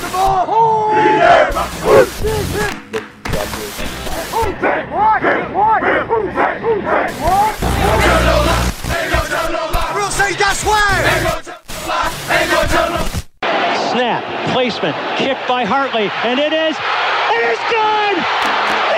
the 0.00 0.08
ball! 0.08 0.44
Oh! 0.48 0.90
We'll 1.84 2.06
where! 10.64 11.42
Snap, 13.90 14.52
placement, 14.52 14.96
kick 15.16 15.38
by 15.48 15.64
Hartley, 15.64 16.10
and 16.24 16.38
it 16.38 16.52
is, 16.52 16.76
it 16.76 17.42
is 17.50 17.58
good! 17.70 18.89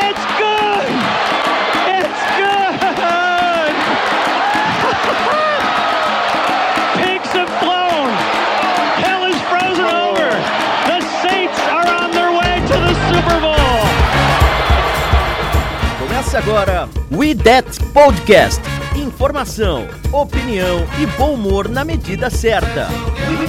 Começa 16.32 16.50
agora 16.50 16.89
We 17.11 17.35
That 17.35 17.68
Podcast. 17.93 18.63
Informação, 18.96 19.86
opinião 20.11 20.79
e 20.99 21.07
bom 21.18 21.35
humor 21.35 21.68
na 21.68 21.85
medida 21.85 22.31
certa. 22.31 22.89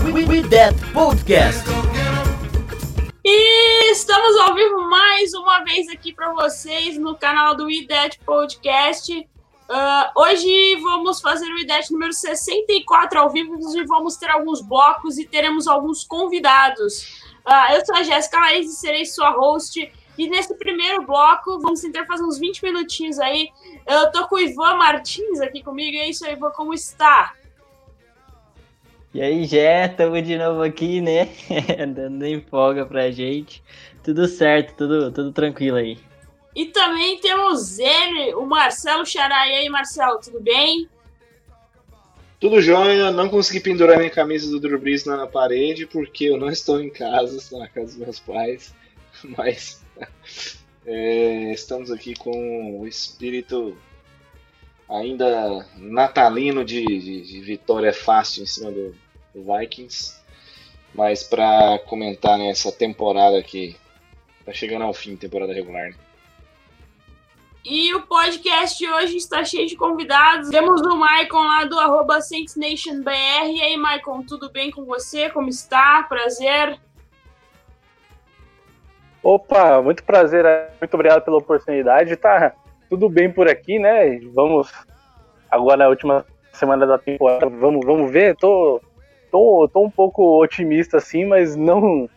We, 0.05 0.11
we, 0.11 0.25
we 0.25 0.49
That 0.49 0.77
Podcast. 0.91 1.63
E 3.23 3.89
estamos 3.89 4.37
ao 4.37 4.53
vivo 4.53 4.81
mais 4.89 5.33
uma 5.33 5.63
vez 5.63 5.87
aqui 5.87 6.13
para 6.13 6.33
vocês 6.33 6.97
no 6.97 7.15
canal 7.15 7.55
do 7.55 7.71
IDET 7.71 8.19
Podcast. 8.25 9.29
Ah, 9.69 10.11
hoje 10.17 10.75
vamos 10.81 11.21
fazer 11.21 11.45
o 11.45 11.59
IDET 11.59 11.89
número 11.89 12.11
64 12.11 13.17
ao 13.17 13.29
vivo 13.29 13.55
e 13.77 13.85
vamos 13.85 14.17
ter 14.17 14.29
alguns 14.29 14.59
blocos 14.59 15.17
e 15.17 15.25
teremos 15.25 15.69
alguns 15.69 16.03
convidados. 16.03 17.23
Ah, 17.45 17.73
eu 17.73 17.85
sou 17.85 17.95
a 17.95 18.03
Jéssica 18.03 18.39
Laís 18.39 18.69
e 18.69 18.75
serei 18.75 19.05
sua 19.05 19.29
host. 19.29 19.89
E 20.17 20.29
nesse 20.29 20.53
primeiro 20.55 21.05
bloco, 21.05 21.59
vamos 21.59 21.81
tentar 21.81 22.05
fazer 22.05 22.23
uns 22.23 22.37
20 22.37 22.63
minutinhos 22.63 23.19
aí. 23.19 23.49
Eu 23.87 24.11
tô 24.11 24.27
com 24.27 24.35
o 24.35 24.39
Ivan 24.39 24.75
Martins 24.75 25.41
aqui 25.41 25.63
comigo. 25.63 25.95
E 25.95 25.99
é 25.99 26.09
isso 26.09 26.25
aí, 26.25 26.33
Ivan, 26.33 26.51
como 26.51 26.73
está? 26.73 27.33
E 29.13 29.21
aí, 29.21 29.45
Jé, 29.45 29.87
tamo 29.89 30.19
de 30.21 30.37
novo 30.37 30.63
aqui, 30.63 30.99
né? 30.99 31.29
Dando 31.93 32.25
em 32.25 32.41
folga 32.41 32.85
pra 32.85 33.11
gente. 33.11 33.63
Tudo 34.03 34.27
certo, 34.27 34.75
tudo, 34.75 35.11
tudo 35.11 35.31
tranquilo 35.31 35.77
aí. 35.77 35.97
E 36.55 36.65
também 36.67 37.19
temos 37.19 37.79
ele, 37.79 38.33
o 38.35 38.45
Marcelo 38.45 39.05
Xará. 39.05 39.47
E 39.47 39.55
aí, 39.55 39.69
Marcelo, 39.69 40.19
tudo 40.19 40.39
bem? 40.39 40.87
Tudo 42.39 42.59
jóia, 42.59 43.11
não 43.11 43.29
consegui 43.29 43.59
pendurar 43.59 43.97
minha 43.97 44.09
camisa 44.09 44.49
do 44.49 44.59
Drew 44.59 44.79
Brees 44.79 45.05
na 45.05 45.25
parede 45.25 45.87
porque 45.87 46.25
eu 46.25 46.37
não 46.37 46.49
estou 46.49 46.81
em 46.81 46.89
casa, 46.89 47.37
estou 47.37 47.59
na 47.59 47.67
casa 47.67 47.87
dos 47.87 47.97
meus 47.97 48.19
pais. 48.19 48.75
Mas 49.37 49.82
é, 50.85 51.51
estamos 51.51 51.91
aqui 51.91 52.15
com 52.15 52.79
o 52.79 52.87
espírito 52.87 53.77
ainda 54.89 55.65
natalino 55.77 56.63
de, 56.63 56.83
de- 56.85 57.21
de 57.21 57.39
vitória 57.41 57.93
fácil 57.93 58.43
em 58.43 58.45
cima 58.45 58.71
do, 58.71 58.95
do 59.33 59.43
Vikings. 59.57 60.21
Mas 60.93 61.23
para 61.23 61.79
comentar 61.87 62.37
nessa 62.37 62.71
temporada 62.71 63.41
que 63.41 63.75
tá 64.45 64.53
chegando 64.53 64.83
ao 64.83 64.93
fim, 64.93 65.15
temporada 65.15 65.51
regular. 65.53 65.89
né? 65.89 65.95
E 67.65 67.95
o 67.95 68.01
podcast 68.01 68.85
hoje 68.85 69.15
está 69.15 69.43
cheio 69.45 69.65
de 69.65 69.75
convidados. 69.77 70.49
Temos 70.49 70.81
o 70.81 70.95
Maicon 70.97 71.41
lá 71.41 71.63
do 71.63 71.79
arroba 71.79 72.21
SaintsNationBR. 72.21 73.47
E 73.55 73.61
aí, 73.61 73.77
Maicon, 73.77 74.21
tudo 74.23 74.51
bem 74.51 74.69
com 74.69 74.83
você? 74.83 75.29
Como 75.29 75.47
está? 75.47 76.03
Prazer. 76.03 76.77
Opa, 79.23 79.81
muito 79.81 80.03
prazer, 80.03 80.45
muito 80.81 80.93
obrigado 80.93 81.23
pela 81.23 81.37
oportunidade. 81.37 82.17
Tá 82.17 82.53
tudo 82.89 83.07
bem 83.07 83.31
por 83.31 83.47
aqui, 83.47 83.79
né? 83.79 84.19
Vamos 84.33 84.69
agora 85.49 85.77
na 85.77 85.87
última 85.87 86.25
semana 86.51 86.85
da 86.85 86.97
temporada, 86.97 87.49
vamos, 87.49 87.85
vamos 87.85 88.11
ver. 88.11 88.35
Tô, 88.35 88.81
tô, 89.31 89.69
tô 89.71 89.81
um 89.81 89.89
pouco 89.89 90.41
otimista 90.41 90.97
assim, 90.97 91.25
mas 91.25 91.55
não 91.55 92.09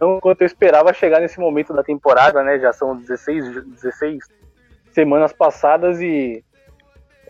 não 0.00 0.20
quanto 0.20 0.40
eu 0.42 0.46
esperava 0.46 0.92
chegar 0.92 1.20
nesse 1.20 1.38
momento 1.38 1.72
da 1.72 1.82
temporada, 1.82 2.42
né? 2.42 2.58
Já 2.58 2.72
são 2.72 2.96
16, 2.96 3.66
16 3.82 4.24
semanas 4.92 5.32
passadas 5.32 6.00
e 6.00 6.44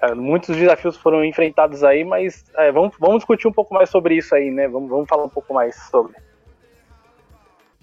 é, 0.02 0.14
muitos 0.14 0.56
desafios 0.56 0.96
foram 0.96 1.24
enfrentados 1.24 1.82
aí, 1.82 2.04
mas 2.04 2.44
é, 2.56 2.70
vamos, 2.70 2.94
vamos 2.98 3.16
discutir 3.16 3.48
um 3.48 3.52
pouco 3.52 3.74
mais 3.74 3.88
sobre 3.88 4.14
isso 4.16 4.34
aí, 4.34 4.50
né? 4.50 4.68
Vamos, 4.68 4.88
vamos 4.88 5.08
falar 5.08 5.24
um 5.24 5.28
pouco 5.28 5.52
mais 5.52 5.74
sobre. 5.90 6.14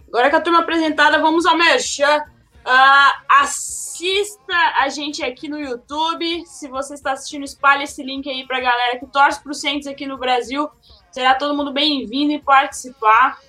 Agora 0.07 0.29
que 0.29 0.35
a 0.35 0.41
turma 0.41 0.59
apresentada, 0.59 1.19
vamos 1.19 1.45
ao 1.45 1.57
Merchan. 1.57 2.23
Ah, 2.65 3.23
assista 3.41 4.55
a 4.79 4.89
gente 4.89 5.23
aqui 5.23 5.47
no 5.47 5.59
YouTube. 5.59 6.45
Se 6.45 6.67
você 6.67 6.93
está 6.93 7.13
assistindo, 7.13 7.43
espalhe 7.43 7.83
esse 7.83 8.03
link 8.03 8.29
aí 8.29 8.45
pra 8.45 8.59
galera 8.59 8.99
que 8.99 9.07
torce 9.07 9.41
pro 9.41 9.53
Saints 9.53 9.87
aqui 9.87 10.05
no 10.05 10.17
Brasil. 10.17 10.69
Será 11.11 11.35
todo 11.35 11.55
mundo 11.55 11.71
bem-vindo 11.71 12.33
e 12.33 12.39
participar. 12.39 13.39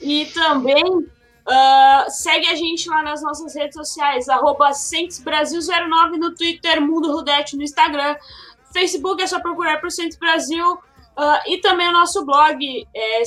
E 0.00 0.26
também 0.26 1.06
ah, 1.46 2.06
segue 2.08 2.46
a 2.48 2.54
gente 2.54 2.88
lá 2.88 3.02
nas 3.02 3.22
nossas 3.22 3.54
redes 3.54 3.76
sociais, 3.76 4.28
arroba 4.28 4.70
SaintsBrasil09 4.70 6.16
no 6.18 6.34
Twitter, 6.34 6.80
Mundo 6.80 7.12
Rudete 7.12 7.56
no 7.56 7.62
Instagram. 7.62 8.16
Facebook 8.72 9.22
é 9.22 9.26
só 9.26 9.40
procurar 9.40 9.80
por 9.80 9.90
Saints 9.90 10.18
Brasil. 10.18 10.78
Ah, 11.16 11.42
e 11.46 11.58
também 11.58 11.88
o 11.88 11.92
nosso 11.92 12.26
blog 12.26 12.86
é, 12.94 13.22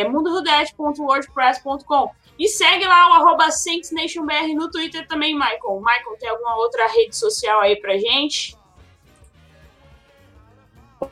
é 0.00 0.08
mundorudete.wordpress.com. 0.08 2.10
E 2.38 2.48
segue 2.48 2.84
lá 2.84 3.10
o 3.10 3.12
arroba 3.14 3.50
SaintsNationBR 3.50 4.54
no 4.54 4.70
Twitter 4.70 5.06
também, 5.06 5.34
Michael. 5.34 5.80
Michael, 5.80 6.16
tem 6.18 6.28
alguma 6.28 6.56
outra 6.56 6.86
rede 6.88 7.16
social 7.16 7.60
aí 7.60 7.76
pra 7.76 7.96
gente? 7.96 8.56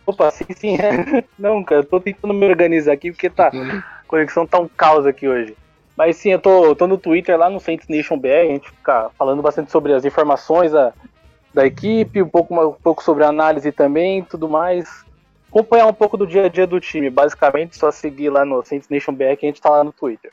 Opa, 0.07 0.31
sim, 0.31 0.47
sim. 0.57 0.77
Não, 1.39 1.63
cara, 1.63 1.83
eu 1.83 1.87
tô 1.87 2.01
tentando 2.01 2.35
me 2.35 2.47
organizar 2.47 2.93
aqui 2.93 3.13
porque 3.13 3.31
tá. 3.31 3.49
A 3.49 4.05
conexão 4.07 4.47
tá 4.47 4.59
um 4.59 4.69
caos 4.69 5.07
aqui 5.07 5.29
hoje. 5.29 5.57
Mas 5.97 6.17
sim, 6.17 6.31
eu 6.31 6.41
tô, 6.41 6.65
eu 6.65 6.75
tô 6.75 6.87
no 6.87 6.99
Twitter 6.99 7.39
lá 7.39 7.51
no 7.51 7.61
Saints 7.61 7.87
Nation 7.87 8.19
BR, 8.19 8.29
a 8.29 8.45
gente 8.47 8.71
fica 8.71 9.11
falando 9.17 9.43
bastante 9.43 9.71
sobre 9.71 9.93
as 9.93 10.05
informações 10.05 10.73
da, 10.73 10.93
da 11.53 11.67
equipe, 11.67 12.23
um 12.23 12.29
pouco, 12.29 12.69
um 12.69 12.73
pouco 12.73 13.05
sobre 13.05 13.25
a 13.25 13.29
análise 13.29 13.71
também, 13.71 14.23
tudo 14.25 14.49
mais. 14.49 15.05
Acompanhar 15.51 15.87
um 15.87 15.93
pouco 15.93 16.17
do 16.17 16.27
dia 16.27 16.47
a 16.47 16.49
dia 16.49 16.67
do 16.67 16.81
time. 16.81 17.11
Basicamente, 17.11 17.77
só 17.77 17.91
seguir 17.91 18.31
lá 18.31 18.45
no 18.45 18.65
Saints 18.65 18.89
Nation 18.89 19.13
BR 19.13 19.37
que 19.39 19.45
a 19.45 19.49
gente 19.49 19.61
tá 19.61 19.69
lá 19.69 19.85
no 19.85 19.93
Twitter. 19.93 20.33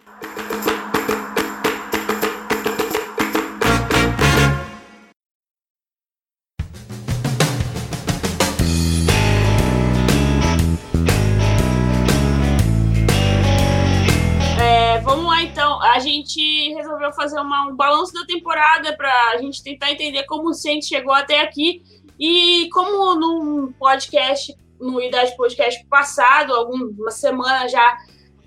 Gente 16.19 16.73
resolveu 16.73 17.11
fazer 17.13 17.39
uma- 17.39 17.67
um 17.67 17.75
balanço 17.75 18.13
da 18.13 18.25
temporada 18.25 18.95
pra 18.95 19.37
gente 19.39 19.63
tentar 19.63 19.91
entender 19.91 20.23
como 20.25 20.49
o 20.49 20.53
Saints 20.53 20.87
chegou 20.87 21.13
até 21.13 21.41
aqui. 21.41 21.81
E 22.19 22.69
como 22.73 23.15
num 23.15 23.71
podcast, 23.73 24.55
no 24.79 25.01
Idade 25.01 25.35
Podcast 25.35 25.85
passado, 25.87 26.53
alguma 26.53 27.11
semana 27.11 27.67
já, 27.67 27.97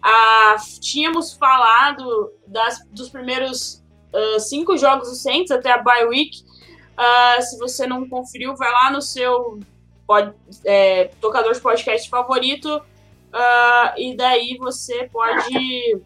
ah, 0.02 0.56
tínhamos 0.80 1.32
falado 1.34 2.32
das- 2.46 2.84
dos 2.90 3.08
primeiros 3.08 3.82
ah, 4.14 4.38
cinco 4.38 4.76
jogos 4.76 5.08
do 5.08 5.14
Saints 5.14 5.50
até 5.50 5.70
a 5.72 5.78
bye 5.78 6.04
week. 6.06 6.42
Ah, 6.96 7.38
se 7.40 7.58
você 7.58 7.86
não 7.86 8.06
conferiu, 8.08 8.54
vai 8.54 8.70
lá 8.70 8.90
no 8.90 9.00
seu 9.00 9.58
pod- 10.06 10.34
é, 10.66 11.06
tocador 11.20 11.52
de 11.54 11.60
podcast 11.60 12.08
favorito. 12.10 12.82
ah, 13.32 13.94
e 13.96 14.14
daí 14.14 14.58
você 14.58 15.08
pode 15.10 15.98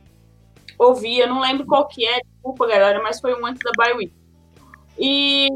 ouvir, 0.78 1.20
eu 1.20 1.28
não 1.28 1.40
lembro 1.40 1.66
qual 1.66 1.86
que 1.86 2.06
é, 2.06 2.20
desculpa 2.20 2.66
galera, 2.66 3.02
mas 3.02 3.20
foi 3.20 3.34
um 3.40 3.44
antes 3.46 3.62
da 3.62 3.70
bye 3.76 3.94
week. 3.94 4.12
E 4.98 5.48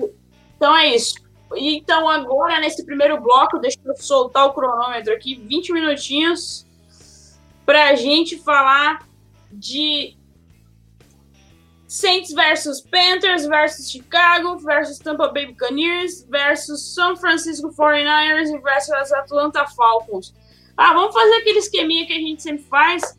então 0.56 0.76
é 0.76 0.94
isso. 0.94 1.14
Então 1.56 2.08
agora 2.08 2.60
nesse 2.60 2.84
primeiro 2.84 3.20
bloco, 3.20 3.58
deixa 3.58 3.78
eu 3.84 3.96
soltar 3.96 4.46
o 4.46 4.52
cronômetro 4.52 5.12
aqui, 5.12 5.34
20 5.34 5.72
minutinhos 5.72 6.66
pra 7.64 7.94
gente 7.94 8.38
falar 8.38 9.06
de 9.52 10.16
Saints 11.86 12.32
versus 12.32 12.80
Panthers 12.80 13.46
versus 13.46 13.90
Chicago 13.90 14.58
versus 14.58 14.98
Tampa 14.98 15.28
Bay 15.28 15.46
Buccaneers 15.46 16.24
versus 16.28 16.94
São 16.94 17.16
Francisco 17.16 17.70
49ers 17.70 18.54
e 18.54 18.58
versus 18.60 19.12
Atlanta 19.12 19.66
Falcons. 19.66 20.32
Ah, 20.76 20.94
vamos 20.94 21.12
fazer 21.12 21.34
aquele 21.34 21.58
esqueminha 21.58 22.06
que 22.06 22.12
a 22.12 22.20
gente 22.20 22.42
sempre 22.42 22.62
faz. 22.64 23.18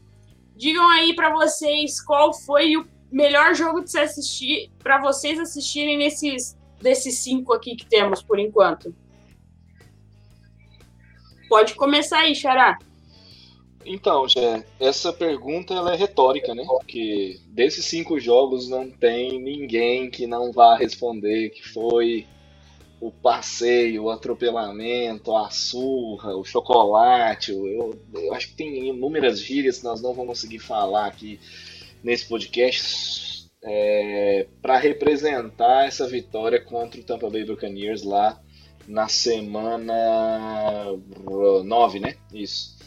Digam 0.62 0.88
aí 0.90 1.16
pra 1.16 1.34
vocês 1.34 2.00
qual 2.00 2.32
foi 2.32 2.78
o 2.78 2.88
melhor 3.12 3.56
jogo 3.56 3.82
de 3.82 3.90
se 3.90 3.98
assistir 3.98 4.70
para 4.78 5.02
vocês 5.02 5.40
assistirem 5.40 5.98
nesses 5.98 6.56
desses 6.80 7.18
cinco 7.18 7.52
aqui 7.52 7.76
que 7.76 7.88
temos 7.88 8.22
por 8.22 8.38
enquanto. 8.38 8.94
Pode 11.50 11.74
começar 11.74 12.20
aí, 12.20 12.36
Xará. 12.36 12.78
Então, 13.84 14.30
já 14.30 14.64
essa 14.80 15.12
pergunta 15.12 15.74
ela 15.74 15.96
é 15.96 15.98
retórica, 15.98 16.54
né? 16.54 16.64
Porque 16.68 17.40
desses 17.48 17.86
cinco 17.86 18.20
jogos 18.20 18.70
não 18.70 18.88
tem 18.88 19.42
ninguém 19.42 20.12
que 20.12 20.28
não 20.28 20.52
vá 20.52 20.76
responder 20.76 21.50
que 21.50 21.68
foi 21.70 22.28
o 23.02 23.12
passeio, 23.12 24.04
o 24.04 24.10
atropelamento, 24.12 25.36
a 25.36 25.50
surra, 25.50 26.36
o 26.36 26.46
chocolate. 26.46 27.52
Eu, 27.52 28.00
eu 28.14 28.34
acho 28.34 28.50
que 28.50 28.54
tem 28.54 28.90
inúmeras 28.90 29.42
gírias 29.42 29.80
que 29.80 29.84
nós 29.84 30.02
não 30.02 30.14
vamos 30.14 30.40
conseguir 30.40 30.60
falar 30.60 31.08
aqui 31.08 31.40
nesse 32.04 32.28
podcast 32.28 33.50
é, 33.64 34.48
para 34.62 34.78
representar 34.78 35.88
essa 35.88 36.08
vitória 36.08 36.62
contra 36.62 37.02
o 37.02 37.04
Tampa 37.04 37.28
Bay 37.28 37.44
Buccaneers 37.44 38.04
lá 38.04 38.40
na 38.88 39.08
semana 39.08 40.86
9, 41.64 42.00
né? 42.00 42.16
Isso. 42.32 42.78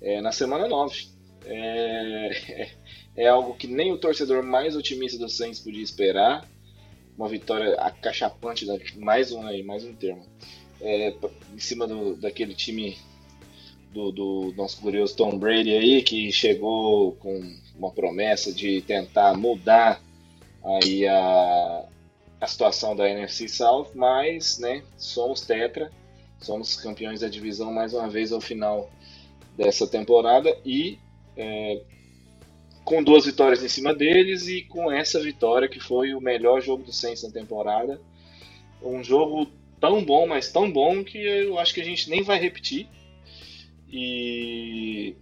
É, 0.00 0.20
na 0.20 0.32
semana 0.32 0.66
9. 0.66 1.06
É, 1.44 2.68
é, 3.16 3.28
algo 3.28 3.54
que 3.54 3.68
nem 3.68 3.92
o 3.92 3.98
torcedor 3.98 4.42
mais 4.42 4.74
otimista 4.74 5.18
do 5.18 5.28
Saints 5.28 5.60
podia 5.60 5.82
esperar. 5.82 6.48
Uma 7.16 7.28
vitória 7.28 7.74
acachapante, 7.74 8.66
mais 8.96 9.32
um 9.32 9.46
aí, 9.46 9.62
mais 9.62 9.84
um 9.84 9.94
termo. 9.94 10.24
É, 10.80 11.14
em 11.54 11.58
cima 11.58 11.86
do, 11.86 12.16
daquele 12.16 12.54
time 12.54 12.98
do, 13.92 14.10
do, 14.10 14.54
nosso 14.56 14.80
glorioso 14.80 15.14
Tom 15.14 15.38
Brady 15.38 15.70
aí, 15.70 16.02
que 16.02 16.32
chegou 16.32 17.12
com 17.16 17.40
uma 17.76 17.90
promessa 17.90 18.52
de 18.52 18.80
tentar 18.82 19.36
mudar 19.36 20.00
aí 20.64 21.06
a, 21.06 21.84
a 22.40 22.46
situação 22.46 22.96
da 22.96 23.08
NFC 23.08 23.48
South, 23.48 23.90
mas 23.94 24.58
né, 24.58 24.82
somos 24.96 25.42
tetra, 25.42 25.92
somos 26.40 26.76
campeões 26.76 27.20
da 27.20 27.28
divisão 27.28 27.72
mais 27.72 27.92
uma 27.92 28.08
vez 28.08 28.32
ao 28.32 28.40
final 28.40 28.90
dessa 29.56 29.86
temporada 29.86 30.56
e 30.64 30.98
é, 31.36 31.82
com 32.84 33.02
duas 33.02 33.24
vitórias 33.24 33.62
em 33.62 33.68
cima 33.68 33.94
deles 33.94 34.48
e 34.48 34.62
com 34.62 34.90
essa 34.90 35.20
vitória 35.20 35.68
que 35.68 35.80
foi 35.80 36.14
o 36.14 36.20
melhor 36.20 36.60
jogo 36.60 36.82
do 36.82 36.92
Saints 36.92 37.22
na 37.22 37.30
temporada. 37.30 38.00
Um 38.82 39.02
jogo 39.02 39.46
tão 39.80 40.04
bom, 40.04 40.26
mas 40.26 40.50
tão 40.50 40.70
bom 40.70 41.04
que 41.04 41.18
eu 41.18 41.58
acho 41.58 41.74
que 41.74 41.80
a 41.80 41.84
gente 41.84 42.10
nem 42.10 42.22
vai 42.22 42.38
repetir. 42.38 42.88
E 43.88 45.14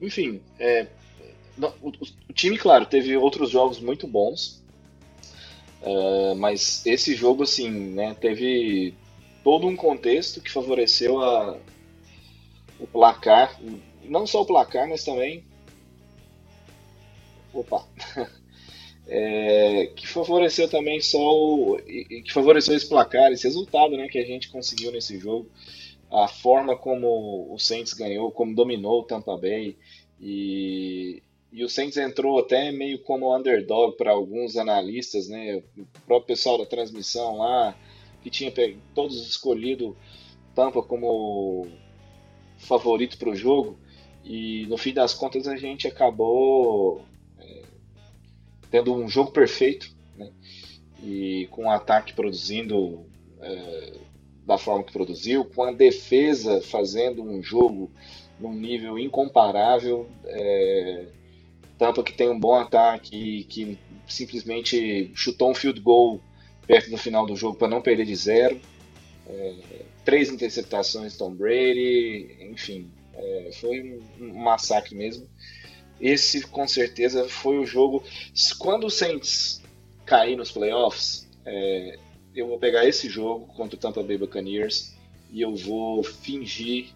enfim, 0.00 0.40
é, 0.58 0.86
o, 1.82 1.88
o, 1.88 2.32
time, 2.32 2.56
claro, 2.56 2.86
teve 2.86 3.16
outros 3.16 3.50
jogos 3.50 3.80
muito 3.80 4.06
bons, 4.06 4.62
uh, 5.82 6.34
mas 6.36 6.86
esse 6.86 7.14
jogo, 7.14 7.42
assim, 7.42 7.70
né, 7.70 8.14
teve 8.14 8.94
todo 9.42 9.66
um 9.66 9.74
contexto 9.74 10.40
que 10.40 10.50
favoreceu 10.50 11.20
a, 11.20 11.58
o 12.78 12.86
placar, 12.86 13.60
não 14.04 14.26
só 14.26 14.42
o 14.42 14.46
placar, 14.46 14.88
mas 14.88 15.04
também. 15.04 15.44
Opa! 17.52 17.86
É, 19.10 19.86
que 19.96 20.06
favoreceu 20.06 20.68
também 20.68 21.00
só 21.00 21.18
o. 21.18 21.78
que 21.78 22.30
favoreceu 22.30 22.76
esse 22.76 22.86
placar, 22.86 23.32
esse 23.32 23.44
resultado 23.44 23.96
né, 23.96 24.06
que 24.06 24.18
a 24.18 24.24
gente 24.24 24.50
conseguiu 24.50 24.92
nesse 24.92 25.18
jogo. 25.18 25.48
A 26.10 26.28
forma 26.28 26.76
como 26.76 27.50
o 27.50 27.58
Saints 27.58 27.94
ganhou, 27.94 28.30
como 28.30 28.54
dominou 28.54 29.00
o 29.00 29.04
Tampa 29.04 29.34
Bay. 29.38 29.78
E, 30.20 31.22
e 31.50 31.64
o 31.64 31.70
Saints 31.70 31.96
entrou 31.96 32.38
até 32.38 32.70
meio 32.70 32.98
como 32.98 33.34
underdog 33.34 33.96
para 33.96 34.10
alguns 34.10 34.58
analistas, 34.58 35.26
né? 35.26 35.56
O 35.56 35.86
próprio 36.06 36.36
pessoal 36.36 36.58
da 36.58 36.66
transmissão 36.66 37.38
lá, 37.38 37.74
que 38.22 38.28
tinha 38.28 38.52
todos 38.94 39.26
escolhido 39.26 39.96
Tampa 40.54 40.82
como 40.82 41.66
favorito 42.58 43.16
para 43.16 43.30
o 43.30 43.36
jogo 43.36 43.78
e 44.24 44.66
no 44.66 44.76
fim 44.76 44.92
das 44.92 45.14
contas 45.14 45.46
a 45.46 45.56
gente 45.56 45.86
acabou 45.86 47.02
tendo 48.70 48.94
um 48.94 49.08
jogo 49.08 49.30
perfeito 49.30 49.90
né? 50.16 50.30
e 51.02 51.48
com 51.50 51.66
o 51.66 51.70
ataque 51.70 52.12
produzindo 52.12 53.06
é, 53.40 53.92
da 54.46 54.58
forma 54.58 54.84
que 54.84 54.92
produziu, 54.92 55.44
com 55.44 55.62
a 55.62 55.72
defesa 55.72 56.60
fazendo 56.60 57.22
um 57.22 57.42
jogo 57.42 57.90
num 58.40 58.52
nível 58.52 58.98
incomparável. 58.98 60.08
É, 60.24 61.06
Tampa 61.78 62.02
que 62.02 62.12
tem 62.12 62.28
um 62.28 62.38
bom 62.38 62.54
ataque 62.54 63.44
que 63.44 63.78
simplesmente 64.06 65.12
chutou 65.14 65.50
um 65.50 65.54
field 65.54 65.80
goal 65.80 66.20
perto 66.66 66.90
do 66.90 66.98
final 66.98 67.24
do 67.24 67.36
jogo 67.36 67.56
para 67.56 67.68
não 67.68 67.80
perder 67.80 68.04
de 68.04 68.16
zero. 68.16 68.60
É, 69.28 69.54
três 70.04 70.28
interceptações 70.28 71.16
Tom 71.16 71.32
Brady, 71.34 72.36
enfim, 72.50 72.90
é, 73.14 73.50
foi 73.60 74.00
um, 74.20 74.34
massacre 74.34 74.94
mesmo. 74.94 75.28
Esse 76.00 76.42
com 76.42 76.66
certeza 76.66 77.28
foi 77.28 77.58
o 77.58 77.66
jogo. 77.66 78.02
Quando 78.58 78.86
o 78.86 78.90
Saints 78.90 79.62
cair 80.04 80.36
nos 80.36 80.50
playoffs, 80.50 81.28
é, 81.44 81.98
eu 82.34 82.46
vou 82.46 82.58
pegar 82.58 82.86
esse 82.86 83.08
jogo 83.08 83.46
contra 83.54 83.76
o 83.76 83.78
Tampa 83.78 84.02
Bay 84.02 84.16
Buccaneers 84.16 84.94
e 85.30 85.40
eu 85.40 85.54
vou 85.54 86.02
fingir 86.02 86.90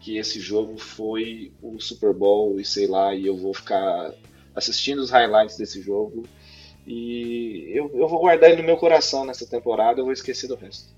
que 0.00 0.16
esse 0.16 0.40
jogo 0.40 0.78
foi 0.78 1.52
o 1.62 1.80
Super 1.80 2.12
Bowl 2.12 2.60
e 2.60 2.64
sei 2.64 2.86
lá, 2.86 3.14
e 3.14 3.26
eu 3.26 3.36
vou 3.36 3.54
ficar 3.54 4.12
assistindo 4.54 5.00
os 5.00 5.10
highlights 5.10 5.56
desse 5.56 5.80
jogo 5.80 6.24
e 6.86 7.70
eu, 7.74 7.90
eu 7.94 8.08
vou 8.08 8.20
guardar 8.20 8.50
ele 8.50 8.62
no 8.62 8.66
meu 8.66 8.76
coração 8.76 9.24
nessa 9.24 9.46
temporada, 9.46 10.00
eu 10.00 10.04
vou 10.04 10.12
esquecer 10.12 10.48
do 10.48 10.56
resto. 10.56 10.97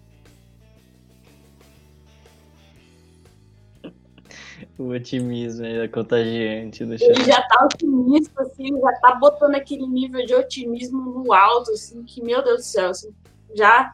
O 4.78 4.88
otimismo 4.88 5.64
é 5.64 5.88
contagiante 5.88 6.84
do 6.84 6.94
Ele 6.94 7.24
já 7.24 7.42
tá 7.42 7.64
otimista, 7.64 8.42
assim, 8.42 8.80
já 8.80 8.92
tá 9.00 9.14
botando 9.14 9.54
aquele 9.54 9.86
nível 9.86 10.24
de 10.24 10.34
otimismo 10.34 11.00
no 11.00 11.32
alto, 11.32 11.70
assim, 11.72 12.02
que, 12.02 12.22
meu 12.22 12.42
Deus 12.42 12.58
do 12.58 12.64
céu, 12.64 12.90
assim, 12.90 13.10
já. 13.54 13.92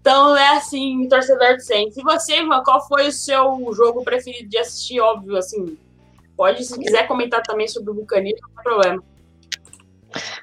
Então 0.00 0.36
é 0.36 0.56
assim, 0.56 1.08
torcedor 1.08 1.56
de 1.56 1.64
Saints. 1.64 1.96
E 1.96 2.02
você, 2.02 2.40
Ivan, 2.40 2.62
qual 2.62 2.86
foi 2.86 3.08
o 3.08 3.12
seu 3.12 3.72
jogo 3.74 4.02
preferido 4.02 4.48
de 4.48 4.58
assistir? 4.58 5.00
Óbvio, 5.00 5.36
assim, 5.36 5.76
pode, 6.36 6.64
se 6.64 6.78
quiser 6.78 7.06
comentar 7.06 7.42
também 7.42 7.68
sobre 7.68 7.90
o 7.90 7.94
Buccaneers, 7.94 8.40
não 8.40 8.48
tem 8.50 8.64
problema. 8.64 9.02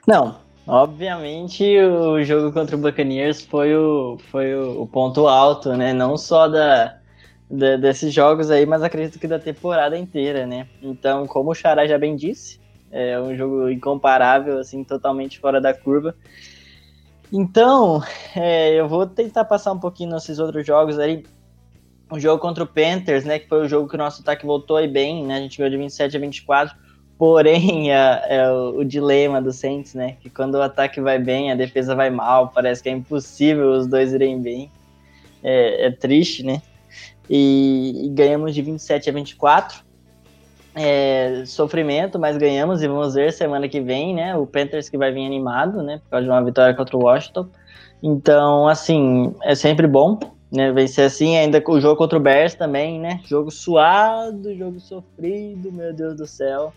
Não, 0.08 0.40
obviamente 0.68 1.78
o 1.80 2.24
jogo 2.24 2.52
contra 2.52 2.76
o 2.76 2.80
Buccaneers 2.80 3.44
foi 3.44 3.76
o, 3.76 4.18
foi 4.32 4.56
o, 4.56 4.82
o 4.82 4.88
ponto 4.88 5.28
alto, 5.28 5.76
né? 5.76 5.94
Não 5.94 6.18
só 6.18 6.48
da 6.48 6.99
de, 7.50 7.78
desses 7.78 8.14
jogos 8.14 8.52
aí, 8.52 8.66
mas 8.66 8.84
acredito 8.84 9.20
que 9.20 9.28
da 9.28 9.40
temporada 9.40 9.98
inteira, 9.98 10.46
né? 10.46 10.68
Então, 10.82 11.26
como 11.26 11.52
o 11.52 11.56
Xará 11.56 11.88
já 11.88 11.98
bem 11.98 12.16
disse, 12.16 12.60
é 12.92 13.20
um 13.20 13.36
jogo 13.36 13.70
incomparável, 13.70 14.60
assim, 14.60 14.84
totalmente 14.84 15.40
fora 15.40 15.60
da 15.60 15.74
curva. 15.74 16.16
Então, 17.32 18.02
é, 18.36 18.74
eu 18.74 18.88
vou 18.88 19.06
tentar 19.06 19.46
passar 19.46 19.72
um 19.72 19.80
pouquinho 19.80 20.12
nesses 20.12 20.40
outros 20.40 20.66
jogos 20.66 20.98
aí. 20.98 21.24
O 22.12 22.20
jogo 22.20 22.42
contra 22.42 22.64
o 22.64 22.68
Panthers, 22.68 23.24
né? 23.24 23.38
Que 23.38 23.48
foi 23.48 23.62
o 23.62 23.68
jogo 23.68 23.88
que 23.88 23.94
o 23.96 23.98
nosso 23.98 24.22
ataque 24.22 24.46
voltou 24.46 24.78
aí 24.78 24.88
bem, 24.88 25.24
né? 25.26 25.38
A 25.38 25.40
gente 25.40 25.58
ganhou 25.58 25.70
de 25.70 25.78
27 25.78 26.18
a 26.18 26.20
24. 26.20 26.76
Porém, 27.20 27.92
é, 27.94 28.52
o, 28.52 28.80
o, 28.80 28.86
dilema 28.86 29.40
do 29.40 29.54
Saints, 29.54 29.94
né? 29.94 30.18
Que 30.20 30.30
quando 30.30 30.56
o 30.56 30.62
ataque 30.62 31.00
vai 31.00 31.20
bem, 31.20 31.52
a 31.52 31.56
defesa 31.56 31.94
vai 31.94 32.10
mal. 32.10 32.50
Parece 32.50 32.82
que 32.82 32.90
é 32.90 32.92
impossível 32.92 33.72
os 33.74 33.86
dois 33.86 34.12
irem 34.12 34.42
bem. 34.42 34.72
É, 35.44 35.86
é 35.86 35.92
triste, 35.92 36.42
né? 36.42 36.64
E, 37.30 38.06
e 38.06 38.10
ganhamos 38.10 38.56
de 38.56 38.62
27 38.62 39.10
a 39.10 39.14
24. 39.14 39.84
É, 40.76 41.44
sofrimento, 41.46 42.18
mas 42.18 42.38
ganhamos 42.38 42.82
e 42.82 42.88
vamos 42.88 43.14
ver 43.14 43.34
semana 43.34 43.68
que 43.68 43.82
vem, 43.82 44.16
né? 44.16 44.36
O 44.36 44.46
Panthers 44.46 44.88
que 44.88 44.98
vai 44.98 45.12
vir 45.12 45.26
animado, 45.26 45.84
né? 45.84 46.00
Por 46.04 46.10
causa 46.12 46.26
de 46.26 46.32
uma 46.32 46.44
vitória 46.44 46.74
contra 46.74 46.96
o 46.96 47.04
Washington. 47.04 47.48
Então, 48.02 48.68
assim, 48.68 49.36
é 49.44 49.56
sempre 49.56 49.88
bom, 49.88 50.18
né? 50.52 50.72
Vencer 50.72 51.06
assim, 51.06 51.38
ainda 51.38 51.60
com 51.60 51.74
o 51.74 51.82
jogo 51.82 51.98
contra 51.98 52.18
o 52.18 52.22
Bears 52.22 52.56
também, 52.56 53.00
né? 53.00 53.20
Jogo 53.26 53.52
suado, 53.52 54.56
jogo 54.56 54.80
sofrido, 54.80 55.72
meu 55.72 55.94
Deus 55.94 56.16
do 56.16 56.26
céu. 56.26 56.74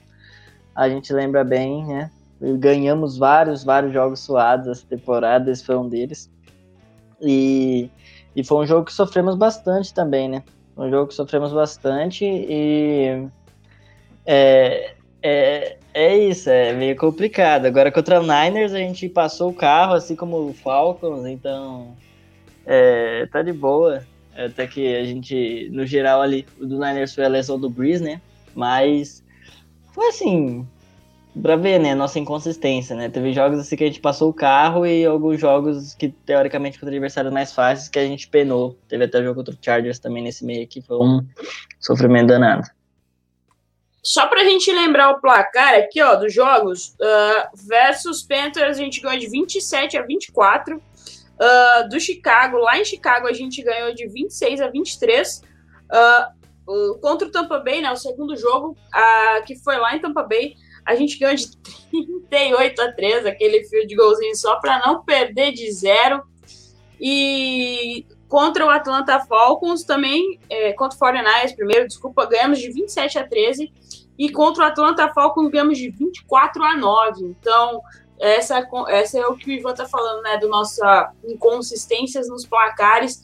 A 0.75 0.89
gente 0.89 1.13
lembra 1.13 1.45
bem, 1.45 1.87
né? 1.87 2.11
Ganhamos 2.59 3.17
vários, 3.17 3.63
vários 3.63 3.93
jogos 3.93 4.21
suados 4.21 4.67
essa 4.67 4.87
temporada, 4.87 5.51
esse 5.51 5.65
foi 5.65 5.77
um 5.77 5.89
deles. 5.89 6.31
E 7.21 7.89
e 8.35 8.43
foi 8.45 8.65
um 8.65 8.67
jogo 8.67 8.87
que 8.87 8.93
sofremos 8.93 9.37
bastante 9.37 9.93
também, 9.93 10.29
né? 10.29 10.43
Um 10.77 10.91
jogo 10.91 11.09
que 11.09 11.15
sofremos 11.15 11.53
bastante 11.53 12.25
e. 12.25 13.27
É, 14.25 14.95
é, 15.23 15.77
é 15.93 16.17
isso, 16.17 16.49
é 16.49 16.73
meio 16.73 16.97
complicado. 16.97 17.67
Agora 17.67 17.93
contra 17.93 18.21
o 18.21 18.23
Niners 18.23 18.73
a 18.73 18.79
gente 18.79 19.09
passou 19.09 19.51
o 19.51 19.55
carro, 19.55 19.95
assim 19.95 20.17
como 20.17 20.49
o 20.49 20.55
Falcons, 20.55 21.27
então. 21.27 21.95
É, 22.65 23.27
tá 23.27 23.43
de 23.43 23.53
boa. 23.53 24.03
Até 24.35 24.67
que 24.67 24.97
a 24.97 25.05
gente, 25.05 25.69
no 25.71 25.85
geral 25.85 26.23
ali, 26.23 26.47
o 26.59 26.65
do 26.65 26.79
Niners 26.79 27.15
foi 27.15 27.25
a 27.25 27.29
lesão 27.29 27.61
do 27.61 27.69
Breeze, 27.69 28.03
né? 28.03 28.21
Mas 28.55 29.23
foi 29.93 30.09
assim, 30.09 30.67
pra 31.41 31.57
ver, 31.57 31.79
né, 31.79 31.95
nossa 31.95 32.19
inconsistência, 32.19 32.95
né? 32.95 33.09
Teve 33.09 33.33
jogos 33.33 33.59
assim 33.59 33.77
que 33.77 33.85
a 33.85 33.87
gente 33.87 34.01
passou 34.01 34.31
o 34.31 34.35
carro 34.35 34.85
e 34.85 35.05
alguns 35.05 35.41
jogos 35.41 35.95
que, 35.95 36.09
teoricamente, 36.09 36.79
contra 36.79 36.95
adversários 36.95 37.33
mais 37.33 37.53
fáceis 37.53 37.89
que 37.89 37.99
a 37.99 38.05
gente 38.05 38.29
penou. 38.29 38.77
Teve 38.89 39.05
até 39.05 39.23
jogo 39.23 39.37
contra 39.37 39.55
o 39.55 39.59
Chargers 39.61 39.99
também 39.99 40.23
nesse 40.23 40.45
meio 40.45 40.67
que 40.67 40.83
foi 40.83 40.99
um 40.99 41.21
sofrimento 41.81 42.29
danado. 42.29 42.69
Só 44.03 44.27
para 44.27 44.41
a 44.41 44.45
gente 44.45 44.71
lembrar 44.73 45.11
o 45.11 45.21
placar 45.21 45.75
aqui, 45.75 46.03
ó, 46.03 46.17
dos 46.17 46.35
jogos, 46.35 46.89
uh, 47.01 47.69
versus 47.69 48.23
Panthers, 48.23 48.77
a 48.77 48.83
gente 48.83 49.01
ganhou 49.01 49.19
de 49.19 49.29
27 49.29 49.97
a 49.97 50.03
24. 50.03 50.77
Uh, 50.77 50.81
ah, 51.41 51.83
do 51.89 51.99
Chicago, 51.99 52.59
lá 52.59 52.79
em 52.79 52.85
Chicago, 52.85 53.27
a 53.27 53.33
gente 53.33 53.63
ganhou 53.63 53.95
de 53.95 54.07
26 54.09 54.61
a 54.61 54.69
23. 54.69 55.43
Uh, 56.67 56.99
contra 57.01 57.29
o 57.29 57.31
Tampa 57.31 57.59
Bay, 57.59 57.81
né, 57.81 57.91
o 57.91 57.97
segundo 57.97 58.37
jogo, 58.37 58.77
uh, 58.95 59.45
que 59.45 59.57
foi 59.57 59.77
lá 59.77 59.95
em 59.95 60.01
Tampa 60.01 60.23
Bay, 60.23 60.57
a 60.85 60.95
gente 60.95 61.19
ganhou 61.19 61.37
de 61.37 61.57
38 62.29 62.83
a 62.83 62.93
3, 62.93 63.27
aquele 63.27 63.65
fio 63.65 63.87
de 63.87 63.95
golzinho 63.95 64.35
só 64.37 64.57
para 64.61 64.81
não 64.87 65.05
perder 65.05 65.53
de 65.53 65.71
zero. 65.71 66.23
E 67.01 68.07
contra 68.29 68.65
o 68.65 68.71
Atlanta 68.71 69.21
Falcons 69.21 69.85
também, 69.85 70.39
é, 70.49 70.73
contra 70.73 70.97
o 70.97 70.99
49 70.99 71.55
primeiro, 71.55 71.87
desculpa, 71.87 72.27
ganhamos 72.27 72.59
de 72.59 72.71
27 72.71 73.19
a 73.19 73.27
13. 73.27 73.73
E 74.19 74.31
contra 74.31 74.65
o 74.65 74.67
Atlanta 74.67 75.13
Falcons 75.13 75.51
ganhamos 75.51 75.79
de 75.79 75.91
24 75.91 76.63
a 76.63 76.77
9. 76.77 77.25
Então, 77.25 77.81
essa, 78.19 78.67
essa 78.89 79.19
é 79.19 79.27
o 79.27 79.35
que 79.35 79.51
o 79.51 79.53
Ivan 79.53 79.75
tá 79.75 79.87
falando, 79.87 80.23
né? 80.23 80.39
Do 80.39 80.49
nossa 80.49 81.13
inconsistências 81.25 82.29
nos 82.29 82.47
placares 82.47 83.21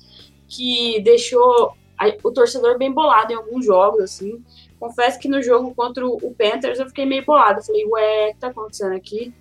que 0.48 1.00
deixou 1.02 1.74
o 2.22 2.30
torcedor 2.30 2.78
bem 2.78 2.92
bolado 2.92 3.32
em 3.32 3.36
alguns 3.36 3.64
jogos, 3.64 4.00
assim. 4.00 4.42
Confesso 4.78 5.18
que 5.18 5.28
no 5.28 5.42
jogo 5.42 5.74
contra 5.74 6.06
o 6.06 6.34
Panthers 6.34 6.78
eu 6.78 6.86
fiquei 6.86 7.04
meio 7.04 7.24
bolado. 7.24 7.64
Falei, 7.64 7.84
ué, 7.86 8.28
o 8.28 8.34
que 8.34 8.40
tá 8.40 8.48
acontecendo 8.48 8.94
aqui? 8.94 9.32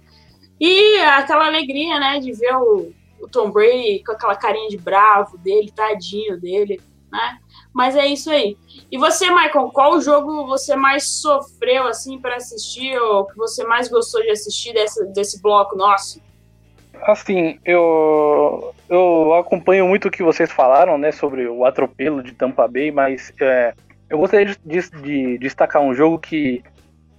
E 0.60 0.98
aquela 1.02 1.46
alegria, 1.46 2.00
né, 2.00 2.20
de 2.20 2.34
ver 2.34 2.56
o, 2.56 2.92
o 3.22 3.28
Tom 3.28 3.52
Brady 3.52 4.04
com 4.04 4.14
aquela 4.14 4.36
carinha 4.36 4.70
de 4.70 4.78
bravo 4.78 5.38
dele, 5.38 5.72
tadinho 5.72 6.40
dele, 6.40 6.82
né? 7.12 7.40
Mas 7.72 7.96
é 7.96 8.08
isso 8.08 8.32
aí. 8.32 8.58
E 8.92 8.98
você, 8.98 9.30
Michael, 9.30 9.70
qual 9.70 10.02
jogo 10.02 10.48
você 10.48 10.76
mais 10.76 11.08
sofreu 11.08 11.86
assim 11.86 12.20
para 12.20 12.38
assistir 12.38 12.98
ou 12.98 13.26
que 13.26 13.38
você 13.38 13.64
mais 13.64 13.88
gostou 13.88 14.22
de 14.24 14.32
assistir 14.32 14.74
desse, 14.74 15.06
desse 15.14 15.42
bloco 15.42 15.76
nosso? 15.76 16.20
Assim, 17.04 17.60
eu, 17.64 18.74
eu 18.90 19.34
acompanho 19.36 19.88
muito 19.88 20.08
o 20.08 20.12
que 20.12 20.24
vocês 20.24 20.52
falaram, 20.52 20.98
né, 20.98 21.12
sobre 21.12 21.48
o 21.48 21.66
atropelo 21.66 22.24
de 22.24 22.34
Tampa 22.34 22.68
Bay, 22.68 22.92
mas 22.92 23.32
é, 23.40 23.74
eu 24.10 24.18
gostaria 24.18 24.46
de, 24.46 24.58
de, 24.66 24.92
de, 25.02 25.38
destacar 25.38 25.82
um 25.82 25.94
jogo 25.94 26.20
que, 26.20 26.64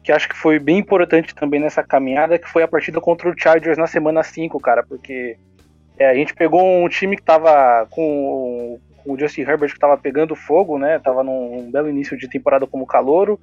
que 0.03 0.13
acho 0.13 0.29
que 0.29 0.37
foi 0.37 0.59
bem 0.59 0.79
importante 0.79 1.35
também 1.35 1.61
nessa 1.61 1.83
caminhada, 1.83 2.39
que 2.39 2.49
foi 2.49 2.63
a 2.63 2.69
partida 2.69 3.01
contra 3.01 3.29
o 3.29 3.35
Chargers 3.39 3.79
na 3.79 3.87
semana 3.87 4.23
5, 4.23 4.59
cara, 4.61 4.83
porque 4.83 5.37
é, 5.99 6.09
a 6.09 6.15
gente 6.15 6.35
pegou 6.35 6.63
um 6.63 6.89
time 6.89 7.17
que 7.17 7.23
tava 7.23 7.87
com, 7.91 8.79
com 9.03 9.13
o 9.13 9.19
Justin 9.19 9.43
Herbert 9.43 9.73
que 9.73 9.79
tava 9.79 9.97
pegando 9.97 10.35
fogo, 10.35 10.79
né, 10.79 10.99
tava 10.99 11.23
num 11.23 11.71
belo 11.71 11.89
início 11.89 12.17
de 12.17 12.29
temporada 12.29 12.67
como 12.67 12.87
calouro, 12.87 13.39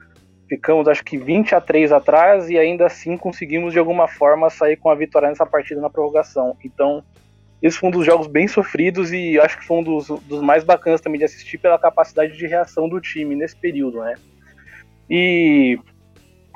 Ficamos 0.48 0.88
acho 0.88 1.04
que 1.04 1.18
20 1.18 1.56
a 1.56 1.62
3 1.62 1.92
atrás 1.92 2.50
e 2.50 2.58
ainda 2.58 2.86
assim 2.86 3.18
conseguimos 3.18 3.74
de 3.74 3.80
alguma 3.80 4.08
forma 4.08 4.50
sair 4.50 4.78
com 4.78 4.90
a 4.90 4.96
vitória 4.96 5.28
nessa 5.28 5.46
partida 5.46 5.82
na 5.82 5.90
prorrogação. 5.90 6.56
Então, 6.64 7.04
esse 7.62 7.80
foi 7.80 7.90
um 7.90 7.92
dos 7.92 8.06
jogos 8.06 8.28
bem 8.28 8.48
sofridos 8.48 9.12
e 9.12 9.40
acho 9.40 9.58
que 9.58 9.66
foi 9.66 9.78
um 9.78 9.84
dos, 9.84 10.08
dos 10.08 10.42
mais 10.42 10.64
bacanas 10.64 11.02
também 11.02 11.18
de 11.18 11.26
assistir 11.26 11.58
pela 11.58 11.80
capacidade 11.80 12.38
de 12.38 12.46
reação 12.46 12.88
do 12.88 13.02
time 13.02 13.36
nesse 13.36 13.56
período, 13.56 14.02
né? 14.02 14.16
E 15.10 15.80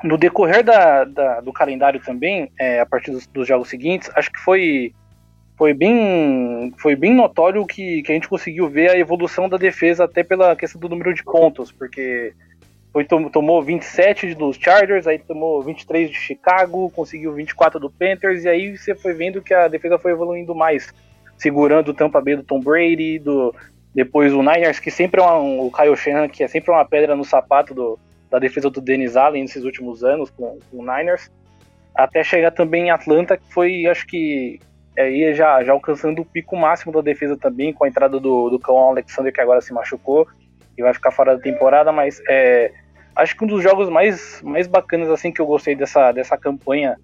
no 0.04 0.16
decorrer 0.16 0.62
da, 0.62 1.04
da, 1.04 1.40
do 1.40 1.52
calendário 1.52 2.00
também, 2.00 2.50
é, 2.58 2.80
a 2.80 2.86
partir 2.86 3.10
dos, 3.10 3.26
dos, 3.26 3.46
jogos 3.46 3.68
seguintes, 3.68 4.10
acho 4.14 4.30
que 4.30 4.38
foi, 4.38 4.94
foi, 5.56 5.74
bem, 5.74 6.72
foi 6.78 6.96
bem 6.96 7.14
notório 7.14 7.66
que, 7.66 8.02
que 8.02 8.12
a 8.12 8.14
gente 8.14 8.28
conseguiu 8.28 8.68
ver 8.68 8.90
a 8.90 8.98
evolução 8.98 9.48
da 9.48 9.56
defesa 9.56 10.04
até 10.04 10.22
pela 10.22 10.56
questão 10.56 10.80
do 10.80 10.88
número 10.88 11.12
de 11.12 11.22
pontos, 11.22 11.70
porque 11.72 12.32
foi, 12.92 13.04
tomou 13.04 13.62
27 13.62 14.34
dos 14.34 14.56
Chargers, 14.56 15.06
aí 15.06 15.18
tomou 15.18 15.62
23 15.62 16.10
de 16.10 16.16
Chicago, 16.16 16.90
conseguiu 16.90 17.32
24 17.32 17.78
do 17.78 17.88
Panthers, 17.88 18.44
e 18.44 18.48
aí 18.48 18.76
você 18.76 18.94
foi 18.94 19.12
vendo 19.14 19.40
que 19.40 19.54
a 19.54 19.68
defesa 19.68 19.98
foi 19.98 20.10
evoluindo 20.10 20.54
mais, 20.54 20.92
segurando 21.38 21.90
o 21.90 21.94
Tampa 21.94 22.20
Bay 22.20 22.36
do 22.36 22.42
Tom 22.42 22.58
Brady, 22.60 23.20
do, 23.20 23.54
depois 23.94 24.32
o 24.32 24.42
Niners, 24.42 24.80
que 24.80 24.90
sempre 24.90 25.20
é 25.20 25.24
um, 25.24 25.66
o 25.66 25.70
Kyle 25.70 25.96
Shanahan, 25.96 26.28
que 26.28 26.42
é 26.42 26.48
sempre 26.48 26.70
uma 26.72 26.84
pedra 26.84 27.14
no 27.14 27.24
sapato 27.24 27.72
do, 27.72 27.98
da 28.28 28.40
defesa 28.40 28.68
do 28.68 28.80
Dennis 28.80 29.16
Allen 29.16 29.42
nesses 29.42 29.64
últimos 29.64 30.02
anos 30.02 30.30
com, 30.30 30.58
com, 30.70 30.78
o 30.78 30.82
Niners, 30.82 31.30
até 31.94 32.24
chegar 32.24 32.50
também 32.50 32.86
em 32.86 32.90
Atlanta, 32.90 33.36
que 33.36 33.52
foi, 33.52 33.86
acho 33.86 34.04
que, 34.04 34.58
aí 34.98 35.32
já, 35.32 35.62
já 35.62 35.72
alcançando 35.72 36.22
o 36.22 36.24
pico 36.24 36.56
máximo 36.56 36.92
da 36.92 37.00
defesa 37.00 37.36
também, 37.36 37.72
com 37.72 37.84
a 37.84 37.88
entrada 37.88 38.18
do, 38.18 38.50
do 38.50 38.58
Cão 38.58 38.76
Alexander, 38.78 39.32
que 39.32 39.40
agora 39.40 39.60
se 39.60 39.72
machucou, 39.72 40.26
vai 40.82 40.94
ficar 40.94 41.10
fora 41.10 41.36
da 41.36 41.42
temporada, 41.42 41.92
mas 41.92 42.20
é, 42.28 42.72
acho 43.16 43.36
que 43.36 43.44
um 43.44 43.48
dos 43.48 43.62
jogos 43.62 43.88
mais, 43.88 44.40
mais 44.42 44.66
bacanas 44.66 45.10
assim 45.10 45.32
que 45.32 45.40
eu 45.40 45.46
gostei 45.46 45.74
dessa, 45.74 46.12
dessa 46.12 46.36
campanha 46.36 46.96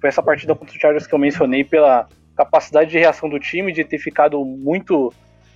foi 0.00 0.08
essa 0.08 0.22
partida 0.22 0.54
contra 0.54 0.74
o 0.74 0.80
Chargers 0.80 1.06
que 1.06 1.14
eu 1.14 1.18
mencionei 1.18 1.62
pela 1.64 2.08
capacidade 2.36 2.90
de 2.90 2.98
reação 2.98 3.28
do 3.28 3.38
time, 3.38 3.72
de 3.72 3.84
ter 3.84 3.98
ficado 3.98 4.44
muito 4.44 5.12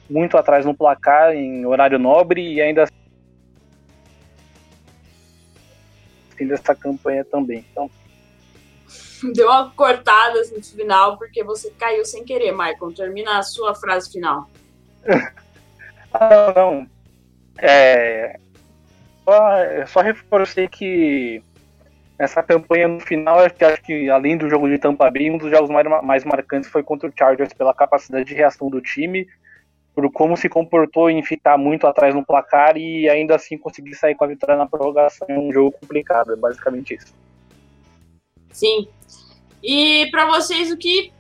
muito 0.09 0.37
atrás 0.37 0.67
no 0.67 0.75
placar 0.75 1.35
em 1.35 1.65
horário 1.65 1.99
nobre 1.99 2.43
e 2.43 2.61
ainda 2.61 2.83
assim 2.83 2.93
dessa 6.47 6.75
campanha 6.75 7.25
também. 7.25 7.65
Então, 7.71 7.91
Deu 9.33 9.49
uma 9.49 9.71
cortada 9.71 10.41
assim, 10.41 10.57
no 10.57 10.63
final 10.63 11.17
porque 11.17 11.43
você 11.43 11.71
caiu 11.71 12.05
sem 12.05 12.25
querer, 12.25 12.53
Michael. 12.53 12.93
Termina 12.95 13.39
a 13.39 13.43
sua 13.43 13.75
frase 13.75 14.11
final. 14.11 14.51
ah, 16.13 16.53
não. 16.55 16.87
É, 17.59 18.39
só, 19.87 20.01
reforcei 20.01 20.69
que 20.69 21.43
essa 22.19 22.43
campanha 22.43 22.87
no 22.87 23.01
final, 23.01 23.41
acho 23.41 23.55
que, 23.55 23.65
acho 23.65 23.83
que 23.83 24.11
além 24.11 24.37
do 24.37 24.49
jogo 24.49 24.69
de 24.69 24.79
Tampa 24.79 25.11
Bay, 25.11 25.31
um 25.31 25.39
dos 25.39 25.51
jogos 25.51 25.71
mais, 25.71 25.87
mais 26.03 26.25
marcantes 26.25 26.71
foi 26.71 26.83
contra 26.83 27.09
o 27.09 27.13
Chargers 27.17 27.53
pela 27.53 27.75
capacidade 27.75 28.25
de 28.27 28.35
reação 28.35 28.69
do 28.69 28.81
time, 28.81 29.27
por 29.95 30.11
como 30.13 30.37
se 30.37 30.49
comportou 30.49 31.09
em 31.09 31.23
ficar 31.23 31.57
muito 31.57 31.87
atrás 31.87 32.15
no 32.15 32.25
placar 32.25 32.77
e 32.77 33.09
ainda 33.09 33.37
assim 33.37 33.57
conseguir 33.57 33.95
sair 33.95 34.15
com 34.15 34.25
a 34.25 34.29
vitória 34.29 34.57
na 34.57 34.67
prorrogação 34.67 35.27
em 35.31 35.39
um 35.39 35.53
jogo 35.53 35.73
complicado, 35.73 36.33
é 36.33 36.37
basicamente 36.37 36.95
isso. 36.95 37.15
Sim. 38.51 38.89
E 39.63 40.09
para 40.11 40.27
vocês, 40.27 40.71
o 40.71 40.77
que 40.77 41.13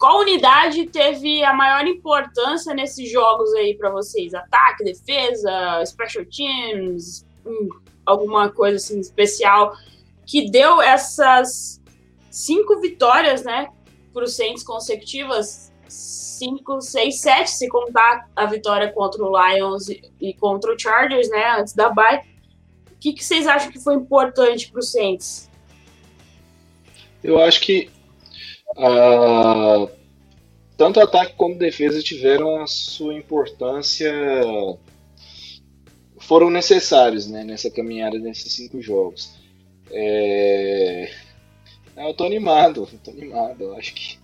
qual 0.00 0.20
unidade 0.20 0.86
teve 0.86 1.44
a 1.44 1.52
maior 1.52 1.86
importância 1.86 2.72
nesses 2.72 3.12
jogos 3.12 3.52
aí 3.52 3.76
para 3.76 3.90
vocês? 3.90 4.32
Ataque, 4.32 4.82
defesa, 4.82 5.84
special 5.84 6.24
teams, 6.24 7.26
hum, 7.44 7.68
alguma 8.06 8.48
coisa 8.50 8.78
assim 8.78 8.98
especial 8.98 9.76
que 10.24 10.50
deu 10.50 10.80
essas 10.80 11.82
cinco 12.30 12.80
vitórias, 12.80 13.44
né, 13.44 13.68
para 14.14 14.24
os 14.24 14.34
Saints 14.34 14.62
consecutivas, 14.62 15.70
cinco, 15.86 16.80
seis, 16.80 17.20
sete, 17.20 17.50
se 17.50 17.68
contar 17.68 18.26
a 18.34 18.46
vitória 18.46 18.90
contra 18.90 19.22
o 19.22 19.30
Lions 19.30 19.90
e, 20.18 20.32
contra 20.40 20.72
o 20.72 20.78
Chargers, 20.78 21.28
né, 21.28 21.58
antes 21.58 21.74
da 21.74 21.90
bye. 21.90 22.22
O 22.90 22.98
que, 22.98 23.12
que 23.12 23.22
vocês 23.22 23.46
acham 23.46 23.70
que 23.70 23.78
foi 23.78 23.96
importante 23.96 24.70
para 24.70 24.78
os 24.78 24.90
Saints? 24.90 25.50
Eu 27.22 27.38
acho 27.38 27.60
que 27.60 27.90
uh, 28.76 29.90
tanto 30.76 31.00
ataque 31.00 31.34
como 31.34 31.58
defesa 31.58 32.02
tiveram 32.02 32.62
a 32.62 32.66
sua 32.66 33.14
importância, 33.14 34.12
foram 36.18 36.50
necessários 36.50 37.28
né, 37.28 37.44
nessa 37.44 37.70
caminhada 37.70 38.18
nesses 38.18 38.52
cinco 38.52 38.80
jogos. 38.80 39.34
É... 39.90 41.10
Eu 41.96 42.14
tô 42.14 42.24
animado, 42.24 42.88
eu 42.90 42.98
tô 42.98 43.10
animado, 43.10 43.62
eu 43.62 43.76
acho 43.76 43.94
que 43.94 44.18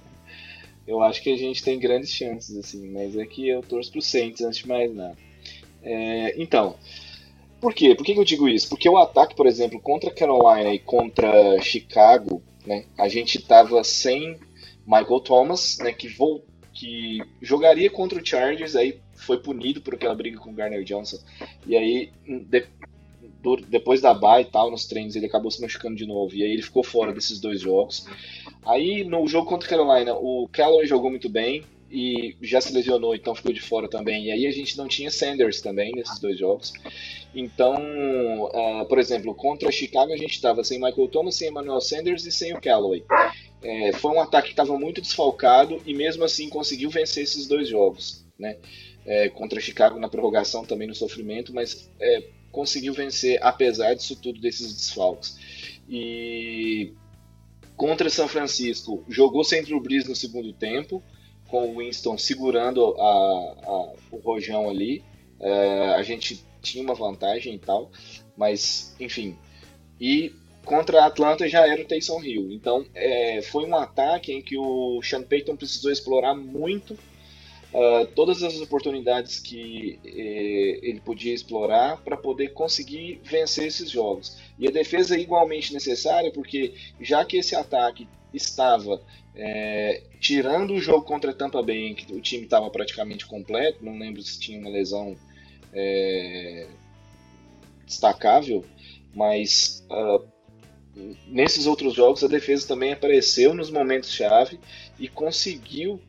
eu 0.87 1.03
acho 1.03 1.21
que 1.21 1.33
a 1.33 1.37
gente 1.37 1.65
tem 1.65 1.81
grandes 1.81 2.11
chances, 2.11 2.57
assim, 2.57 2.89
mas 2.91 3.17
é 3.17 3.27
que 3.27 3.49
eu 3.49 3.61
torço 3.61 3.91
pro 3.91 4.01
Saints 4.01 4.41
antes 4.41 4.61
de 4.61 4.69
mais 4.69 4.95
nada. 4.95 5.19
É, 5.83 6.41
então, 6.41 6.77
por 7.61 7.75
quê? 7.75 7.95
Por 7.95 8.05
que 8.05 8.13
eu 8.13 8.25
digo 8.25 8.49
isso? 8.49 8.69
Porque 8.69 8.89
o 8.89 8.97
ataque, 8.97 9.35
por 9.35 9.47
exemplo, 9.47 9.81
contra 9.81 10.13
Carolina 10.13 10.73
e 10.73 10.79
contra 10.79 11.61
Chicago, 11.61 12.41
né, 12.67 12.85
a 12.99 13.09
gente 13.09 13.41
tava 13.41 13.83
sem 13.85 14.39
Michael 14.87 15.21
Thomas, 15.21 15.79
né, 15.79 15.93
que, 15.93 16.09
vol 16.09 16.45
que 16.73 17.23
jogaria 17.41 17.91
contra 17.91 18.21
o 18.21 18.25
Chargers, 18.25 18.77
aí 18.77 19.01
foi 19.15 19.39
punido 19.39 19.81
por 19.81 19.95
aquela 19.95 20.15
briga 20.15 20.39
com 20.39 20.51
o 20.51 20.55
Garner 20.55 20.85
Johnson. 20.85 21.19
E 21.67 21.77
aí, 21.77 22.13
de, 22.27 22.67
depois 23.69 24.01
da 24.01 24.13
bye 24.13 24.43
e 24.43 24.45
tal, 24.45 24.71
nos 24.71 24.87
treinos, 24.87 25.17
ele 25.17 25.27
acabou 25.27 25.51
se 25.51 25.61
machucando 25.61 25.97
de 25.97 26.07
novo. 26.07 26.35
E 26.35 26.43
aí 26.43 26.51
ele 26.51 26.63
ficou 26.63 26.85
fora 26.85 27.13
desses 27.13 27.41
dois 27.41 27.61
jogos. 27.61 28.07
Aí, 28.65 29.05
no 29.05 29.27
jogo 29.27 29.49
contra 29.49 29.67
o 29.67 29.71
Carolina, 29.71 30.15
o 30.15 30.49
Callaway 30.53 30.87
jogou 30.87 31.11
muito 31.11 31.29
bem 31.29 31.65
e 31.91 32.37
já 32.43 32.61
se 32.61 32.73
lesionou, 32.73 33.15
então 33.15 33.35
ficou 33.35 33.53
de 33.53 33.61
fora 33.61 33.89
também. 33.89 34.27
E 34.27 34.33
aí 34.33 34.47
a 34.47 34.51
gente 34.51 34.77
não 34.77 34.89
tinha 34.89 35.11
Sanders 35.11 35.61
também 35.61 35.93
nesses 35.93 36.19
dois 36.19 36.39
jogos. 36.39 36.73
Então, 37.35 37.75
uh, 38.45 38.85
por 38.89 38.99
exemplo, 38.99 39.35
contra 39.35 39.71
Chicago 39.71 40.13
a 40.13 40.17
gente 40.17 40.33
estava 40.33 40.65
sem 40.65 40.79
Michael 40.79 41.09
Thomas, 41.09 41.37
sem 41.37 41.49
Emmanuel 41.49 41.81
Sanders 41.81 42.27
e 42.27 42.33
sem 42.33 42.53
o 42.55 42.61
Callaway. 42.61 43.05
É, 43.63 43.93
foi 43.93 44.13
um 44.13 44.21
ataque 44.21 44.49
que 44.49 44.53
estava 44.53 44.79
muito 44.79 45.01
desfalcado 45.01 45.81
e 45.87 45.95
mesmo 45.95 46.25
assim 46.25 46.49
conseguiu 46.49 46.91
vencer 46.91 47.25
esses 47.25 47.47
dois 47.47 47.69
jogos, 47.69 48.25
né? 48.39 48.57
É, 49.05 49.29
contra 49.29 49.61
Chicago 49.61 50.01
na 50.01 50.09
prorrogação 50.09 50.65
também 50.65 50.89
no 50.89 50.95
sofrimento, 50.95 51.55
mas 51.55 51.91
é, 52.01 52.25
conseguiu 52.51 52.93
vencer, 52.93 53.39
apesar 53.43 53.95
disso 53.95 54.17
tudo, 54.17 54.41
desses 54.41 54.75
desfalques. 54.75 55.37
E 55.89 56.93
contra 57.77 58.11
São 58.11 58.27
Francisco, 58.27 59.05
jogou 59.09 59.45
sem 59.45 59.63
Drew 59.63 59.81
Brees 59.81 60.09
no 60.09 60.17
segundo 60.17 60.53
tempo, 60.53 61.03
com 61.49 61.71
o 61.71 61.79
Winston 61.79 62.19
segurando 62.19 62.95
a, 62.99 63.03
a, 63.03 63.93
o 64.11 64.19
rojão 64.19 64.69
ali. 64.69 65.03
É, 65.39 65.95
a 65.95 66.03
gente 66.03 66.45
tinha 66.63 66.83
uma 66.83 66.95
vantagem 66.95 67.55
e 67.55 67.59
tal, 67.59 67.91
mas 68.37 68.95
enfim. 68.99 69.37
E 70.01 70.33
contra 70.65 71.03
a 71.03 71.07
Atlanta 71.07 71.49
já 71.49 71.67
era 71.67 71.81
o 71.81 71.85
Taysom 71.85 72.23
Hill. 72.23 72.51
Então 72.53 72.85
é, 72.95 73.41
foi 73.43 73.65
um 73.65 73.77
ataque 73.77 74.33
em 74.33 74.43
que 74.43 74.59
o 74.59 75.01
Sean 75.03 75.23
Payton 75.23 75.57
precisou 75.57 75.91
explorar 75.91 76.35
muito 76.35 76.97
uh, 77.73 78.07
todas 78.15 78.43
as 78.43 78.61
oportunidades 78.61 79.39
que 79.39 79.99
eh, 80.05 80.81
ele 80.83 81.01
podia 81.01 81.35
explorar 81.35 81.99
para 81.99 82.17
poder 82.17 82.53
conseguir 82.53 83.21
vencer 83.23 83.67
esses 83.67 83.91
jogos. 83.91 84.37
E 84.59 84.67
a 84.67 84.71
defesa 84.71 85.17
é 85.17 85.21
igualmente 85.21 85.73
necessária 85.73 86.33
porque 86.33 86.75
já 87.01 87.25
que 87.25 87.37
esse 87.37 87.55
ataque 87.55 88.09
estava 88.33 89.03
é, 89.37 90.03
tirando 90.19 90.73
o 90.73 90.81
jogo 90.81 91.05
contra 91.05 91.35
Tampa 91.35 91.63
Bay, 91.63 91.89
em 91.89 91.95
que 91.95 92.13
o 92.13 92.21
time 92.21 92.45
estava 92.45 92.71
praticamente 92.71 93.27
completo, 93.27 93.85
não 93.85 93.99
lembro 93.99 94.23
se 94.23 94.41
tinha 94.41 94.59
uma 94.59 94.71
lesão 94.71 95.17
é, 95.73 96.67
destacável, 97.87 98.65
mas 99.15 99.87
uh, 99.91 100.27
nesses 101.27 101.67
outros 101.67 101.95
jogos 101.95 102.25
a 102.25 102.29
defesa 102.29 102.67
também 102.67 102.93
apareceu 102.93 103.55
nos 103.55 103.71
momentos 103.71 104.11
chave 104.11 104.59
e 104.99 105.09
conseguiu 105.09 106.01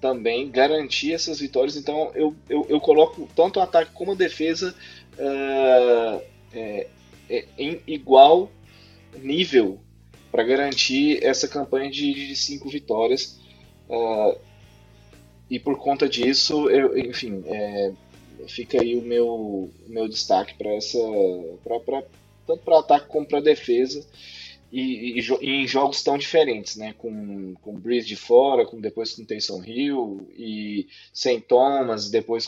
também 0.00 0.50
garantir 0.50 1.12
essas 1.12 1.40
vitórias. 1.40 1.76
Então 1.76 2.12
eu, 2.14 2.34
eu, 2.48 2.66
eu 2.68 2.80
coloco 2.80 3.28
tanto 3.34 3.58
o 3.58 3.62
ataque 3.62 3.92
como 3.92 4.12
a 4.12 4.16
defesa 4.16 4.74
uh, 5.14 6.22
é, 6.52 6.86
é, 7.28 7.44
em 7.58 7.80
igual 7.86 8.50
nível 9.18 9.80
para 10.36 10.44
garantir 10.44 11.24
essa 11.24 11.48
campanha 11.48 11.90
de, 11.90 12.12
de 12.12 12.36
cinco 12.36 12.68
vitórias. 12.68 13.40
Uh, 13.88 14.38
e 15.48 15.58
por 15.58 15.78
conta 15.78 16.06
disso, 16.06 16.68
eu, 16.68 16.98
enfim, 16.98 17.42
é, 17.46 17.92
fica 18.46 18.82
aí 18.82 18.96
o 18.96 19.00
meu, 19.00 19.70
meu 19.86 20.06
destaque 20.06 20.52
para 20.58 20.74
essa. 20.74 20.98
Pra, 21.64 21.80
pra, 21.80 22.02
tanto 22.46 22.62
para 22.62 22.80
ataque 22.80 23.08
como 23.08 23.26
para 23.26 23.40
defesa. 23.40 24.06
E, 24.70 25.18
e, 25.18 25.20
e, 25.20 25.50
em 25.62 25.66
jogos 25.66 26.02
tão 26.02 26.18
diferentes, 26.18 26.76
né? 26.76 26.94
Com, 26.98 27.54
com 27.62 27.72
Breeze 27.72 28.06
de 28.06 28.16
fora, 28.16 28.66
com 28.66 28.78
depois 28.78 29.14
com 29.14 29.24
Taysom 29.24 29.64
Hill 29.64 30.28
e 30.36 30.86
sem 31.14 31.40
Thomas, 31.40 32.10
depois 32.10 32.46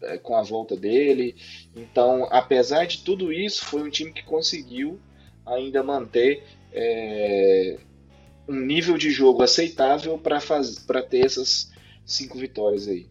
é, 0.00 0.16
com 0.16 0.34
a 0.34 0.42
volta 0.42 0.74
dele. 0.74 1.36
Então, 1.76 2.26
apesar 2.30 2.86
de 2.86 3.02
tudo 3.02 3.30
isso, 3.30 3.62
foi 3.66 3.82
um 3.82 3.90
time 3.90 4.10
que 4.10 4.22
conseguiu 4.22 4.98
ainda 5.44 5.82
manter 5.82 6.42
é, 6.74 7.78
um 8.48 8.56
nível 8.56 8.98
de 8.98 9.10
jogo 9.10 9.42
aceitável 9.42 10.18
para 10.18 11.02
ter 11.02 11.24
essas 11.24 11.72
cinco 12.04 12.36
vitórias 12.36 12.88
aí. 12.88 13.06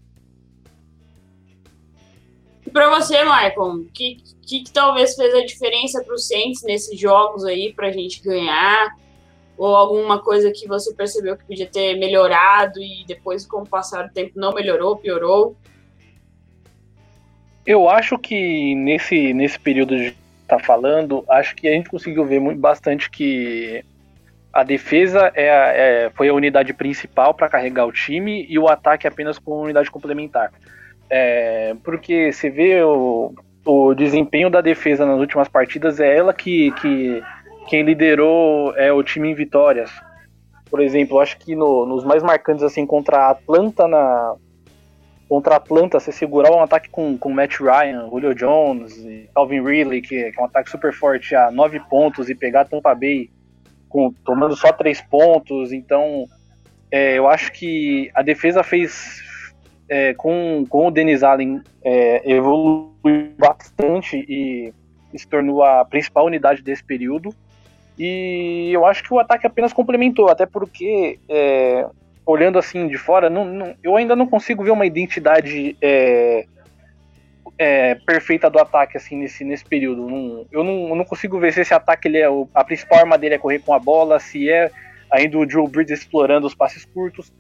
E 2.66 2.70
para 2.70 2.90
você, 2.90 3.24
Michael, 3.24 3.54
o 3.62 3.86
que, 3.86 4.18
que, 4.42 4.64
que, 4.64 4.72
talvez 4.72 5.16
fez 5.16 5.34
a 5.34 5.46
diferença 5.46 6.04
para 6.04 6.14
o 6.14 6.20
Saints 6.20 6.62
nesses 6.64 7.00
jogos 7.00 7.46
aí 7.46 7.74
para 7.74 7.88
a 7.88 7.92
gente 7.92 8.22
ganhar? 8.22 8.96
Ou 9.58 9.76
alguma 9.76 10.20
coisa 10.20 10.52
que 10.52 10.68
você 10.68 10.94
percebeu 10.94 11.38
que 11.38 11.46
podia 11.46 11.68
ter 11.68 11.96
melhorado 11.98 12.80
e 12.82 13.06
depois, 13.06 13.46
com 13.46 13.62
o 13.62 13.68
passar 13.68 14.08
do 14.08 14.14
tempo, 14.14 14.34
não 14.36 14.54
melhorou, 14.54 14.98
piorou? 14.98 15.56
Eu 17.66 17.88
acho 17.88 18.18
que 18.18 18.76
nesse, 18.76 19.34
nesse 19.34 19.60
período 19.60 19.96
de 19.96 20.23
tá 20.58 20.64
falando, 20.64 21.24
acho 21.30 21.56
que 21.56 21.68
a 21.68 21.72
gente 21.72 21.90
conseguiu 21.90 22.26
ver 22.26 22.40
muito, 22.40 22.60
bastante 22.60 23.10
que 23.10 23.84
a 24.52 24.64
defesa 24.64 25.32
é, 25.34 25.48
é 26.06 26.12
foi 26.14 26.30
a 26.30 26.34
unidade 26.34 26.74
principal 26.74 27.34
para 27.34 27.50
carregar 27.50 27.86
o 27.86 27.92
time 27.92 28.46
e 28.48 28.60
o 28.60 28.68
ataque 28.68 29.08
apenas 29.08 29.40
como 29.40 29.62
unidade 29.62 29.90
complementar. 29.90 30.52
É, 31.10 31.76
porque 31.84 32.32
você 32.32 32.50
vê 32.50 32.82
o, 32.84 33.34
o 33.66 33.94
desempenho 33.94 34.50
da 34.50 34.62
defesa 34.62 35.06
nas 35.06 35.20
últimas 35.20 35.48
partidas, 35.48 36.00
é 36.00 36.16
ela 36.16 36.34
que, 36.34 36.72
que 36.74 37.24
quem 37.68 37.84
liderou 37.84 38.74
é 38.76 38.92
o 38.92 39.04
time 39.04 39.30
em 39.30 39.36
vitórias. 39.36 39.92
Por 40.70 40.82
exemplo, 40.82 41.20
acho 41.20 41.38
que 41.38 41.56
no, 41.56 41.86
nos 41.86 42.04
mais 42.04 42.24
marcantes 42.24 42.64
assim 42.64 42.86
contra 42.86 43.18
a 43.18 43.30
Atlanta 43.32 43.88
na 43.88 44.36
contra 45.28 45.56
a 45.56 45.58
Atlanta, 45.58 46.00
você 46.00 46.12
segurar 46.12 46.52
um 46.52 46.62
ataque 46.62 46.90
com, 46.90 47.18
com 47.18 47.32
Matt 47.32 47.60
Ryan, 47.60 48.08
Julio 48.10 48.36
Jones, 48.36 48.94
Calvin 49.34 49.64
Ridley, 49.64 50.02
que, 50.02 50.32
que, 50.32 50.40
é 50.40 50.42
um 50.42 50.46
ataque 50.46 50.70
super 50.70 50.94
forte 50.94 51.36
a 51.36 51.50
nove 51.52 51.80
pontos 51.80 52.30
e 52.30 52.36
pegar 52.36 52.66
Tampa 52.66 52.94
Bay 52.94 53.30
com, 53.90 54.14
tomando 54.26 54.56
só 54.56 54.72
três 54.72 55.02
pontos, 55.02 55.72
então 55.72 56.26
é, 56.92 57.18
eu 57.18 57.28
acho 57.28 57.52
que 57.52 58.12
a 58.14 58.22
defesa 58.22 58.64
fez 58.64 59.24
é, 59.90 60.14
com, 60.14 60.66
com 60.68 60.88
o 60.88 60.92
Denis 60.92 61.24
Allen 61.24 61.62
é, 61.84 62.32
evoluiu 62.32 63.34
bastante 63.38 64.18
e, 64.28 64.74
e 65.14 65.20
se 65.20 65.28
tornou 65.28 65.64
a 65.64 65.86
principal 65.86 66.26
unidade 66.26 66.62
desse 66.62 66.84
período. 66.84 67.34
E 67.98 68.72
eu 68.74 68.86
acho 68.86 69.04
que 69.04 69.14
o 69.14 69.20
ataque 69.20 69.46
apenas 69.46 69.72
complementou, 69.72 70.30
até 70.30 70.46
porque, 70.46 71.20
é, 71.30 71.86
olhando 72.26 72.58
assim 72.58 72.88
de 72.88 72.98
fora, 72.98 73.30
não, 73.30 73.46
não, 73.46 73.76
eu 73.84 73.96
ainda 73.96 74.16
não 74.16 74.28
consigo 74.28 74.64
ver 74.64 74.72
uma 74.72 74.86
identidade 74.86 75.76
é, 75.82 76.46
é, 77.58 77.96
perfeita 77.96 78.50
do 78.50 78.60
ataque 78.60 78.98
assim 78.98 79.18
nesse, 79.18 79.44
nesse 79.44 79.66
período. 79.66 80.08
Não, 80.08 80.46
eu, 80.52 80.64
não, 80.64 80.90
eu 80.90 80.96
não 80.96 81.06
consigo 81.06 81.40
ver 81.40 81.54
se 81.54 81.62
esse 81.62 81.74
ataque 81.74 82.08
ele 82.08 82.18
é 82.18 82.28
a 82.54 82.64
principal 82.64 83.00
arma 83.00 83.18
dele 83.18 83.36
é 83.36 83.38
correr 83.38 83.60
com 83.60 83.74
a 83.74 83.80
bola, 83.80 84.20
se 84.20 84.50
é 84.50 84.72
ainda 85.12 85.38
o 85.38 85.46
Drew 85.46 85.68
Brees 85.68 85.92
explorando 85.92 86.48
os 86.48 86.56
passes 86.56 86.86
curtos 86.86 87.32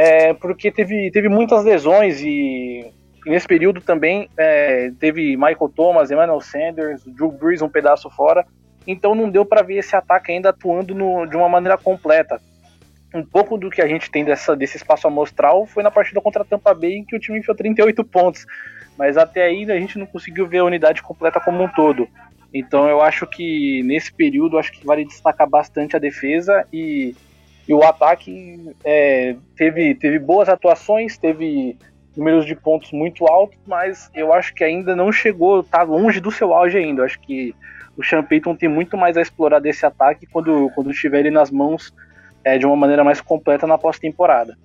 é, 0.00 0.32
porque 0.32 0.70
teve, 0.70 1.10
teve 1.10 1.28
muitas 1.28 1.64
lesões 1.64 2.20
e 2.22 2.88
nesse 3.26 3.48
período 3.48 3.80
também 3.80 4.30
é, 4.36 4.92
teve 5.00 5.36
Michael 5.36 5.72
Thomas, 5.74 6.08
Emmanuel 6.12 6.40
Sanders, 6.40 7.02
Drew 7.04 7.32
Brees 7.32 7.62
um 7.62 7.68
pedaço 7.68 8.08
fora, 8.08 8.46
então 8.86 9.12
não 9.12 9.28
deu 9.28 9.44
para 9.44 9.60
ver 9.60 9.78
esse 9.78 9.96
ataque 9.96 10.30
ainda 10.30 10.50
atuando 10.50 10.94
no, 10.94 11.26
de 11.26 11.36
uma 11.36 11.48
maneira 11.48 11.76
completa. 11.76 12.40
Um 13.14 13.24
pouco 13.24 13.56
do 13.56 13.70
que 13.70 13.80
a 13.80 13.86
gente 13.86 14.10
tem 14.10 14.24
dessa, 14.24 14.54
desse 14.54 14.76
espaço 14.76 15.06
amostral 15.06 15.66
foi 15.66 15.82
na 15.82 15.90
partida 15.90 16.20
contra 16.20 16.42
a 16.42 16.44
Tampa 16.44 16.74
Bay, 16.74 16.96
em 16.96 17.04
que 17.04 17.16
o 17.16 17.20
time 17.20 17.38
enfiou 17.38 17.56
38 17.56 18.04
pontos, 18.04 18.46
mas 18.98 19.16
até 19.16 19.44
aí 19.44 19.70
a 19.70 19.80
gente 19.80 19.98
não 19.98 20.06
conseguiu 20.06 20.46
ver 20.46 20.58
a 20.58 20.64
unidade 20.64 21.02
completa 21.02 21.40
como 21.40 21.62
um 21.62 21.68
todo. 21.68 22.06
Então 22.52 22.88
eu 22.88 23.00
acho 23.00 23.26
que 23.26 23.82
nesse 23.82 24.12
período 24.12 24.58
acho 24.58 24.72
que 24.72 24.84
vale 24.84 25.04
destacar 25.04 25.48
bastante 25.48 25.96
a 25.96 25.98
defesa 25.98 26.66
e 26.72 27.14
e 27.68 27.74
o 27.74 27.84
ataque 27.84 28.74
é, 28.82 29.36
teve, 29.54 29.94
teve 29.94 30.18
boas 30.18 30.48
atuações, 30.48 31.18
teve 31.18 31.76
números 32.16 32.46
de 32.46 32.56
pontos 32.56 32.90
muito 32.92 33.26
altos, 33.26 33.58
mas 33.66 34.10
eu 34.14 34.32
acho 34.32 34.54
que 34.54 34.64
ainda 34.64 34.96
não 34.96 35.12
chegou, 35.12 35.62
tá 35.62 35.82
longe 35.82 36.18
do 36.18 36.30
seu 36.30 36.54
auge 36.54 36.78
ainda. 36.78 37.02
Eu 37.02 37.04
acho 37.04 37.20
que 37.20 37.54
o 37.94 38.02
Sean 38.02 38.24
Payton 38.24 38.56
tem 38.56 38.70
muito 38.70 38.96
mais 38.96 39.18
a 39.18 39.20
explorar 39.20 39.58
desse 39.58 39.84
ataque 39.84 40.26
quando, 40.26 40.70
quando 40.74 40.90
estiver 40.90 41.20
ele 41.20 41.30
nas 41.30 41.50
mãos 41.50 41.92
é, 42.44 42.58
de 42.58 42.66
uma 42.66 42.76
maneira 42.76 43.04
mais 43.04 43.20
completa 43.20 43.66
na 43.66 43.78
pós-temporada. 43.78 44.56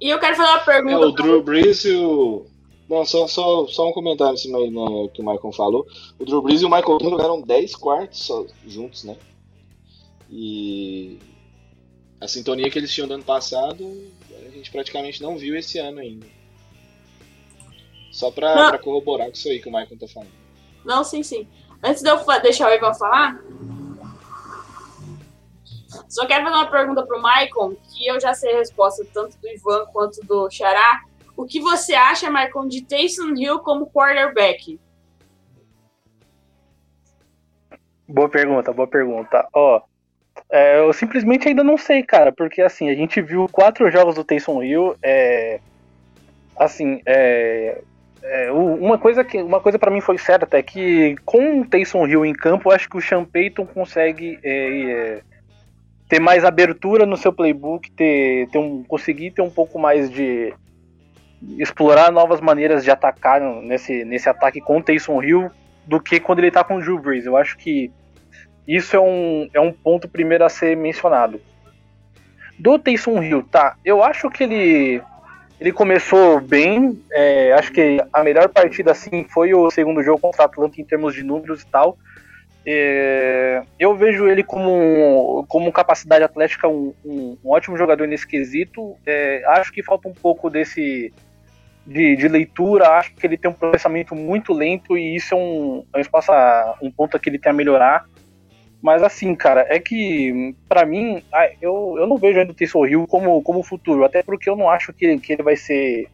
E 0.00 0.08
eu 0.08 0.18
quero 0.18 0.36
fazer 0.36 0.48
uma 0.48 0.58
pergunta. 0.60 0.94
É, 0.94 0.98
o 0.98 1.12
Drew 1.12 1.42
Brees 1.42 1.84
e 1.84 1.94
o. 1.94 2.46
Não, 2.88 3.04
só, 3.04 3.26
só, 3.26 3.66
só 3.66 3.88
um 3.88 3.92
comentário 3.92 4.34
em 4.34 4.38
cima 4.38 4.58
aí 4.58 4.70
né, 4.70 5.08
que 5.12 5.20
o 5.20 5.24
Michael 5.24 5.52
falou. 5.52 5.86
O 6.18 6.24
Drew 6.24 6.40
Brees 6.40 6.62
e 6.62 6.64
o 6.64 6.70
Michael 6.70 6.98
Thomas 6.98 7.10
jogaram 7.10 7.40
10 7.42 7.76
quartos 7.76 8.24
só, 8.24 8.46
juntos, 8.66 9.04
né? 9.04 9.16
E 10.30 11.18
a 12.20 12.26
sintonia 12.26 12.70
que 12.70 12.78
eles 12.78 12.92
tinham 12.92 13.06
no 13.06 13.14
ano 13.14 13.24
passado, 13.24 13.84
a 14.46 14.50
gente 14.50 14.70
praticamente 14.70 15.22
não 15.22 15.36
viu 15.36 15.56
esse 15.56 15.78
ano 15.78 16.00
ainda. 16.00 16.26
Só 18.10 18.30
pra, 18.30 18.70
pra 18.70 18.78
corroborar 18.78 19.26
com 19.26 19.34
isso 19.34 19.48
aí 19.48 19.60
que 19.60 19.68
o 19.68 19.72
Michael 19.72 19.98
tá 19.98 20.08
falando. 20.08 20.30
Não, 20.84 21.04
sim, 21.04 21.22
sim. 21.22 21.46
Antes 21.82 22.02
de 22.02 22.08
eu 22.08 22.18
deixar 22.42 22.70
o 22.70 22.74
Ivan 22.74 22.94
falar, 22.94 23.40
só 26.08 26.26
quero 26.26 26.44
fazer 26.44 26.56
uma 26.56 26.70
pergunta 26.70 27.06
pro 27.06 27.22
Michael, 27.22 27.76
que 27.90 28.06
eu 28.06 28.20
já 28.20 28.34
sei 28.34 28.54
a 28.54 28.58
resposta 28.58 29.06
tanto 29.12 29.36
do 29.38 29.48
Ivan 29.48 29.86
quanto 29.92 30.20
do 30.26 30.50
Xará. 30.50 31.02
O 31.36 31.46
que 31.46 31.60
você 31.60 31.94
acha, 31.94 32.30
Michael, 32.30 32.68
de 32.68 32.84
Taysom 32.84 33.34
Hill 33.36 33.60
como 33.60 33.86
quarterback? 33.86 34.78
Boa 38.06 38.28
pergunta, 38.28 38.72
boa 38.72 38.88
pergunta. 38.88 39.46
Ó, 39.52 39.82
é, 40.50 40.78
eu 40.80 40.92
simplesmente 40.92 41.48
ainda 41.48 41.62
não 41.62 41.76
sei, 41.76 42.02
cara, 42.02 42.32
porque 42.32 42.62
assim, 42.62 42.90
a 42.90 42.94
gente 42.94 43.20
viu 43.20 43.46
quatro 43.50 43.90
jogos 43.90 44.14
do 44.14 44.24
Taysom 44.24 44.62
Hill, 44.62 44.96
é, 45.02 45.60
assim, 46.56 47.00
é, 47.06 47.82
é, 48.22 48.50
uma 48.50 48.98
coisa 48.98 49.24
que 49.24 49.40
uma 49.40 49.60
coisa 49.60 49.78
para 49.78 49.90
mim 49.90 50.00
foi 50.00 50.18
certa 50.18 50.56
é 50.56 50.62
que 50.62 51.16
com 51.24 51.60
o 51.60 51.66
Taysom 51.66 52.06
Hill 52.06 52.24
em 52.24 52.32
campo, 52.32 52.68
eu 52.68 52.74
acho 52.74 52.88
que 52.88 52.96
o 52.96 53.00
Sean 53.00 53.24
Payton 53.24 53.66
consegue 53.66 54.38
é, 54.42 54.50
é, 54.90 55.22
ter 56.08 56.18
mais 56.18 56.44
abertura 56.44 57.04
no 57.04 57.16
seu 57.16 57.32
playbook, 57.32 57.90
ter, 57.92 58.48
ter 58.48 58.58
um, 58.58 58.82
conseguir 58.82 59.30
ter 59.32 59.42
um 59.42 59.50
pouco 59.50 59.78
mais 59.78 60.10
de, 60.10 60.54
explorar 61.58 62.10
novas 62.10 62.40
maneiras 62.40 62.82
de 62.82 62.90
atacar 62.90 63.40
nesse, 63.40 64.04
nesse 64.04 64.28
ataque 64.28 64.60
com 64.60 64.78
o 64.78 64.82
Taysom 64.82 65.22
Hill 65.22 65.50
do 65.86 66.00
que 66.00 66.18
quando 66.18 66.40
ele 66.40 66.50
tá 66.50 66.64
com 66.64 66.76
o 66.76 66.80
Drew 66.80 66.98
Brees. 66.98 67.26
Eu 67.26 67.36
acho 67.36 67.56
que 67.56 67.90
isso 68.66 68.96
é 68.96 69.00
um, 69.00 69.48
é 69.54 69.60
um 69.60 69.72
ponto 69.72 70.08
primeiro 70.08 70.44
a 70.44 70.48
ser 70.48 70.76
mencionado. 70.76 71.40
Do 72.58 72.78
Taysom 72.78 73.22
Hill, 73.22 73.44
tá? 73.44 73.76
Eu 73.84 74.02
acho 74.02 74.28
que 74.30 74.42
ele 74.42 75.02
ele 75.60 75.72
começou 75.72 76.40
bem. 76.40 77.00
É, 77.10 77.52
acho 77.52 77.72
que 77.72 77.98
a 78.12 78.22
melhor 78.22 78.48
partida 78.48 78.92
assim 78.92 79.24
foi 79.24 79.54
o 79.54 79.70
segundo 79.70 80.02
jogo 80.02 80.20
contra 80.20 80.42
o 80.42 80.44
Atlanta 80.44 80.80
em 80.80 80.84
termos 80.84 81.14
de 81.14 81.22
números 81.22 81.62
e 81.62 81.66
tal. 81.66 81.96
É, 82.70 83.62
eu 83.78 83.96
vejo 83.96 84.28
ele 84.28 84.42
como, 84.42 85.42
como 85.48 85.72
capacidade 85.72 86.22
atlética 86.22 86.68
um, 86.68 86.92
um, 87.02 87.38
um 87.42 87.50
ótimo 87.50 87.78
jogador 87.78 88.06
nesse 88.06 88.26
quesito. 88.26 88.94
É, 89.06 89.42
acho 89.46 89.72
que 89.72 89.82
falta 89.82 90.06
um 90.06 90.12
pouco 90.12 90.50
desse 90.50 91.10
de, 91.86 92.14
de, 92.14 92.28
leitura. 92.28 92.90
Acho 92.90 93.14
que 93.14 93.26
ele 93.26 93.38
tem 93.38 93.50
um 93.50 93.54
processamento 93.54 94.14
muito 94.14 94.52
lento 94.52 94.98
e 94.98 95.16
isso 95.16 95.32
é 95.32 95.38
um, 95.38 95.82
é 95.94 95.96
um 95.96 96.00
espaço, 96.02 96.30
um 96.82 96.90
ponto 96.90 97.18
que 97.18 97.30
ele 97.30 97.38
tem 97.38 97.48
a 97.48 97.54
melhorar. 97.54 98.04
Mas 98.82 99.02
assim, 99.02 99.34
cara, 99.34 99.64
é 99.66 99.80
que 99.80 100.54
para 100.68 100.84
mim 100.84 101.22
eu, 101.62 101.96
eu 101.98 102.06
não 102.06 102.18
vejo 102.18 102.38
ainda 102.38 102.52
o 102.52 102.54
Taysom 102.54 102.84
Hill 102.84 103.06
como, 103.06 103.40
como 103.40 103.62
futuro, 103.62 104.04
até 104.04 104.22
porque 104.22 104.48
eu 104.48 104.54
não 104.54 104.68
acho 104.68 104.92
que, 104.92 105.18
que 105.18 105.32
ele 105.32 105.42
vai 105.42 105.56
ser 105.56 106.06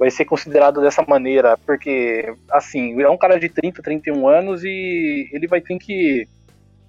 vai 0.00 0.10
ser 0.10 0.24
considerado 0.24 0.80
dessa 0.80 1.04
maneira, 1.06 1.58
porque, 1.58 2.32
assim, 2.50 2.98
é 3.02 3.10
um 3.10 3.18
cara 3.18 3.38
de 3.38 3.50
30, 3.50 3.82
31 3.82 4.26
anos 4.26 4.64
e 4.64 5.28
ele 5.30 5.46
vai 5.46 5.60
ter 5.60 5.76
que. 5.78 6.26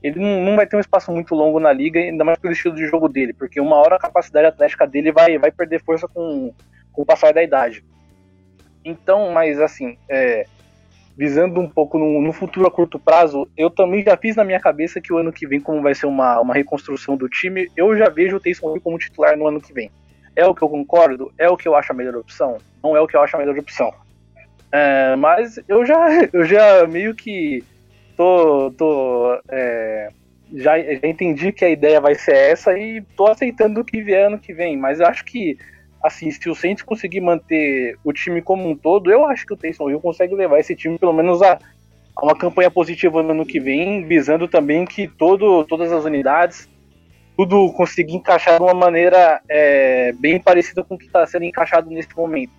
Ele 0.01 0.17
não, 0.17 0.55
vai 0.55 0.65
ter 0.65 0.77
um 0.77 0.79
espaço 0.79 1.11
muito 1.11 1.35
longo 1.35 1.59
na 1.59 1.73
liga, 1.73 1.99
ainda 1.99 2.23
mais 2.23 2.39
pelo 2.39 2.53
estilo 2.53 2.73
de 2.73 2.87
jogo 2.87 3.09
dele, 3.09 3.33
porque 3.33 3.59
uma 3.59 3.75
hora 3.75 3.97
a 3.97 3.99
capacidade 3.99 4.47
atlética 4.47 4.87
dele 4.87 5.11
vai, 5.11 5.37
vai 5.37 5.51
perder 5.51 5.83
força 5.83 6.07
com, 6.07 6.53
com 6.93 7.01
o 7.01 7.05
passar 7.05 7.33
da 7.33 7.43
idade. 7.43 7.83
Então, 8.83 9.29
mas 9.31 9.59
assim, 9.59 9.97
é, 10.09 10.45
visando 11.15 11.59
um 11.59 11.69
pouco 11.69 11.99
no, 11.99 12.21
no, 12.21 12.31
futuro 12.31 12.65
a 12.65 12.71
curto 12.71 12.97
prazo, 12.97 13.45
eu 13.57 13.69
também 13.69 14.03
já 14.03 14.15
fiz 14.15 14.37
na 14.37 14.45
minha 14.45 14.59
cabeça 14.59 15.01
que 15.01 15.11
o 15.11 15.17
ano 15.17 15.33
que 15.33 15.45
vem, 15.45 15.59
como 15.59 15.81
vai 15.81 15.93
ser 15.93 16.05
uma, 16.05 16.39
uma 16.39 16.53
reconstrução 16.53 17.17
do 17.17 17.27
time, 17.27 17.69
eu 17.75 17.95
já 17.95 18.09
vejo 18.09 18.37
o 18.37 18.39
Taysom 18.39 18.79
como 18.79 18.97
titular 18.97 19.37
no 19.37 19.47
ano 19.47 19.59
que 19.59 19.73
vem. 19.73 19.91
É 20.35 20.45
o 20.45 20.55
que 20.55 20.61
eu 20.61 20.69
concordo? 20.69 21.31
É 21.37 21.49
o 21.49 21.57
que 21.57 21.67
eu 21.67 21.75
acho 21.75 21.91
a 21.91 21.95
melhor 21.95 22.15
opção? 22.15 22.57
Não 22.83 22.95
é 22.95 23.01
o 23.01 23.07
que 23.07 23.15
eu 23.15 23.21
acho 23.21 23.35
a 23.35 23.39
melhor 23.39 23.57
opção. 23.57 23.93
É, 24.71 25.15
mas 25.15 25.59
eu 25.67 25.85
já, 25.85 26.07
eu 26.31 26.45
já 26.45 26.87
meio 26.87 27.13
que 27.13 27.63
tô, 28.15 28.71
tô 28.77 29.39
é, 29.49 30.09
já, 30.53 30.79
já 30.79 31.07
entendi 31.07 31.51
que 31.51 31.65
a 31.65 31.69
ideia 31.69 31.99
vai 31.99 32.15
ser 32.15 32.35
essa 32.35 32.77
e 32.77 33.01
tô 33.15 33.27
aceitando 33.27 33.81
o 33.81 33.85
que 33.85 34.01
vier 34.01 34.27
ano 34.27 34.39
que 34.39 34.53
vem. 34.53 34.77
Mas 34.77 34.99
eu 34.99 35.07
acho 35.07 35.25
que 35.25 35.57
assim, 36.03 36.31
se 36.31 36.49
o 36.49 36.55
Saints 36.55 36.83
conseguir 36.83 37.21
manter 37.21 37.95
o 38.03 38.11
time 38.11 38.41
como 38.41 38.67
um 38.67 38.75
todo, 38.75 39.11
eu 39.11 39.25
acho 39.25 39.45
que 39.45 39.53
o 39.53 39.57
Taysom 39.57 39.89
Hill 39.89 39.99
consegue 39.99 40.33
levar 40.33 40.59
esse 40.59 40.75
time 40.75 40.97
pelo 40.97 41.13
menos 41.13 41.41
a, 41.41 41.59
a 42.15 42.23
uma 42.23 42.35
campanha 42.35 42.71
positiva 42.71 43.21
no 43.21 43.31
ano 43.31 43.45
que 43.45 43.59
vem, 43.59 44.03
visando 44.05 44.47
também 44.47 44.85
que 44.85 45.07
todo, 45.07 45.63
todas 45.65 45.91
as 45.91 46.03
unidades 46.03 46.67
tudo 47.41 47.73
conseguir 47.73 48.13
encaixar 48.13 48.57
de 48.57 48.63
uma 48.63 48.73
maneira 48.73 49.41
é, 49.49 50.13
bem 50.13 50.39
parecida 50.39 50.83
com 50.83 50.93
o 50.93 50.97
que 50.97 51.05
está 51.05 51.25
sendo 51.25 51.45
encaixado 51.45 51.89
nesse 51.89 52.15
momento. 52.15 52.51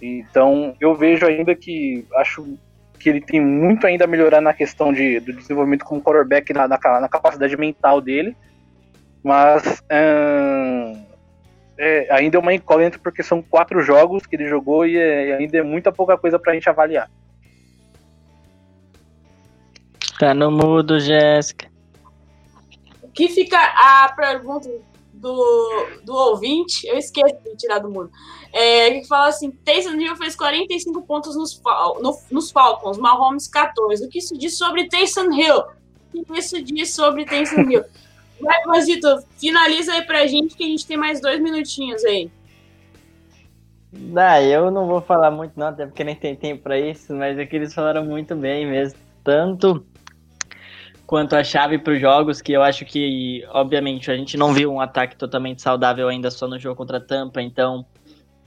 Então 0.00 0.74
eu 0.80 0.94
vejo 0.94 1.26
ainda 1.26 1.54
que 1.54 2.06
acho 2.14 2.56
que 2.98 3.10
ele 3.10 3.20
tem 3.20 3.38
muito 3.38 3.86
ainda 3.86 4.04
a 4.04 4.08
melhorar 4.08 4.40
na 4.40 4.54
questão 4.54 4.94
de, 4.94 5.20
do 5.20 5.32
desenvolvimento 5.34 5.84
como 5.84 6.00
quarterback, 6.00 6.54
na, 6.54 6.66
na, 6.66 6.78
na 7.00 7.08
capacidade 7.08 7.54
mental 7.56 8.00
dele, 8.00 8.34
mas 9.22 9.82
hum, 9.92 11.04
é, 11.78 12.08
ainda 12.10 12.38
é 12.38 12.40
uma 12.40 12.54
incógnita 12.54 12.98
porque 12.98 13.22
são 13.22 13.42
quatro 13.42 13.82
jogos 13.82 14.24
que 14.24 14.36
ele 14.36 14.48
jogou 14.48 14.86
e, 14.86 14.96
é, 14.96 15.34
ainda 15.36 15.58
é 15.58 15.62
muita 15.62 15.92
pouca 15.92 16.16
coisa 16.16 16.38
para 16.38 16.52
a 16.52 16.54
gente 16.54 16.68
avaliar. 16.68 17.10
Tá 20.18 20.32
no 20.32 20.50
mudo, 20.50 20.98
Jéssica 20.98 21.75
que 23.16 23.28
fica 23.30 23.58
a 23.58 24.12
pergunta 24.14 24.70
do, 25.14 25.88
do 26.04 26.14
ouvinte, 26.14 26.86
eu 26.86 26.98
esqueci 26.98 27.34
de 27.42 27.56
tirar 27.56 27.78
do 27.78 27.88
mundo, 27.88 28.10
é, 28.52 29.00
que 29.00 29.08
fala 29.08 29.28
assim, 29.28 29.50
Taysom 29.50 29.94
Hill 29.94 30.14
fez 30.16 30.36
45 30.36 31.02
pontos 31.02 31.34
nos, 31.34 31.60
no, 32.00 32.18
nos 32.30 32.50
Falcons, 32.50 32.98
Mahomes 32.98 33.48
14. 33.48 34.04
O 34.04 34.08
que 34.08 34.18
isso 34.18 34.36
diz 34.36 34.56
sobre 34.56 34.86
Taysom 34.88 35.32
Hill? 35.32 35.64
O 36.14 36.24
que 36.24 36.38
isso 36.38 36.62
diz 36.62 36.94
sobre 36.94 37.24
Taysom 37.24 37.62
Hill? 37.62 37.84
Vai, 38.38 38.64
Mazito, 38.66 39.08
finaliza 39.38 39.94
aí 39.94 40.02
pra 40.02 40.26
gente 40.26 40.54
que 40.54 40.62
a 40.62 40.66
gente 40.66 40.86
tem 40.86 40.98
mais 40.98 41.22
dois 41.22 41.40
minutinhos 41.40 42.04
aí. 42.04 42.30
Ah, 44.14 44.42
eu 44.42 44.70
não 44.70 44.86
vou 44.86 45.00
falar 45.00 45.30
muito 45.30 45.58
não, 45.58 45.68
até 45.68 45.86
porque 45.86 46.04
nem 46.04 46.14
tem 46.14 46.36
tempo 46.36 46.62
para 46.62 46.78
isso, 46.78 47.14
mas 47.14 47.38
é 47.38 47.46
que 47.46 47.56
eles 47.56 47.72
falaram 47.72 48.04
muito 48.04 48.36
bem 48.36 48.66
mesmo. 48.66 48.98
Tanto 49.24 49.86
quanto 51.06 51.36
a 51.36 51.44
chave 51.44 51.78
para 51.78 51.94
os 51.94 52.00
jogos, 52.00 52.42
que 52.42 52.52
eu 52.52 52.62
acho 52.62 52.84
que, 52.84 53.44
obviamente, 53.50 54.10
a 54.10 54.16
gente 54.16 54.36
não 54.36 54.52
viu 54.52 54.72
um 54.72 54.80
ataque 54.80 55.16
totalmente 55.16 55.62
saudável 55.62 56.08
ainda 56.08 56.30
só 56.30 56.48
no 56.48 56.58
jogo 56.58 56.76
contra 56.76 56.98
a 56.98 57.00
Tampa, 57.00 57.40
então 57.40 57.86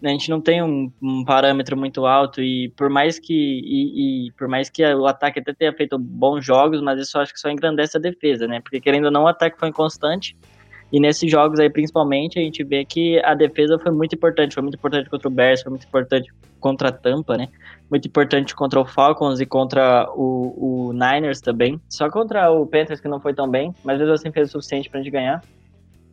a 0.04 0.08
gente 0.10 0.30
não 0.30 0.40
tem 0.40 0.62
um, 0.62 0.92
um 1.02 1.26
parâmetro 1.26 1.76
muito 1.76 2.06
alto 2.06 2.42
e 2.42 2.70
por 2.78 2.90
mais 2.90 3.20
que 3.20 3.34
e, 3.34 4.28
e, 4.28 4.32
por 4.34 4.48
mais 4.48 4.70
que 4.70 4.86
o 4.94 5.06
ataque 5.06 5.40
até 5.40 5.54
tenha 5.54 5.74
feito 5.74 5.98
bons 5.98 6.46
jogos, 6.46 6.82
mas 6.82 7.00
isso 7.00 7.18
eu 7.18 7.22
acho 7.22 7.34
que 7.34 7.40
só 7.40 7.50
engrandece 7.50 7.98
a 7.98 8.00
defesa, 8.00 8.48
né? 8.48 8.62
Porque 8.62 8.80
querendo 8.80 9.06
ou 9.06 9.12
não, 9.12 9.24
o 9.24 9.28
ataque 9.28 9.60
foi 9.60 9.70
inconstante. 9.70 10.38
E 10.92 11.00
nesses 11.00 11.30
jogos 11.30 11.60
aí, 11.60 11.70
principalmente, 11.70 12.40
a 12.40 12.42
gente 12.42 12.64
vê 12.64 12.84
que 12.84 13.20
a 13.24 13.36
defesa 13.36 13.78
foi 13.78 13.92
muito 13.92 14.16
importante. 14.16 14.54
Foi 14.54 14.64
muito 14.64 14.76
importante 14.76 15.10
contra 15.10 15.28
o 15.28 15.32
Bears, 15.32 15.62
foi 15.62 15.70
muito 15.70 15.86
importante 15.86 16.32
contra 16.60 16.90
a 16.90 16.92
Tampa, 16.92 17.38
né? 17.38 17.48
Muito 17.90 18.08
importante 18.08 18.56
contra 18.56 18.80
o 18.80 18.86
Falcons 18.86 19.40
e 19.40 19.46
contra 19.46 20.10
o, 20.16 20.90
o 20.90 20.94
Niners 20.94 21.42
também. 21.42 21.80
Só 21.90 22.10
contra 22.10 22.52
o 22.52 22.66
Panthers 22.66 23.00
que 23.00 23.08
não 23.08 23.20
foi 23.20 23.34
tão 23.34 23.48
bem, 23.48 23.74
mas 23.84 24.00
mesmo 24.00 24.14
assim 24.14 24.32
fez 24.32 24.50
o 24.50 24.52
suficiente 24.54 24.90
pra 24.90 25.00
gente 25.00 25.12
ganhar. 25.12 25.44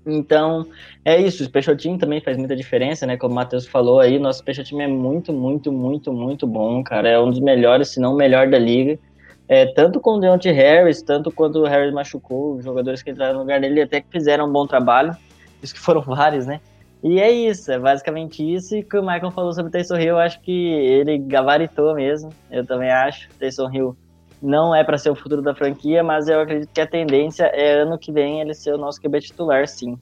Então, 0.07 0.67
é 1.05 1.21
isso. 1.21 1.43
O 1.43 1.47
Special 1.47 1.77
Team 1.77 1.99
também 1.99 2.21
faz 2.21 2.37
muita 2.37 2.55
diferença, 2.55 3.07
né? 3.07 3.17
Como 3.17 3.33
o 3.33 3.35
Matheus 3.35 3.67
falou 3.67 3.99
aí, 3.99 4.19
nosso 4.19 4.39
Special 4.39 4.65
Team 4.65 4.81
é 4.81 4.87
muito, 4.87 5.33
muito, 5.33 5.73
muito, 5.73 6.13
muito 6.13 6.47
bom, 6.47 6.83
cara. 6.85 7.09
É 7.09 7.19
um 7.19 7.31
dos 7.31 7.41
melhores, 7.41 7.89
se 7.89 8.01
não 8.01 8.15
o 8.15 8.17
melhor 8.17 8.49
da 8.49 8.59
liga. 8.59 8.99
É, 9.49 9.67
tanto 9.67 10.01
com 10.01 10.15
o 10.15 10.21
Deontay 10.21 10.53
Harris, 10.53 11.03
tanto 11.03 11.31
quando 11.31 11.57
o 11.57 11.65
Harris 11.65 11.93
machucou, 11.93 12.57
os 12.57 12.65
jogadores 12.65 13.03
que 13.03 13.11
entraram 13.11 13.35
no 13.35 13.41
lugar 13.41 13.61
dele 13.61 13.83
até 13.83 14.01
que 14.01 14.09
fizeram 14.11 14.47
um 14.47 14.53
bom 14.53 14.67
trabalho, 14.67 15.17
isso 15.63 15.75
que 15.75 15.81
foram 15.81 16.01
vários, 16.07 16.47
né? 16.47 16.61
E 17.03 17.21
é 17.21 17.31
isso, 17.31 17.71
é 17.71 17.79
basicamente 17.79 18.43
isso. 18.43 18.75
E 18.75 18.83
que 18.83 18.97
o 18.97 19.03
Michael 19.03 19.31
falou 19.31 19.53
sobre 19.53 19.69
o 19.69 19.73
Taysom 19.73 19.97
Hill, 19.97 20.09
eu 20.09 20.19
acho 20.19 20.41
que 20.41 20.73
ele 20.73 21.19
gabaritou 21.19 21.95
mesmo. 21.95 22.31
Eu 22.51 22.67
também 22.67 22.91
acho. 22.91 23.29
Taysom 23.39 23.71
Hill 23.73 23.97
não 24.43 24.75
é 24.75 24.83
para 24.83 24.99
ser 24.99 25.11
o 25.11 25.15
futuro 25.15 25.43
da 25.43 25.55
franquia, 25.55 26.03
mas 26.03 26.29
eu 26.29 26.41
acredito 26.41 26.71
que 26.73 26.81
a 26.81 26.87
tendência 26.87 27.45
é 27.45 27.75
ano 27.75 27.99
que 27.99 28.11
vem 28.11 28.41
ele 28.41 28.55
ser 28.55 28.75
o 28.75 28.79
nosso 28.79 29.01
QB 29.01 29.21
titular, 29.21 29.69
sim. 29.69 29.99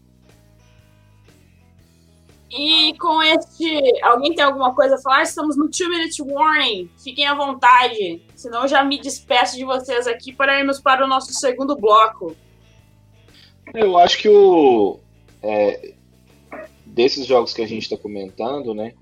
E 2.50 2.96
com 2.98 3.22
este. 3.22 3.82
Alguém 4.02 4.34
tem 4.34 4.44
alguma 4.44 4.74
coisa 4.74 4.96
a 4.96 5.00
falar? 5.00 5.22
Estamos 5.22 5.56
no 5.56 5.64
2 5.64 5.78
Minute 5.88 6.22
Warning. 6.22 6.90
Fiquem 7.02 7.26
à 7.26 7.34
vontade. 7.34 8.22
Senão 8.34 8.62
eu 8.62 8.68
já 8.68 8.84
me 8.84 9.00
despeço 9.00 9.56
de 9.56 9.64
vocês 9.64 10.06
aqui 10.06 10.32
para 10.32 10.58
irmos 10.58 10.80
para 10.80 11.04
o 11.04 11.08
nosso 11.08 11.32
segundo 11.32 11.74
bloco. 11.76 12.36
Eu 13.74 13.98
acho 13.98 14.18
que 14.18 14.28
o. 14.28 15.00
É, 15.42 15.94
desses 16.86 17.26
jogos 17.26 17.52
que 17.52 17.62
a 17.62 17.66
gente 17.66 17.82
está 17.82 17.96
comentando, 17.96 18.74
né? 18.74 18.94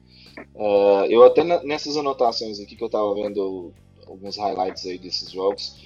Uh, 0.55 1.05
eu 1.11 1.22
até 1.24 1.44
nessas 1.62 1.96
anotações 1.96 2.59
aqui 2.59 2.74
que 2.74 2.83
eu 2.83 2.87
estava 2.87 3.14
vendo 3.14 3.72
alguns 4.07 4.37
highlights 4.37 4.87
aí 4.87 4.98
desses 4.98 5.31
jogos. 5.31 5.76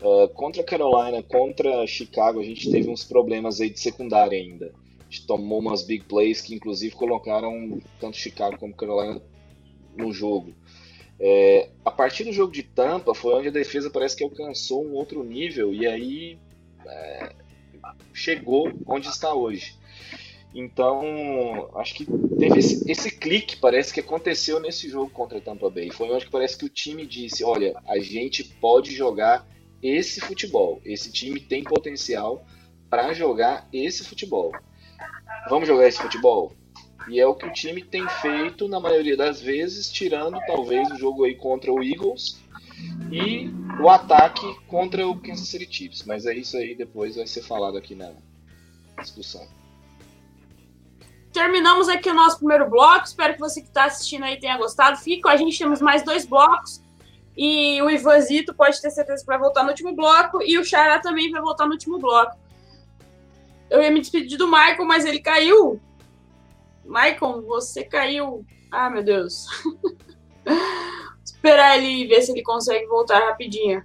Uh, 0.00 0.28
contra 0.28 0.62
Carolina, 0.62 1.22
contra 1.22 1.86
Chicago, 1.86 2.38
a 2.38 2.44
gente 2.44 2.70
teve 2.70 2.88
uns 2.88 3.02
problemas 3.02 3.60
aí 3.60 3.70
de 3.70 3.80
secundária 3.80 4.38
ainda 4.38 4.72
tomou 5.26 5.60
umas 5.60 5.82
big 5.82 6.04
plays 6.04 6.40
que 6.40 6.54
inclusive 6.54 6.94
colocaram 6.94 7.80
tanto 8.00 8.16
Chicago 8.16 8.58
como 8.58 8.74
Carolina 8.74 9.22
no 9.96 10.12
jogo. 10.12 10.54
É, 11.18 11.70
a 11.84 11.90
partir 11.90 12.24
do 12.24 12.32
jogo 12.32 12.52
de 12.52 12.62
Tampa 12.62 13.14
foi 13.14 13.34
onde 13.34 13.48
a 13.48 13.52
defesa 13.52 13.88
parece 13.88 14.16
que 14.16 14.24
alcançou 14.24 14.84
um 14.84 14.92
outro 14.92 15.24
nível 15.24 15.72
e 15.72 15.86
aí 15.86 16.38
é, 16.86 17.32
chegou 18.12 18.70
onde 18.86 19.08
está 19.08 19.32
hoje. 19.34 19.74
Então, 20.54 21.70
acho 21.74 21.94
que 21.94 22.06
teve 22.38 22.58
esse, 22.58 22.90
esse, 22.90 23.10
clique, 23.10 23.58
parece 23.58 23.92
que 23.92 24.00
aconteceu 24.00 24.58
nesse 24.58 24.88
jogo 24.88 25.10
contra 25.10 25.36
a 25.36 25.40
Tampa 25.40 25.68
Bay. 25.68 25.90
Foi 25.90 26.10
onde 26.10 26.30
parece 26.30 26.56
que 26.56 26.64
o 26.64 26.68
time 26.68 27.04
disse: 27.04 27.44
olha, 27.44 27.78
a 27.86 27.98
gente 27.98 28.42
pode 28.42 28.94
jogar 28.94 29.46
esse 29.82 30.18
futebol. 30.18 30.80
Esse 30.82 31.12
time 31.12 31.40
tem 31.40 31.62
potencial 31.62 32.46
para 32.88 33.12
jogar 33.12 33.68
esse 33.70 34.02
futebol 34.02 34.52
vamos 35.48 35.68
jogar 35.68 35.86
esse 35.88 36.00
futebol? 36.00 36.52
E 37.08 37.20
é 37.20 37.26
o 37.26 37.34
que 37.34 37.46
o 37.46 37.52
time 37.52 37.82
tem 37.82 38.08
feito 38.08 38.66
na 38.66 38.80
maioria 38.80 39.16
das 39.16 39.40
vezes, 39.40 39.90
tirando 39.90 40.38
talvez 40.46 40.90
o 40.90 40.96
jogo 40.96 41.24
aí 41.24 41.34
contra 41.36 41.72
o 41.72 41.82
Eagles 41.82 42.40
e 43.12 43.48
o 43.80 43.88
ataque 43.88 44.46
contra 44.66 45.06
o 45.06 45.16
Kansas 45.20 45.48
City 45.48 45.68
Chiefs. 45.70 46.04
Mas 46.04 46.26
é 46.26 46.34
isso 46.34 46.56
aí, 46.56 46.74
depois 46.74 47.16
vai 47.16 47.26
ser 47.26 47.42
falado 47.42 47.78
aqui 47.78 47.94
na 47.94 48.12
discussão. 49.00 49.46
terminamos 51.32 51.88
aqui 51.88 52.10
o 52.10 52.14
nosso 52.14 52.38
primeiro 52.38 52.68
bloco. 52.68 53.04
Espero 53.04 53.34
que 53.34 53.40
você 53.40 53.60
que 53.60 53.68
está 53.68 53.84
assistindo 53.84 54.24
aí 54.24 54.40
tenha 54.40 54.56
gostado. 54.56 54.96
Fique 54.96 55.22
com 55.22 55.28
a 55.28 55.36
gente, 55.36 55.58
temos 55.58 55.80
mais 55.80 56.02
dois 56.02 56.26
blocos. 56.26 56.82
E 57.36 57.80
o 57.82 57.90
Ivanzito 57.90 58.54
pode 58.54 58.80
ter 58.80 58.90
certeza 58.90 59.22
que 59.22 59.26
vai 59.26 59.38
voltar 59.38 59.62
no 59.62 59.68
último 59.68 59.94
bloco. 59.94 60.42
E 60.42 60.58
o 60.58 60.64
Xará 60.64 60.98
também 60.98 61.30
vai 61.30 61.40
voltar 61.40 61.66
no 61.66 61.72
último 61.72 61.98
bloco. 61.98 62.36
Eu 63.70 63.82
ia 63.82 63.90
me 63.90 64.00
despedir 64.00 64.38
do 64.38 64.46
Michael, 64.46 64.84
mas 64.84 65.04
ele 65.04 65.20
caiu. 65.20 65.80
Michael, 66.84 67.42
você 67.42 67.84
caiu. 67.84 68.44
Ah, 68.70 68.88
meu 68.88 69.02
Deus. 69.02 69.46
Esperar 71.24 71.76
ele 71.76 72.06
ver 72.06 72.22
se 72.22 72.32
ele 72.32 72.42
consegue 72.42 72.86
voltar 72.86 73.18
rapidinho. 73.18 73.84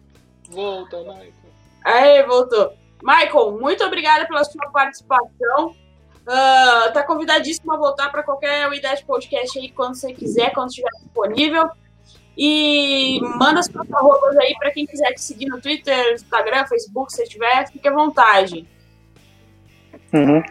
Volta, 0.50 1.00
Michael. 1.00 1.34
Aí, 1.84 2.24
voltou. 2.24 2.74
Michael, 3.02 3.58
muito 3.60 3.84
obrigada 3.84 4.28
pela 4.28 4.44
sua 4.44 4.70
participação. 4.70 5.76
Uh, 6.22 6.94
tá 6.94 7.04
convidadíssimo 7.04 7.74
a 7.74 7.78
voltar 7.78 8.12
para 8.12 8.22
qualquer 8.22 8.70
UIDET 8.70 9.04
Podcast 9.06 9.58
aí 9.58 9.72
quando 9.72 9.96
você 9.96 10.14
quiser, 10.14 10.54
quando 10.54 10.70
estiver 10.70 10.92
disponível. 11.00 11.70
E 12.38 13.20
manda 13.38 13.62
suas 13.64 13.92
arrobas 13.92 14.38
aí 14.38 14.56
para 14.58 14.72
quem 14.72 14.86
quiser 14.86 15.14
te 15.14 15.22
seguir 15.22 15.48
no 15.48 15.60
Twitter, 15.60 16.14
Instagram, 16.14 16.66
Facebook, 16.66 17.12
se 17.12 17.24
tiver, 17.28 17.68
fique 17.72 17.88
à 17.88 17.94
vontade. 17.94 18.68
Uhum. 20.14 20.44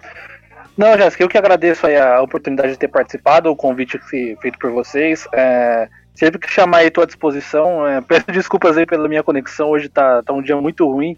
Não, 0.76 0.96
Jéssica, 0.96 1.22
eu 1.22 1.28
que 1.28 1.36
agradeço 1.36 1.86
a 1.86 2.22
oportunidade 2.22 2.72
de 2.72 2.78
ter 2.78 2.88
participado, 2.88 3.50
o 3.50 3.56
convite 3.56 3.98
feito 4.08 4.58
por 4.58 4.70
vocês. 4.70 5.26
É, 5.32 5.88
sempre 6.14 6.38
que 6.38 6.50
chamar 6.50 6.78
aí, 6.78 6.88
estou 6.88 7.02
à 7.02 7.06
disposição. 7.06 7.86
É, 7.86 8.00
peço 8.02 8.26
desculpas 8.26 8.76
aí 8.76 8.86
pela 8.86 9.08
minha 9.08 9.22
conexão, 9.22 9.70
hoje 9.70 9.88
tá, 9.88 10.22
tá 10.22 10.32
um 10.32 10.42
dia 10.42 10.56
muito 10.56 10.90
ruim. 10.90 11.16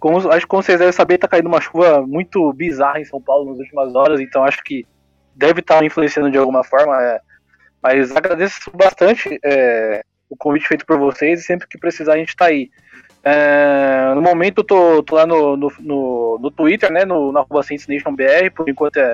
Como, 0.00 0.16
acho 0.30 0.40
que 0.40 0.46
como 0.46 0.62
vocês 0.62 0.78
devem 0.78 0.92
saber, 0.92 1.18
tá 1.18 1.28
caindo 1.28 1.46
uma 1.46 1.60
chuva 1.60 2.04
muito 2.06 2.52
bizarra 2.52 3.00
em 3.00 3.04
São 3.04 3.20
Paulo 3.20 3.50
nas 3.50 3.58
últimas 3.58 3.94
horas, 3.94 4.20
então 4.20 4.44
acho 4.44 4.62
que 4.64 4.86
deve 5.34 5.60
estar 5.60 5.78
tá 5.78 5.84
influenciando 5.84 6.30
de 6.30 6.38
alguma 6.38 6.64
forma. 6.64 7.00
É, 7.02 7.20
mas 7.82 8.14
agradeço 8.14 8.70
bastante 8.74 9.38
é, 9.44 10.02
o 10.28 10.36
convite 10.36 10.68
feito 10.68 10.86
por 10.86 10.98
vocês 10.98 11.40
e 11.40 11.42
sempre 11.44 11.66
que 11.68 11.78
precisar 11.78 12.14
a 12.14 12.18
gente 12.18 12.30
está 12.30 12.46
aí. 12.46 12.70
É, 13.30 14.14
no 14.14 14.22
momento 14.22 14.60
eu 14.60 14.64
tô, 14.64 15.02
tô 15.02 15.16
lá 15.16 15.26
no, 15.26 15.54
no, 15.54 15.70
no, 15.80 16.38
no, 16.40 16.50
Twitter, 16.50 16.90
né, 16.90 17.04
no, 17.04 17.30
na 17.30 17.40
arroba 17.40 17.60
BR, 17.60 18.50
por 18.56 18.66
enquanto 18.66 18.96
é 18.96 19.12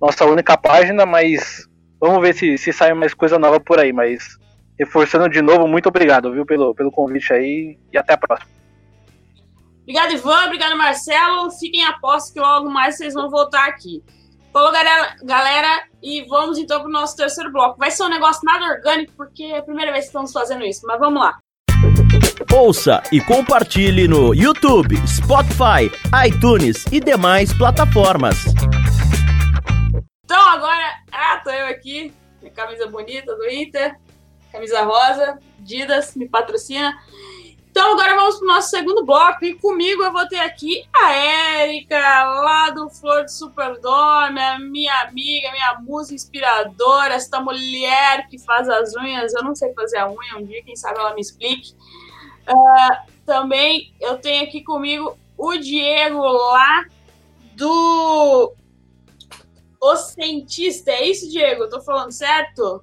nossa 0.00 0.24
única 0.26 0.56
página, 0.56 1.04
mas 1.04 1.68
vamos 2.00 2.22
ver 2.22 2.34
se, 2.34 2.56
se 2.56 2.72
sai 2.72 2.94
mais 2.94 3.12
coisa 3.14 3.36
nova 3.36 3.58
por 3.58 3.80
aí, 3.80 3.92
mas 3.92 4.38
reforçando 4.78 5.28
de 5.28 5.42
novo, 5.42 5.66
muito 5.66 5.88
obrigado, 5.88 6.32
viu, 6.32 6.46
pelo, 6.46 6.72
pelo 6.72 6.92
convite 6.92 7.32
aí 7.32 7.76
e 7.92 7.98
até 7.98 8.12
a 8.12 8.16
próxima. 8.16 8.48
Obrigado, 9.82 10.12
Ivan, 10.12 10.44
obrigado, 10.44 10.78
Marcelo, 10.78 11.50
fiquem 11.50 11.84
a 11.84 11.94
posse 11.94 12.32
que 12.32 12.38
logo 12.38 12.70
mais 12.70 12.96
vocês 12.96 13.14
vão 13.14 13.28
voltar 13.28 13.66
aqui. 13.66 14.04
Falou, 14.52 14.70
galera, 14.70 15.16
galera, 15.24 15.88
e 16.00 16.22
vamos 16.28 16.58
então 16.58 16.78
para 16.78 16.88
o 16.88 16.92
nosso 16.92 17.16
terceiro 17.16 17.50
bloco. 17.50 17.76
Vai 17.76 17.90
ser 17.90 18.04
um 18.04 18.08
negócio 18.08 18.42
nada 18.44 18.66
orgânico, 18.66 19.12
porque 19.16 19.42
é 19.42 19.58
a 19.58 19.62
primeira 19.62 19.90
vez 19.90 20.04
que 20.04 20.10
estamos 20.10 20.30
fazendo 20.30 20.64
isso, 20.64 20.86
mas 20.86 21.00
vamos 21.00 21.20
lá. 21.20 21.38
Ouça 22.52 23.02
e 23.10 23.20
compartilhe 23.20 24.06
no 24.06 24.32
YouTube, 24.32 24.96
Spotify, 25.06 25.90
iTunes 26.26 26.84
e 26.92 27.00
demais 27.00 27.52
plataformas. 27.52 28.36
Então 30.24 30.48
agora, 30.48 31.02
ah, 31.10 31.40
tô 31.42 31.50
eu 31.50 31.66
aqui, 31.66 32.12
minha 32.40 32.52
camisa 32.54 32.86
bonita 32.86 33.34
do 33.34 33.50
Inter, 33.50 33.96
camisa 34.52 34.82
rosa, 34.82 35.38
Didas 35.58 36.14
me 36.14 36.28
patrocina. 36.28 36.96
Então 37.70 37.92
agora 37.92 38.14
vamos 38.14 38.36
para 38.36 38.44
o 38.44 38.48
nosso 38.48 38.70
segundo 38.70 39.04
bloco 39.04 39.44
e 39.44 39.54
comigo 39.54 40.02
eu 40.02 40.12
vou 40.12 40.26
ter 40.26 40.40
aqui 40.40 40.84
a 40.94 41.12
Érica, 41.12 41.98
lá 42.24 42.70
do 42.70 42.88
Flor 42.88 43.24
de 43.24 43.32
Superdome, 43.32 44.40
minha 44.70 44.94
amiga, 45.02 45.52
minha 45.52 45.78
musa 45.80 46.14
inspiradora, 46.14 47.14
esta 47.14 47.40
mulher 47.40 48.26
que 48.28 48.38
faz 48.38 48.68
as 48.68 48.94
unhas. 48.96 49.34
Eu 49.34 49.42
não 49.42 49.54
sei 49.54 49.72
fazer 49.74 49.98
a 49.98 50.08
unha, 50.08 50.38
um 50.38 50.44
dia 50.44 50.62
quem 50.64 50.76
sabe 50.76 50.98
ela 50.98 51.14
me 51.14 51.20
explique. 51.20 51.74
Uh, 52.48 53.12
também 53.26 53.92
eu 54.00 54.18
tenho 54.18 54.44
aqui 54.44 54.62
comigo 54.62 55.18
o 55.36 55.56
Diego 55.56 56.20
lá 56.20 56.86
do 57.54 58.54
O 59.80 59.96
Cientista. 59.96 60.90
É 60.90 61.06
isso, 61.06 61.30
Diego? 61.30 61.64
Eu 61.64 61.70
tô 61.70 61.80
falando 61.80 62.10
certo? 62.10 62.82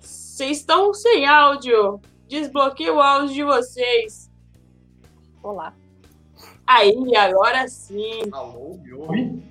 Vocês 0.00 0.58
estão 0.58 0.94
sem 0.94 1.26
áudio. 1.26 2.00
Desbloqueei 2.26 2.90
o 2.90 3.00
áudio 3.00 3.34
de 3.34 3.44
vocês. 3.44 4.30
Olá. 5.42 5.74
Aí, 6.66 7.14
agora 7.14 7.68
sim. 7.68 8.22
Alô, 8.32 8.78
me 8.82 8.92
ouve? 8.94 9.42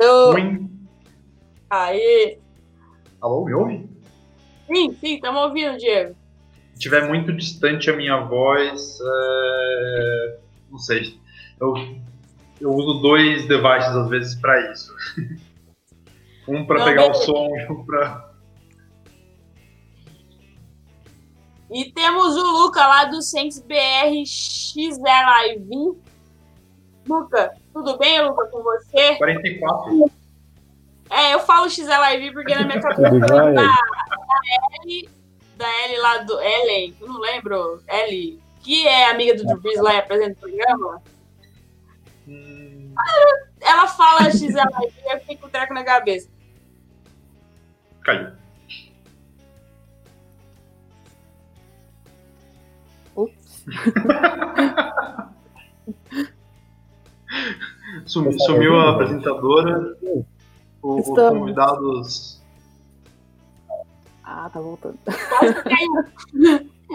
Eu... 0.00 0.28
Oi. 0.28 0.70
Aí. 1.68 2.38
Alô, 3.20 3.44
me 3.44 3.52
ouve? 3.52 3.90
Sim, 4.66 4.92
sim, 4.92 5.14
estamos 5.16 5.42
ouvindo, 5.42 5.76
Diego. 5.76 6.16
Se 6.76 6.80
estiver 6.80 7.08
muito 7.08 7.32
distante 7.32 7.88
a 7.88 7.96
minha 7.96 8.20
voz, 8.20 8.98
é... 9.00 10.38
não 10.70 10.78
sei. 10.78 11.18
Eu, 11.58 11.74
eu 12.60 12.70
uso 12.70 13.00
dois 13.00 13.48
devices 13.48 13.96
às 13.96 14.10
vezes 14.10 14.34
para 14.34 14.72
isso. 14.72 14.94
um 16.46 16.66
para 16.66 16.84
pegar 16.84 17.10
o 17.10 17.14
som 17.14 17.48
e 17.56 17.72
um 17.72 17.82
para 17.82 18.26
E 21.70 21.90
temos 21.92 22.36
o 22.36 22.62
Luca 22.62 22.86
lá 22.86 23.06
do 23.06 23.22
Saints 23.22 23.58
BR 23.58 24.22
XLIV. 24.26 25.96
Luca, 27.08 27.54
tudo 27.72 27.96
bem, 27.96 28.22
Luca, 28.22 28.46
com 28.48 28.62
você? 28.62 29.16
44. 29.16 30.10
É, 31.08 31.32
eu 31.32 31.40
falo 31.40 31.70
XLIV 31.70 32.32
porque 32.34 32.54
na 32.54 32.64
minha 32.66 32.82
cabeça 32.82 33.18
da, 33.18 33.50
da 33.52 33.76
L, 34.84 35.08
da 35.56 35.84
L 35.84 35.98
lá 35.98 36.18
do 36.18 36.40
Ellen, 36.40 36.94
eu 37.00 37.08
não 37.08 37.20
lembro, 37.20 37.82
L, 37.86 38.40
que 38.62 38.86
é 38.86 39.10
amiga 39.10 39.36
do 39.36 39.44
Drew 39.44 39.60
Brees 39.60 39.80
lá 39.80 39.94
e 39.94 39.98
apresenta 39.98 40.32
o 40.32 40.36
programa. 40.36 41.02
Hum. 42.28 42.94
Ela 43.60 43.86
fala 43.86 44.30
XLIV 44.30 44.52
e 44.52 45.12
eu 45.12 45.20
fiquei 45.20 45.36
com 45.36 45.46
o 45.46 45.50
treco 45.50 45.74
na 45.74 45.84
cabeça. 45.84 46.28
Caiu. 48.02 48.32
Sumiu 58.06 58.76
a 58.76 58.92
apresentadora. 58.92 59.96
O, 60.82 61.00
os 61.00 61.06
convidados. 61.06 62.35
Ah, 64.26 64.50
tá 64.50 64.60
voltando. 64.60 64.98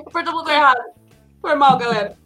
Apertou 0.05 0.33
o 0.35 0.37
botão 0.37 0.53
errado. 0.53 0.81
Foi 1.39 1.55
mal, 1.55 1.77
galera. 1.77 2.17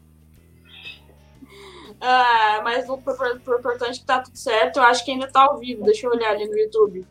Ah, 2.01 2.61
mas 2.63 2.89
o 2.89 2.95
importante 2.97 3.83
é 3.83 3.93
que 3.93 4.05
tá 4.05 4.19
tudo 4.19 4.35
certo. 4.35 4.77
Eu 4.77 4.83
acho 4.83 5.05
que 5.05 5.11
ainda 5.11 5.31
tá 5.31 5.43
ao 5.43 5.59
vivo. 5.59 5.83
Deixa 5.83 6.07
eu 6.07 6.11
olhar 6.11 6.31
ali 6.31 6.47
no 6.47 6.57
YouTube. 6.57 7.05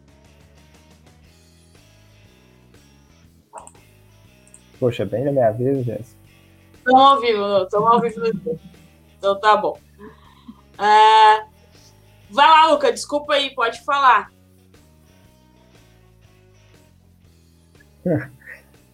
Poxa, 4.80 5.06
bem 5.06 5.24
na 5.24 5.30
minha 5.30 5.52
vez, 5.52 5.86
Jéssica. 5.86 6.20
Estamos 6.74 7.00
ao 7.00 7.20
vivo, 7.20 7.62
estamos 7.62 7.90
ao 7.90 8.00
vivo. 8.00 8.60
Então 9.16 9.40
tá 9.40 9.56
bom. 9.56 9.78
É... 10.78 11.46
Vai 12.28 12.48
lá, 12.48 12.72
Luca, 12.72 12.92
desculpa 12.92 13.34
aí, 13.34 13.54
pode 13.54 13.82
falar. 13.84 14.33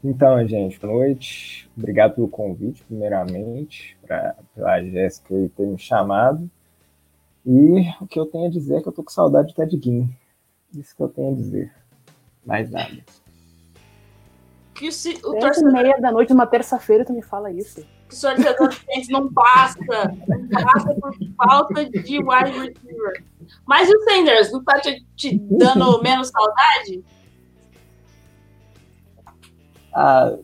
Então, 0.03 0.49
gente, 0.49 0.81
boa 0.81 0.95
noite. 0.95 1.71
Obrigado 1.77 2.15
pelo 2.15 2.27
convite, 2.27 2.83
primeiramente, 2.85 3.99
pra, 4.01 4.35
pela 4.55 4.83
Jéssica 4.83 5.35
ter 5.55 5.67
me 5.67 5.79
chamado. 5.79 6.51
E 7.45 7.83
o 8.01 8.07
que 8.07 8.19
eu 8.19 8.25
tenho 8.25 8.47
a 8.47 8.51
dizer 8.51 8.77
é 8.77 8.81
que 8.81 8.89
eu 8.89 8.93
tô 8.93 9.05
com 9.05 9.11
saudade 9.11 9.49
de 9.49 9.55
Ted 9.55 9.77
Guin. 9.77 10.09
Isso 10.75 10.97
que 10.97 11.03
eu 11.03 11.09
tenho 11.11 11.33
a 11.33 11.37
dizer. 11.37 11.71
Mais 12.47 12.71
nada 12.71 12.97
que 14.81 14.89
o, 14.89 14.93
se, 14.93 15.11
o 15.23 15.39
torcedor... 15.39 15.73
meia 15.73 16.01
da 16.01 16.11
noite, 16.11 16.33
uma 16.33 16.47
terça-feira, 16.47 17.05
tu 17.05 17.13
me 17.13 17.21
fala 17.21 17.53
isso. 17.53 17.87
Que 18.09 18.17
o 18.17 18.21
torcedor 18.21 18.69
do 18.73 19.13
não 19.13 19.31
passa, 19.31 19.79
não 20.27 20.49
passa 20.49 20.95
por 20.95 21.15
falta 21.37 21.85
de 21.85 22.19
wide 22.19 22.51
receiver. 22.51 23.25
Mas 23.67 23.91
e 23.91 23.95
o 23.95 24.01
Sanders, 24.05 24.51
não 24.51 24.65
tá 24.65 24.81
te, 24.81 25.05
te 25.15 25.39
dando 25.39 26.01
menos 26.03 26.29
saudade? 26.29 27.05
Ah, 29.93 30.37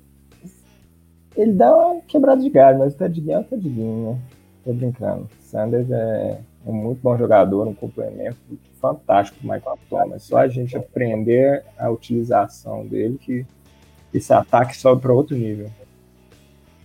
ele 1.36 1.52
dá 1.52 1.76
uma 1.76 2.00
quebrada 2.02 2.40
de 2.40 2.48
galho, 2.48 2.78
mas 2.78 2.94
o 2.94 2.96
Tedguinho 2.96 3.36
é 3.36 3.40
o 3.40 3.44
Tedguinho, 3.44 4.12
né? 4.12 4.20
Tô 4.64 4.72
brincando. 4.72 5.28
Sanders 5.40 5.90
é 5.90 6.40
um 6.64 6.72
muito 6.72 7.00
bom 7.00 7.16
jogador, 7.16 7.68
um 7.68 7.74
complemento 7.74 8.36
fantástico 8.80 9.38
do 9.40 9.52
Michael 9.52 9.78
Thomas. 9.88 10.22
Só 10.22 10.38
a 10.38 10.48
gente 10.48 10.76
aprender 10.76 11.64
a 11.78 11.90
utilização 11.90 12.86
dele 12.86 13.18
que 13.18 13.46
esse 14.12 14.32
ataque 14.32 14.76
sobe 14.76 15.02
para 15.02 15.12
outro 15.12 15.36
nível. 15.36 15.70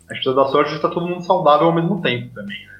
A 0.09 0.13
gente 0.13 0.35
da 0.35 0.45
sorte 0.47 0.71
de 0.71 0.75
estar 0.75 0.89
todo 0.89 1.07
mundo 1.07 1.23
saudável 1.23 1.67
ao 1.67 1.73
mesmo 1.73 2.01
tempo 2.01 2.33
também, 2.33 2.65
né? 2.65 2.71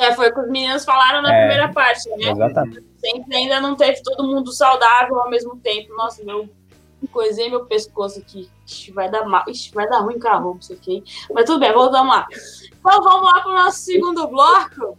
É, 0.00 0.12
foi 0.14 0.28
o 0.28 0.34
que 0.34 0.40
os 0.40 0.50
meninos 0.50 0.84
falaram 0.84 1.22
na 1.22 1.32
é, 1.32 1.40
primeira 1.40 1.72
parte, 1.72 2.08
né? 2.16 2.30
Exatamente. 2.30 2.84
Sempre 2.96 3.36
ainda 3.36 3.60
não 3.60 3.76
teve 3.76 4.02
todo 4.02 4.26
mundo 4.26 4.50
saudável 4.50 5.20
ao 5.20 5.30
mesmo 5.30 5.56
tempo. 5.58 5.94
Nossa, 5.94 6.24
meu 6.24 6.48
coisei 7.06 7.48
meu 7.48 7.66
pescoço 7.66 8.18
aqui. 8.18 8.50
Ixi, 8.66 8.92
vai 8.92 9.10
dar 9.10 9.24
mal. 9.24 9.44
Ixi, 9.48 9.72
vai 9.72 9.88
dar 9.88 10.00
ruim 10.00 10.18
com 10.18 10.28
a 10.28 10.36
roupa 10.36 10.60
isso 10.60 10.72
aqui. 10.72 11.04
Mas 11.32 11.44
tudo 11.44 11.60
bem, 11.60 11.72
voltamos 11.72 12.14
lá. 12.14 12.26
Então 12.78 13.02
vamos 13.02 13.32
lá 13.32 13.40
para 13.40 13.52
o 13.52 13.54
nosso 13.54 13.78
segundo 13.80 14.26
bloco. 14.28 14.98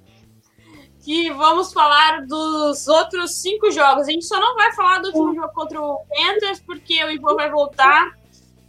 Que 1.04 1.32
vamos 1.32 1.72
falar 1.72 2.26
dos 2.26 2.88
outros 2.88 3.36
cinco 3.36 3.72
jogos. 3.72 4.08
A 4.08 4.12
gente 4.12 4.26
só 4.26 4.39
não 4.39 4.56
vai 4.56 4.74
falar 4.74 5.00
do 5.00 5.08
último 5.08 5.36
jogo 5.36 5.54
contra 5.54 5.82
o 5.82 6.06
Panthers, 6.10 6.60
porque 6.60 7.02
o 7.04 7.10
Ivan 7.10 7.36
vai 7.36 7.50
voltar 7.50 8.12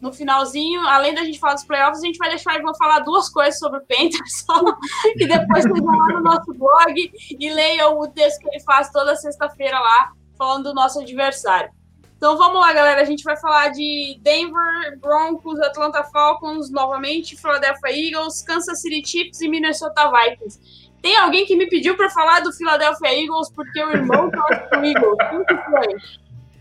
no 0.01 0.12
finalzinho, 0.12 0.81
além 0.83 1.14
da 1.14 1.24
gente 1.24 1.38
falar 1.38 1.55
dos 1.55 1.64
playoffs, 1.64 2.03
a 2.03 2.07
gente 2.07 2.18
vai 2.18 2.29
deixar 2.29 2.55
o 2.55 2.59
Ivan 2.59 2.72
falar 2.74 3.01
duas 3.01 3.29
coisas 3.29 3.59
sobre 3.59 3.81
o 3.81 3.83
Panthers, 3.83 4.44
só 4.46 4.61
que 5.18 5.27
depois 5.27 5.64
vocês 5.64 5.81
vão 5.81 5.96
lá 5.96 6.12
no 6.12 6.20
nosso 6.22 6.55
blog 6.55 7.12
e 7.38 7.51
leiam 7.51 7.98
o 7.98 8.09
texto 8.09 8.40
que 8.40 8.48
ele 8.48 8.61
faz 8.61 8.90
toda 8.90 9.16
sexta-feira 9.16 9.79
lá, 9.79 10.12
falando 10.37 10.64
do 10.64 10.74
nosso 10.74 11.01
adversário. 11.01 11.70
Então 12.18 12.37
vamos 12.37 12.61
lá, 12.61 12.72
galera. 12.72 13.00
A 13.00 13.04
gente 13.04 13.22
vai 13.22 13.37
falar 13.37 13.68
de 13.68 14.18
Denver 14.22 14.98
Broncos, 15.00 15.61
Atlanta 15.61 16.02
Falcons 16.02 16.68
novamente, 16.68 17.40
Philadelphia 17.40 17.90
Eagles, 17.90 18.42
Kansas 18.42 18.83
City 18.83 19.09
Chiefs 19.09 19.40
e 19.40 19.48
Minnesota 19.48 20.11
Vikings. 20.11 20.90
Tem 21.00 21.16
alguém 21.16 21.46
que 21.46 21.54
me 21.54 21.68
pediu 21.68 21.96
para 21.96 22.11
falar 22.11 22.40
do 22.40 22.52
Philadelphia 22.52 23.22
Eagles 23.22 23.52
porque 23.54 23.85
o 23.85 23.90
irmão 23.92 24.28
torce 24.33 24.68
pro 24.68 24.85
Eagles. 24.85 25.16
Que 25.46 25.57
foi? 25.70 25.96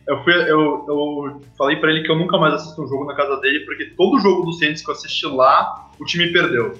Eu, 0.05 0.23
fui, 0.23 0.33
eu, 0.33 0.85
eu 0.87 1.41
falei 1.57 1.77
para 1.77 1.89
ele 1.89 2.03
que 2.03 2.11
eu 2.11 2.15
nunca 2.19 2.37
mais 2.37 2.53
assisto 2.53 2.83
um 2.83 2.87
jogo 2.87 3.05
na 3.05 3.15
casa 3.15 3.37
dele, 3.41 3.61
porque 3.61 3.85
todo 3.97 4.19
jogo 4.19 4.45
do 4.45 4.53
Saints 4.53 4.83
que 4.83 4.91
eu 4.91 4.93
assisti 4.93 5.25
lá, 5.25 5.89
o 5.99 6.05
time 6.05 6.31
perdeu. 6.31 6.77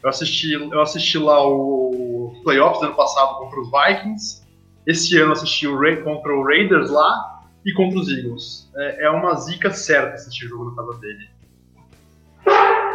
Eu 0.00 0.08
assisti, 0.08 0.52
eu 0.52 0.80
assisti 0.80 1.18
lá 1.18 1.44
o 1.44 2.40
playoffs 2.44 2.80
ano 2.84 2.94
passado 2.94 3.36
contra 3.38 3.60
os 3.60 3.68
Vikings. 3.68 4.46
Esse 4.86 5.18
ano 5.18 5.32
assisti 5.32 5.66
o 5.66 5.76
Ray, 5.76 5.96
contra 6.04 6.32
o 6.32 6.44
Raiders 6.44 6.88
lá 6.88 7.35
e 7.66 7.72
contra 7.72 7.98
os 7.98 8.08
Eagles. 8.08 8.70
É, 8.76 9.06
é 9.06 9.10
uma 9.10 9.34
zica 9.34 9.70
certa 9.72 10.14
assistir 10.14 10.46
jogo 10.46 10.70
na 10.70 10.76
casa 10.76 10.98
dele. 11.00 11.28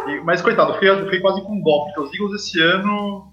E, 0.08 0.20
mas 0.24 0.40
coitado, 0.40 0.72
fiquei, 0.74 0.96
fiquei, 1.04 1.20
quase 1.20 1.42
com 1.42 1.60
dó, 1.60 1.84
porque 1.84 2.00
os 2.00 2.14
Eagles 2.14 2.42
esse 2.42 2.60
ano. 2.60 3.30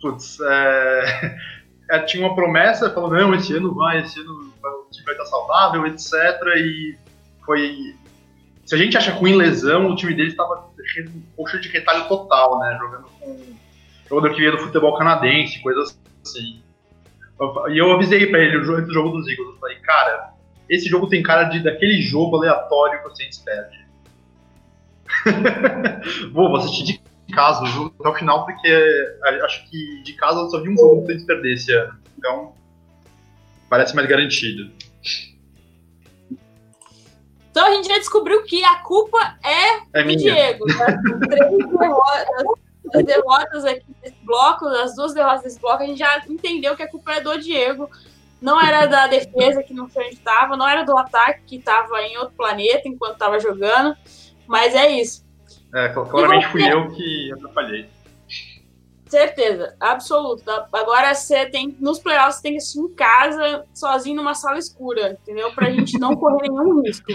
Putz, 0.00 0.40
é, 0.40 1.36
é, 1.92 1.98
tinha 2.00 2.26
uma 2.26 2.34
promessa, 2.34 2.90
falou, 2.90 3.10
não, 3.10 3.34
esse 3.34 3.54
ano 3.54 3.74
vai, 3.74 4.00
esse 4.00 4.18
ano 4.18 4.32
o 4.32 4.90
time 4.90 5.04
vai 5.04 5.14
estar 5.14 5.26
saudável, 5.26 5.86
etc. 5.86 6.12
E 6.56 6.96
foi. 7.44 7.94
Se 8.64 8.74
a 8.74 8.78
gente 8.78 8.96
acha 8.96 9.12
ruim 9.12 9.34
lesão, 9.34 9.90
o 9.90 9.96
time 9.96 10.14
dele 10.14 10.30
estava 10.30 10.70
coxa 11.36 11.58
de 11.58 11.68
retalho 11.68 12.08
total, 12.08 12.58
né? 12.60 12.78
Jogando 12.80 13.08
com 13.20 13.36
jogador 14.08 14.34
que 14.34 14.40
veio 14.40 14.52
do 14.52 14.58
futebol 14.58 14.96
canadense, 14.96 15.60
coisas 15.60 15.98
assim. 16.24 16.62
E 17.70 17.78
eu 17.78 17.92
avisei 17.92 18.26
para 18.26 18.40
ele 18.40 18.58
o 18.58 18.64
jogo, 18.64 18.82
o 18.82 18.92
jogo 18.92 19.08
dos 19.10 19.28
Eagles. 19.28 19.54
Eu 19.54 19.58
falei, 19.58 19.76
cara, 19.78 20.34
esse 20.70 20.88
jogo 20.88 21.08
tem 21.08 21.20
cara 21.20 21.44
de 21.44 21.62
daquele 21.62 22.00
jogo 22.00 22.36
aleatório 22.36 23.02
que 23.02 23.16
Saints 23.16 23.38
perde. 23.38 23.80
Vou, 26.32 26.54
assistir 26.56 26.84
de 26.84 27.02
casa 27.34 27.64
o 27.64 27.66
jogo 27.66 27.94
até 27.98 28.08
o 28.08 28.14
final, 28.14 28.46
porque 28.46 29.16
acho 29.44 29.68
que 29.68 30.02
de 30.04 30.12
casa 30.12 30.38
eu 30.38 30.48
só 30.48 30.62
vi 30.62 30.68
um 30.70 30.76
jogo 30.76 30.98
que 30.98 31.02
o 31.02 31.06
Saints 31.06 31.26
perder 31.26 31.54
esse 31.54 31.72
ano. 31.72 31.98
Então, 32.16 32.54
parece 33.68 33.96
mais 33.96 34.08
garantido. 34.08 34.70
Então 37.50 37.66
a 37.66 37.72
gente 37.72 37.88
já 37.88 37.98
descobriu 37.98 38.44
que 38.44 38.62
a 38.62 38.76
culpa 38.76 39.36
é, 39.42 40.00
é 40.00 40.04
do 40.04 40.16
Diego. 40.16 40.66
Né? 40.66 40.98
Três 41.28 41.68
derrotas, 41.68 42.44
as 42.94 43.04
derrotas 43.04 43.64
aqui 43.64 43.86
desse 44.00 44.16
bloco, 44.22 44.66
as 44.66 44.94
duas 44.94 45.12
derrotas 45.12 45.42
desse 45.42 45.60
bloco, 45.60 45.82
a 45.82 45.86
gente 45.86 45.98
já 45.98 46.22
entendeu 46.28 46.76
que 46.76 46.82
a 46.84 46.88
culpa 46.88 47.14
é 47.14 47.20
do 47.20 47.36
Diego. 47.38 47.90
Não 48.40 48.60
era 48.60 48.86
da 48.86 49.06
defesa 49.06 49.62
que 49.62 49.74
não 49.74 49.88
foi 49.88 50.06
onde 50.06 50.14
estava, 50.14 50.56
não 50.56 50.66
era 50.66 50.82
do 50.82 50.96
ataque 50.96 51.42
que 51.46 51.56
estava 51.56 52.00
em 52.02 52.16
outro 52.16 52.34
planeta 52.34 52.88
enquanto 52.88 53.12
estava 53.12 53.38
jogando, 53.38 53.94
mas 54.46 54.74
é 54.74 54.90
isso. 54.90 55.24
É, 55.74 55.88
claramente 55.90 56.46
você... 56.46 56.50
fui 56.50 56.72
eu 56.72 56.90
que 56.90 57.32
atrapalhei. 57.32 57.88
Certeza, 59.06 59.76
absoluto. 59.80 60.48
Agora 60.72 61.12
você 61.14 61.46
tem, 61.46 61.76
nos 61.80 61.98
playoffs, 61.98 62.36
você 62.36 62.42
tem 62.42 62.52
que 62.52 62.58
assistir 62.58 62.78
em 62.78 62.94
casa, 62.94 63.64
sozinho 63.74 64.16
numa 64.16 64.34
sala 64.34 64.56
escura, 64.56 65.18
entendeu? 65.20 65.52
Pra 65.52 65.70
gente 65.70 65.98
não 65.98 66.14
correr 66.14 66.48
nenhum 66.48 66.80
risco. 66.80 67.12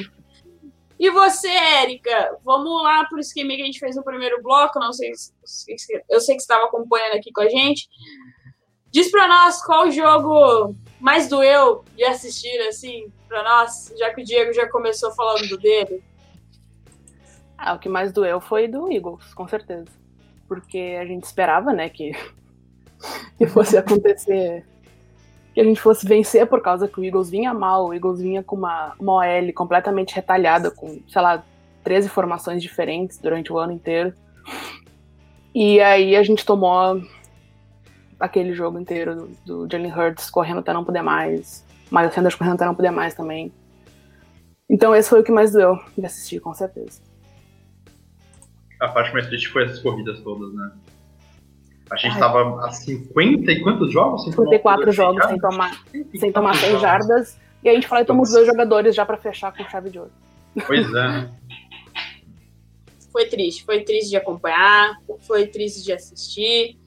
E 1.00 1.10
você, 1.10 1.48
Érica, 1.48 2.38
vamos 2.44 2.84
lá 2.84 3.06
pro 3.06 3.20
esquema 3.20 3.56
que 3.56 3.62
a 3.62 3.66
gente 3.66 3.80
fez 3.80 3.96
no 3.96 4.04
primeiro 4.04 4.42
bloco. 4.42 4.80
Não 4.80 4.94
sei, 4.94 5.12
eu 5.12 6.20
sei 6.20 6.36
que 6.36 6.42
você 6.42 6.54
estava 6.54 6.66
acompanhando 6.66 7.16
aqui 7.16 7.32
com 7.32 7.42
a 7.42 7.50
gente. 7.50 7.88
Diz 8.92 9.10
para 9.12 9.28
nós 9.28 9.62
qual 9.64 9.92
jogo 9.92 10.76
mais 11.00 11.28
doeu 11.28 11.84
de 11.96 12.04
assistir, 12.04 12.58
assim, 12.68 13.12
para 13.28 13.44
nós, 13.44 13.94
já 13.98 14.14
que 14.14 14.22
o 14.22 14.26
Diego 14.26 14.54
já 14.54 14.70
começou 14.70 15.12
falando 15.12 15.48
do 15.48 15.58
dele? 15.58 16.04
Ah, 17.58 17.74
o 17.74 17.80
que 17.80 17.90
mais 17.90 18.12
doeu 18.12 18.40
foi 18.40 18.68
do 18.68 18.92
Eagles, 18.92 19.34
com 19.34 19.48
certeza. 19.48 19.88
Porque 20.48 20.98
a 21.00 21.06
gente 21.06 21.24
esperava, 21.24 21.74
né, 21.74 21.90
que, 21.90 22.12
que 23.38 23.48
fosse 23.48 23.78
acontecer, 23.78 24.66
que 25.54 25.62
a 25.62 25.64
gente 25.64 25.80
fosse 25.80 26.06
vencer 26.06 26.46
por 26.48 26.62
causa 26.62 26.88
que 26.88 27.00
o 27.00 27.04
Eagles 27.04 27.30
vinha 27.30 27.54
mal, 27.54 27.88
o 27.88 27.94
Eagles 27.94 28.20
vinha 28.20 28.44
com 28.44 28.56
uma, 28.56 28.94
uma 29.00 29.14
OL 29.14 29.54
completamente 29.54 30.14
retalhada, 30.14 30.70
com, 30.70 31.02
sei 31.08 31.22
lá, 31.22 31.44
13 31.84 32.10
formações 32.10 32.62
diferentes 32.62 33.18
durante 33.18 33.54
o 33.54 33.58
ano 33.58 33.72
inteiro. 33.72 34.14
E 35.54 35.80
aí 35.80 36.16
a 36.16 36.24
gente 36.24 36.46
tomou 36.46 37.02
aquele 38.20 38.54
jogo 38.54 38.80
inteiro 38.80 39.16
do, 39.46 39.66
do 39.66 39.72
Jalen 39.72 39.94
Hurts 39.94 40.30
correndo 40.30 40.60
até 40.60 40.74
não 40.74 40.84
poder 40.84 41.02
mais, 41.02 41.66
Miles 41.92 42.14
Sanders 42.14 42.36
correndo 42.36 42.56
até 42.56 42.66
não 42.66 42.76
poder 42.76 42.92
mais 42.92 43.14
também. 43.14 43.52
Então 44.70 44.96
esse 44.96 45.10
foi 45.10 45.22
o 45.22 45.24
que 45.24 45.32
mais 45.32 45.52
doeu 45.52 45.78
de 45.98 46.06
assistir, 46.06 46.40
com 46.40 46.54
certeza. 46.54 47.02
A 48.80 48.88
parte 48.90 49.14
mais 49.14 49.28
triste 49.28 49.48
foi 49.50 49.64
essas 49.64 49.80
corridas 49.80 50.20
todas, 50.22 50.54
né? 50.54 50.72
A 51.90 51.96
gente 51.98 52.14
estava 52.14 52.66
a 52.66 52.72
50 52.72 53.52
e 53.52 53.62
quantos 53.62 53.92
jogos? 53.92 54.26
54 54.26 54.92
jogos 54.92 55.24
sem 55.26 55.38
tomar, 55.38 55.84
sem 56.16 56.32
tomar 56.32 56.56
100 56.56 56.80
jardas. 56.80 57.40
E 57.64 57.70
a 57.70 57.74
gente 57.74 57.88
falou 57.88 58.04
que 58.04 58.08
tomamos 58.08 58.32
dois 58.32 58.48
jogadores 58.48 58.96
já 58.96 59.06
para 59.06 59.18
fechar 59.18 59.56
com 59.56 59.64
chave 59.66 59.90
de 59.90 60.00
ouro. 60.00 60.12
Pois 60.66 60.88
é. 60.94 61.30
foi 63.12 63.26
triste, 63.26 63.64
foi 63.64 63.84
triste 63.84 64.10
de 64.10 64.18
acompanhar, 64.18 64.98
foi 65.22 65.48
triste 65.48 65.84
de 65.84 65.94
assistir. 65.94 66.78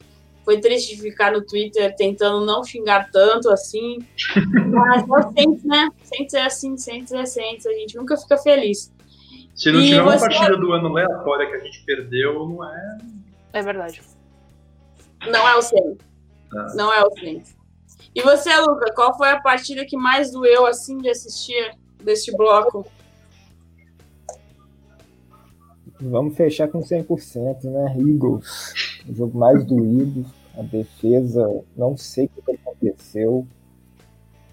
Foi 0.48 0.58
triste 0.58 0.96
ficar 0.96 1.32
no 1.32 1.44
Twitter 1.44 1.94
tentando 1.94 2.42
não 2.46 2.64
xingar 2.64 3.10
tanto 3.10 3.50
assim. 3.50 3.98
Mas 4.72 5.02
é 5.02 5.42
Saints, 5.42 5.62
né? 5.62 5.90
Saints 6.02 6.32
é 6.32 6.42
assim, 6.42 6.76
Saints 6.78 7.12
é 7.12 7.26
Saints. 7.26 7.66
A 7.66 7.72
gente 7.74 7.98
nunca 7.98 8.16
fica 8.16 8.38
feliz. 8.38 8.90
Se 9.54 9.70
não 9.70 9.78
e 9.78 9.88
tiver 9.88 10.02
você... 10.02 10.24
uma 10.24 10.34
partida 10.34 10.56
do 10.56 10.72
ano 10.72 10.88
aleatória 10.88 11.50
que 11.50 11.54
a 11.54 11.60
gente 11.60 11.84
perdeu, 11.84 12.48
não 12.48 12.64
é. 12.64 12.98
É 13.52 13.60
verdade. 13.60 14.00
Não 15.30 15.46
é 15.46 15.54
o 15.54 15.60
Saints. 15.60 15.98
É. 16.54 16.76
Não 16.76 16.94
é 16.94 17.04
o 17.04 17.10
Saints. 17.10 17.54
E 18.14 18.22
você, 18.22 18.58
Luca, 18.58 18.90
qual 18.94 19.14
foi 19.18 19.28
a 19.28 19.42
partida 19.42 19.84
que 19.84 19.98
mais 19.98 20.30
doeu 20.30 20.64
assim 20.64 20.96
de 20.96 21.10
assistir 21.10 21.76
deste 22.02 22.34
bloco? 22.34 22.90
Vamos 26.00 26.34
fechar 26.38 26.68
com 26.68 26.80
100%, 26.80 27.64
né? 27.64 27.96
Eagles. 27.98 29.02
O 29.06 29.14
jogo 29.14 29.38
mais 29.38 29.62
doído. 29.62 30.37
A 30.58 30.62
defesa, 30.62 31.62
não 31.76 31.96
sei 31.96 32.26
o 32.26 32.42
que 32.42 32.52
aconteceu. 32.52 33.46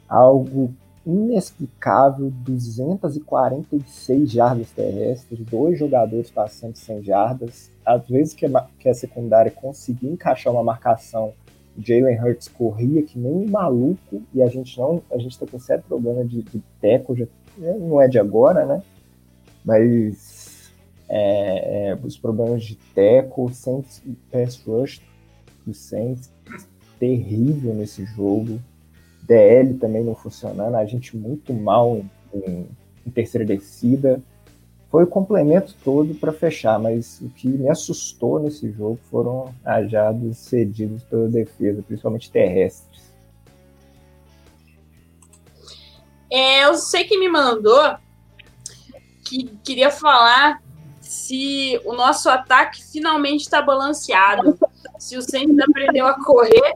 Algo 0.08 0.74
inexplicável, 1.06 2.32
246 2.32 4.32
jardas 4.32 4.72
terrestres, 4.72 5.46
dois 5.46 5.78
jogadores 5.78 6.32
passando 6.32 6.76
100 6.76 7.04
jardas. 7.04 7.72
Às 7.86 8.08
vezes 8.08 8.34
que 8.34 8.46
a, 8.46 8.68
que 8.80 8.90
a 8.90 8.94
secundária 8.94 9.52
conseguia 9.52 10.12
encaixar 10.12 10.54
uma 10.54 10.64
marcação, 10.64 11.34
Jalen 11.78 12.20
Hurts 12.20 12.48
corria 12.48 13.04
que 13.04 13.20
nem 13.20 13.32
um 13.32 13.50
maluco 13.50 14.22
e 14.34 14.42
a 14.42 14.48
gente 14.48 14.80
não, 14.80 15.02
a 15.12 15.18
gente 15.18 15.38
tá 15.38 15.46
com 15.46 15.60
certo 15.60 15.86
problema 15.86 16.24
de, 16.24 16.42
de 16.42 16.64
teco, 16.80 17.16
já, 17.16 17.26
não 17.58 18.02
é 18.02 18.08
de 18.08 18.18
agora, 18.18 18.66
né? 18.66 18.82
Mas 19.64 20.72
é, 21.10 21.90
é, 21.90 22.00
os 22.02 22.18
problemas 22.18 22.64
de 22.64 22.76
teco, 22.94 23.52
sem 23.54 23.84
pass 24.32 24.64
rush 24.66 25.02
do 25.66 25.74
Saints, 25.74 26.32
terrível 27.00 27.74
nesse 27.74 28.06
jogo. 28.06 28.60
DL 29.24 29.74
também 29.76 30.04
não 30.04 30.16
funcionando, 30.16 30.76
a 30.76 30.86
gente 30.86 31.18
muito 31.18 31.52
mal 31.52 32.04
em, 32.34 32.68
em 33.06 33.10
terceira 33.10 33.46
descida. 33.46 34.22
Foi 34.90 35.04
o 35.04 35.08
complemento 35.08 35.76
todo 35.84 36.14
para 36.16 36.32
fechar, 36.32 36.80
mas 36.80 37.20
o 37.22 37.30
que 37.30 37.48
me 37.48 37.70
assustou 37.70 38.40
nesse 38.40 38.72
jogo 38.72 39.00
foram 39.10 39.54
ajados 39.66 40.38
cedidos 40.38 41.04
pela 41.04 41.28
defesa, 41.28 41.82
principalmente 41.82 42.32
terrestres. 42.32 43.04
É, 46.32 46.66
eu 46.66 46.76
sei 46.76 47.04
que 47.04 47.18
me 47.18 47.28
mandou 47.28 47.96
que 49.26 49.46
queria 49.64 49.90
falar 49.90 50.62
se 51.02 51.80
o 51.84 51.94
nosso 51.94 52.30
ataque 52.30 52.84
finalmente 52.84 53.42
está 53.42 53.62
balanceado 53.62 54.58
se 55.06 55.16
o 55.16 55.22
Saints 55.22 55.60
aprendeu 55.60 56.08
a 56.08 56.16
correr 56.16 56.74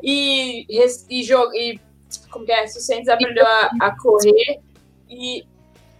e, 0.00 0.64
e, 0.68 1.20
e 1.20 1.80
como 2.30 2.44
que 2.44 2.52
é? 2.52 2.64
Se 2.68 2.78
o 2.78 3.12
aprendeu 3.12 3.44
a, 3.44 3.70
a 3.80 3.98
correr 3.98 4.60
e 5.10 5.44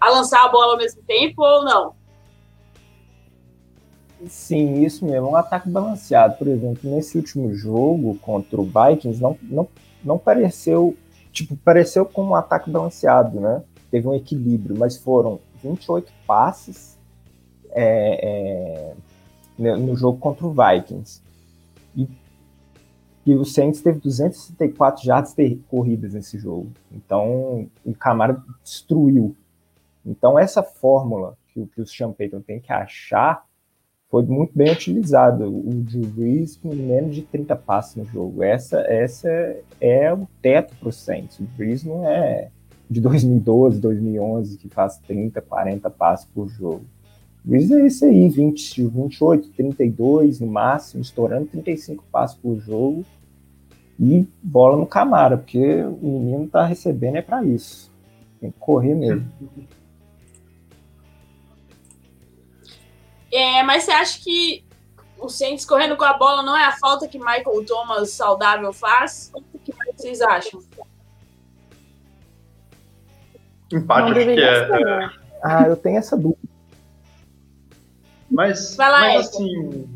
a 0.01 0.11
lançar 0.11 0.45
a 0.45 0.49
bola 0.49 0.75
ao 0.75 0.79
mesmo 0.79 1.03
tempo 1.03 1.43
ou 1.43 1.65
não? 1.65 1.93
Sim, 4.29 4.85
isso 4.85 5.05
mesmo, 5.05 5.29
um 5.29 5.35
ataque 5.35 5.69
balanceado. 5.69 6.37
Por 6.37 6.47
exemplo, 6.47 6.89
nesse 6.89 7.19
último 7.19 7.53
jogo 7.53 8.17
contra 8.23 8.61
o 8.61 8.65
Vikings, 8.65 9.21
não, 9.21 9.37
não, 9.43 9.69
não 10.05 10.19
pareceu, 10.19 10.97
tipo, 11.33 11.57
pareceu 11.57 12.07
como 12.07 12.31
um 12.31 12.35
ataque 12.37 12.71
balanceado, 12.71 13.41
né? 13.41 13.61
Teve 13.91 14.07
um 14.07 14.15
equilíbrio, 14.15 14.79
mas 14.79 14.97
foram 14.97 15.41
28 15.65 16.13
passes 16.29 16.97
é, 17.73 18.21
é, 18.23 18.95
no 19.59 19.97
jogo 19.97 20.19
contra 20.19 20.47
o 20.47 20.55
Vikings. 20.55 21.23
E, 21.97 22.09
e 23.27 23.35
o 23.35 23.45
Saints 23.45 23.81
teve 23.81 24.01
264 24.01 25.05
jardas 25.05 25.35
corridas 25.69 26.15
nesse 26.15 26.39
jogo. 26.39 26.71
Então, 26.93 27.69
o 27.85 27.95
Camaro 27.95 28.43
destruiu. 28.63 29.35
Então, 30.05 30.39
essa 30.39 30.63
fórmula 30.63 31.37
que, 31.49 31.65
que 31.67 31.81
o 31.81 31.87
Sean 31.87 32.13
Payton 32.13 32.41
tem 32.41 32.61
que 32.61 32.73
achar 32.73 33.45
foi 34.11 34.23
muito 34.23 34.53
bem 34.55 34.71
utilizado. 34.71 35.45
O 35.45 35.73
Drew 35.83 36.07
Brees 36.07 36.57
com 36.57 36.75
menos 36.75 37.15
de 37.15 37.23
30 37.23 37.57
passes 37.57 37.97
no 37.97 38.05
jogo. 38.05 38.43
Essa, 38.43 38.81
essa 38.83 39.29
é 39.81 40.13
o 40.13 40.29
teto 40.41 40.75
para 40.77 40.89
o 40.89 40.93
Saints. 40.93 41.41
O 41.41 41.45
Brees 41.57 41.83
não 41.83 42.09
é 42.09 42.49
de 42.89 43.01
2012, 43.01 43.81
2011 43.81 44.59
que 44.59 44.69
faz 44.69 44.99
30, 44.99 45.41
40 45.41 45.91
passes 45.91 46.27
por 46.27 46.49
jogo. 46.49 46.85
Brees 47.45 47.71
é 47.71 47.87
isso 47.87 48.07
aí, 48.07 48.27
20, 48.29 48.85
28, 48.85 49.51
32 49.51 50.41
no 50.41 50.47
máximo, 50.47 51.03
estourando 51.03 51.47
35 51.47 52.03
passes 52.11 52.37
por 52.39 52.59
jogo 52.59 53.05
e 54.01 54.27
bola 54.43 54.77
no 54.79 54.87
Camara, 54.87 55.37
porque 55.37 55.83
o 55.83 56.21
menino 56.21 56.49
tá 56.49 56.65
recebendo 56.65 57.17
é 57.17 57.23
para 57.23 57.45
isso. 57.45 57.93
Tem 58.41 58.51
que 58.51 58.59
correr 58.59 58.95
mesmo. 58.95 59.31
É, 63.31 63.63
mas 63.63 63.85
você 63.85 63.93
acha 63.93 64.19
que 64.23 64.65
o 65.19 65.29
Saints 65.29 65.65
correndo 65.65 65.97
com 65.97 66.05
a 66.05 66.15
bola 66.15 66.43
não 66.43 66.57
é 66.57 66.65
a 66.65 66.73
falta 66.73 67.07
que 67.07 67.19
Michael 67.19 67.65
Thomas 67.67 68.11
saudável 68.11 68.73
faz? 68.73 69.31
O 69.35 69.59
que 69.59 69.73
vocês 69.97 70.21
acham? 70.21 70.63
Empate, 73.73 74.13
acho 74.13 74.25
que 74.25 74.41
é. 74.41 74.69
Né? 74.69 75.13
Ah, 75.43 75.65
eu 75.69 75.77
tenho 75.77 75.99
essa 75.99 76.17
dúvida. 76.17 76.44
Mas, 78.35 78.77
Vai 78.77 78.91
lá, 78.91 79.01
mas 79.01 79.29
assim. 79.29 79.89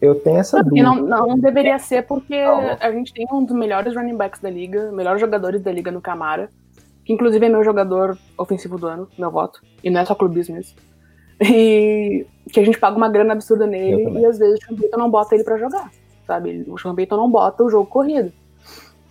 Eu 0.00 0.14
tenho 0.14 0.38
essa 0.38 0.62
dúvida. 0.62 0.82
Não, 0.82 0.96
não 0.96 1.38
deveria 1.38 1.78
ser 1.78 2.06
porque 2.06 2.34
a 2.34 2.90
gente 2.90 3.12
tem 3.12 3.26
um 3.32 3.44
dos 3.44 3.54
melhores 3.54 3.94
running 3.94 4.16
backs 4.16 4.40
da 4.40 4.48
liga, 4.48 4.90
melhores 4.92 5.20
jogadores 5.20 5.60
da 5.60 5.70
liga 5.70 5.90
no 5.90 6.00
Camara, 6.00 6.48
que 7.04 7.12
inclusive 7.12 7.44
é 7.44 7.48
meu 7.48 7.62
jogador 7.62 8.16
ofensivo 8.38 8.78
do 8.78 8.86
ano, 8.86 9.08
meu 9.18 9.30
voto. 9.30 9.60
E 9.84 9.90
não 9.90 10.00
é 10.00 10.04
só 10.04 10.14
clubismo 10.14 10.58
isso. 10.58 10.74
E 11.42 12.26
que 12.52 12.60
a 12.60 12.64
gente 12.64 12.78
paga 12.78 12.96
uma 12.96 13.08
grana 13.08 13.32
absurda 13.32 13.66
nele 13.66 14.18
e 14.18 14.26
às 14.26 14.38
vezes 14.38 14.58
o 14.70 14.76
Sean 14.76 14.98
não 14.98 15.10
bota 15.10 15.34
ele 15.34 15.44
para 15.44 15.56
jogar, 15.56 15.90
sabe? 16.26 16.64
O 16.68 16.78
Sean 16.78 16.94
não 17.10 17.30
bota 17.30 17.64
o 17.64 17.70
jogo 17.70 17.86
corrido. 17.86 18.32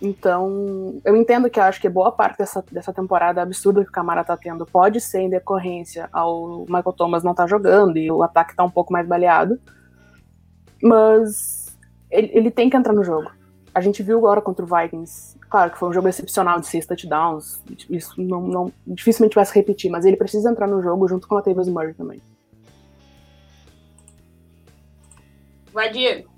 Então, 0.02 0.98
eu 1.04 1.14
entendo 1.14 1.50
que 1.50 1.60
eu 1.60 1.64
acho 1.64 1.80
que 1.80 1.88
boa 1.88 2.10
parte 2.10 2.38
dessa, 2.38 2.64
dessa 2.72 2.92
temporada 2.92 3.42
absurda 3.42 3.82
que 3.84 3.90
o 3.90 3.92
Camara 3.92 4.24
tá 4.24 4.34
tendo 4.34 4.64
pode 4.64 4.98
ser 4.98 5.20
em 5.20 5.28
decorrência 5.28 6.08
ao 6.10 6.60
Michael 6.60 6.94
Thomas 6.94 7.22
não 7.22 7.34
tá 7.34 7.46
jogando 7.46 7.98
e 7.98 8.10
o 8.10 8.22
ataque 8.22 8.56
tá 8.56 8.64
um 8.64 8.70
pouco 8.70 8.92
mais 8.92 9.06
baleado. 9.06 9.60
Mas 10.82 11.78
ele, 12.10 12.30
ele 12.32 12.50
tem 12.50 12.70
que 12.70 12.76
entrar 12.76 12.94
no 12.94 13.04
jogo. 13.04 13.30
A 13.74 13.80
gente 13.82 14.02
viu 14.02 14.16
agora 14.16 14.40
contra 14.40 14.64
o 14.64 14.68
Vikings. 14.68 15.38
Claro 15.50 15.70
que 15.70 15.78
foi 15.78 15.90
um 15.90 15.92
jogo 15.92 16.08
excepcional 16.08 16.58
de 16.58 16.66
seis 16.66 16.86
touchdowns. 16.86 17.62
Isso 17.90 18.20
não, 18.22 18.40
não 18.40 18.72
dificilmente 18.86 19.34
vai 19.34 19.44
se 19.44 19.54
repetir, 19.54 19.90
mas 19.90 20.06
ele 20.06 20.16
precisa 20.16 20.50
entrar 20.50 20.66
no 20.66 20.80
jogo 20.80 21.06
junto 21.06 21.28
com 21.28 21.36
a 21.36 21.42
Tavis 21.42 21.68
Murray 21.68 21.92
também. 21.92 22.22
Vai, 25.72 25.90
Diego. 25.90 26.29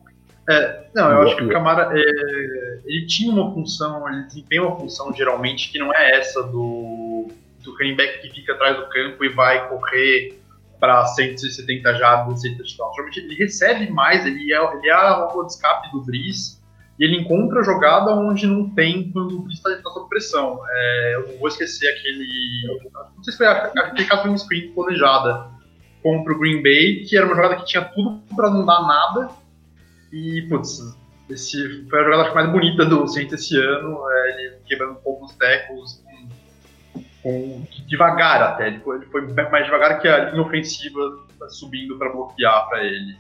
É, 0.48 0.86
não, 0.94 1.10
eu 1.10 1.22
acho 1.22 1.36
que 1.36 1.44
o 1.44 1.48
Camara 1.48 1.92
é, 1.92 2.80
ele 2.84 3.06
tinha 3.06 3.32
uma 3.32 3.52
função, 3.54 4.08
ele 4.08 4.24
desempenha 4.24 4.62
uma 4.62 4.76
função 4.76 5.12
geralmente 5.14 5.70
que 5.70 5.78
não 5.78 5.94
é 5.94 6.18
essa 6.18 6.42
do, 6.42 7.28
do 7.60 7.76
running 7.76 7.94
back 7.94 8.20
que 8.20 8.34
fica 8.34 8.52
atrás 8.52 8.76
do 8.76 8.88
campo 8.88 9.24
e 9.24 9.28
vai 9.28 9.68
correr 9.68 10.38
para 10.80 11.06
170 11.06 11.94
jardas, 11.94 12.40
100 12.40 12.56
touchdowns. 12.56 12.94
Geralmente 12.96 13.20
ele 13.20 13.34
recebe 13.36 13.88
mais, 13.90 14.26
ele 14.26 14.52
é, 14.52 14.74
ele 14.74 14.88
é 14.88 14.92
a 14.92 15.14
válvula 15.14 15.46
de 15.46 15.52
escape 15.52 15.92
do 15.92 16.00
Brice 16.00 16.60
e 16.98 17.04
ele 17.04 17.20
encontra 17.20 17.60
a 17.60 17.62
jogada 17.62 18.12
onde 18.12 18.46
não 18.46 18.68
tem 18.70 19.10
quando 19.12 19.36
o 19.36 19.42
Brice 19.42 19.58
está 19.58 19.70
tá 19.80 19.90
sob 19.90 20.08
pressão. 20.08 20.60
É, 20.68 21.14
eu 21.14 21.28
não 21.28 21.38
vou 21.38 21.46
esquecer 21.46 21.88
aquele. 21.88 22.80
Não 23.16 23.22
sei 23.22 23.32
se 23.32 23.38
foi 23.38 23.46
aquele 23.46 24.08
caso 24.08 24.22
de 24.22 24.28
uma 24.28 24.38
screen 24.38 24.72
planejada 24.72 25.46
contra 26.02 26.32
o 26.32 26.38
Green 26.38 26.62
Bay, 26.62 27.04
que 27.08 27.16
era 27.16 27.26
uma 27.26 27.36
jogada 27.36 27.56
que 27.56 27.64
tinha 27.64 27.84
tudo 27.84 28.20
para 28.34 28.50
não 28.50 28.66
dar 28.66 28.82
nada. 28.82 29.41
E, 30.12 30.42
putz, 30.42 30.96
esse 31.30 31.88
foi 31.88 32.00
a 32.00 32.04
jogada 32.04 32.34
mais 32.34 32.50
bonita 32.50 32.84
do 32.84 33.06
Saints 33.08 33.32
esse 33.32 33.56
ano, 33.56 33.98
é, 34.10 34.44
ele 34.44 34.56
quebrando 34.66 34.92
um 34.92 35.02
pouco 35.02 35.24
os 35.24 35.34
tecos, 35.36 36.02
com, 37.22 37.64
devagar 37.86 38.42
até, 38.42 38.68
ele 38.68 38.80
foi, 38.80 38.96
ele 38.96 39.06
foi, 39.06 39.22
mais 39.50 39.64
devagar 39.64 40.00
que 40.00 40.08
a 40.08 40.30
linha 40.30 40.42
ofensiva 40.42 41.00
subindo 41.48 41.96
para 41.98 42.12
bloquear 42.12 42.68
para 42.68 42.84
ele. 42.84 43.16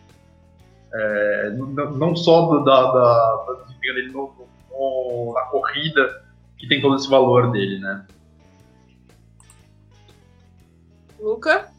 É, 0.94 1.50
não, 1.50 1.92
não, 1.92 2.16
só 2.16 2.58
da, 2.58 2.82
da, 2.82 2.92
da 2.92 3.64
dele 3.80 4.12
no, 4.12 4.32
no, 4.70 5.32
na 5.34 5.42
corrida, 5.46 6.24
que 6.58 6.68
tem 6.68 6.80
todo 6.80 6.96
esse 6.96 7.08
valor 7.08 7.50
dele, 7.50 7.78
né? 7.80 8.06
Luca? 11.18 11.71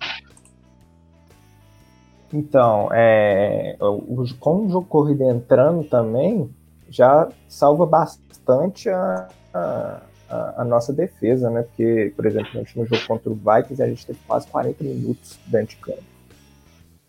Então, 2.34 2.90
é, 2.92 3.78
o, 3.80 4.26
com 4.40 4.66
o 4.66 4.70
jogo 4.70 4.88
corrido 4.88 5.24
entrando 5.24 5.84
também, 5.84 6.50
já 6.90 7.30
salva 7.48 7.86
bastante 7.86 8.90
a, 8.90 9.28
a, 9.54 10.02
a, 10.58 10.66
nossa 10.66 10.92
defesa, 10.92 11.52
né? 11.52 11.62
Porque, 11.62 12.12
por 12.16 12.26
exemplo, 12.26 12.50
no 12.56 12.60
último 12.62 12.86
jogo 12.88 13.06
contra 13.06 13.30
o 13.30 13.36
Vikings, 13.36 13.84
a 13.84 13.88
gente 13.88 14.06
teve 14.06 14.20
quase 14.26 14.48
40 14.48 14.84
minutos 14.84 15.38
dentro 15.46 15.76
de 15.76 15.76
campo. 15.76 16.04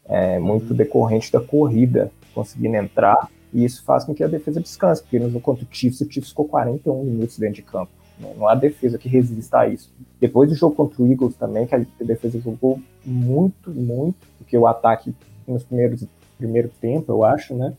É, 0.07 0.39
muito 0.39 0.71
uhum. 0.73 0.77
decorrente 0.77 1.33
da 1.33 1.41
corrida 1.41 2.13
conseguindo 2.35 2.77
entrar, 2.77 3.31
e 3.53 3.65
isso 3.65 3.83
faz 3.85 4.05
com 4.05 4.15
que 4.15 4.25
a 4.25 4.29
defesa 4.29 4.61
descanse, 4.61 5.01
porque 5.01 5.19
no 5.19 5.31
jogo 5.31 5.41
contra 5.41 5.65
o 5.65 5.69
Chiefs, 5.71 6.01
o 6.01 6.13
Chiefs 6.13 6.31
ficou 6.31 6.47
41 6.47 7.05
minutos 7.05 7.39
dentro 7.39 7.55
de 7.55 7.63
campo. 7.63 7.93
Não 8.19 8.49
há 8.49 8.55
defesa 8.55 8.99
que 8.99 9.09
resista 9.09 9.61
a 9.61 9.69
isso. 9.69 9.93
Depois 10.21 10.49
do 10.49 10.55
jogo 10.55 10.77
contra 10.77 11.03
o 11.03 11.11
Eagles 11.11 11.35
também, 11.37 11.67
que 11.67 11.75
a 11.75 11.85
defesa 12.01 12.39
jogou 12.41 12.81
muito, 13.05 13.71
muito, 13.71 14.27
porque 14.39 14.57
o 14.57 14.67
ataque 14.67 15.15
nos 15.47 15.65
primeiros 15.65 16.07
primeiro 16.37 16.69
tempo, 16.81 17.13
eu 17.13 17.25
acho, 17.25 17.55
né? 17.55 17.77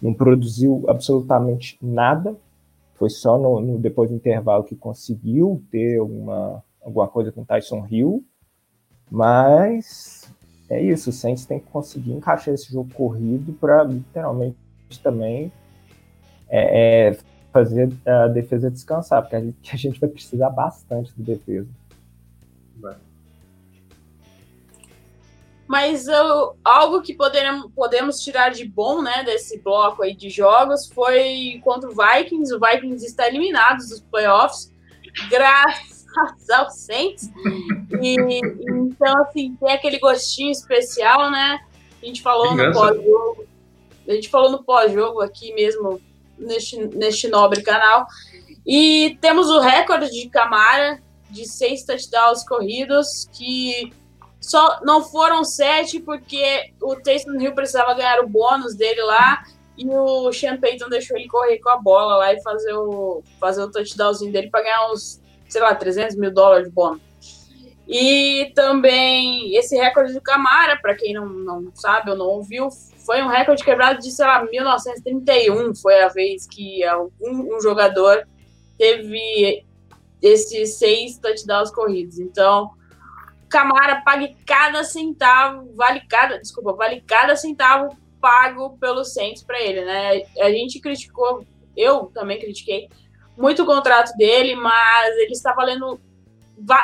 Não 0.00 0.14
produziu 0.14 0.84
absolutamente 0.88 1.78
nada. 1.80 2.36
Foi 2.94 3.10
só 3.10 3.38
no, 3.38 3.60
no 3.60 3.78
depois 3.78 4.10
do 4.10 4.16
intervalo 4.16 4.64
que 4.64 4.74
conseguiu 4.74 5.62
ter 5.70 5.98
alguma, 5.98 6.64
alguma 6.82 7.08
coisa 7.08 7.30
com 7.30 7.44
Tyson 7.44 7.86
Hill. 7.88 8.24
Mas 9.10 10.32
é 10.68 10.82
isso, 10.82 11.10
o 11.10 11.12
Saints 11.12 11.46
tem 11.46 11.58
que 11.58 11.66
conseguir 11.66 12.12
encaixar 12.12 12.52
esse 12.52 12.70
jogo 12.70 12.92
corrido 12.92 13.52
para 13.54 13.82
literalmente 13.84 14.56
também 15.02 15.50
é, 16.48 17.08
é, 17.10 17.18
fazer 17.58 17.90
a 18.06 18.28
defesa 18.28 18.70
descansar, 18.70 19.22
porque 19.22 19.36
a 19.36 19.40
gente, 19.40 19.56
a 19.72 19.76
gente 19.76 20.00
vai 20.00 20.08
precisar 20.08 20.50
bastante 20.50 21.12
de 21.16 21.22
defesa. 21.22 21.68
Vai. 22.76 22.96
Mas 25.66 26.06
uh, 26.06 26.54
algo 26.64 27.02
que 27.02 27.14
poderemos, 27.14 27.70
podemos 27.74 28.20
tirar 28.20 28.50
de 28.50 28.64
bom 28.64 29.02
né, 29.02 29.24
desse 29.24 29.58
bloco 29.58 30.02
aí 30.02 30.14
de 30.14 30.30
jogos 30.30 30.88
foi 30.88 31.60
contra 31.62 31.90
o 31.90 31.94
Vikings. 31.94 32.54
O 32.54 32.60
Vikings 32.60 33.04
está 33.04 33.26
eliminado 33.26 33.78
dos 33.78 34.00
playoffs, 34.00 34.72
graças 35.28 36.48
ao 36.50 36.70
Saints. 36.70 37.28
E, 38.00 38.16
então, 38.70 39.22
assim, 39.22 39.56
tem 39.56 39.72
aquele 39.72 39.98
gostinho 39.98 40.52
especial, 40.52 41.30
né? 41.30 41.60
A 42.02 42.06
gente 42.06 42.22
falou 42.22 42.54
no 42.54 42.72
pós-jogo. 42.72 43.44
A 44.08 44.12
gente 44.12 44.28
falou 44.30 44.50
no 44.50 44.62
pós-jogo 44.62 45.20
aqui 45.20 45.52
mesmo, 45.52 46.00
neste, 46.38 46.76
neste 46.96 47.28
nobre 47.28 47.62
canal. 47.62 48.06
E 48.66 49.16
temos 49.20 49.48
o 49.48 49.60
recorde 49.60 50.10
de 50.10 50.28
Camara 50.28 51.00
de 51.30 51.46
seis 51.46 51.84
touchdowns 51.84 52.44
corridos, 52.44 53.28
que 53.32 53.92
só 54.40 54.80
não 54.82 55.02
foram 55.02 55.44
sete 55.44 56.00
porque 56.00 56.72
o 56.80 56.96
Taysom 56.96 57.40
Hill 57.40 57.54
precisava 57.54 57.94
ganhar 57.94 58.20
o 58.20 58.28
bônus 58.28 58.74
dele 58.74 59.02
lá 59.02 59.42
e 59.76 59.88
o 59.88 60.32
Sean 60.32 60.58
Payton 60.58 60.88
deixou 60.88 61.16
ele 61.16 61.28
correr 61.28 61.58
com 61.58 61.70
a 61.70 61.76
bola 61.76 62.16
lá 62.16 62.32
e 62.32 62.42
fazer 62.42 62.72
o, 62.74 63.22
fazer 63.38 63.62
o 63.62 63.70
touchdownzinho 63.70 64.32
dele 64.32 64.50
para 64.50 64.62
ganhar 64.62 64.90
uns, 64.92 65.20
sei 65.48 65.60
lá, 65.60 65.74
300 65.74 66.16
mil 66.16 66.32
dólares 66.32 66.66
de 66.66 66.74
bônus. 66.74 67.00
E 67.88 68.52
também 68.54 69.56
esse 69.56 69.74
recorde 69.74 70.12
do 70.12 70.20
Camara, 70.20 70.76
para 70.76 70.94
quem 70.94 71.14
não, 71.14 71.26
não 71.26 71.74
sabe 71.74 72.10
ou 72.10 72.16
não 72.16 72.26
ouviu, 72.26 72.68
foi 73.06 73.22
um 73.22 73.28
recorde 73.28 73.64
quebrado 73.64 74.00
de, 74.00 74.10
sei 74.10 74.26
lá, 74.26 74.44
1931 74.44 75.74
foi 75.74 76.02
a 76.02 76.08
vez 76.08 76.46
que 76.46 76.84
algum 76.84 77.56
um 77.56 77.60
jogador 77.62 78.28
teve 78.76 79.64
esses 80.20 80.74
seis 80.74 81.18
touchdowns 81.18 81.70
corridos. 81.70 82.18
Então, 82.18 82.70
Camara 83.48 84.02
pague 84.04 84.36
cada 84.46 84.84
centavo, 84.84 85.72
vale 85.74 86.02
cada, 86.06 86.38
desculpa, 86.38 86.74
vale 86.74 87.00
cada 87.00 87.34
centavo 87.34 87.96
pago 88.20 88.76
pelo 88.78 89.04
Saints 89.04 89.42
para 89.42 89.60
ele, 89.62 89.84
né? 89.84 90.22
A 90.40 90.50
gente 90.50 90.80
criticou, 90.80 91.44
eu 91.76 92.10
também 92.12 92.38
critiquei 92.38 92.88
muito 93.36 93.62
o 93.62 93.66
contrato 93.66 94.16
dele, 94.16 94.54
mas 94.56 95.16
ele 95.16 95.32
está 95.32 95.52
valendo, 95.54 96.00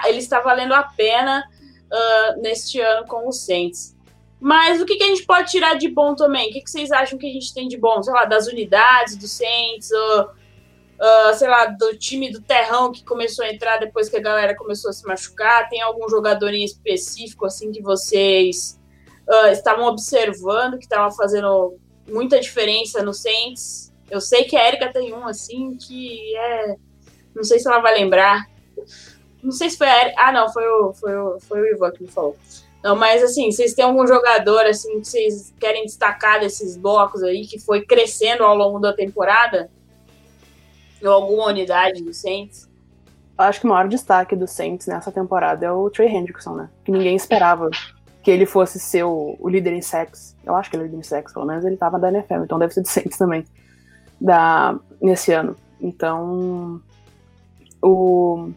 ele 0.07 0.19
está 0.19 0.41
valendo 0.41 0.75
a 0.75 0.83
pena 0.83 1.45
uh, 1.91 2.41
neste 2.41 2.81
ano 2.81 3.07
com 3.07 3.29
o 3.29 3.33
Saints. 3.33 3.95
Mas 4.41 4.81
o 4.81 4.85
que, 4.85 4.97
que, 4.97 5.05
a 5.05 5.07
gente 5.07 5.25
pode 5.25 5.51
tirar 5.51 5.75
de 5.75 5.89
bom 5.89 6.15
também? 6.15 6.51
O 6.51 6.53
que, 6.53 6.61
que, 6.61 6.71
vocês 6.71 6.93
acham 6.93 7.19
que 7.19 7.27
a 7.27 7.33
gente 7.33 7.55
tem 7.55 7.67
de 7.67 7.79
bom? 7.79 8.03
Sei 8.03 8.13
lá, 8.13 8.27
das 8.27 8.47
unidades 8.47 9.17
do 9.17 9.27
Saints, 9.27 9.91
uh, 9.91 11.35
sei 11.35 11.49
lá, 11.49 11.67
do 11.67 11.97
time 11.97 12.31
do 12.31 12.43
Terrão 12.43 12.93
que 12.93 13.05
começou 13.05 13.45
a 13.45 13.51
entrar 13.51 13.79
depois 13.79 14.09
que 14.09 14.17
a 14.17 14.21
galera 14.21 14.55
começou 14.55 14.91
a 14.91 14.93
se 14.93 15.07
machucar? 15.07 15.69
Tem 15.69 15.81
algum 15.81 16.09
jogador 16.09 16.53
em 16.53 16.65
específico, 16.65 17.47
assim, 17.47 17.73
que 17.73 17.81
vocês 17.81 18.79
uh, 19.27 19.49
estavam 19.49 19.87
observando, 19.87 20.79
que 20.79 20.85
estava 20.85 21.11
fazendo 21.11 21.79
muita 22.07 22.39
diferença 22.39 23.03
no 23.03 23.15
Saints? 23.15 23.93
Eu 24.11 24.21
sei 24.21 24.45
que 24.45 24.57
a 24.57 24.69
Erika 24.69 24.93
tem 24.93 25.15
um, 25.15 25.27
assim, 25.27 25.77
que 25.77 26.37
é... 26.37 26.77
Não 27.35 27.43
sei 27.43 27.59
se 27.59 27.67
ela 27.67 27.81
vai 27.81 27.95
lembrar. 27.95 28.47
Não 29.45 29.53
sei 29.53 29.69
se 29.69 29.77
foi 29.77 29.87
a. 29.87 30.15
Ah, 30.17 30.33
não, 30.33 30.51
foi 30.51 30.67
o, 30.67 30.93
foi 30.95 31.17
o, 31.17 31.39
foi 31.39 31.61
o 31.61 31.75
Ivan 31.75 31.91
que 31.91 32.03
me 32.03 32.09
falou. 32.09 32.35
Não, 32.83 32.97
mas 32.97 33.23
assim, 33.23 33.51
vocês 33.51 33.75
têm 33.75 33.85
algum 33.85 34.07
jogador 34.07 34.67
assim 34.67 35.01
que 35.01 35.07
vocês 35.07 35.55
querem 35.61 35.85
destacar 35.85 36.41
desses 36.41 36.77
blocos 36.77 37.23
aí 37.23 37.47
que 37.47 37.59
foi 37.59 37.85
crescendo 37.85 38.43
ao 38.43 38.57
longo 38.57 38.79
da 38.79 38.93
temporada? 38.93 39.71
Ou 41.03 41.11
alguma 41.11 41.49
unidade 41.49 42.03
do 42.03 42.15
Saints? 42.15 42.69
Acho 43.37 43.61
que 43.61 43.67
o 43.67 43.71
maior 43.71 43.89
destaque 43.89 44.35
do 44.35 44.47
Saints 44.47 44.87
nessa 44.87 45.13
temporada 45.13 45.67
é 45.67 45.71
o 45.71 45.91
Trey 45.91 46.09
Hendrickson, 46.09 46.55
né? 46.55 46.71
Que 46.85 46.93
ninguém 46.93 47.17
esperava 47.17 47.69
que 48.23 48.31
ele 48.31 48.47
fosse 48.47 48.81
ser 48.81 49.05
o, 49.05 49.37
o 49.39 49.49
líder 49.49 49.75
em 49.75 49.83
sacks. 49.83 50.35
Eu 50.45 50.55
acho 50.55 50.71
que 50.71 50.77
ele 50.77 50.85
é 50.85 50.87
líder 50.87 50.99
em 50.99 51.03
sacks, 51.03 51.35
pelo 51.35 51.45
menos 51.45 51.65
ele 51.65 51.75
estava 51.75 51.99
da 51.99 52.09
NFL, 52.09 52.45
então 52.45 52.59
deve 52.59 52.73
ser 52.73 52.81
do 52.81 52.89
Saints 52.89 53.19
também. 53.19 53.45
Da, 54.19 54.79
nesse 55.01 55.33
ano. 55.33 55.57
Então. 55.81 56.81
O. 57.83 58.51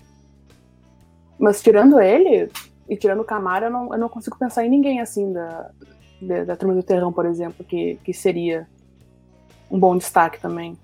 Mas 1.39 1.61
tirando 1.61 1.99
ele, 1.99 2.49
e 2.89 2.95
tirando 2.95 3.21
o 3.21 3.25
Camara, 3.25 3.67
eu 3.67 3.71
não, 3.71 3.93
eu 3.93 3.99
não 3.99 4.09
consigo 4.09 4.37
pensar 4.37 4.65
em 4.65 4.69
ninguém 4.69 5.01
assim 5.01 5.31
da, 5.33 5.69
da, 6.21 6.43
da 6.45 6.55
turma 6.55 6.73
do 6.73 6.83
Terrão, 6.83 7.11
por 7.11 7.25
exemplo, 7.25 7.65
que, 7.65 7.99
que 8.03 8.13
seria 8.13 8.67
um 9.69 9.79
bom 9.79 9.97
destaque 9.97 10.39
também. 10.39 10.77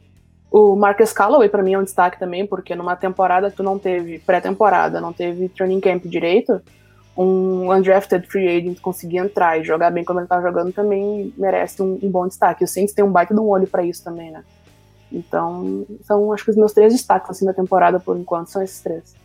O 0.51 0.75
Marcus 0.75 1.11
Calloway, 1.11 1.49
para 1.49 1.63
mim, 1.63 1.73
é 1.73 1.79
um 1.79 1.83
destaque 1.83 2.19
também, 2.19 2.45
porque 2.45 2.75
numa 2.75 2.95
temporada 2.95 3.49
tu 3.49 3.63
não 3.63 3.79
teve 3.79 4.19
pré-temporada, 4.19 5.01
não 5.01 5.11
teve 5.11 5.49
training 5.49 5.79
camp 5.79 6.03
direito, 6.05 6.61
um 7.17 7.71
undrafted 7.71 8.27
free 8.27 8.47
agent 8.47 8.79
conseguir 8.79 9.17
entrar 9.17 9.59
e 9.59 9.63
jogar 9.63 9.89
bem 9.91 10.03
como 10.03 10.19
ele 10.19 10.27
tá 10.27 10.41
jogando 10.41 10.73
também 10.73 11.33
merece 11.37 11.81
um, 11.81 11.97
um 12.01 12.09
bom 12.09 12.27
destaque. 12.27 12.63
O 12.63 12.67
Saints 12.67 12.93
tem 12.93 13.03
um 13.03 13.11
baita 13.11 13.33
de 13.33 13.39
um 13.39 13.47
olho 13.47 13.67
para 13.67 13.83
isso 13.83 14.03
também, 14.03 14.31
né? 14.31 14.43
Então, 15.11 15.85
são 16.03 16.33
acho 16.33 16.43
que 16.43 16.51
os 16.51 16.57
meus 16.57 16.73
três 16.73 16.91
destaques 16.91 17.29
assim 17.29 17.45
da 17.45 17.53
temporada 17.53 17.99
por 17.99 18.17
enquanto 18.17 18.49
são 18.49 18.61
esses 18.61 18.81
três. 18.81 19.15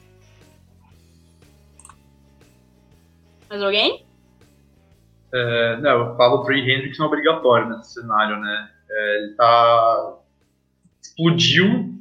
Mais 3.49 3.63
alguém? 3.63 4.05
É, 5.33 5.77
não, 5.79 5.91
eu 5.91 6.17
falo 6.17 6.45
Trey 6.45 6.61
Hendrickson 6.61 7.05
obrigatório 7.05 7.69
nesse 7.69 7.95
cenário, 7.95 8.39
né? 8.39 8.71
É, 8.91 9.19
ele 9.19 9.35
tá. 9.35 10.17
explodiu, 11.03 11.95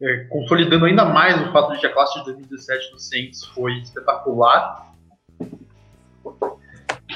é, 0.00 0.24
consolidando 0.24 0.84
ainda 0.84 1.04
mais 1.04 1.40
o 1.40 1.52
fato 1.52 1.72
de 1.72 1.80
que 1.80 1.86
a 1.86 1.92
classe 1.92 2.18
de 2.18 2.24
2017 2.24 2.90
do 2.92 2.98
Saints 2.98 3.44
foi 3.46 3.78
espetacular. 3.78 4.92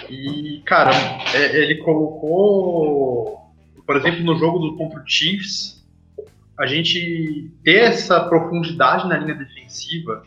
E, 0.09 0.63
cara, 0.65 0.93
é, 1.35 1.57
ele 1.57 1.77
colocou, 1.77 3.53
por 3.87 3.97
exemplo, 3.97 4.23
no 4.25 4.37
jogo 4.37 4.59
do 4.59 4.77
contra 4.77 5.01
o 5.01 5.07
Chiefs, 5.07 5.85
a 6.59 6.67
gente 6.67 7.53
ter 7.63 7.83
essa 7.85 8.21
profundidade 8.29 9.09
na 9.09 9.17
linha 9.17 9.35
defensiva 9.35 10.25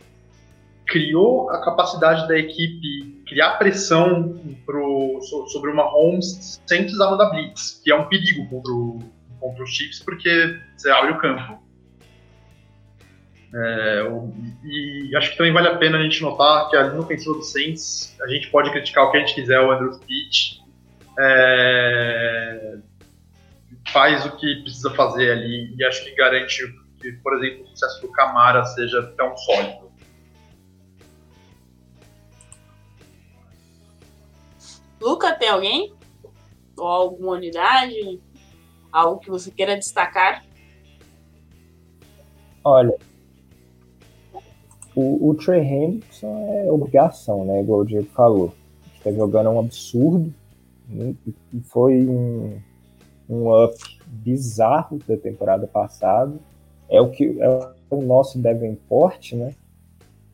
criou 0.92 1.50
a 1.50 1.58
capacidade 1.64 2.28
da 2.28 2.38
equipe 2.38 3.22
criar 3.26 3.52
pressão 3.52 4.38
pro, 4.66 5.18
sobre 5.48 5.70
uma 5.70 5.84
Holmes 5.84 6.60
sem 6.66 6.82
precisar 6.82 7.10
mandar 7.10 7.30
blitz, 7.30 7.80
que 7.82 7.90
é 7.90 7.96
um 7.96 8.06
perigo 8.08 8.46
contra, 8.50 8.70
o, 8.70 8.98
contra 9.40 9.64
os 9.64 9.70
Chiefs, 9.70 10.00
porque 10.00 10.60
você 10.76 10.90
abre 10.90 11.12
o 11.12 11.18
campo. 11.18 11.62
É, 13.54 14.02
e 14.64 15.16
acho 15.16 15.30
que 15.30 15.38
também 15.38 15.52
vale 15.52 15.68
a 15.68 15.76
pena 15.76 15.98
a 15.98 16.02
gente 16.02 16.20
notar 16.20 16.68
que 16.68 16.76
a 16.76 16.82
linha 16.82 17.00
ofensiva 17.00 17.34
do 17.34 17.42
Saints, 17.42 18.14
a 18.22 18.28
gente 18.28 18.50
pode 18.50 18.70
criticar 18.70 19.04
o 19.04 19.10
que 19.10 19.16
a 19.16 19.20
gente 19.20 19.34
quiser, 19.34 19.60
o 19.60 19.70
Andrew 19.70 19.98
Pitt 20.00 20.62
é, 21.18 22.76
faz 23.88 24.26
o 24.26 24.36
que 24.36 24.62
precisa 24.62 24.90
fazer 24.90 25.32
ali 25.32 25.74
e 25.74 25.84
acho 25.84 26.04
que 26.04 26.14
garante 26.14 26.62
que, 27.00 27.12
por 27.12 27.34
exemplo, 27.36 27.64
o 27.64 27.68
sucesso 27.68 28.02
do 28.02 28.12
Camara 28.12 28.62
seja 28.66 29.02
tão 29.16 29.34
sólido. 29.38 29.91
Luca, 35.02 35.34
tem 35.34 35.48
alguém? 35.48 35.92
Ou 36.78 36.86
alguma 36.86 37.32
unidade? 37.32 38.20
Algo 38.90 39.20
que 39.20 39.30
você 39.30 39.50
queira 39.50 39.76
destacar? 39.76 40.44
Olha, 42.64 42.96
o, 44.94 45.30
o 45.30 45.34
Trey 45.34 45.62
Hendrickson 45.62 46.46
é 46.48 46.70
obrigação, 46.70 47.44
né? 47.44 47.60
Igual 47.60 47.80
o 47.80 47.84
Diego 47.84 48.08
falou. 48.14 48.54
Está 48.96 49.10
jogando 49.10 49.50
um 49.50 49.58
absurdo. 49.58 50.32
Né? 50.88 51.14
E 51.52 51.60
foi 51.62 52.06
um, 52.06 52.60
um 53.28 53.64
up 53.64 53.76
bizarro 54.06 54.98
da 55.08 55.16
temporada 55.16 55.66
passada. 55.66 56.38
É 56.88 57.00
o 57.00 57.10
que 57.10 57.40
é 57.40 57.72
o 57.90 58.02
nosso 58.02 58.38
Devonport, 58.38 59.32
né? 59.32 59.54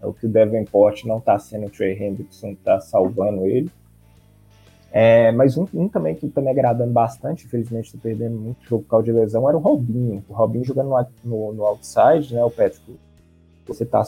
É 0.00 0.06
o 0.06 0.12
que 0.12 0.26
o 0.26 0.28
Devonport 0.28 1.04
não 1.04 1.18
está 1.18 1.38
sendo 1.38 1.66
o 1.66 1.70
Trey 1.70 2.00
Hendrickson, 2.00 2.48
está 2.48 2.80
salvando 2.80 3.46
ele. 3.46 3.70
É, 4.90 5.30
mas 5.32 5.56
um, 5.58 5.66
um, 5.74 5.88
também 5.88 6.14
que 6.14 6.26
está 6.26 6.40
me 6.40 6.48
agradando 6.48 6.92
bastante, 6.92 7.44
infelizmente 7.44 7.86
estou 7.86 8.00
perdendo 8.00 8.36
muito 8.38 8.64
jogo 8.64 8.82
por 8.84 8.90
causa 8.90 9.04
de 9.04 9.12
lesão, 9.12 9.48
era 9.48 9.56
o 9.56 9.60
Robinho. 9.60 10.24
O 10.28 10.32
Robinho 10.32 10.64
jogando 10.64 10.88
no, 10.88 11.06
no, 11.24 11.52
no 11.52 11.64
outside, 11.64 12.34
né, 12.34 12.42
o 12.42 12.50
Patrick? 12.50 12.98
Você 13.66 13.84
está 13.84 14.02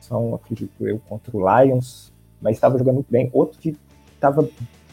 são, 0.00 0.34
acredito 0.34 0.86
eu, 0.86 0.98
contra 1.08 1.36
o 1.36 1.40
Lions, 1.40 2.12
mas 2.40 2.56
estava 2.56 2.78
jogando 2.78 2.96
muito 2.96 3.10
bem. 3.10 3.28
Outro 3.32 3.58
que 3.58 3.76
estava 4.14 4.48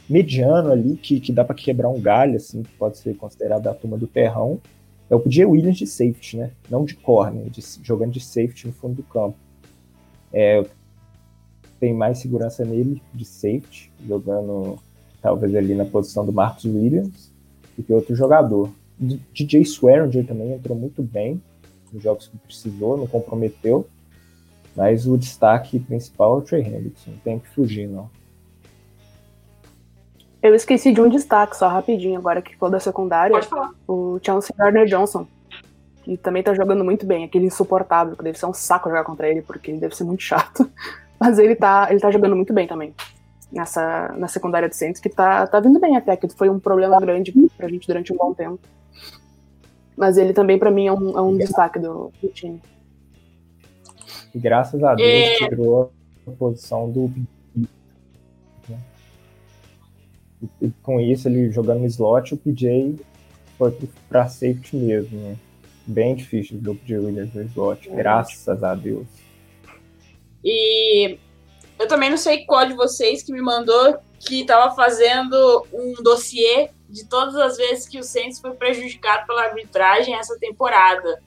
mediano 0.09 0.71
ali, 0.71 0.97
que, 0.97 1.19
que 1.19 1.31
dá 1.31 1.43
para 1.43 1.55
quebrar 1.55 1.89
um 1.89 1.99
galho, 1.99 2.35
assim, 2.35 2.63
que 2.63 2.71
pode 2.75 2.97
ser 2.97 3.15
considerado 3.15 3.67
a 3.67 3.73
turma 3.73 3.97
do 3.97 4.07
terrão, 4.07 4.59
é 5.09 5.15
o 5.15 5.19
PJ 5.19 5.45
Williams 5.45 5.77
de 5.77 5.87
safety, 5.87 6.37
né? 6.37 6.51
Não 6.69 6.83
de 6.83 6.95
corner, 6.95 7.49
de, 7.49 7.61
jogando 7.81 8.11
de 8.11 8.19
safety 8.19 8.67
no 8.67 8.73
fundo 8.73 8.95
do 8.95 9.03
campo. 9.03 9.37
É, 10.33 10.65
tem 11.79 11.93
mais 11.93 12.19
segurança 12.19 12.63
nele 12.63 13.01
de 13.13 13.25
safety, 13.25 13.91
jogando 14.07 14.77
talvez 15.21 15.55
ali 15.55 15.73
na 15.73 15.85
posição 15.85 16.25
do 16.25 16.31
Marcos 16.31 16.65
Williams, 16.65 17.31
do 17.77 17.83
que 17.83 17.93
outro 17.93 18.15
jogador. 18.15 18.69
DJ 18.99 19.61
Swearinger 19.63 20.25
também 20.25 20.53
entrou 20.53 20.77
muito 20.77 21.01
bem 21.01 21.41
nos 21.91 22.01
jogos 22.01 22.27
que 22.27 22.37
precisou, 22.37 22.97
não 22.97 23.07
comprometeu. 23.07 23.87
Mas 24.75 25.07
o 25.07 25.17
destaque 25.17 25.79
principal 25.79 26.35
é 26.35 26.37
o 26.37 26.41
Trey 26.41 26.61
Hendrickson, 26.61 27.11
não 27.11 27.17
tem 27.19 27.39
que 27.39 27.47
fugir, 27.49 27.87
não. 27.87 28.09
Eu 30.43 30.53
esqueci 30.53 30.93
de 30.93 31.01
um 31.01 31.09
destaque 31.09 31.57
só 31.57 31.67
rapidinho, 31.67 32.19
agora 32.19 32.41
que 32.41 32.55
falou 32.55 32.73
da 32.73 32.79
secundária. 32.79 33.33
Pode 33.33 33.47
falar. 33.47 33.71
O 33.87 34.19
Chelsea 34.21 34.53
Gardner 34.55 34.85
Johnson, 34.85 35.25
que 36.03 36.17
também 36.17 36.43
tá 36.43 36.53
jogando 36.53 36.83
muito 36.83 37.05
bem, 37.05 37.23
aquele 37.23 37.45
insuportável, 37.45 38.15
que 38.15 38.23
deve 38.23 38.37
ser 38.37 38.45
um 38.45 38.53
saco 38.53 38.89
jogar 38.89 39.05
contra 39.05 39.27
ele, 39.27 39.41
porque 39.41 39.71
ele 39.71 39.79
deve 39.79 39.95
ser 39.95 40.03
muito 40.03 40.21
chato. 40.21 40.69
Mas 41.19 41.39
ele 41.39 41.55
tá, 41.55 41.87
ele 41.89 41.99
tá 41.99 42.11
jogando 42.11 42.35
muito 42.35 42.53
bem 42.53 42.67
também. 42.67 42.93
Nessa, 43.51 44.13
na 44.17 44.27
secundária 44.27 44.67
de 44.67 44.75
Saints, 44.75 44.99
que 44.99 45.09
tá, 45.09 45.47
tá 45.47 45.59
vindo 45.59 45.79
bem 45.79 45.95
até, 45.95 46.17
que 46.17 46.27
foi 46.29 46.49
um 46.49 46.59
problema 46.59 46.99
grande 46.99 47.33
pra 47.55 47.69
gente 47.69 47.87
durante 47.87 48.11
um 48.11 48.17
bom 48.17 48.33
tempo. 48.33 48.59
Mas 49.95 50.17
ele 50.17 50.33
também, 50.33 50.59
para 50.59 50.71
mim, 50.71 50.87
é 50.87 50.91
um, 50.91 51.17
é 51.17 51.21
um 51.21 51.37
destaque 51.37 51.79
do, 51.79 52.11
do, 52.21 52.27
time. 52.29 52.61
E 54.33 54.39
graças 54.39 54.83
a 54.83 54.93
Deus 54.93 55.09
é... 55.09 55.35
tirou 55.37 55.91
a 56.27 56.31
posição 56.31 56.91
do. 56.91 57.09
E, 60.61 60.69
com 60.83 60.99
isso, 60.99 61.29
ele 61.29 61.49
jogando 61.49 61.79
no 61.79 61.85
slot, 61.85 62.33
o 62.33 62.37
PJ 62.37 62.99
foi 63.57 63.73
pra 64.09 64.27
safety 64.27 64.75
mesmo. 64.75 65.17
Né? 65.17 65.37
Bem 65.87 66.15
difícil 66.15 66.57
o 66.57 66.75
PJ 66.75 66.97
Williams 66.97 67.33
no 67.33 67.43
slot, 67.43 67.89
é. 67.89 67.95
graças 67.95 68.63
a 68.63 68.75
Deus. 68.75 69.07
E 70.45 71.17
eu 71.79 71.87
também 71.87 72.09
não 72.09 72.17
sei 72.17 72.45
qual 72.45 72.67
de 72.67 72.75
vocês 72.75 73.23
que 73.23 73.33
me 73.33 73.41
mandou 73.41 73.97
que 74.19 74.41
estava 74.41 74.73
fazendo 74.75 75.65
um 75.73 75.93
dossiê 76.01 76.69
de 76.89 77.07
todas 77.09 77.35
as 77.35 77.57
vezes 77.57 77.87
que 77.87 77.99
o 77.99 78.03
Saints 78.03 78.39
foi 78.39 78.51
prejudicado 78.51 79.25
pela 79.25 79.43
arbitragem 79.43 80.15
essa 80.15 80.37
temporada. 80.39 81.19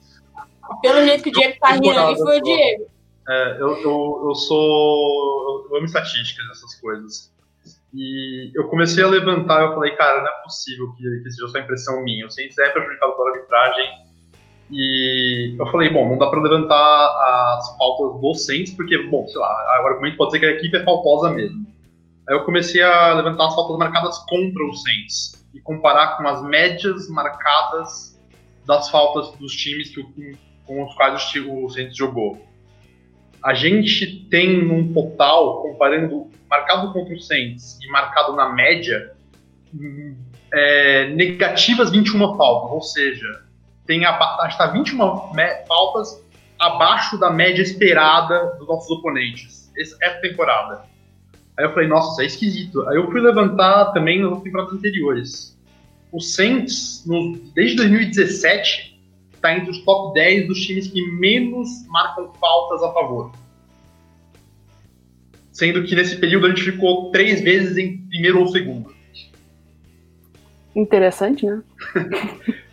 Pelo 0.81 1.03
jeito 1.03 1.23
que 1.23 1.29
o 1.29 1.33
Diego 1.33 1.59
tá 1.59 1.71
rindo 1.71 1.89
ali, 1.89 2.17
foi 2.17 2.39
o 2.39 2.41
Diego. 2.41 2.87
É, 3.27 3.57
eu, 3.59 3.77
eu, 3.81 4.23
eu 4.27 4.35
sou. 4.35 5.67
Eu 5.69 5.77
amo 5.77 5.85
estatísticas, 5.85 6.45
essas 6.49 6.75
coisas. 6.79 7.31
E 7.93 8.51
eu 8.55 8.67
comecei 8.67 9.03
a 9.03 9.07
levantar, 9.07 9.63
eu 9.63 9.73
falei, 9.73 9.95
cara, 9.95 10.21
não 10.21 10.27
é 10.27 10.43
possível 10.43 10.91
que, 10.93 11.03
que 11.23 11.31
seja 11.31 11.47
só 11.47 11.59
impressão 11.59 12.03
minha. 12.03 12.25
O 12.25 12.29
Saints 12.29 12.57
é 12.57 12.69
prejudicado 12.69 13.15
pela 13.15 13.31
arbitragem. 13.31 14.08
E 14.71 15.55
eu 15.57 15.65
falei, 15.67 15.89
bom, 15.89 16.07
não 16.07 16.17
dá 16.17 16.27
para 16.27 16.41
levantar 16.41 17.55
as 17.57 17.75
faltas 17.77 18.21
do 18.21 18.33
Saints, 18.35 18.73
porque, 18.73 18.97
bom, 19.09 19.27
sei 19.27 19.39
lá, 19.39 19.81
o 19.83 19.87
argumento 19.87 20.17
pode 20.17 20.31
ser 20.31 20.39
que 20.39 20.45
a 20.45 20.51
equipe 20.51 20.77
é 20.77 20.83
faltosa 20.83 21.31
mesmo. 21.31 21.65
Aí 22.27 22.35
eu 22.35 22.43
comecei 22.43 22.81
a 22.83 23.13
levantar 23.13 23.47
as 23.47 23.55
faltas 23.55 23.77
marcadas 23.77 24.19
contra 24.19 24.63
o 24.63 24.73
Saints 24.73 25.43
e 25.53 25.59
comparar 25.59 26.17
com 26.17 26.27
as 26.27 26.43
médias 26.43 27.09
marcadas 27.09 28.19
das 28.67 28.89
faltas 28.91 29.35
dos 29.39 29.51
times 29.53 29.89
que, 29.89 30.37
com 30.65 30.83
os 30.83 30.93
quais 30.93 31.35
o 31.47 31.69
Saints 31.69 31.97
jogou. 31.97 32.39
A 33.43 33.55
gente 33.55 34.27
tem 34.29 34.69
um 34.71 34.93
total, 34.93 35.63
comparando 35.63 36.29
marcado 36.47 36.93
contra 36.93 37.15
o 37.15 37.19
Saints 37.19 37.79
e 37.81 37.87
marcado 37.89 38.35
na 38.35 38.49
média, 38.49 39.13
é, 40.53 41.09
negativas 41.09 41.89
21 41.89 42.37
faltas, 42.37 42.71
ou 42.71 42.81
seja, 42.81 43.48
tem 43.89 44.05
a, 44.05 44.47
está 44.47 44.67
21 44.67 44.97
faltas 45.67 46.23
abaixo 46.59 47.17
da 47.17 47.31
média 47.31 47.63
esperada 47.63 48.55
dos 48.59 48.67
nossos 48.67 48.91
oponentes. 48.91 49.71
Essa 49.75 50.21
temporada. 50.21 50.83
Aí 51.57 51.65
eu 51.65 51.73
falei, 51.73 51.87
nossa, 51.87 52.11
isso 52.11 52.21
é 52.21 52.25
esquisito. 52.25 52.87
Aí 52.87 52.97
eu 52.97 53.09
fui 53.09 53.19
levantar 53.19 53.85
também 53.85 54.21
nas 54.21 54.43
temporadas 54.43 54.73
anteriores. 54.73 55.57
O 56.11 56.21
Saints, 56.21 57.03
no, 57.07 57.35
desde 57.55 57.77
2017, 57.77 59.01
está 59.33 59.57
entre 59.57 59.71
os 59.71 59.79
top 59.83 60.13
10 60.13 60.47
dos 60.47 60.59
times 60.59 60.87
que 60.87 61.01
menos 61.13 61.67
marcam 61.87 62.31
faltas 62.33 62.83
a 62.83 62.93
favor. 62.93 63.31
Sendo 65.51 65.83
que 65.83 65.95
nesse 65.95 66.17
período 66.17 66.45
a 66.45 66.49
gente 66.49 66.61
ficou 66.61 67.09
três 67.09 67.41
vezes 67.41 67.75
em 67.75 67.97
primeiro 68.07 68.39
ou 68.39 68.47
segundo. 68.49 68.93
Interessante, 70.75 71.47
né? 71.47 71.63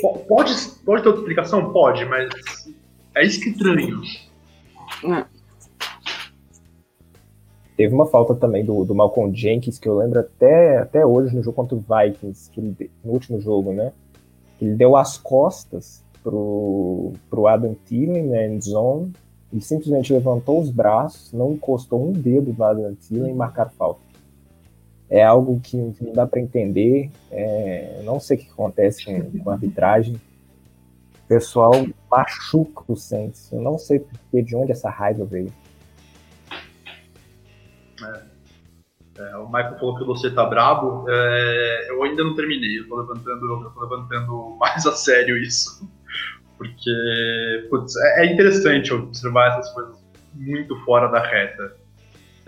Pode, 0.00 0.52
pode 0.84 1.02
ter 1.02 1.08
outra 1.08 1.22
explicação? 1.22 1.72
Pode, 1.72 2.04
mas 2.04 2.28
é 3.14 3.24
isso 3.24 3.40
que 3.40 3.50
estranho. 3.50 4.00
É. 5.04 5.24
Teve 7.76 7.94
uma 7.94 8.06
falta 8.06 8.34
também 8.34 8.64
do, 8.64 8.84
do 8.84 8.94
Malcolm 8.94 9.34
Jenkins, 9.34 9.78
que 9.78 9.88
eu 9.88 9.96
lembro 9.96 10.20
até, 10.20 10.78
até 10.78 11.04
hoje 11.04 11.34
no 11.34 11.42
jogo 11.42 11.56
contra 11.56 11.76
o 11.76 11.80
Vikings, 11.80 12.50
que 12.50 12.60
ele, 12.60 12.90
no 13.02 13.12
último 13.12 13.40
jogo, 13.40 13.72
né? 13.72 13.92
Ele 14.60 14.74
deu 14.74 14.96
as 14.96 15.16
costas 15.16 16.04
pro, 16.22 17.14
pro 17.30 17.46
Adam 17.46 17.74
Thielen 17.86 18.26
na 18.26 18.44
end 18.44 18.62
zone, 18.62 19.12
ele 19.50 19.62
simplesmente 19.62 20.12
levantou 20.12 20.60
os 20.60 20.70
braços, 20.70 21.32
não 21.32 21.52
encostou 21.52 22.06
um 22.06 22.12
dedo 22.12 22.54
no 22.56 22.64
Adam 22.64 22.94
Thielen 22.94 23.32
e 23.32 23.34
marcar 23.34 23.70
falta 23.70 24.09
é 25.10 25.24
algo 25.24 25.60
que 25.60 25.76
não 25.76 26.12
dá 26.14 26.26
para 26.26 26.40
entender. 26.40 27.10
É, 27.30 28.00
não 28.04 28.20
sei 28.20 28.36
o 28.36 28.40
que 28.40 28.50
acontece 28.50 29.04
com, 29.04 29.38
com 29.40 29.50
a 29.50 29.54
arbitragem. 29.54 30.14
O 30.14 31.28
pessoal 31.28 31.72
machuca 32.10 32.84
o 32.86 32.96
Saints. 32.96 33.50
Eu 33.52 33.60
não 33.60 33.76
sei 33.76 34.04
de 34.32 34.56
onde 34.56 34.72
essa 34.72 34.88
raiva 34.88 35.24
veio. 35.24 35.52
É. 38.02 38.30
É, 39.18 39.36
o 39.36 39.46
Michael 39.46 39.78
falou 39.78 39.98
que 39.98 40.04
você 40.04 40.30
tá 40.30 40.46
brabo. 40.46 41.04
É, 41.08 41.90
eu 41.90 42.02
ainda 42.02 42.24
não 42.24 42.34
terminei. 42.34 42.78
Eu 42.78 42.88
tô 42.88 43.00
levantando, 43.00 43.46
eu 43.46 43.70
tô 43.70 43.80
levantando 43.80 44.56
mais 44.58 44.86
a 44.86 44.92
sério 44.92 45.36
isso. 45.36 45.86
Porque 46.56 47.66
putz, 47.68 47.96
é, 47.96 48.26
é 48.26 48.32
interessante 48.32 48.92
observar 48.92 49.48
essas 49.48 49.72
coisas 49.74 49.96
muito 50.34 50.76
fora 50.84 51.08
da 51.08 51.20
reta. 51.20 51.76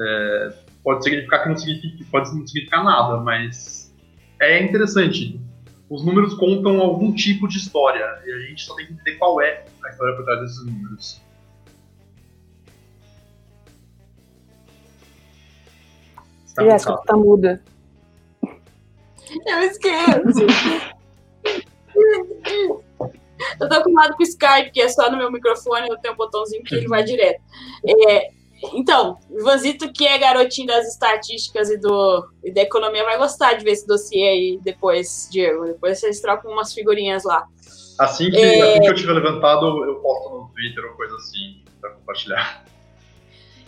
É, 0.00 0.52
pode 0.82 1.04
significar 1.04 1.42
que 1.42 1.48
não 1.48 1.56
significa, 1.56 2.04
pode 2.10 2.34
não 2.34 2.46
significar 2.46 2.84
nada, 2.84 3.18
mas 3.18 3.94
é 4.40 4.62
interessante. 4.62 5.40
Os 5.88 6.04
números 6.04 6.34
contam 6.34 6.80
algum 6.80 7.12
tipo 7.14 7.46
de 7.46 7.58
história 7.58 8.22
e 8.24 8.32
a 8.32 8.38
gente 8.40 8.64
só 8.64 8.74
tem 8.74 8.86
que 8.86 8.92
entender 8.94 9.16
qual 9.18 9.40
é 9.40 9.64
a 9.84 9.90
história 9.90 10.16
por 10.16 10.24
trás 10.24 10.40
desses 10.40 10.64
números. 10.64 11.20
Tá 16.54 16.64
Jéssica, 16.64 16.96
tá 17.06 17.16
muda. 17.16 17.62
Eu 19.46 19.58
esqueço. 19.60 20.46
eu 23.60 23.68
tô 23.68 23.74
acostumado 23.74 24.16
com 24.16 24.22
o 24.22 24.26
Skype, 24.26 24.70
que 24.70 24.80
é 24.80 24.88
só 24.88 25.10
no 25.10 25.16
meu 25.16 25.30
microfone, 25.30 25.88
eu 25.88 25.96
tenho 25.98 26.14
um 26.14 26.16
botãozinho 26.16 26.62
que 26.62 26.74
ele 26.74 26.88
vai 26.88 27.04
direto. 27.04 27.40
É, 28.08 28.30
então, 28.72 29.18
o 29.28 29.42
Vanzito, 29.42 29.92
que 29.92 30.06
é 30.06 30.18
garotinho 30.18 30.68
das 30.68 30.86
estatísticas 30.86 31.68
e, 31.70 31.76
do, 31.78 32.28
e 32.44 32.52
da 32.52 32.62
economia, 32.62 33.04
vai 33.04 33.18
gostar 33.18 33.54
de 33.54 33.64
ver 33.64 33.72
esse 33.72 33.86
dossiê 33.86 34.28
aí 34.28 34.60
depois, 34.62 35.28
Diego. 35.30 35.64
Depois 35.64 35.98
vocês 35.98 36.20
trocam 36.20 36.52
umas 36.52 36.72
figurinhas 36.72 37.24
lá. 37.24 37.46
Assim 37.98 38.30
que, 38.30 38.36
é... 38.36 38.72
assim 38.72 38.80
que 38.80 38.88
eu 38.88 38.94
tiver 38.94 39.12
levantado, 39.12 39.84
eu 39.84 39.96
posto 39.96 40.30
no 40.30 40.48
Twitter 40.48 40.84
ou 40.84 40.96
coisa 40.96 41.16
assim, 41.16 41.62
para 41.80 41.90
compartilhar. 41.90 42.64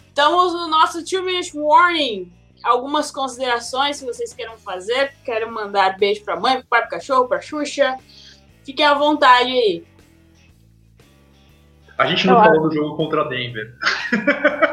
Estamos 0.09 0.53
no 0.53 0.69
nosso 0.69 1.05
Two 1.05 1.25
Minute 1.25 1.59
Warning. 1.59 2.33
Algumas 2.63 3.11
considerações, 3.11 3.97
se 3.97 4.07
vocês 4.07 4.33
queiram 4.33 4.57
fazer. 4.57 5.13
Querem 5.25 5.51
mandar 5.51 5.99
beijo 5.99 6.25
pra 6.25 6.39
mãe, 6.39 6.59
pro 6.59 6.67
pai, 6.67 6.81
pro 6.83 6.91
cachorro, 6.91 7.27
pra 7.27 7.41
Xuxa. 7.41 7.99
Fiquem 8.65 8.87
à 8.87 8.95
vontade 8.95 9.51
aí. 9.51 9.85
A 11.99 12.07
gente 12.07 12.27
não 12.27 12.35
eu 12.35 12.41
falou 12.41 12.61
acho. 12.61 12.69
do 12.69 12.75
jogo 12.75 12.97
contra 12.97 13.25
Denver. 13.25 13.75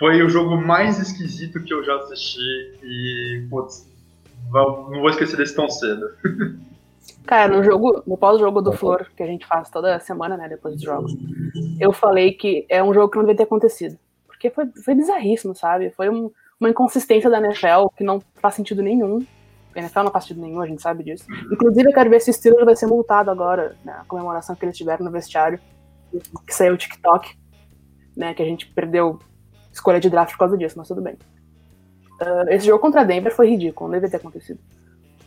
Foi 0.00 0.22
o 0.22 0.30
jogo 0.30 0.56
mais 0.56 0.98
esquisito 0.98 1.62
que 1.62 1.74
eu 1.74 1.84
já 1.84 1.94
assisti 1.96 2.40
e, 2.82 3.46
putz, 3.50 3.86
não 4.50 4.98
vou 4.98 5.10
esquecer 5.10 5.36
desse 5.36 5.54
tão 5.54 5.68
cedo. 5.68 6.06
Cara, 7.26 7.54
no 7.54 7.62
jogo, 7.62 8.02
no 8.06 8.16
pós-jogo 8.16 8.62
do 8.62 8.72
Flor, 8.72 9.06
que 9.14 9.22
a 9.22 9.26
gente 9.26 9.46
faz 9.46 9.68
toda 9.68 10.00
semana, 10.00 10.38
né, 10.38 10.48
depois 10.48 10.74
dos 10.74 10.82
jogos, 10.82 11.14
eu 11.78 11.92
falei 11.92 12.32
que 12.32 12.64
é 12.70 12.82
um 12.82 12.94
jogo 12.94 13.10
que 13.10 13.18
não 13.18 13.24
devia 13.24 13.36
ter 13.36 13.42
acontecido. 13.42 13.98
Porque 14.26 14.48
foi, 14.48 14.68
foi 14.82 14.94
bizarríssimo, 14.94 15.54
sabe? 15.54 15.90
Foi 15.90 16.08
um, 16.08 16.30
uma 16.58 16.70
inconsistência 16.70 17.28
da 17.28 17.38
NFL 17.38 17.88
que 17.94 18.02
não 18.02 18.22
faz 18.36 18.54
sentido 18.54 18.82
nenhum. 18.82 19.24
A 19.76 19.80
NFL 19.80 20.04
não 20.04 20.10
faz 20.10 20.24
sentido 20.24 20.40
nenhum, 20.40 20.62
a 20.62 20.66
gente 20.66 20.80
sabe 20.80 21.04
disso. 21.04 21.26
Inclusive, 21.52 21.90
eu 21.90 21.92
quero 21.92 22.08
ver 22.08 22.20
se 22.20 22.30
o 22.30 22.32
Steelers 22.32 22.64
vai 22.64 22.74
ser 22.74 22.86
multado 22.86 23.30
agora, 23.30 23.76
na 23.84 23.98
né, 23.98 24.04
comemoração 24.08 24.56
que 24.56 24.64
eles 24.64 24.76
tiveram 24.76 25.04
no 25.04 25.10
vestiário, 25.10 25.60
que 26.46 26.54
saiu 26.54 26.72
o 26.72 26.78
TikTok, 26.78 27.36
né, 28.16 28.32
que 28.32 28.42
a 28.42 28.46
gente 28.46 28.66
perdeu 28.72 29.20
escolha 29.72 30.00
de 30.00 30.10
draft 30.10 30.32
por 30.32 30.38
causa 30.40 30.56
disso, 30.56 30.76
mas 30.78 30.88
tudo 30.88 31.00
bem. 31.00 31.14
Uh, 32.20 32.50
esse 32.50 32.66
jogo 32.66 32.80
contra 32.80 33.00
a 33.00 33.04
Denver 33.04 33.34
foi 33.34 33.48
ridículo, 33.48 33.88
não 33.88 33.96
devia 33.96 34.10
ter 34.10 34.16
acontecido. 34.18 34.60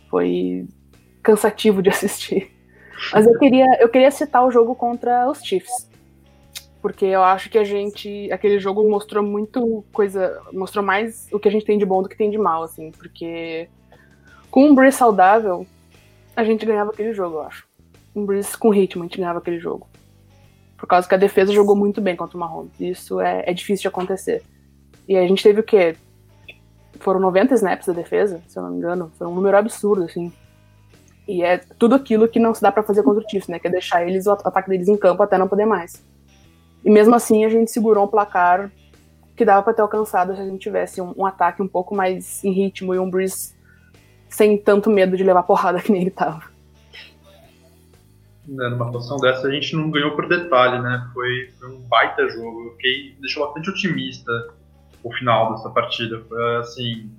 Foi 0.09 0.67
cansativo 1.21 1.81
de 1.81 1.89
assistir. 1.91 2.51
Mas 3.11 3.25
eu 3.25 3.37
queria, 3.37 3.65
eu 3.79 3.89
queria 3.89 4.11
citar 4.11 4.45
o 4.45 4.51
jogo 4.51 4.75
contra 4.75 5.29
os 5.29 5.43
Chiefs. 5.43 5.89
Porque 6.81 7.05
eu 7.05 7.23
acho 7.23 7.49
que 7.49 7.57
a 7.57 7.63
gente. 7.63 8.29
Aquele 8.31 8.59
jogo 8.59 8.87
mostrou 8.89 9.23
muito 9.23 9.83
coisa. 9.93 10.41
Mostrou 10.51 10.83
mais 10.83 11.27
o 11.31 11.39
que 11.39 11.47
a 11.47 11.51
gente 11.51 11.65
tem 11.65 11.77
de 11.77 11.85
bom 11.85 12.03
do 12.03 12.09
que 12.09 12.17
tem 12.17 12.29
de 12.29 12.37
mal, 12.37 12.61
assim. 12.61 12.91
Porque 12.91 13.69
com 14.51 14.65
um 14.65 14.75
Breeze 14.75 14.97
saudável, 14.97 15.65
a 16.35 16.43
gente 16.43 16.65
ganhava 16.65 16.91
aquele 16.91 17.13
jogo, 17.13 17.37
eu 17.37 17.43
acho. 17.43 17.65
Um 18.15 18.25
Breeze 18.25 18.55
com 18.57 18.69
ritmo, 18.69 19.03
a 19.03 19.07
gente 19.07 19.17
ganhava 19.17 19.39
aquele 19.39 19.59
jogo. 19.59 19.87
Por 20.83 20.87
causa 20.87 21.07
que 21.07 21.15
a 21.15 21.17
defesa 21.17 21.53
jogou 21.53 21.77
muito 21.77 22.01
bem 22.01 22.13
contra 22.13 22.35
o 22.35 22.39
Mahomes. 22.41 22.77
Isso 22.77 23.21
é, 23.21 23.41
é 23.47 23.53
difícil 23.53 23.83
de 23.83 23.87
acontecer. 23.87 24.43
E 25.07 25.15
a 25.15 25.25
gente 25.25 25.41
teve 25.41 25.61
o 25.61 25.63
quê? 25.63 25.95
Foram 26.99 27.21
90 27.21 27.53
snaps 27.53 27.87
da 27.87 27.93
defesa, 27.93 28.43
se 28.49 28.59
eu 28.59 28.63
não 28.63 28.69
me 28.69 28.79
engano. 28.79 29.09
Foi 29.17 29.25
um 29.25 29.33
número 29.33 29.55
absurdo, 29.55 30.03
assim. 30.03 30.29
E 31.25 31.41
é 31.41 31.59
tudo 31.79 31.95
aquilo 31.95 32.27
que 32.27 32.37
não 32.37 32.53
se 32.53 32.61
dá 32.61 32.69
para 32.69 32.83
fazer 32.83 33.01
contra 33.01 33.23
o 33.23 33.29
Chiefs, 33.29 33.47
né? 33.47 33.59
Que 33.59 33.67
é 33.67 33.71
deixar 33.71 34.05
eles, 34.05 34.27
o 34.27 34.31
ataque 34.31 34.69
deles 34.69 34.89
em 34.89 34.97
campo 34.97 35.23
até 35.23 35.37
não 35.37 35.47
poder 35.47 35.65
mais. 35.65 36.03
E 36.83 36.89
mesmo 36.89 37.15
assim 37.15 37.45
a 37.45 37.49
gente 37.49 37.71
segurou 37.71 38.03
um 38.03 38.09
placar 38.09 38.69
que 39.37 39.45
dava 39.45 39.63
para 39.63 39.73
ter 39.73 39.83
alcançado 39.83 40.35
se 40.35 40.41
a 40.41 40.45
gente 40.45 40.59
tivesse 40.59 40.99
um, 40.99 41.13
um, 41.15 41.25
ataque 41.25 41.61
um 41.61 41.67
pouco 41.67 41.95
mais 41.95 42.43
em 42.43 42.51
ritmo 42.51 42.93
e 42.93 42.99
um 42.99 43.09
Breeze 43.09 43.55
sem 44.27 44.57
tanto 44.57 44.89
medo 44.89 45.15
de 45.15 45.23
levar 45.23 45.43
porrada 45.43 45.79
que 45.81 45.93
nem 45.93 46.01
ele 46.01 46.11
tava. 46.11 46.52
Né, 48.47 48.67
numa 48.67 48.87
situação 48.87 49.17
dessa 49.17 49.47
a 49.47 49.51
gente 49.51 49.73
não 49.73 49.89
ganhou 49.89 50.11
por 50.15 50.27
detalhe, 50.27 50.81
né? 50.81 51.09
Foi, 51.13 51.49
foi 51.59 51.69
um 51.69 51.79
baita 51.81 52.27
jogo. 52.27 52.65
Eu 52.65 52.71
fiquei, 52.73 53.15
deixou 53.21 53.45
bastante 53.45 53.69
otimista 53.69 54.31
o 55.01 55.11
final 55.13 55.53
dessa 55.53 55.69
partida. 55.69 56.21
Foi 56.27 56.57
assim, 56.57 57.09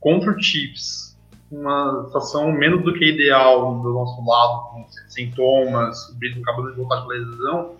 contra 0.00 0.32
o 0.32 0.42
Chiefs, 0.42 1.16
uma 1.50 2.06
situação 2.06 2.50
menos 2.50 2.82
do 2.82 2.92
que 2.94 3.04
ideal 3.04 3.80
do 3.80 3.92
nosso 3.92 4.24
lado, 4.26 4.70
com 4.70 4.86
sintomas, 5.08 6.08
o 6.08 6.16
Brito 6.16 6.40
acabou 6.40 6.70
de 6.70 6.76
voltar 6.76 7.02
de 7.02 7.08
lesão. 7.08 7.76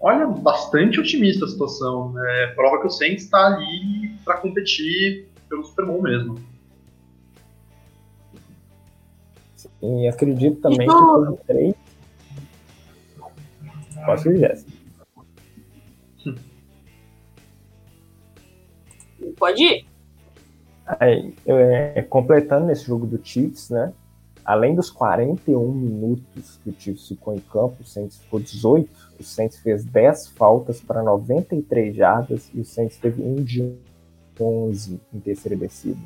olha, 0.00 0.26
bastante 0.26 0.98
otimista 0.98 1.44
a 1.44 1.48
situação. 1.48 2.14
É, 2.18 2.46
prova 2.48 2.80
que 2.80 2.86
o 2.86 2.90
Saints 2.90 3.24
está 3.24 3.46
ali 3.46 4.10
para 4.24 4.38
competir 4.38 5.28
pelo 5.48 5.64
Super 5.64 5.86
Bowl 5.86 6.02
mesmo. 6.02 6.36
E 9.86 10.08
acredito 10.08 10.60
também 10.60 10.86
então... 10.86 11.36
que 11.36 11.44
três. 11.44 11.74
Posso 14.04 14.30
ir, 14.30 14.38
Jéssica? 14.38 14.72
Pode 19.36 19.62
ir. 19.62 19.86
Aí, 20.86 21.34
é, 21.46 22.02
completando 22.02 22.70
esse 22.70 22.84
jogo 22.84 23.06
do 23.06 23.20
Chiefs, 23.22 23.70
né? 23.70 23.92
Além 24.44 24.76
dos 24.76 24.90
41 24.90 25.72
minutos 25.72 26.60
que 26.62 26.70
o 26.70 26.74
Chiefs 26.78 27.08
ficou 27.08 27.34
em 27.34 27.40
campo, 27.40 27.78
o 27.80 27.84
Saints 27.84 28.18
ficou 28.18 28.38
18. 28.38 28.88
O 29.18 29.22
Saints 29.24 29.58
fez 29.58 29.84
10 29.84 30.28
faltas 30.28 30.80
para 30.80 31.02
93 31.02 31.96
jardas 31.96 32.48
e 32.54 32.60
o 32.60 32.64
Saints 32.64 32.96
teve 32.96 33.22
um 33.22 33.34
de 33.42 33.74
11 34.40 35.00
em 35.12 35.18
terceira 35.18 35.56
descida. 35.56 35.98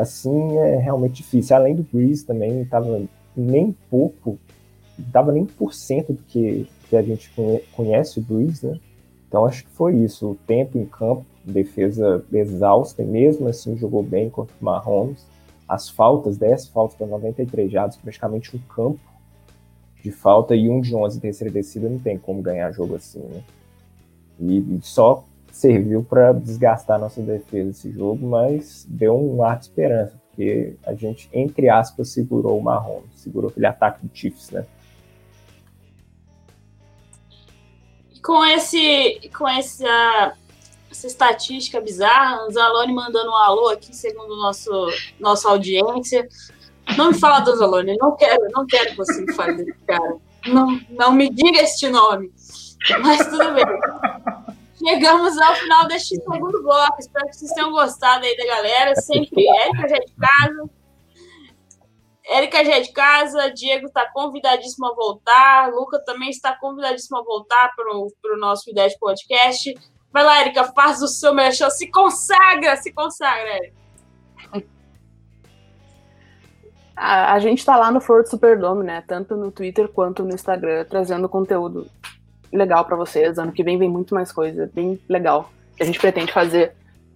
Assim, 0.00 0.56
é 0.58 0.76
realmente 0.76 1.14
difícil. 1.14 1.56
Além 1.56 1.74
do 1.74 1.82
Breeze 1.82 2.24
também, 2.24 2.62
estava 2.62 3.02
nem 3.36 3.74
pouco, 3.90 4.38
estava 4.98 5.32
nem 5.32 5.44
por 5.44 5.72
cento 5.72 6.12
do 6.12 6.22
que, 6.22 6.68
que 6.88 6.96
a 6.96 7.02
gente 7.02 7.30
conhece 7.72 8.18
o 8.18 8.22
Breeze, 8.22 8.66
né? 8.66 8.78
Então 9.26 9.44
acho 9.44 9.64
que 9.64 9.70
foi 9.70 9.96
isso. 9.96 10.30
O 10.30 10.34
tempo 10.34 10.78
em 10.78 10.84
campo, 10.84 11.24
defesa 11.44 12.24
exausta, 12.32 13.02
e 13.02 13.06
mesmo 13.06 13.48
assim 13.48 13.76
jogou 13.76 14.02
bem 14.02 14.30
contra 14.30 14.54
o 14.60 14.64
Mahomes 14.64 15.24
as 15.68 15.90
faltas, 15.90 16.38
10 16.38 16.68
faltas 16.68 16.96
para 16.96 17.06
93 17.06 17.70
jardas, 17.70 17.96
praticamente 17.96 18.56
um 18.56 18.60
campo 18.60 18.98
de 20.02 20.10
falta 20.10 20.56
e 20.56 20.70
um 20.70 20.80
de 20.80 20.94
11 20.94 21.20
terceira 21.20 21.52
descida, 21.52 21.88
não 21.88 21.98
tem 21.98 22.16
como 22.16 22.40
ganhar 22.40 22.72
jogo 22.72 22.94
assim, 22.94 23.20
né? 23.20 23.42
E, 24.40 24.58
e 24.58 24.78
só 24.80 25.24
serviu 25.58 26.04
para 26.04 26.32
desgastar 26.32 27.00
nossa 27.00 27.20
defesa 27.20 27.70
esse 27.70 27.90
jogo, 27.90 28.24
mas 28.26 28.86
deu 28.88 29.18
um 29.18 29.42
ar 29.42 29.58
de 29.58 29.64
esperança, 29.64 30.14
porque 30.28 30.76
a 30.86 30.94
gente, 30.94 31.28
entre 31.32 31.68
aspas, 31.68 32.10
segurou 32.10 32.58
o 32.58 32.62
Marrom, 32.62 33.02
segurou 33.16 33.50
aquele 33.50 33.66
ataque 33.66 34.06
do 34.06 34.16
Chiefs, 34.16 34.50
né? 34.50 34.64
Com 38.22 38.44
esse, 38.44 39.30
com 39.36 39.48
essa 39.48 40.34
essa 40.90 41.06
estatística 41.06 41.80
bizarra, 41.80 42.50
Zalone 42.50 42.94
mandando 42.94 43.30
um 43.30 43.36
alô 43.36 43.68
aqui, 43.68 43.94
segundo 43.94 44.36
nosso 44.36 44.70
nossa 45.18 45.48
audiência. 45.48 46.26
Não 46.96 47.08
me 47.08 47.14
fala 47.18 47.40
do 47.40 47.54
Zalone, 47.56 47.96
não 47.98 48.16
quero, 48.16 48.46
não 48.52 48.64
quero 48.64 48.90
que 48.90 48.96
você 48.96 49.20
me 49.20 49.34
fale 49.34 49.64
desse 49.64 49.78
cara. 49.86 50.16
Não, 50.46 50.80
não 50.90 51.12
me 51.12 51.28
diga 51.28 51.60
este 51.60 51.88
nome. 51.88 52.32
Mas 53.02 53.26
tudo 53.26 53.54
bem. 53.54 53.64
Chegamos 54.88 55.36
ao 55.36 55.54
final 55.54 55.86
deste 55.86 56.16
segundo 56.16 56.62
bloco. 56.62 56.96
Espero 56.98 57.26
que 57.26 57.36
vocês 57.36 57.52
tenham 57.52 57.70
gostado 57.72 58.24
aí 58.24 58.34
da 58.38 58.46
galera. 58.46 58.96
Sempre 58.96 59.46
Érica 59.46 59.86
já 59.86 59.96
é 59.96 60.00
de 60.00 60.14
casa. 60.14 60.70
Érica 62.24 62.64
já 62.64 62.76
é 62.76 62.80
de 62.80 62.92
casa, 62.92 63.50
Diego 63.50 63.86
está 63.86 64.10
convidadíssimo 64.10 64.86
a 64.86 64.94
voltar, 64.94 65.70
Luca 65.72 65.98
também 66.04 66.28
está 66.28 66.54
convidadíssimo 66.54 67.16
a 67.16 67.22
voltar 67.22 67.72
para 67.74 68.34
o 68.34 68.38
nosso 68.38 68.70
Ideia 68.70 68.88
de 68.88 68.98
Podcast. 68.98 69.74
Vai 70.12 70.24
lá, 70.24 70.40
Erika, 70.42 70.64
faz 70.64 71.00
o 71.00 71.08
seu 71.08 71.32
merchan, 71.32 71.70
se 71.70 71.90
consagra, 71.90 72.76
se 72.76 72.92
consagra, 72.92 73.56
Erika. 73.56 73.78
A, 76.94 77.38
gente 77.38 77.64
tá 77.64 77.76
lá 77.76 77.90
no 77.90 78.00
Ford 78.00 78.26
Superdome, 78.26 78.84
né? 78.84 79.02
Tanto 79.06 79.36
no 79.36 79.50
Twitter 79.50 79.88
quanto 79.88 80.22
no 80.22 80.34
Instagram, 80.34 80.84
trazendo 80.84 81.28
conteúdo 81.28 81.88
legal 82.52 82.84
para 82.84 82.96
vocês. 82.96 83.38
Ano 83.38 83.52
que 83.52 83.62
vem 83.62 83.78
vem 83.78 83.88
muito 83.88 84.14
mais 84.14 84.32
coisa, 84.32 84.70
bem 84.74 85.00
legal, 85.08 85.50
que 85.76 85.82
a 85.82 85.86
gente 85.86 85.98
pretende 85.98 86.32
fazer. 86.32 86.72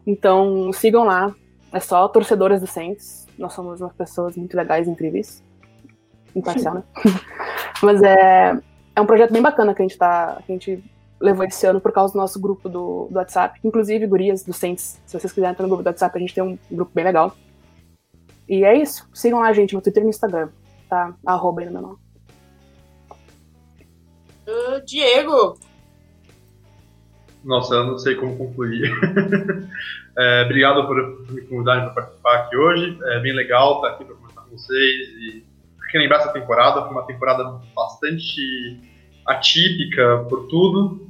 Então, 0.07 0.73
sigam 0.73 1.05
lá. 1.05 1.35
É 1.73 1.81
só 1.81 2.07
torcedoras 2.09 2.61
do 2.61 2.67
Saints. 2.67 3.27
Nós 3.39 3.55
somos 3.55 3.81
umas 3.81 3.95
pessoas 3.95 4.37
muito 4.37 4.57
legais, 4.57 4.87
incríveis. 4.87 5.43
Imparcial, 6.35 6.75
né? 6.75 6.83
Mas 7.83 8.03
é, 8.03 8.59
é 8.95 9.01
um 9.01 9.07
projeto 9.07 9.33
bem 9.33 9.43
bacana 9.43 9.75
que 9.75 9.83
a 9.83 9.87
gente 9.87 9.97
tá. 9.97 10.39
Que 10.45 10.53
a 10.53 10.55
gente 10.55 10.85
levou 11.19 11.45
esse 11.45 11.65
ano 11.67 11.81
por 11.81 11.93
causa 11.93 12.13
do 12.13 12.19
nosso 12.19 12.39
grupo 12.41 12.69
do, 12.69 13.07
do 13.11 13.17
WhatsApp. 13.17 13.59
Inclusive, 13.65 14.07
gurias 14.07 14.43
do 14.43 14.53
Saints, 14.53 15.01
se 15.07 15.19
vocês 15.19 15.33
quiserem 15.33 15.53
entrar 15.53 15.63
no 15.63 15.69
grupo 15.69 15.83
do 15.83 15.87
WhatsApp, 15.87 16.17
a 16.17 16.21
gente 16.21 16.35
tem 16.35 16.43
um 16.43 16.59
grupo 16.71 16.91
bem 16.95 17.05
legal. 17.05 17.35
E 18.49 18.65
é 18.65 18.77
isso. 18.77 19.09
Sigam 19.15 19.41
lá, 19.41 19.53
gente, 19.53 19.75
no 19.75 19.81
Twitter 19.81 20.03
e 20.03 20.05
no 20.05 20.11
Instagram. 20.11 20.49
Tá? 20.89 21.15
Arroba 21.25 21.61
aí 21.63 21.67
no 21.67 21.73
meu 21.73 21.83
nome. 21.83 22.02
Uh, 24.47 24.85
Diego! 24.85 25.59
Nossa, 27.45 27.75
eu 27.75 27.85
não 27.85 27.99
sei 27.99 28.15
como 28.15 28.37
concluir. 28.37 28.91
é, 30.17 30.43
obrigado 30.45 30.87
por 30.87 30.97
me 31.33 31.43
convidarem 31.43 31.85
para 31.85 31.95
participar 31.95 32.37
aqui 32.37 32.57
hoje. 32.57 32.99
É 33.05 33.21
bem 33.21 33.33
legal 33.33 33.77
estar 33.77 33.89
aqui 33.89 34.05
para 34.05 34.15
conversar 34.15 34.43
com 34.43 34.57
vocês 34.57 35.09
e 35.09 35.45
relembrar 35.93 36.21
essa 36.21 36.33
temporada. 36.33 36.83
Foi 36.83 36.91
uma 36.91 37.07
temporada 37.07 37.61
bastante 37.75 38.81
atípica 39.27 40.25
por 40.29 40.47
tudo. 40.47 41.07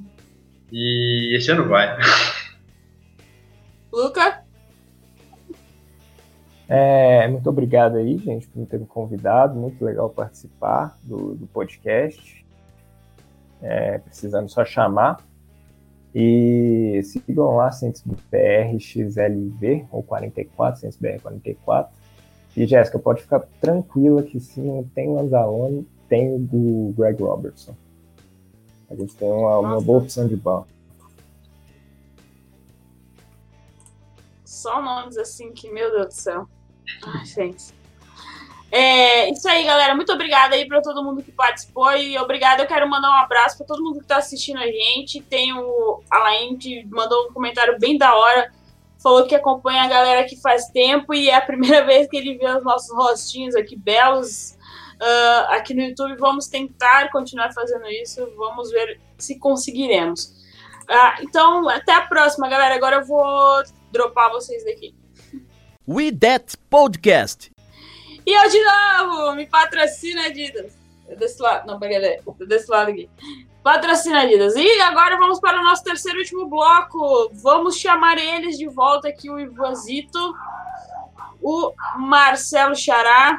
E 0.70 1.36
esse 1.36 1.50
ano 1.50 1.68
vai. 1.68 1.98
Luca? 3.92 4.42
É, 6.66 7.28
muito 7.28 7.46
obrigado 7.50 7.96
aí, 7.96 8.16
gente, 8.16 8.48
por 8.48 8.58
me 8.58 8.66
ter 8.66 8.80
me 8.80 8.86
convidado. 8.86 9.54
Muito 9.54 9.84
legal 9.84 10.08
participar 10.08 10.96
do, 11.02 11.34
do 11.34 11.46
podcast. 11.46 12.42
É, 13.62 13.98
precisando 13.98 14.48
só 14.48 14.64
chamar. 14.64 15.22
E 16.14 17.00
sigam 17.04 17.56
lá, 17.56 17.70
CentosBRXLV, 17.70 19.86
ou 19.90 20.02
44, 20.02 20.82
CentosBR44. 20.82 21.88
E 22.54 22.66
Jéssica, 22.66 22.98
pode 22.98 23.22
ficar 23.22 23.40
tranquila 23.60 24.22
que 24.22 24.38
se 24.38 24.60
não 24.60 24.84
tem 24.84 25.08
o 25.08 25.18
Anzalone, 25.18 25.88
tem 26.08 26.34
o 26.34 26.38
do 26.38 26.92
Greg 26.94 27.22
Robertson. 27.22 27.74
A 28.90 28.94
gente 28.94 29.16
tem 29.16 29.30
uma, 29.30 29.58
uma 29.58 29.80
boa 29.80 30.00
opção 30.00 30.28
de 30.28 30.36
banco. 30.36 30.68
Só 34.44 34.82
nomes 34.82 35.16
assim 35.16 35.50
que, 35.52 35.70
meu 35.70 35.90
Deus 35.90 36.08
do 36.08 36.12
céu. 36.12 36.46
Ai, 37.06 37.24
gente. 37.24 37.72
É, 38.74 39.30
isso 39.30 39.46
aí, 39.46 39.66
galera. 39.66 39.94
Muito 39.94 40.10
obrigada 40.10 40.54
aí 40.54 40.66
para 40.66 40.80
todo 40.80 41.04
mundo 41.04 41.22
que 41.22 41.30
participou 41.30 41.94
e 41.94 42.16
obrigada. 42.18 42.62
Eu 42.62 42.66
quero 42.66 42.88
mandar 42.88 43.10
um 43.10 43.18
abraço 43.18 43.58
para 43.58 43.66
todo 43.66 43.84
mundo 43.84 43.98
que 43.98 44.04
está 44.04 44.16
assistindo 44.16 44.58
a 44.60 44.66
gente. 44.66 45.20
Tem 45.20 45.52
o 45.52 46.02
Alain 46.10 46.56
que 46.56 46.82
mandou 46.86 47.28
um 47.28 47.32
comentário 47.34 47.78
bem 47.78 47.98
da 47.98 48.16
hora. 48.16 48.50
Falou 49.02 49.26
que 49.26 49.34
acompanha 49.34 49.82
a 49.82 49.88
galera 49.88 50.24
que 50.24 50.40
faz 50.40 50.68
tempo 50.68 51.12
e 51.12 51.28
é 51.28 51.34
a 51.34 51.42
primeira 51.42 51.84
vez 51.84 52.08
que 52.08 52.16
ele 52.16 52.38
vê 52.38 52.48
os 52.48 52.64
nossos 52.64 52.90
rostinhos 52.96 53.54
aqui 53.54 53.76
belos 53.76 54.56
uh, 55.02 55.50
aqui 55.50 55.74
no 55.74 55.82
YouTube. 55.82 56.16
Vamos 56.16 56.46
tentar 56.46 57.10
continuar 57.10 57.52
fazendo 57.52 57.86
isso. 57.88 58.26
Vamos 58.38 58.70
ver 58.70 58.98
se 59.18 59.38
conseguiremos. 59.38 60.34
Uh, 60.88 61.22
então, 61.22 61.68
até 61.68 61.92
a 61.92 62.00
próxima, 62.00 62.48
galera. 62.48 62.74
Agora 62.74 62.96
eu 62.96 63.04
vou 63.04 63.62
dropar 63.92 64.30
vocês 64.30 64.64
daqui. 64.64 64.94
We 65.86 66.10
That 66.10 66.56
Podcast. 66.70 67.51
E 68.26 68.32
eu 68.32 68.48
de 68.48 68.62
novo, 68.64 69.34
me 69.34 69.46
patrocina 69.46 70.26
Adidas. 70.26 70.72
Desse 71.18 71.42
lado, 71.42 71.66
não, 71.66 71.78
brincadeira, 71.78 72.22
desse 72.46 72.70
lado 72.70 72.90
aqui. 72.90 73.08
Patrocina 73.62 74.22
Adidas. 74.22 74.54
E 74.56 74.80
agora 74.80 75.18
vamos 75.18 75.40
para 75.40 75.60
o 75.60 75.64
nosso 75.64 75.84
terceiro 75.84 76.18
e 76.18 76.22
último 76.22 76.46
bloco. 76.46 77.30
Vamos 77.34 77.76
chamar 77.76 78.18
eles 78.18 78.56
de 78.56 78.66
volta 78.68 79.08
aqui, 79.08 79.30
o 79.30 79.38
Ivanzito, 79.38 80.34
o 81.40 81.72
Marcelo 81.96 82.74
Xará 82.74 83.36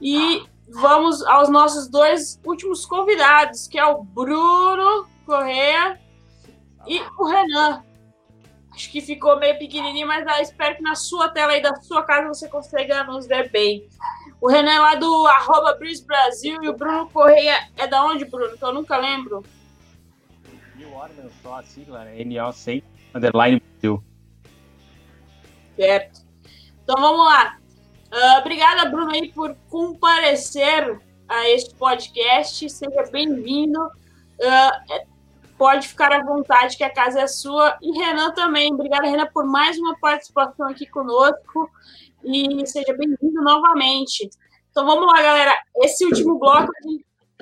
e 0.00 0.44
vamos 0.68 1.24
aos 1.24 1.48
nossos 1.48 1.88
dois 1.88 2.40
últimos 2.44 2.84
convidados, 2.86 3.66
que 3.66 3.78
é 3.78 3.86
o 3.86 4.02
Bruno 4.02 5.08
Correa 5.26 5.98
e 6.86 7.00
o 7.18 7.24
Renan. 7.24 7.82
Acho 8.78 8.92
que 8.92 9.00
ficou 9.00 9.36
meio 9.40 9.58
pequenininho, 9.58 10.06
mas 10.06 10.24
ah, 10.24 10.40
espero 10.40 10.76
que 10.76 10.82
na 10.82 10.94
sua 10.94 11.28
tela 11.30 11.50
aí 11.50 11.60
da 11.60 11.74
sua 11.80 12.04
casa 12.04 12.28
você 12.28 12.48
consiga 12.48 13.02
nos 13.02 13.26
ver 13.26 13.50
bem. 13.50 13.88
O 14.40 14.48
Renan 14.48 14.70
é 14.70 14.78
lá 14.78 14.94
do 14.94 15.26
arroba 15.26 15.76
Brasil 16.06 16.62
e 16.62 16.68
o 16.68 16.76
Bruno 16.76 17.10
Correia 17.10 17.68
é 17.76 17.88
da 17.88 18.04
onde, 18.04 18.24
Bruno? 18.24 18.56
Que 18.56 18.64
eu 18.64 18.72
nunca 18.72 18.96
lembro. 18.96 19.44
New 20.76 20.94
Orleans, 20.94 21.32
só 21.42 21.58
a 21.58 21.62
sigla, 21.64 22.04
né? 22.04 22.18
NO100, 22.18 22.84
underline 23.16 23.60
Brasil. 23.60 24.04
Certo. 25.74 26.20
Então 26.84 27.02
vamos 27.02 27.26
lá. 27.26 27.58
Uh, 28.12 28.38
obrigada, 28.38 28.88
Bruno, 28.88 29.10
aí, 29.10 29.32
por 29.32 29.56
comparecer 29.68 31.00
a 31.26 31.50
este 31.50 31.74
podcast. 31.74 32.70
Seja 32.70 33.02
bem-vindo. 33.10 33.86
Uh, 34.38 35.07
pode 35.58 35.88
ficar 35.88 36.12
à 36.12 36.22
vontade, 36.22 36.76
que 36.76 36.84
a 36.84 36.90
casa 36.90 37.20
é 37.20 37.26
sua. 37.26 37.76
E 37.82 37.90
Renan 37.98 38.30
também. 38.30 38.72
Obrigada, 38.72 39.06
Renan, 39.06 39.26
por 39.26 39.44
mais 39.44 39.76
uma 39.78 39.98
participação 39.98 40.68
aqui 40.68 40.86
conosco. 40.86 41.68
E 42.24 42.66
seja 42.66 42.96
bem-vindo 42.96 43.42
novamente. 43.42 44.30
Então 44.70 44.86
vamos 44.86 45.06
lá, 45.06 45.20
galera. 45.20 45.54
Esse 45.76 46.04
último 46.06 46.38
bloco, 46.38 46.70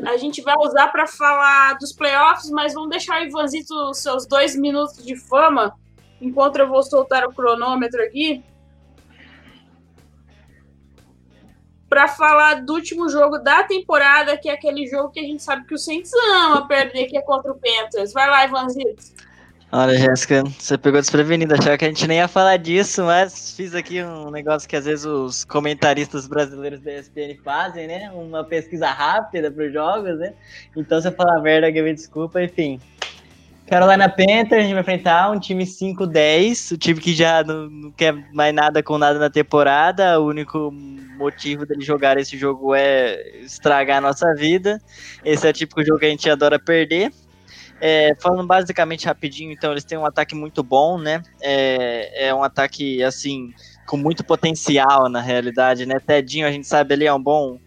a 0.04 0.16
gente 0.16 0.42
vai 0.42 0.54
usar 0.58 0.88
para 0.88 1.06
falar 1.06 1.74
dos 1.74 1.92
playoffs, 1.92 2.50
mas 2.50 2.74
vamos 2.74 2.90
deixar 2.90 3.20
o 3.20 3.24
Ivanzito 3.24 3.94
seus 3.94 4.26
dois 4.26 4.56
minutos 4.56 5.04
de 5.04 5.16
fama, 5.16 5.74
enquanto 6.20 6.56
eu 6.56 6.68
vou 6.68 6.82
soltar 6.82 7.24
o 7.26 7.34
cronômetro 7.34 8.02
aqui. 8.02 8.42
Para 11.89 12.09
falar 12.09 12.64
do 12.64 12.74
último 12.74 13.09
jogo 13.09 13.39
da 13.39 13.62
temporada, 13.62 14.37
que 14.37 14.49
é 14.49 14.53
aquele 14.53 14.87
jogo 14.87 15.11
que 15.11 15.20
a 15.20 15.22
gente 15.22 15.43
sabe 15.43 15.66
que 15.66 15.74
o 15.74 15.78
Saints 15.78 16.11
ama 16.32 16.66
perder, 16.66 17.07
que 17.07 17.16
é 17.16 17.22
contra 17.22 17.53
o 17.53 17.55
Panthers. 17.55 18.12
Vai 18.12 18.28
lá, 18.28 18.45
Ivanzito. 18.45 19.16
Olha, 19.72 19.99
Jéssica, 19.99 20.45
você 20.45 20.78
pegou 20.78 21.01
desprevenido, 21.01 21.53
achava 21.53 21.76
que 21.76 21.84
a 21.84 21.89
gente 21.89 22.07
nem 22.07 22.18
ia 22.18 22.28
falar 22.28 22.57
disso, 22.57 23.03
mas 23.03 23.51
fiz 23.51 23.74
aqui 23.74 24.03
um 24.03 24.30
negócio 24.30 24.68
que 24.68 24.76
às 24.76 24.84
vezes 24.84 25.05
os 25.05 25.45
comentaristas 25.45 26.28
brasileiros 26.28 26.80
da 26.80 26.93
ESPN 26.93 27.37
fazem, 27.45 27.89
né? 27.89 28.11
Uma 28.14 28.45
pesquisa 28.45 28.87
rápida 28.87 29.51
para 29.51 29.66
os 29.66 29.72
jogos, 29.72 30.18
né? 30.18 30.34
Então, 30.76 31.01
se 31.01 31.09
eu 31.09 31.12
falar 31.12 31.43
merda, 31.43 31.68
me 31.70 31.93
desculpa, 31.93 32.41
enfim. 32.43 32.80
Carolina 33.66 34.08
Panthers, 34.08 34.70
vai 34.70 34.80
enfrentar 34.80 35.30
um 35.30 35.40
time 35.40 35.64
5-10, 35.64 36.72
o 36.72 36.78
time 36.78 37.00
que 37.00 37.12
já 37.12 37.42
não, 37.42 37.68
não, 37.68 37.90
quer 37.90 38.12
mais 38.32 38.54
nada 38.54 38.80
com 38.80 38.96
nada 38.96 39.18
na 39.18 39.28
temporada, 39.28 40.20
o 40.20 40.26
único 40.26 40.70
motivo 41.18 41.66
dele 41.66 41.84
jogar 41.84 42.16
esse 42.16 42.38
jogo 42.38 42.74
é 42.74 43.40
estragar 43.40 43.98
a 43.98 44.00
nossa 44.00 44.32
vida. 44.34 44.80
Esse 45.24 45.46
é 45.46 45.50
o 45.50 45.52
típico 45.52 45.84
jogo 45.84 45.98
que 45.98 46.06
a 46.06 46.10
gente 46.10 46.30
adora 46.30 46.58
perder. 46.58 47.10
É, 47.80 48.14
falando 48.20 48.46
basicamente 48.46 49.06
rapidinho, 49.06 49.52
então, 49.52 49.72
eles 49.72 49.84
têm 49.84 49.98
um 49.98 50.06
ataque 50.06 50.34
muito 50.34 50.62
bom, 50.62 50.96
né? 50.96 51.22
É, 51.42 52.28
é 52.28 52.34
um 52.34 52.42
ataque, 52.42 53.02
assim, 53.02 53.52
com 53.86 53.96
muito 53.96 54.24
potencial 54.24 55.08
na 55.08 55.20
realidade, 55.20 55.84
né? 55.84 55.98
Tedinho, 55.98 56.46
a 56.46 56.52
gente 56.52 56.66
sabe, 56.66 56.94
ele 56.94 57.04
é 57.04 57.12
um 57.12 57.22
bom 57.22 57.58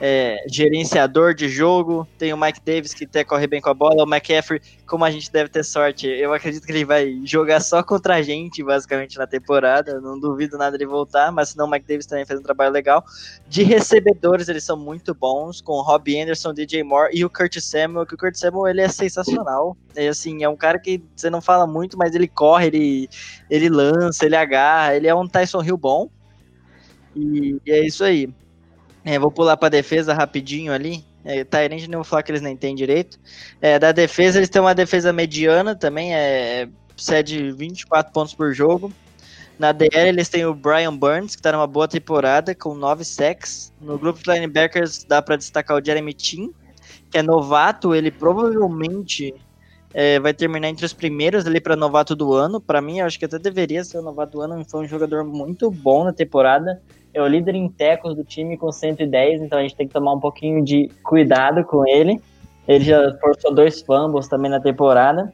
é, 0.00 0.44
gerenciador 0.48 1.34
de 1.34 1.48
jogo, 1.48 2.06
tem 2.16 2.32
o 2.32 2.36
Mike 2.36 2.60
Davis 2.64 2.94
que 2.94 3.04
até 3.04 3.24
corre 3.24 3.46
bem 3.46 3.60
com 3.60 3.68
a 3.68 3.74
bola, 3.74 4.04
o 4.04 4.08
McCaffrey, 4.08 4.60
como 4.86 5.04
a 5.04 5.10
gente 5.10 5.30
deve 5.30 5.50
ter 5.50 5.64
sorte, 5.64 6.06
eu 6.06 6.32
acredito 6.32 6.64
que 6.64 6.72
ele 6.72 6.84
vai 6.84 7.20
jogar 7.24 7.60
só 7.60 7.82
contra 7.82 8.16
a 8.16 8.22
gente, 8.22 8.62
basicamente, 8.62 9.18
na 9.18 9.26
temporada, 9.26 10.00
não 10.00 10.18
duvido 10.18 10.56
nada 10.56 10.78
de 10.78 10.86
voltar, 10.86 11.32
mas 11.32 11.50
senão 11.50 11.66
o 11.66 11.70
Mike 11.70 11.86
Davis 11.86 12.06
também 12.06 12.24
fez 12.24 12.38
um 12.38 12.42
trabalho 12.42 12.72
legal. 12.72 13.04
De 13.48 13.62
recebedores, 13.62 14.48
eles 14.48 14.64
são 14.64 14.76
muito 14.76 15.14
bons, 15.14 15.60
com 15.60 15.72
o 15.72 15.82
Robbie 15.82 16.20
Anderson, 16.20 16.54
DJ 16.54 16.84
Moore 16.84 17.10
e 17.12 17.24
o 17.24 17.30
Kurt 17.30 17.58
Samuel, 17.58 18.06
que 18.06 18.14
o 18.14 18.18
Kurt 18.18 18.36
Samuel, 18.36 18.68
ele 18.68 18.80
é 18.80 18.88
sensacional, 18.88 19.76
é 19.96 20.08
assim, 20.08 20.44
é 20.44 20.48
um 20.48 20.56
cara 20.56 20.78
que 20.78 21.02
você 21.16 21.28
não 21.28 21.40
fala 21.40 21.66
muito, 21.66 21.98
mas 21.98 22.14
ele 22.14 22.28
corre, 22.28 22.68
ele, 22.68 23.08
ele 23.50 23.68
lança, 23.68 24.24
ele 24.24 24.36
agarra, 24.36 24.94
ele 24.94 25.08
é 25.08 25.14
um 25.14 25.26
Tyson 25.26 25.62
Hill 25.62 25.76
bom, 25.76 26.08
e, 27.16 27.60
e 27.66 27.72
é 27.72 27.84
isso 27.84 28.04
aí. 28.04 28.32
É, 29.04 29.18
vou 29.18 29.30
pular 29.30 29.56
para 29.56 29.68
defesa 29.68 30.12
rapidinho 30.12 30.72
ali. 30.72 31.04
É, 31.24 31.44
Tyrande 31.44 31.88
não 31.88 31.98
vou 31.98 32.04
falar 32.04 32.22
que 32.22 32.30
eles 32.30 32.42
nem 32.42 32.56
têm 32.56 32.74
direito. 32.74 33.18
É, 33.60 33.78
da 33.78 33.92
defesa, 33.92 34.38
eles 34.38 34.48
têm 34.48 34.62
uma 34.62 34.74
defesa 34.74 35.12
mediana 35.12 35.74
também, 35.74 36.14
é, 36.14 36.68
cede 36.96 37.52
24 37.52 38.12
pontos 38.12 38.34
por 38.34 38.52
jogo. 38.52 38.92
Na 39.58 39.72
DL, 39.72 40.08
eles 40.08 40.28
têm 40.28 40.46
o 40.46 40.54
Brian 40.54 40.96
Burns, 40.96 41.34
que 41.34 41.40
está 41.40 41.50
numa 41.50 41.66
boa 41.66 41.88
temporada, 41.88 42.54
com 42.54 42.74
9 42.74 43.04
sacks. 43.04 43.72
No 43.80 43.98
grupo 43.98 44.22
de 44.22 44.30
linebackers, 44.30 45.04
dá 45.04 45.20
para 45.20 45.36
destacar 45.36 45.76
o 45.76 45.84
Jeremy 45.84 46.14
Chin, 46.16 46.52
que 47.10 47.18
é 47.18 47.22
novato. 47.22 47.92
Ele 47.92 48.10
provavelmente 48.10 49.34
é, 49.92 50.20
vai 50.20 50.34
terminar 50.34 50.68
entre 50.68 50.84
os 50.84 50.92
primeiros 50.92 51.46
ali 51.46 51.60
para 51.60 51.76
novato 51.76 52.14
do 52.14 52.34
ano. 52.34 52.60
Para 52.60 52.80
mim, 52.80 52.98
eu 52.98 53.06
acho 53.06 53.18
que 53.18 53.24
até 53.24 53.38
deveria 53.38 53.82
ser 53.84 53.98
o 53.98 54.02
novato 54.02 54.32
do 54.32 54.40
ano. 54.40 54.64
Foi 54.64 54.84
um 54.84 54.88
jogador 54.88 55.24
muito 55.24 55.70
bom 55.70 56.04
na 56.04 56.12
temporada 56.12 56.80
é 57.18 57.22
o 57.22 57.26
líder 57.26 57.54
em 57.54 57.68
tecos 57.68 58.14
do 58.14 58.24
time 58.24 58.56
com 58.56 58.70
110, 58.70 59.42
então 59.42 59.58
a 59.58 59.62
gente 59.62 59.76
tem 59.76 59.86
que 59.86 59.92
tomar 59.92 60.12
um 60.12 60.20
pouquinho 60.20 60.64
de 60.64 60.90
cuidado 61.02 61.64
com 61.64 61.86
ele. 61.86 62.20
Ele 62.66 62.84
já 62.84 63.16
forçou 63.18 63.54
dois 63.54 63.80
fumbles 63.80 64.28
também 64.28 64.50
na 64.50 64.60
temporada. 64.60 65.32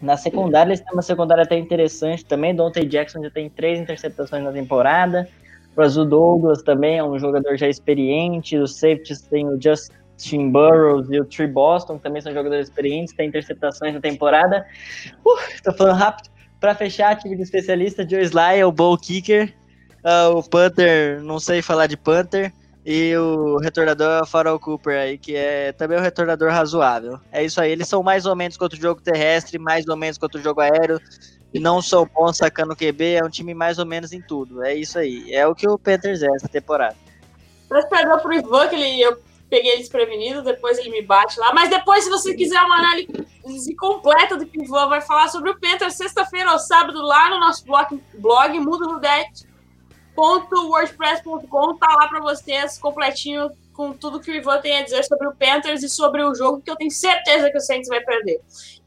Na 0.00 0.16
secundária, 0.16 0.70
eles 0.70 0.80
têm 0.80 0.92
uma 0.92 1.02
secundária 1.02 1.42
até 1.42 1.58
interessante 1.58 2.24
também. 2.24 2.54
Dante 2.54 2.84
Jackson 2.84 3.22
já 3.22 3.30
tem 3.30 3.48
três 3.48 3.80
interceptações 3.80 4.44
na 4.44 4.52
temporada. 4.52 5.28
O 5.76 5.80
Azul 5.80 6.04
Douglas 6.04 6.62
também 6.62 6.98
é 6.98 7.04
um 7.04 7.18
jogador 7.18 7.56
já 7.56 7.68
experiente. 7.68 8.56
Os 8.56 8.76
safeties 8.76 9.22
tem 9.22 9.48
o 9.48 9.58
Justin 10.18 10.50
Burrows 10.50 11.08
e 11.10 11.20
o 11.20 11.24
Tree 11.24 11.46
Boston, 11.46 11.96
também 11.96 12.20
são 12.20 12.34
jogadores 12.34 12.68
experientes, 12.68 13.14
tem 13.14 13.28
interceptações 13.28 13.94
na 13.94 14.00
temporada. 14.00 14.66
Uh, 15.24 15.62
tô 15.62 15.72
falando 15.72 15.96
rápido. 15.96 16.28
Para 16.60 16.74
fechar, 16.74 17.16
time 17.16 17.36
de 17.36 17.42
especialista, 17.42 18.06
Joe 18.08 18.20
Sly 18.20 18.58
é 18.58 18.66
o 18.66 18.72
ball 18.72 18.98
kicker. 18.98 19.54
Uh, 19.98 20.36
o 20.36 20.42
Panther, 20.42 21.22
não 21.22 21.38
sei 21.38 21.62
falar 21.62 21.86
de 21.86 21.96
Panther. 21.96 22.52
E 22.84 23.14
o 23.16 23.58
retornador 23.58 24.20
é 24.20 24.22
o 24.22 24.26
Farol 24.26 24.58
Cooper 24.58 24.98
aí, 24.98 25.18
que 25.18 25.36
é 25.36 25.72
também 25.72 25.98
um 25.98 26.02
retornador 26.02 26.50
razoável. 26.50 27.20
É 27.30 27.44
isso 27.44 27.60
aí, 27.60 27.70
eles 27.70 27.86
são 27.86 28.02
mais 28.02 28.24
ou 28.24 28.34
menos 28.34 28.56
contra 28.56 28.78
o 28.78 28.80
jogo 28.80 29.02
terrestre, 29.02 29.58
mais 29.58 29.86
ou 29.86 29.96
menos 29.96 30.16
contra 30.16 30.40
o 30.40 30.42
jogo 30.42 30.62
aéreo. 30.62 30.98
E 31.52 31.60
não 31.60 31.82
são 31.82 32.06
bons 32.06 32.38
sacando 32.38 32.74
QB, 32.74 33.14
é 33.14 33.24
um 33.24 33.28
time 33.28 33.52
mais 33.52 33.78
ou 33.78 33.84
menos 33.84 34.12
em 34.12 34.22
tudo. 34.22 34.64
É 34.64 34.74
isso 34.74 34.98
aí. 34.98 35.32
É 35.34 35.46
o 35.46 35.54
que 35.54 35.68
o 35.68 35.78
Panthers 35.78 36.22
é 36.22 36.28
essa 36.34 36.48
temporada. 36.48 36.96
Peço 37.68 37.88
perdão 37.88 38.18
pro 38.20 38.32
Ivan, 38.32 38.68
que 38.68 38.74
ele, 38.74 39.04
peguei 39.48 39.72
ele 39.72 39.80
desprevenido, 39.80 40.42
depois 40.42 40.78
ele 40.78 40.90
me 40.90 41.02
bate 41.02 41.38
lá. 41.38 41.52
Mas 41.52 41.70
depois, 41.70 42.04
se 42.04 42.10
você 42.10 42.34
quiser 42.34 42.60
uma 42.62 42.76
análise 42.76 43.74
completa 43.76 44.36
do 44.36 44.48
Ivan 44.52 44.88
vai 44.88 45.00
falar 45.00 45.28
sobre 45.28 45.50
o 45.50 45.58
Panthers, 45.58 45.94
sexta-feira 45.94 46.52
ou 46.52 46.58
sábado, 46.58 47.00
lá 47.00 47.30
no 47.30 47.40
nosso 47.40 47.64
blog, 47.64 48.02
blog 48.14 48.58
Mundo 48.60 48.86
no 48.86 49.00
Det 49.00 49.48
wordpress.com 50.18 51.76
tá 51.76 51.94
lá 51.94 52.08
para 52.08 52.20
vocês 52.20 52.76
completinho 52.78 53.50
com 53.72 53.92
tudo 53.92 54.18
que 54.18 54.30
o 54.30 54.34
Ivan 54.34 54.60
tem 54.60 54.78
a 54.78 54.82
dizer 54.82 55.04
sobre 55.04 55.28
o 55.28 55.34
Panthers 55.34 55.84
e 55.84 55.88
sobre 55.88 56.24
o 56.24 56.34
jogo 56.34 56.60
que 56.60 56.68
eu 56.68 56.74
tenho 56.74 56.90
certeza 56.90 57.48
que 57.50 57.56
o 57.56 57.60
Saints 57.60 57.88
vai 57.88 58.00
perder. 58.00 58.40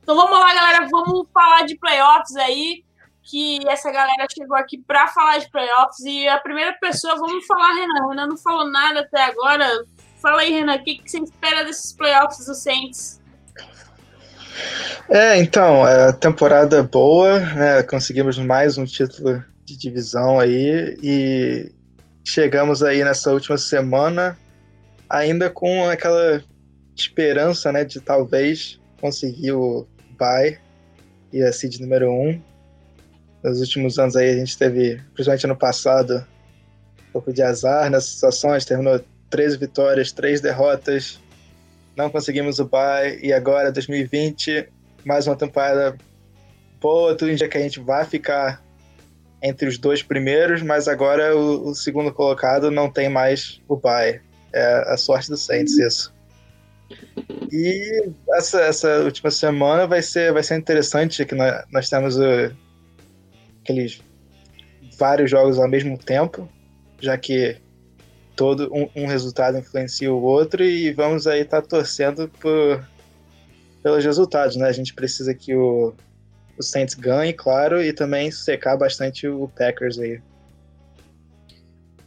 Então 0.03 0.15
vamos 0.15 0.37
lá, 0.37 0.53
galera, 0.53 0.87
vamos 0.91 1.25
falar 1.33 1.65
de 1.65 1.77
playoffs 1.77 2.35
aí, 2.35 2.83
que 3.23 3.59
essa 3.69 3.89
galera 3.89 4.27
chegou 4.29 4.57
aqui 4.57 4.77
para 4.77 5.07
falar 5.07 5.37
de 5.37 5.49
playoffs 5.49 5.99
e 6.01 6.27
a 6.27 6.37
primeira 6.39 6.73
pessoa, 6.73 7.15
vamos 7.15 7.45
falar, 7.45 7.73
Renan. 7.73 8.09
Renan 8.09 8.27
não 8.27 8.37
falou 8.37 8.69
nada 8.69 8.99
até 8.99 9.23
agora. 9.23 9.85
Fala 10.21 10.41
aí, 10.41 10.51
Renan, 10.51 10.75
o 10.75 10.83
que, 10.83 10.95
que 10.99 11.09
você 11.09 11.17
espera 11.17 11.63
desses 11.63 11.93
playoffs 11.93 12.45
do 12.45 12.53
Saints? 12.53 13.19
É, 15.09 15.37
então, 15.39 15.87
é, 15.87 16.11
temporada 16.11 16.83
boa, 16.83 17.39
né? 17.39 17.83
Conseguimos 17.83 18.37
mais 18.37 18.77
um 18.77 18.85
título 18.85 19.43
de 19.65 19.75
divisão 19.75 20.39
aí 20.39 20.95
e 21.01 21.71
chegamos 22.23 22.83
aí 22.83 23.03
nessa 23.03 23.31
última 23.31 23.57
semana 23.57 24.37
ainda 25.09 25.49
com 25.49 25.89
aquela 25.89 26.43
esperança, 26.95 27.71
né, 27.71 27.83
de 27.83 27.99
talvez 27.99 28.79
conseguir 28.99 29.53
o 29.53 29.87
bye 30.17 30.59
e 31.33 31.41
a 31.41 31.51
seed 31.51 31.79
número 31.79 32.09
1. 32.09 32.29
Um. 32.29 32.41
Nos 33.43 33.59
últimos 33.59 33.97
anos 33.97 34.15
aí 34.15 34.29
a 34.29 34.37
gente 34.37 34.55
teve, 34.55 35.01
principalmente 35.13 35.45
ano 35.45 35.57
passado, 35.57 36.25
um 37.09 37.11
pouco 37.11 37.33
de 37.33 37.41
azar 37.41 37.89
nessas 37.89 38.11
situações, 38.11 38.65
terminou 38.65 39.01
13 39.31 39.57
vitórias, 39.57 40.11
3 40.11 40.41
derrotas, 40.41 41.19
não 41.95 42.09
conseguimos 42.09 42.59
o 42.59 42.65
bye 42.65 43.19
e 43.23 43.33
agora 43.33 43.71
2020, 43.71 44.67
mais 45.03 45.25
uma 45.25 45.35
temporada 45.35 45.97
boa, 46.79 47.15
tudo 47.15 47.31
indica 47.31 47.49
que 47.49 47.57
a 47.57 47.61
gente 47.61 47.79
vai 47.79 48.05
ficar 48.05 48.61
entre 49.41 49.67
os 49.67 49.77
dois 49.77 50.03
primeiros, 50.03 50.61
mas 50.61 50.87
agora 50.87 51.35
o, 51.35 51.69
o 51.69 51.75
segundo 51.75 52.13
colocado 52.13 52.69
não 52.69 52.91
tem 52.91 53.09
mais 53.09 53.61
o 53.67 53.75
bye. 53.75 54.21
É 54.53 54.93
a 54.93 54.97
sorte 54.97 55.29
do 55.29 55.37
Saints 55.37 55.77
isso. 55.79 56.13
E 57.51 58.09
essa, 58.33 58.61
essa 58.61 58.99
última 58.99 59.31
semana 59.31 59.87
vai 59.87 60.01
ser, 60.01 60.33
vai 60.33 60.43
ser 60.43 60.57
interessante, 60.57 61.25
que 61.25 61.33
nós, 61.33 61.63
nós 61.71 61.89
temos 61.89 62.17
uh, 62.17 62.53
aqueles 63.61 64.01
vários 64.97 65.31
jogos 65.31 65.57
ao 65.57 65.67
mesmo 65.67 65.97
tempo, 65.97 66.47
já 66.99 67.17
que 67.17 67.57
todo 68.41 68.73
um, 68.73 68.89
um 69.03 69.05
resultado 69.05 69.59
influencia 69.59 70.11
o 70.11 70.19
outro 70.19 70.63
e 70.63 70.91
vamos 70.91 71.27
aí 71.27 71.41
estar 71.41 71.61
tá 71.61 71.67
torcendo 71.67 72.27
por, 72.27 72.83
pelos 73.83 74.03
resultados, 74.03 74.55
né? 74.55 74.67
A 74.67 74.71
gente 74.71 74.95
precisa 74.95 75.31
que 75.31 75.53
o, 75.53 75.93
o 76.57 76.63
Saints 76.63 76.95
ganhe, 76.95 77.33
claro, 77.33 77.83
e 77.83 77.93
também 77.93 78.31
secar 78.31 78.75
bastante 78.75 79.27
o 79.27 79.47
Packers 79.49 79.99
aí. 79.99 80.19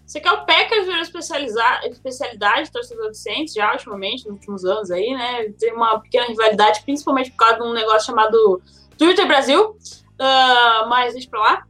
Você 0.05 0.19
quer 0.19 0.33
o 0.33 0.45
Packers 0.45 0.87
virou 0.87 1.03
especialidade 1.03 2.73
torcedor 2.73 3.11
do 3.11 3.15
Saints 3.15 3.55
já 3.55 3.71
ultimamente, 3.71 4.27
nos 4.27 4.35
últimos 4.35 4.65
anos 4.65 4.91
aí, 4.91 5.15
né? 5.15 5.53
Tem 5.57 5.73
uma 5.73 6.01
pequena 6.01 6.27
rivalidade, 6.27 6.83
principalmente 6.83 7.31
por 7.31 7.37
causa 7.37 7.59
de 7.59 7.63
um 7.63 7.73
negócio 7.73 8.07
chamado 8.07 8.61
Twitter 8.99 9.25
Brasil. 9.29 9.77
Uh, 10.15 10.89
mas 10.89 11.13
deixa 11.13 11.31
pra 11.31 11.41
lá. 11.41 11.63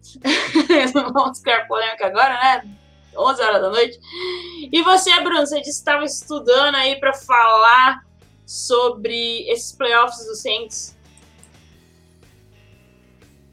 Não 0.94 1.12
vamos 1.12 1.40
criar 1.40 1.66
polêmica 1.66 2.06
agora, 2.06 2.32
né? 2.32 2.83
11 3.16 3.42
horas 3.42 3.62
da 3.62 3.70
noite. 3.70 3.98
E 4.72 4.82
você, 4.82 5.10
Bruno, 5.20 5.46
você 5.46 5.60
disse 5.60 5.82
que 5.82 5.90
estava 5.90 6.04
estudando 6.04 6.74
aí 6.74 6.96
para 6.96 7.12
falar 7.12 8.02
sobre 8.46 9.48
esses 9.50 9.72
playoffs 9.72 10.26
do 10.26 10.34
Saints. 10.34 10.96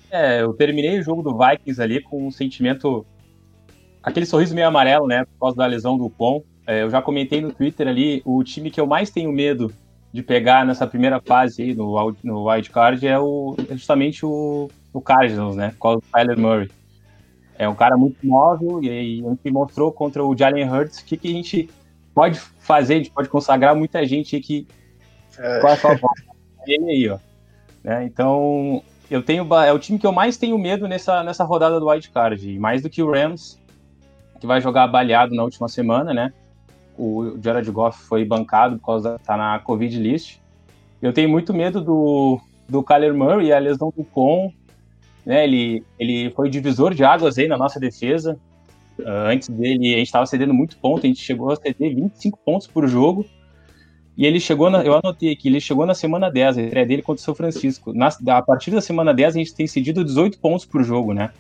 É, 0.10 0.42
eu 0.42 0.54
terminei 0.54 1.00
o 1.00 1.04
jogo 1.04 1.22
do 1.22 1.38
Vikings 1.38 1.82
ali 1.82 2.02
com 2.02 2.28
um 2.28 2.32
sentimento. 2.32 3.06
aquele 4.04 4.26
sorriso 4.26 4.54
meio 4.54 4.68
amarelo, 4.68 5.08
né? 5.08 5.24
Por 5.24 5.40
causa 5.40 5.58
da 5.58 5.66
lesão 5.66 5.98
do 5.98 6.10
Pon. 6.10 6.44
é, 6.68 6.84
eu 6.84 6.90
já 6.90 7.02
comentei 7.02 7.42
no 7.42 7.54
Twitter 7.54 7.88
ali, 7.88 8.22
o 8.26 8.44
time 8.44 8.70
que 8.70 8.80
eu 8.80 8.86
mais 8.86 9.10
tenho 9.10 9.32
medo 9.32 9.74
de 10.14 10.22
pegar 10.22 10.66
nessa 10.66 10.86
primeira 10.86 11.22
fase 11.22 11.64
aí 11.64 11.74
no, 11.74 12.16
no 12.24 12.50
wild 12.50 12.70
card 12.70 13.08
é 13.08 13.18
o, 13.18 13.56
é 13.70 13.74
justamente 13.74 14.26
o, 14.26 14.70
o 14.92 15.02
Cardinals, 15.02 15.56
né? 15.56 15.74
Com 15.80 15.94
o 15.94 16.02
Tyler 16.02 16.38
Murray. 16.38 16.70
É 17.62 17.70
um 17.70 17.76
cara 17.76 17.96
muito 17.96 18.26
móvel 18.26 18.84
e 18.84 19.22
gente 19.22 19.52
mostrou 19.52 19.92
contra 19.92 20.26
o 20.26 20.36
Jalen 20.36 20.68
Hurts 20.68 20.98
o 20.98 21.06
que, 21.06 21.16
que 21.16 21.28
a 21.28 21.32
gente 21.32 21.70
pode 22.12 22.40
fazer, 22.40 22.96
a 22.96 22.98
gente 22.98 23.12
pode 23.12 23.30
consagrar 23.30 23.76
muita 23.76 24.04
gente 24.04 24.40
que 24.40 24.68
É. 25.38 25.62
a 25.64 25.78
sua 25.78 25.96
volta. 25.96 26.24
Ele 26.66 26.90
aí, 26.90 27.10
ó. 27.10 27.20
Né? 27.84 28.04
Então, 28.06 28.82
eu 29.12 29.22
tenho 29.22 29.48
é 29.64 29.72
o 29.72 29.78
time 29.78 30.00
que 30.00 30.08
eu 30.08 30.12
mais 30.12 30.38
tenho 30.38 30.58
medo 30.58 30.88
nessa, 30.88 31.22
nessa 31.22 31.44
rodada 31.44 31.80
do 31.80 31.88
wild 31.88 32.10
card, 32.10 32.50
e 32.50 32.58
mais 32.58 32.82
do 32.82 32.90
que 32.90 33.04
o 33.04 33.12
Rams, 33.12 33.60
que 34.40 34.48
vai 34.48 34.60
jogar 34.60 34.88
baleado 34.88 35.36
na 35.36 35.44
última 35.44 35.70
semana, 35.70 36.16
né? 36.16 36.34
O 36.98 37.38
Jared 37.44 37.70
Goff 37.70 38.02
foi 38.06 38.26
bancado 38.26 38.80
por 38.80 38.88
causa 38.88 39.12
da, 39.12 39.20
tá 39.20 39.38
na 39.38 39.60
Covid 39.60 40.00
list. 40.00 40.40
Eu 41.00 41.14
tenho 41.14 41.30
muito 41.30 41.54
medo 41.54 41.80
do, 41.80 42.42
do 42.68 42.82
Kyler 42.82 43.14
Murray, 43.14 43.54
a 43.54 43.60
lesão 43.60 43.94
do 43.96 44.04
Con, 44.04 44.52
né? 45.26 45.44
Ele, 45.44 45.84
ele 46.00 46.32
foi 46.32 46.50
divisor 46.50 46.94
de 46.94 47.04
águas 47.04 47.38
aí 47.38 47.48
na 47.48 47.58
nossa 47.58 47.80
defesa. 47.80 48.38
Ah, 49.06 49.30
antes 49.30 49.50
dele, 49.50 49.94
a 49.94 49.98
gente 49.98 50.08
estava 50.08 50.26
cedendo 50.26 50.54
muito 50.54 50.78
ponto, 50.78 51.06
a 51.06 51.08
gente 51.08 51.22
chegou 51.22 51.52
a 51.52 51.56
ceder 51.56 51.96
25 51.96 52.40
pontos 52.44 52.68
por 52.68 52.88
jogo. 52.88 53.26
E 54.18 54.26
ele 54.26 54.40
chegou, 54.40 54.70
na, 54.70 54.84
eu 54.84 54.94
anotei 54.94 55.32
aqui, 55.32 55.48
ele 55.48 55.60
chegou 55.60 55.86
na 55.86 55.94
semana 55.94 56.30
10, 56.30 56.58
a 56.58 56.62
estreia 56.62 56.86
dele 56.86 57.02
contra 57.02 57.22
o 57.22 57.24
São 57.24 57.34
Francisco. 57.34 57.94
Na, 57.94 58.10
a 58.28 58.42
partir 58.42 58.72
da 58.72 58.82
semana 58.82 59.14
10, 59.14 59.36
a 59.36 59.40
gente 59.40 59.56
tem 59.56 59.66
cedido 59.66 60.04
18 60.04 60.38
pontos 60.40 60.66
por 60.66 60.84
jogo, 60.84 61.14
né? 61.14 61.32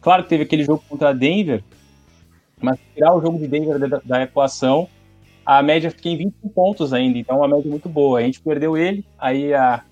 Claro 0.00 0.22
que 0.22 0.28
teve 0.28 0.44
aquele 0.44 0.64
jogo 0.64 0.82
contra 0.88 1.10
a 1.10 1.12
Denver, 1.12 1.62
mas 2.60 2.78
tirar 2.94 3.14
o 3.14 3.20
jogo 3.20 3.38
de 3.38 3.48
Denver 3.48 3.78
da, 3.78 4.00
da 4.04 4.22
equação, 4.22 4.88
a 5.44 5.62
média 5.62 5.90
fica 5.90 6.08
em 6.08 6.16
21 6.16 6.48
pontos 6.50 6.92
ainda, 6.92 7.18
então 7.18 7.36
é 7.36 7.38
uma 7.40 7.56
média 7.56 7.70
muito 7.70 7.88
boa. 7.88 8.20
A 8.20 8.22
gente 8.22 8.40
perdeu 8.40 8.76
ele, 8.76 9.04
aí 9.18 9.52
a, 9.52 9.82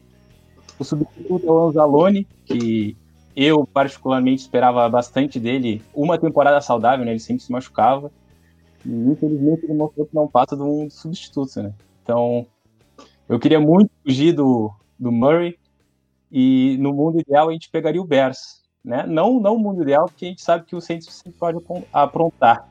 o 0.78 0.85
substituto 0.85 1.47
é 1.47 1.51
o 1.51 1.68
Anzalone, 1.68 2.26
que 2.45 2.97
eu 3.35 3.66
particularmente 3.66 4.43
esperava 4.43 4.89
bastante 4.89 5.41
dele, 5.41 5.83
uma 5.95 6.18
temporada 6.18 6.61
saudável, 6.61 7.05
né? 7.05 7.12
Ele 7.12 7.20
sempre 7.20 7.43
se 7.43 7.51
machucava. 7.51 8.11
E 8.85 8.91
infelizmente 8.91 9.64
ele 9.64 9.74
mostrou 9.74 10.07
que 10.07 10.14
não 10.14 10.28
passa 10.28 10.57
de 10.57 10.62
um 10.62 10.91
substituto, 10.91 11.62
né? 11.62 11.72
Então, 12.03 12.47
eu 13.28 13.39
queria 13.39 13.61
muito 13.61 13.91
fugir 14.05 14.33
do, 14.33 14.70
do 14.99 15.12
Murray 15.12 15.57
e 16.30 16.76
no 16.78 16.93
mundo 16.93 17.20
ideal 17.20 17.49
a 17.49 17.53
gente 17.53 17.70
pegaria 17.70 18.01
o 18.01 18.07
Bears, 18.07 18.62
né? 18.85 19.07
Não, 19.07 19.41
não 19.41 19.57
o 19.57 19.59
mundo 19.59 19.83
ideal, 19.83 20.07
porque 20.07 20.26
a 20.26 20.28
gente 20.28 20.43
sabe 20.43 20.64
que 20.64 20.76
o 20.76 20.80
Saints 20.80 21.07
sempre 21.12 21.39
pode 21.39 21.59
apron- 21.59 21.85
aprontar, 21.93 22.68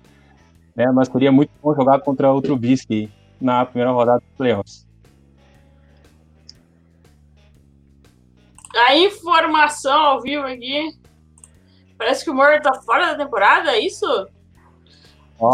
né? 0.75 0.85
Mas 0.91 1.07
seria 1.07 1.31
muito 1.31 1.51
bom 1.61 1.73
jogar 1.73 1.99
contra 2.01 2.31
o 2.31 2.41
Trubisky 2.41 3.09
na 3.39 3.65
primeira 3.65 3.91
rodada 3.91 4.19
dos 4.19 4.37
playoffs. 4.37 4.90
A 8.87 8.95
informação 8.97 9.93
ao 9.99 10.21
vivo 10.21 10.43
aqui. 10.45 10.97
Parece 11.97 12.23
que 12.23 12.29
o 12.31 12.33
Murray 12.33 12.61
tá 12.61 12.73
fora 12.81 13.07
da 13.15 13.23
temporada, 13.23 13.71
é 13.71 13.79
isso? 13.79 14.05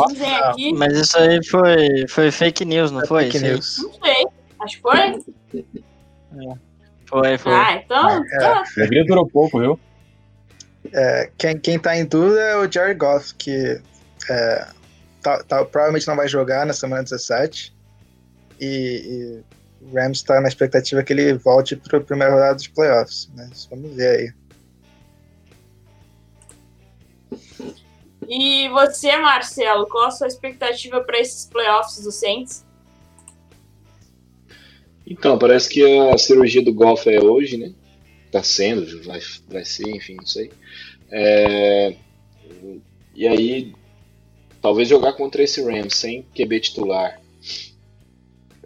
Dizem 0.08 0.36
aqui. 0.36 0.74
Mas 0.74 0.94
isso 0.98 1.18
aí 1.18 1.44
foi, 1.46 2.08
foi 2.08 2.32
fake 2.32 2.66
news, 2.66 2.92
não 2.92 3.06
foi? 3.06 3.26
Fake 3.26 3.40
news. 3.40 3.78
Não 3.80 3.94
sei. 3.94 4.28
Acho 4.60 4.76
que 4.76 4.82
foi. 4.82 5.24
Foi, 7.06 7.38
foi. 7.38 7.54
Ah, 7.54 7.74
então. 7.76 8.24
tá. 8.40 8.62
O 8.62 8.66
segredo 8.66 9.08
durou 9.08 9.28
pouco, 9.28 9.60
viu? 9.60 9.80
É, 10.94 11.32
quem, 11.38 11.58
quem 11.58 11.80
tá 11.80 11.96
em 11.98 12.06
dúvida 12.06 12.40
é 12.40 12.56
o 12.58 12.72
Jared 12.72 12.98
Goff, 12.98 13.34
que 13.36 13.82
é, 14.30 14.68
tá- 15.22 15.44
tá- 15.44 15.66
provavelmente 15.66 16.08
não 16.08 16.16
vai 16.16 16.28
jogar 16.28 16.66
na 16.66 16.74
semana 16.74 17.04
17. 17.04 17.74
E, 18.60 18.64
e 18.66 19.44
Rams 19.94 20.22
tá 20.22 20.42
na 20.42 20.48
expectativa 20.48 21.04
que 21.04 21.14
ele 21.14 21.34
volte 21.34 21.76
para 21.76 21.98
a 21.98 22.02
primeira 22.02 22.34
rodada 22.34 22.56
dos 22.56 22.68
playoffs. 22.68 23.30
Mas 23.36 23.66
vamos 23.66 23.96
ver 23.96 24.20
aí. 24.20 24.34
E 28.28 28.68
você, 28.70 29.16
Marcelo, 29.18 29.88
qual 29.88 30.08
a 30.08 30.12
sua 30.12 30.28
expectativa 30.28 31.02
para 31.02 31.20
esses 31.20 31.46
playoffs 31.46 32.04
do 32.04 32.12
Saints? 32.12 32.66
Então, 35.06 35.38
parece 35.38 35.70
que 35.70 35.84
a 36.10 36.18
cirurgia 36.18 36.62
do 36.62 36.74
golfe 36.74 37.10
é 37.10 37.24
hoje, 37.24 37.56
né? 37.56 37.72
Tá 38.30 38.44
sendo, 38.44 39.02
vai, 39.04 39.22
vai 39.48 39.64
ser, 39.64 39.88
enfim, 39.90 40.16
não 40.16 40.26
sei. 40.26 40.52
É, 41.10 41.96
e 43.16 43.26
aí, 43.26 43.74
talvez 44.62 44.90
jogar 44.90 45.14
contra 45.14 45.42
esse 45.42 45.64
Rams 45.64 45.96
sem 45.96 46.24
QB 46.36 46.60
titular 46.60 47.22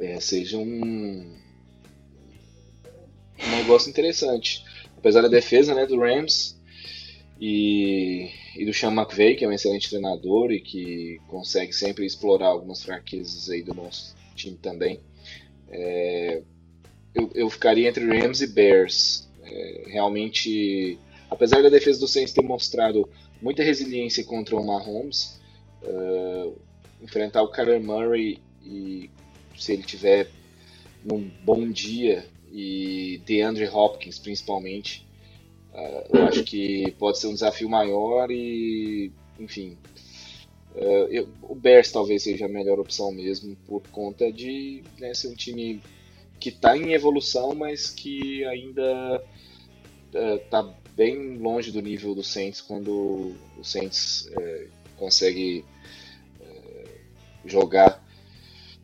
é, 0.01 0.19
seja 0.19 0.57
um, 0.57 1.37
um 3.39 3.51
negócio 3.57 3.89
interessante. 3.89 4.65
Apesar 4.97 5.21
da 5.21 5.27
defesa 5.27 5.73
né, 5.73 5.85
do 5.85 5.99
Rams 5.99 6.59
e, 7.39 8.29
e 8.55 8.65
do 8.65 8.73
Sean 8.73 8.91
McVay, 8.91 9.35
que 9.35 9.45
é 9.45 9.47
um 9.47 9.51
excelente 9.51 9.89
treinador 9.89 10.51
e 10.51 10.59
que 10.59 11.19
consegue 11.27 11.71
sempre 11.71 12.05
explorar 12.05 12.47
algumas 12.47 12.83
fraquezas 12.83 13.49
aí 13.49 13.61
do 13.61 13.73
nosso 13.73 14.15
time 14.35 14.57
também. 14.57 14.99
É, 15.69 16.41
eu, 17.13 17.31
eu 17.35 17.49
ficaria 17.49 17.87
entre 17.87 18.05
Rams 18.05 18.41
e 18.41 18.47
Bears. 18.47 19.29
É, 19.43 19.83
realmente, 19.87 20.97
apesar 21.29 21.61
da 21.61 21.69
defesa 21.69 21.99
do 21.99 22.07
Saints 22.07 22.33
ter 22.33 22.43
mostrado 22.43 23.07
muita 23.41 23.63
resiliência 23.63 24.23
contra 24.23 24.55
o 24.55 24.65
Mahomes, 24.65 25.39
uh, 25.83 26.55
enfrentar 27.01 27.41
o 27.41 27.49
Kyler 27.49 27.81
Murray 27.81 28.39
e 28.63 29.09
se 29.61 29.73
ele 29.73 29.83
tiver 29.83 30.29
num 31.03 31.29
bom 31.43 31.69
dia 31.69 32.27
e 32.51 33.21
DeAndre 33.25 33.67
Hopkins 33.67 34.17
principalmente, 34.17 35.05
uh, 35.73 36.17
eu 36.17 36.23
acho 36.25 36.43
que 36.43 36.91
pode 36.97 37.19
ser 37.19 37.27
um 37.27 37.33
desafio 37.33 37.69
maior 37.69 38.29
e, 38.31 39.11
enfim, 39.39 39.77
uh, 40.75 41.07
eu, 41.09 41.29
o 41.43 41.53
Bears 41.55 41.91
talvez 41.91 42.23
seja 42.23 42.45
a 42.45 42.49
melhor 42.49 42.79
opção 42.79 43.11
mesmo 43.11 43.55
por 43.67 43.81
conta 43.89 44.31
de 44.31 44.83
né, 44.99 45.13
ser 45.13 45.27
um 45.27 45.35
time 45.35 45.81
que 46.39 46.49
está 46.49 46.75
em 46.75 46.93
evolução, 46.93 47.53
mas 47.53 47.89
que 47.89 48.43
ainda 48.45 49.23
está 50.43 50.63
bem 50.95 51.37
longe 51.37 51.71
do 51.71 51.81
nível 51.81 52.13
do 52.13 52.23
Saints 52.23 52.59
quando 52.59 53.35
o 53.57 53.63
Saints 53.63 54.29
é, 54.37 54.67
consegue 54.97 55.63
é, 56.41 56.85
jogar 57.45 58.00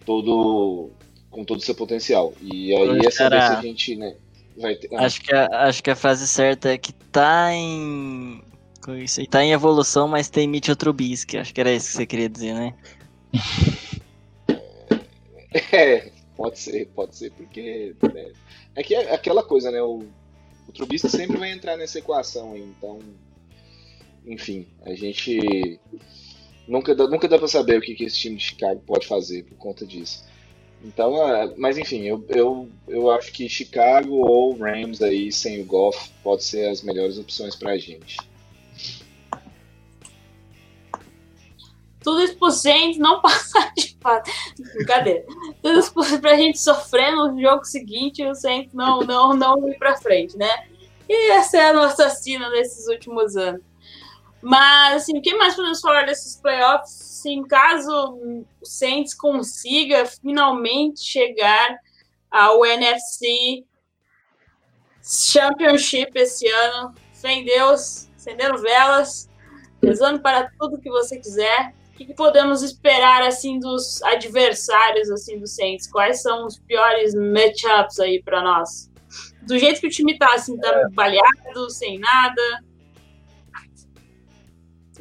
todo 0.07 0.89
com 1.29 1.43
todo 1.43 1.59
o 1.59 1.61
seu 1.61 1.75
potencial. 1.75 2.33
E 2.41 2.73
aí 2.73 2.99
essa 3.05 3.29
vez 3.29 3.43
a 3.43 3.61
gente 3.61 3.97
né, 3.97 4.15
vai 4.57 4.73
ter. 4.75 4.89
ah, 4.95 5.05
Acho 5.05 5.21
que, 5.21 5.35
a, 5.35 5.47
acho 5.67 5.83
que 5.83 5.91
a 5.91 5.95
frase 5.95 6.25
certa 6.25 6.71
é 6.71 6.77
que 6.77 6.93
tá 6.93 7.53
em. 7.53 8.41
aí? 8.87 9.27
Tá 9.27 9.43
em 9.43 9.51
evolução, 9.51 10.07
mas 10.07 10.29
tem 10.29 10.47
Mitchell 10.47 10.77
Trubisky. 10.77 11.37
Acho 11.37 11.53
que 11.53 11.59
era 11.59 11.73
isso 11.73 11.89
que 11.89 11.97
você 11.97 12.05
queria 12.05 12.29
dizer, 12.29 12.53
né? 12.53 12.73
É, 15.71 16.11
pode 16.35 16.59
ser, 16.59 16.87
pode 16.93 17.15
ser, 17.15 17.31
porque 17.31 17.95
né, 18.13 18.31
é 18.75 18.83
que 18.83 18.93
é 18.93 19.15
aquela 19.15 19.41
coisa, 19.41 19.71
né? 19.71 19.81
O, 19.81 20.03
o 20.67 20.71
Trubisky 20.71 21.09
sempre 21.09 21.37
vai 21.37 21.51
entrar 21.51 21.77
nessa 21.77 21.97
equação, 21.97 22.55
então, 22.55 22.99
enfim, 24.23 24.67
a 24.85 24.93
gente 24.93 25.79
nunca 26.67 26.93
dá, 26.95 27.07
nunca 27.07 27.27
dá 27.27 27.37
para 27.37 27.47
saber 27.47 27.77
o 27.77 27.81
que, 27.81 27.95
que 27.95 28.03
esse 28.05 28.17
time 28.17 28.35
de 28.37 28.43
Chicago 28.43 28.81
pode 28.85 29.07
fazer 29.07 29.43
por 29.43 29.55
conta 29.57 29.85
disso. 29.85 30.25
Então, 30.83 31.15
é, 31.27 31.53
mas 31.57 31.77
enfim, 31.77 32.03
eu, 32.03 32.23
eu, 32.29 32.69
eu 32.87 33.09
acho 33.09 33.31
que 33.31 33.49
Chicago 33.49 34.15
ou 34.15 34.55
Rams 34.55 35.01
aí 35.01 35.31
sem 35.31 35.59
o 35.61 35.65
Goff 35.65 36.09
pode 36.23 36.43
ser 36.43 36.69
as 36.69 36.83
melhores 36.83 37.17
opções 37.17 37.55
pra 37.55 37.77
gente. 37.77 38.17
Tudo 42.03 42.21
isso 42.23 42.37
pro 42.37 42.51
Saints 42.51 42.97
não 42.99 43.19
passar 43.21 43.73
de 43.75 43.97
fato. 43.99 44.31
Brincadeira. 44.75 45.25
Tudo 45.61 45.79
isso 45.79 45.93
pro- 45.93 46.19
pra 46.19 46.37
gente 46.37 46.59
sofrer 46.59 47.11
no 47.13 47.39
jogo 47.41 47.65
seguinte 47.65 48.21
e 48.21 48.29
o 48.29 48.35
Saints 48.35 48.73
não, 48.73 48.99
não, 48.99 49.33
não 49.33 49.67
ir 49.69 49.77
pra 49.77 49.97
frente, 49.97 50.37
né? 50.37 50.49
E 51.09 51.31
essa 51.31 51.57
é 51.57 51.69
a 51.69 51.73
nossa 51.73 52.09
sina 52.09 52.49
desses 52.51 52.87
últimos 52.87 53.35
anos. 53.35 53.61
Mas, 54.41 55.03
assim, 55.03 55.17
o 55.17 55.21
que 55.21 55.35
mais 55.35 55.55
podemos 55.55 55.79
falar 55.79 56.05
desses 56.05 56.35
playoffs? 56.35 56.91
Se 56.91 57.29
em 57.29 57.43
caso 57.43 57.91
o 57.91 58.45
Saints 58.63 59.13
consiga 59.13 60.05
finalmente 60.05 61.01
chegar 61.03 61.77
ao 62.29 62.65
NFC 62.65 63.65
Championship 65.01 66.11
esse 66.15 66.47
ano, 66.47 66.93
fé 67.13 67.31
em 67.31 67.45
Deus, 67.45 68.09
acendendo 68.15 68.57
velas, 68.61 69.29
rezando 69.81 70.19
para 70.19 70.49
tudo 70.59 70.81
que 70.81 70.89
você 70.89 71.17
quiser. 71.17 71.73
O 71.93 71.97
que, 71.97 72.13
podemos 72.13 72.61
esperar 72.61 73.23
assim 73.23 73.59
dos 73.59 74.03
adversários 74.03 75.09
assim 75.09 75.39
do 75.39 75.47
Saints? 75.47 75.89
Quais 75.89 76.21
são 76.21 76.45
os 76.45 76.59
piores 76.59 77.15
matchups 77.15 77.99
aí 77.99 78.21
para 78.21 78.43
nós? 78.43 78.91
Do 79.43 79.57
jeito 79.57 79.79
que 79.79 79.87
o 79.87 79.89
time 79.89 80.17
tá, 80.17 80.33
assim, 80.35 80.57
tá 80.57 80.89
baleado, 80.91 81.69
sem 81.69 81.97
nada. 81.97 82.63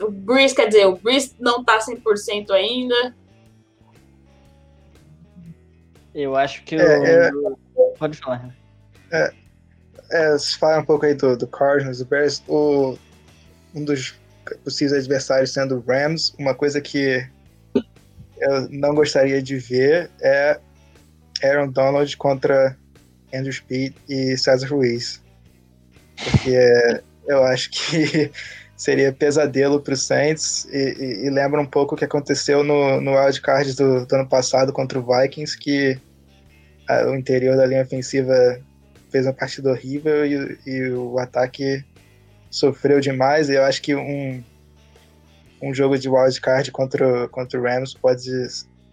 O 0.01 0.11
Breeze, 0.11 0.55
quer 0.55 0.69
dizer, 0.69 0.87
o 0.87 0.97
Breeze 0.97 1.35
não 1.39 1.65
tá 1.65 1.79
100% 1.79 2.51
ainda. 2.51 3.15
Eu 6.15 6.35
acho 6.35 6.63
que 6.65 6.77
É, 6.77 7.31
o. 7.33 7.59
Pode 7.99 8.17
falar. 8.19 8.55
É, 10.11 10.39
se 10.39 10.57
fala 10.57 10.81
um 10.81 10.85
pouco 10.85 11.05
aí 11.05 11.15
do, 11.15 11.37
do 11.37 11.47
Cardinals, 11.47 11.99
do 11.99 12.05
Bears, 12.07 12.43
o, 12.49 12.97
um 13.75 13.85
dos 13.85 14.15
possíveis 14.65 14.93
adversários 14.93 15.53
sendo 15.53 15.77
o 15.77 15.81
Rams, 15.81 16.35
uma 16.39 16.55
coisa 16.55 16.81
que 16.81 17.27
eu 18.39 18.69
não 18.71 18.95
gostaria 18.95 19.43
de 19.43 19.59
ver 19.59 20.11
é 20.21 20.61
Aaron 21.43 21.71
Donald 21.71 22.17
contra 22.17 22.77
Andrew 23.35 23.53
Speed 23.53 23.95
e 24.09 24.37
Cesar 24.37 24.71
Ruiz. 24.71 25.23
Porque 26.17 27.03
eu 27.27 27.43
acho 27.45 27.71
que 27.71 28.31
seria 28.77 29.13
pesadelo 29.13 29.81
para 29.81 29.95
o 29.95 29.97
Saints 29.97 30.67
e, 30.71 30.77
e- 30.77 31.27
e 31.27 31.31
lembra 31.31 31.61
um 31.61 31.67
pouco 31.67 31.95
o 31.95 31.99
que 31.99 32.05
aconteceu 32.05 32.63
no, 32.63 33.01
no 33.01 33.13
wildcard 33.19 33.75
do, 33.75 34.05
do 34.07 34.15
ano 34.17 34.29
passado 34.29 34.73
contra 34.73 34.99
o 34.99 35.03
Vikings, 35.03 35.59
que 35.59 35.99
ah, 36.89 37.09
o 37.11 37.15
interior 37.17 37.57
da 37.57 37.65
linha 37.67 37.83
ofensiva 37.83 38.61
fez 39.11 39.25
uma 39.27 39.33
partida 39.33 39.71
horrível 39.71 40.27
e, 40.27 40.59
e 40.67 40.91
o 40.91 41.19
ataque 41.19 41.83
sofreu 42.51 43.01
demais. 43.01 43.49
E 43.49 43.55
eu 43.55 43.65
acho 43.65 43.81
que 43.81 43.95
um, 43.95 44.43
um 45.63 45.75
jogo 45.75 45.99
de 45.99 46.09
wildcard 46.09 46.71
contra, 46.71 47.29
contra 47.29 47.59
o 47.59 47.63
Rams 47.63 47.95
pode 47.95 48.31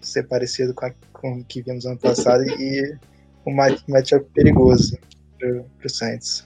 ser 0.01 0.23
parecido 0.23 0.73
com, 0.73 0.85
a- 0.85 0.93
com 1.11 1.39
o 1.39 1.43
que 1.43 1.61
vimos 1.61 1.85
ano 1.85 1.97
passado 1.99 2.43
e 2.59 2.95
um 3.45 3.53
ma- 3.53 3.75
matchup 3.87 4.25
perigoso 4.33 4.97
para 5.39 5.49
o 5.85 5.89
Saints. 5.89 6.45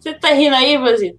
Você 0.00 0.14
tá 0.14 0.28
rindo 0.32 0.54
aí, 0.56 0.76
Vazito? 0.78 1.18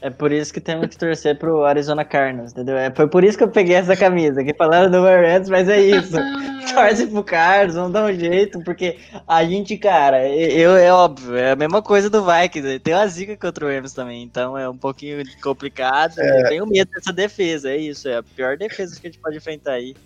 É 0.00 0.10
por 0.10 0.30
isso 0.30 0.52
que 0.52 0.60
temos 0.60 0.86
que 0.88 0.96
torcer 0.98 1.36
pro 1.38 1.64
Arizona 1.64 2.04
Cardinals, 2.04 2.52
entendeu? 2.52 2.76
É, 2.76 2.92
foi 2.94 3.08
por 3.08 3.24
isso 3.24 3.36
que 3.36 3.42
eu 3.42 3.48
peguei 3.48 3.74
essa 3.76 3.96
camisa, 3.96 4.44
que 4.44 4.54
falaram 4.54 4.90
do 4.90 5.02
Rams, 5.02 5.48
mas 5.48 5.68
é 5.68 5.80
isso. 5.80 6.12
Torce 6.74 7.06
pro 7.06 7.24
Cardinals, 7.24 7.74
vamos 7.74 7.92
dar 7.92 8.04
um 8.04 8.14
jeito, 8.14 8.62
porque 8.62 8.98
a 9.26 9.42
gente, 9.44 9.76
cara, 9.78 10.28
eu, 10.28 10.76
é 10.76 10.92
óbvio, 10.92 11.34
é 11.36 11.52
a 11.52 11.56
mesma 11.56 11.80
coisa 11.80 12.10
do 12.10 12.22
Vikings, 12.24 12.78
tem 12.80 12.92
uma 12.94 13.06
zica 13.08 13.36
contra 13.36 13.64
o 13.64 13.68
Rams 13.68 13.94
também, 13.94 14.22
então 14.22 14.56
é 14.56 14.68
um 14.68 14.76
pouquinho 14.76 15.22
complicado, 15.42 16.20
É. 16.20 16.42
eu 16.42 16.48
tenho 16.50 16.66
medo 16.66 16.90
dessa 16.90 17.12
defesa, 17.12 17.70
é 17.70 17.78
isso, 17.78 18.06
é 18.08 18.18
a 18.18 18.22
pior 18.22 18.56
defesa 18.58 19.00
que 19.00 19.06
a 19.06 19.10
gente 19.10 19.20
pode 19.20 19.38
enfrentar 19.38 19.72
aí. 19.72 19.96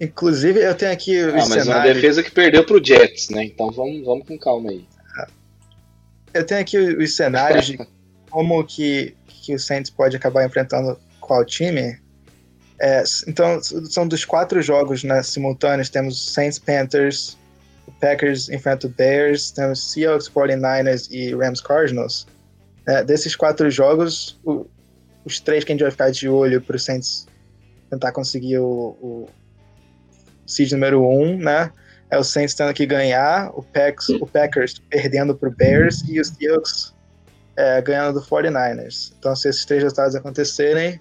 Inclusive, 0.00 0.60
eu 0.60 0.74
tenho 0.76 0.92
aqui 0.92 1.18
Ah, 1.18 1.32
mas 1.32 1.46
uma 1.50 1.60
cenários. 1.64 1.94
defesa 1.94 2.22
que 2.22 2.30
perdeu 2.30 2.64
pro 2.64 2.84
Jets, 2.84 3.30
né? 3.30 3.44
Então 3.44 3.70
vamos, 3.72 4.04
vamos 4.04 4.26
com 4.28 4.38
calma 4.38 4.70
aí. 4.70 4.84
Eu 6.38 6.46
tenho 6.46 6.60
aqui 6.60 6.78
os 6.78 7.16
cenários 7.16 7.66
de 7.66 7.78
como 8.30 8.64
que, 8.64 9.14
que 9.26 9.54
o 9.54 9.58
Saints 9.58 9.90
pode 9.90 10.16
acabar 10.16 10.44
enfrentando 10.46 10.98
qual 11.20 11.44
time. 11.44 11.98
É, 12.80 13.02
então, 13.26 13.60
são 13.62 14.06
dos 14.06 14.24
quatro 14.24 14.62
jogos 14.62 15.02
né, 15.02 15.22
simultâneos. 15.22 15.88
Temos 15.88 16.32
Saints 16.32 16.58
Panthers, 16.58 17.36
Packers 18.00 18.48
enfrenta 18.48 18.86
o 18.86 18.90
Bears, 18.90 19.50
temos 19.50 19.90
Seahawks 19.92 20.28
49ers 20.28 21.08
e 21.10 21.34
Rams 21.34 21.60
Cardinals. 21.60 22.26
É, 22.86 23.02
desses 23.02 23.34
quatro 23.34 23.70
jogos, 23.70 24.38
o- 24.44 24.66
os 25.24 25.40
três 25.40 25.64
que 25.64 25.72
a 25.72 25.74
gente 25.74 25.82
vai 25.82 25.90
ficar 25.90 26.10
de 26.10 26.28
olho 26.28 26.60
para 26.60 26.76
o 26.76 26.78
Saints 26.78 27.26
tentar 27.90 28.12
conseguir 28.12 28.58
o, 28.58 28.96
o 29.00 29.28
seed 30.46 30.70
número 30.72 31.02
um, 31.04 31.36
né? 31.36 31.70
É 32.10 32.18
o 32.18 32.24
Saints 32.24 32.54
tendo 32.54 32.72
que 32.72 32.86
ganhar, 32.86 33.50
o, 33.50 33.64
o 34.20 34.26
Packers 34.26 34.78
perdendo 34.88 35.34
para 35.34 35.48
o 35.48 35.52
Bears 35.52 36.02
e 36.08 36.20
os 36.20 36.28
Seahawks 36.28 36.94
é, 37.56 37.82
ganhando 37.82 38.20
do 38.20 38.26
49ers. 38.26 39.12
Então, 39.18 39.34
se 39.36 39.48
esses 39.48 39.64
três 39.64 39.82
resultados 39.82 40.14
acontecerem, 40.14 41.00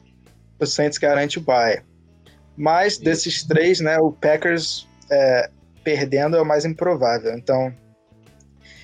o 0.60 0.66
Saints 0.66 0.98
garante 0.98 1.38
o 1.38 1.42
bye. 1.42 1.82
Mas 2.58 2.98
desses 2.98 3.44
três, 3.44 3.80
né, 3.80 4.00
o 4.00 4.12
Packers 4.12 4.88
é, 5.12 5.50
perdendo 5.84 6.36
é 6.36 6.42
o 6.42 6.46
mais 6.46 6.66
improvável. 6.66 7.38
Então, 7.38 7.74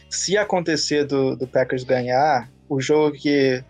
se 0.10 0.38
acontecer 0.38 1.06
do, 1.06 1.36
do 1.36 1.48
Packers 1.48 1.84
ganhar, 1.84 2.50
o 2.70 2.80
jogo 2.80 3.18
que 3.18 3.64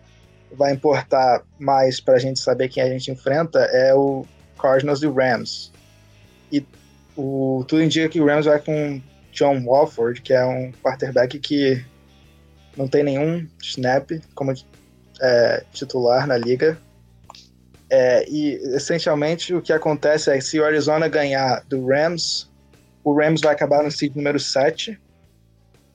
vai 0.52 0.72
importar 0.72 1.42
mais 1.58 2.00
para 2.00 2.14
a 2.14 2.18
gente 2.18 2.38
saber 2.38 2.68
quem 2.68 2.82
a 2.82 2.88
gente 2.88 3.10
enfrenta 3.10 3.58
é 3.60 3.94
o 3.94 4.26
Cardinals 4.60 5.02
e 5.02 5.08
Rams. 5.08 5.72
O, 7.16 7.64
tudo 7.68 7.82
indica 7.82 8.08
que 8.08 8.20
o 8.20 8.26
Rams 8.26 8.46
vai 8.46 8.60
com 8.60 9.00
John 9.32 9.64
Walford, 9.64 10.20
que 10.22 10.32
é 10.32 10.44
um 10.44 10.72
quarterback 10.82 11.38
que 11.38 11.84
não 12.76 12.88
tem 12.88 13.04
nenhum 13.04 13.46
snap 13.62 14.10
como 14.34 14.52
é, 15.20 15.64
titular 15.72 16.26
na 16.26 16.36
liga. 16.36 16.78
É, 17.90 18.28
e 18.28 18.54
essencialmente 18.74 19.54
o 19.54 19.62
que 19.62 19.72
acontece 19.72 20.30
é 20.30 20.34
que 20.34 20.44
se 20.44 20.58
o 20.58 20.64
Arizona 20.64 21.08
ganhar 21.08 21.62
do 21.68 21.86
Rams, 21.86 22.50
o 23.04 23.14
Rams 23.14 23.40
vai 23.40 23.54
acabar 23.54 23.82
no 23.82 23.90
seed 23.90 24.16
número 24.16 24.40
7 24.40 24.98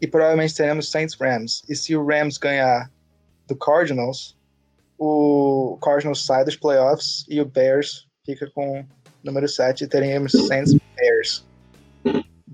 e 0.01 0.07
provavelmente 0.07 0.55
teremos 0.55 0.89
Saints 0.89 1.15
Rams. 1.19 1.63
E 1.67 1.75
se 1.75 1.95
o 1.95 2.05
Rams 2.05 2.37
ganhar 2.37 2.89
do 3.47 3.55
Cardinals, 3.55 4.37
o 4.97 5.77
Cardinals 5.81 6.25
sai 6.25 6.45
dos 6.45 6.55
playoffs 6.55 7.25
e 7.27 7.41
o 7.41 7.45
Bears 7.45 8.07
fica 8.25 8.49
com 8.51 8.85
número 9.23 9.47
7 9.47 9.83
e 9.83 9.87
teremos 9.87 10.31
Saints 10.31 10.75
Bears. 10.95 11.45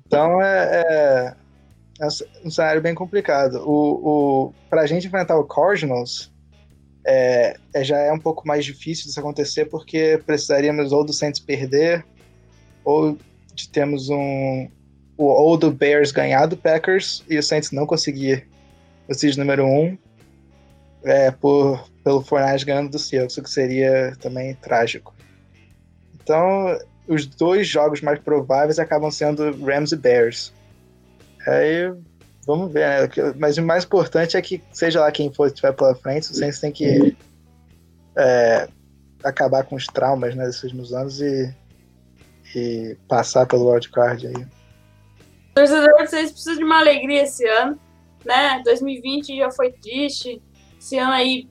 Então 0.06 0.42
é, 0.42 0.84
é, 0.86 1.36
é 2.02 2.08
um 2.46 2.50
cenário 2.50 2.82
bem 2.82 2.94
complicado. 2.94 3.62
O, 3.66 4.48
o, 4.48 4.54
para 4.70 4.82
a 4.82 4.86
gente 4.86 5.08
enfrentar 5.08 5.38
o 5.38 5.46
Cardinals, 5.46 6.32
é, 7.06 7.56
é, 7.74 7.84
já 7.84 8.00
é 8.00 8.12
um 8.12 8.20
pouco 8.20 8.48
mais 8.48 8.66
difícil 8.66 9.06
disso 9.06 9.20
acontecer, 9.20 9.66
porque 9.66 10.20
precisaríamos 10.26 10.92
ou 10.92 11.06
do 11.06 11.14
Saints 11.14 11.40
perder, 11.40 12.06
ou 12.84 13.18
de 13.54 13.70
termos 13.70 14.10
um. 14.10 14.70
Ou 15.18 15.56
do 15.56 15.72
Bears 15.72 16.12
ganhar 16.12 16.46
do 16.46 16.58
Packers 16.58 17.24
e 17.30 17.38
o 17.38 17.44
Saints 17.44 17.72
não 17.72 17.86
conseguir 17.86 18.46
o 19.08 19.14
seed 19.14 19.38
número 19.38 19.64
1 19.64 19.68
um, 19.68 19.98
é, 21.06 21.32
por, 21.32 21.90
pelo 22.04 22.22
Fortnite 22.22 22.66
ganhando 22.66 22.90
do 22.90 23.00
Seahawks, 23.00 23.38
o 23.38 23.44
que 23.44 23.50
seria 23.50 24.14
também 24.20 24.56
trágico. 24.56 25.15
Então, 26.26 26.76
os 27.08 27.28
dois 27.28 27.68
jogos 27.68 28.02
mais 28.02 28.20
prováveis 28.20 28.80
acabam 28.80 29.12
sendo 29.12 29.52
Rams 29.64 29.92
e 29.92 29.96
Bears. 29.96 30.52
Aí, 31.48 31.94
vamos 32.48 32.74
ver, 32.74 33.08
né? 33.08 33.34
Mas 33.38 33.60
o 33.60 33.62
mais 33.62 33.86
importante 33.86 34.36
é 34.36 34.42
que, 34.42 34.60
seja 34.74 35.02
lá 35.02 35.12
quem 35.12 35.32
for 35.32 35.46
estiver 35.46 35.72
pela 35.74 35.94
frente, 35.94 36.32
o 36.32 36.34
Saints 36.34 36.60
tem 36.60 36.72
que 36.72 37.16
é, 38.18 38.68
acabar 39.24 39.64
com 39.66 39.76
os 39.76 39.86
traumas 39.86 40.34
né, 40.34 40.48
desses 40.48 40.64
últimos 40.64 40.92
anos 40.94 41.22
e, 41.22 41.54
e 42.56 42.98
passar 43.08 43.46
pelo 43.46 43.70
wildcard 43.70 44.26
aí. 44.26 44.48
Torcedor 45.54 46.00
vocês 46.00 46.32
precisa 46.32 46.58
de 46.58 46.64
uma 46.64 46.80
alegria 46.80 47.22
esse 47.22 47.48
ano, 47.48 47.80
né? 48.26 48.64
2020 48.66 49.38
já 49.38 49.52
foi 49.52 49.72
triste, 49.74 50.42
esse 50.80 50.98
ano 50.98 51.12
aí, 51.12 51.48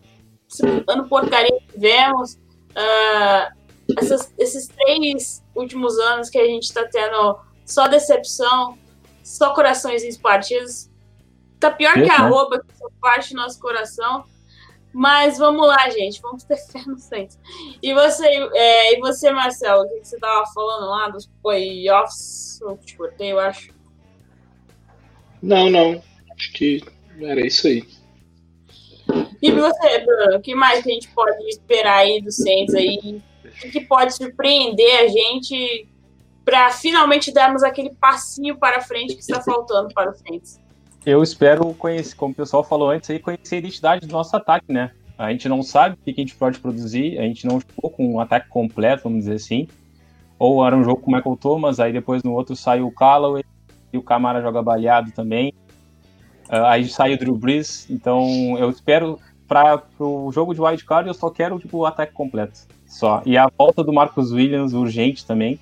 esse 0.51 0.67
ano 0.89 1.09
porcaria 1.09 1.57
que 1.61 1.75
tivemos. 1.75 2.35
Uh, 2.73 3.64
essas, 3.99 4.33
esses 4.39 4.69
três 4.69 5.43
últimos 5.55 5.99
anos 5.99 6.31
que 6.31 6.39
a 6.39 6.47
gente 6.47 6.73
tá 6.73 6.87
tendo 6.91 7.39
só 7.65 7.87
decepção, 7.89 8.79
só 9.23 9.55
corações 9.55 10.17
partidos. 10.19 10.91
Tá 11.59 11.71
pior 11.71 11.95
que 11.95 12.11
a 12.11 12.17
arroba 12.17 12.61
que 12.61 12.77
só 12.77 12.89
parte 13.01 13.35
do 13.35 13.37
nosso 13.37 13.59
coração. 13.59 14.25
Mas 14.93 15.39
vamos 15.39 15.67
lá, 15.67 15.91
gente. 15.91 16.21
Vamos 16.23 16.45
ter 16.45 16.57
fé 16.57 16.83
no 16.87 16.99
Saints. 16.99 17.39
E 17.83 17.93
você, 17.93 18.27
é, 18.27 18.95
e 18.95 19.01
você 19.01 19.33
Marcelo, 19.33 19.83
o 19.83 19.89
que, 19.89 20.01
que 20.01 20.09
você 20.09 20.19
tava 20.19 20.45
falando 20.55 20.89
lá 20.89 21.09
dos 21.09 21.29
playoffs? 21.43 22.61
Eu 22.61 22.77
te 22.77 22.97
cortei, 22.97 23.33
eu 23.33 23.41
acho. 23.41 23.73
Não, 25.43 25.69
não. 25.69 26.01
Acho 26.31 26.53
que 26.53 26.85
era 27.21 27.45
isso 27.45 27.67
aí. 27.67 27.85
E 29.43 29.51
você, 29.51 29.99
Bruno, 29.99 30.37
o 30.37 30.41
que 30.41 30.55
mais 30.55 30.83
que 30.83 30.91
a 30.91 30.95
gente 30.95 31.09
pode 31.09 31.45
esperar 31.49 31.99
aí 31.99 32.23
do 32.23 32.31
Saints 32.31 32.75
aí? 32.75 33.21
Que 33.61 33.81
pode 33.81 34.15
surpreender 34.15 35.01
a 35.01 35.09
gente 35.09 35.89
para 36.45 36.71
finalmente 36.71 37.33
darmos 37.33 37.63
aquele 37.63 37.95
passinho 37.95 38.57
para 38.57 38.81
frente 38.81 39.15
que 39.15 39.21
está 39.21 39.41
faltando 39.41 39.93
para 39.95 40.11
o 40.11 40.15
Saints? 40.15 40.61
Eu 41.05 41.23
espero 41.23 41.73
conhecer, 41.75 42.15
como 42.15 42.33
o 42.33 42.37
pessoal 42.37 42.65
falou 42.65 42.91
antes, 42.91 43.11
aí, 43.11 43.19
conhecer 43.19 43.57
a 43.57 43.59
identidade 43.59 44.07
do 44.07 44.13
nosso 44.13 44.35
ataque, 44.37 44.73
né? 44.73 44.91
A 45.17 45.31
gente 45.31 45.49
não 45.49 45.63
sabe 45.63 45.95
o 45.95 45.99
que 45.99 46.11
a 46.11 46.15
gente 46.15 46.35
pode 46.35 46.59
produzir, 46.59 47.19
a 47.19 47.23
gente 47.23 47.47
não 47.47 47.61
jogou 47.61 47.91
com 47.91 48.15
um 48.15 48.21
ataque 48.21 48.49
completo, 48.49 49.05
vamos 49.05 49.21
dizer 49.21 49.35
assim. 49.35 49.69
Ou 50.39 50.67
era 50.67 50.77
um 50.77 50.83
jogo 50.83 51.01
com 51.01 51.13
o 51.13 51.15
Michael 51.15 51.37
Thomas, 51.37 51.79
aí 51.79 51.93
depois 51.93 52.23
no 52.23 52.33
outro 52.33 52.57
sai 52.57 52.81
o 52.81 52.91
Callaway 52.91 53.45
e 53.93 53.99
o 53.99 54.03
Camara 54.03 54.43
joga 54.43 54.63
baleado 54.63 55.13
também. 55.13 55.55
Uh, 56.49 56.65
aí 56.67 56.89
sai 56.89 57.15
o 57.15 57.19
Drew 57.19 57.37
Brees, 57.37 57.89
então 57.89 58.59
eu 58.59 58.69
espero 58.71 59.19
para 59.47 59.83
o 59.99 60.33
jogo 60.33 60.55
de 60.55 60.61
wild 60.61 60.85
card 60.85 61.09
eu 61.09 61.15
só 61.15 61.31
quero 61.31 61.59
tipo, 61.59 61.79
o 61.79 61.87
ataque 61.87 62.13
completo, 62.13 62.67
só. 62.95 63.23
E 63.27 63.37
a 63.37 63.51
volta 63.59 63.83
do 63.83 63.93
Marcus 63.93 64.31
Williams 64.31 64.73
urgente 64.73 65.27
também. 65.27 65.59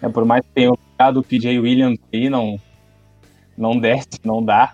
É, 0.00 0.08
por 0.08 0.24
mais 0.24 0.44
que 0.46 0.52
tenha 0.52 0.72
pegado 0.96 1.20
o 1.20 1.22
PJ 1.22 1.58
Williams 1.58 1.98
aí, 2.12 2.30
não, 2.30 2.58
não 3.56 3.78
desce, 3.78 4.18
não 4.24 4.42
dá. 4.42 4.72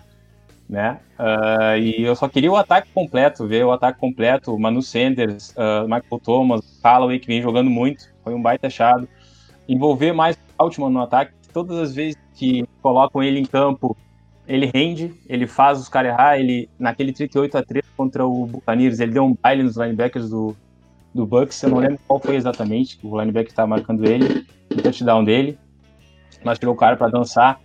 né? 0.69 1.01
Uh, 1.19 1.79
e 1.79 2.03
eu 2.03 2.15
só 2.15 2.29
queria 2.29 2.51
o 2.51 2.57
ataque 2.57 2.89
completo, 2.95 3.47
ver 3.47 3.65
o 3.65 3.73
ataque 3.73 3.99
completo, 3.99 4.57
Manu 4.59 4.83
Sanders, 4.83 5.51
uh, 5.51 5.83
Michael 5.83 6.21
Thomas, 6.23 6.81
Callaway, 6.83 7.19
que 7.19 7.27
vem 7.27 7.43
jogando 7.43 7.71
muito, 7.71 8.09
foi 8.23 8.35
um 8.35 8.43
baita 8.43 8.69
achado. 8.69 9.09
Envolver 9.69 10.13
mais 10.13 10.37
o 10.37 10.39
Altman 10.59 10.91
no 10.91 11.01
ataque, 11.01 11.33
todas 11.53 11.77
as 11.79 11.95
vezes 11.95 12.17
que 12.35 12.65
colocam 12.81 13.23
ele 13.23 13.41
em 13.41 13.45
campo, 13.45 13.97
ele 14.47 14.71
rende, 14.73 15.13
ele 15.29 15.47
faz 15.47 15.81
os 15.81 15.89
caras 15.89 16.13
errar, 16.13 16.39
ele, 16.39 16.69
naquele 16.79 17.13
38 17.13 17.59
a 17.59 17.63
3 17.63 17.85
contra 17.97 18.25
o 18.27 18.47
Buccaneers, 18.47 19.01
ele 19.01 19.13
deu 19.13 19.25
um 19.25 19.35
baile 19.35 19.63
nos 19.63 19.77
linebackers 19.77 20.29
do, 20.29 20.55
do 21.15 21.25
Bucks, 21.25 21.63
eu 21.63 21.71
não 21.71 21.79
lembro 21.79 21.99
qual 22.09 22.19
foi 22.19 22.35
exatamente, 22.35 22.99
o 23.03 23.19
linebacker 23.19 23.51
estava 23.51 23.69
marcando 23.69 24.05
ele, 24.05 24.45
o 24.71 24.83
touchdown 24.83 25.23
dele, 25.23 25.57
mas 26.43 26.59
tirou 26.59 26.75
o 26.75 26.77
cara 26.77 26.97
para 26.97 27.09
dançar. 27.09 27.61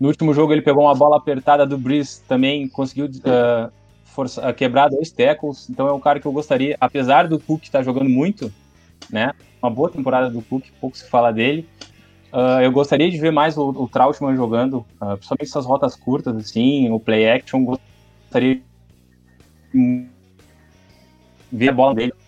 No 0.00 0.08
último 0.08 0.32
jogo 0.32 0.52
ele 0.52 0.62
pegou 0.62 0.84
uma 0.84 0.94
bola 0.94 1.18
apertada 1.18 1.66
do 1.66 1.76
Breeze, 1.76 2.22
também 2.26 2.66
conseguiu 2.66 3.06
uh, 3.06 3.70
forçar, 4.04 4.50
uh, 4.50 4.54
quebrar 4.54 4.88
dois 4.88 5.10
tackles, 5.10 5.68
então 5.68 5.86
é 5.86 5.92
um 5.92 6.00
cara 6.00 6.18
que 6.18 6.26
eu 6.26 6.32
gostaria, 6.32 6.76
apesar 6.80 7.28
do 7.28 7.38
Cook 7.38 7.64
estar 7.64 7.80
tá 7.80 7.84
jogando 7.84 8.08
muito, 8.08 8.50
né, 9.10 9.32
uma 9.62 9.70
boa 9.70 9.90
temporada 9.90 10.30
do 10.30 10.40
Cook, 10.40 10.64
pouco 10.80 10.96
se 10.96 11.08
fala 11.08 11.30
dele, 11.30 11.68
uh, 12.32 12.62
eu 12.62 12.72
gostaria 12.72 13.10
de 13.10 13.18
ver 13.18 13.30
mais 13.30 13.58
o, 13.58 13.68
o 13.68 13.86
Trautmann 13.86 14.34
jogando, 14.34 14.78
uh, 15.00 15.16
principalmente 15.16 15.48
essas 15.48 15.66
rotas 15.66 15.94
curtas, 15.94 16.34
assim, 16.36 16.90
o 16.90 16.98
play 16.98 17.28
action, 17.28 17.64
gostaria 17.64 18.62
de 19.74 20.06
ver 21.52 21.68
a 21.68 21.72
bola 21.72 21.94
dele. 21.94 22.23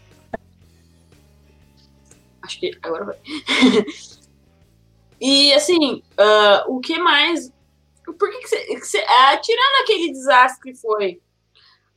Acho 2.46 2.60
que 2.60 2.70
agora 2.82 3.04
vai. 3.04 3.18
e 5.20 5.52
assim, 5.52 6.02
uh, 6.18 6.74
o 6.74 6.80
que 6.80 6.98
mais 6.98 7.54
por 8.12 8.30
que, 8.30 8.46
você, 8.46 8.78
você 8.78 8.98
é, 8.98 9.36
tirando 9.38 9.82
aquele 9.82 10.12
desastre 10.12 10.72
que 10.72 10.78
foi 10.78 11.20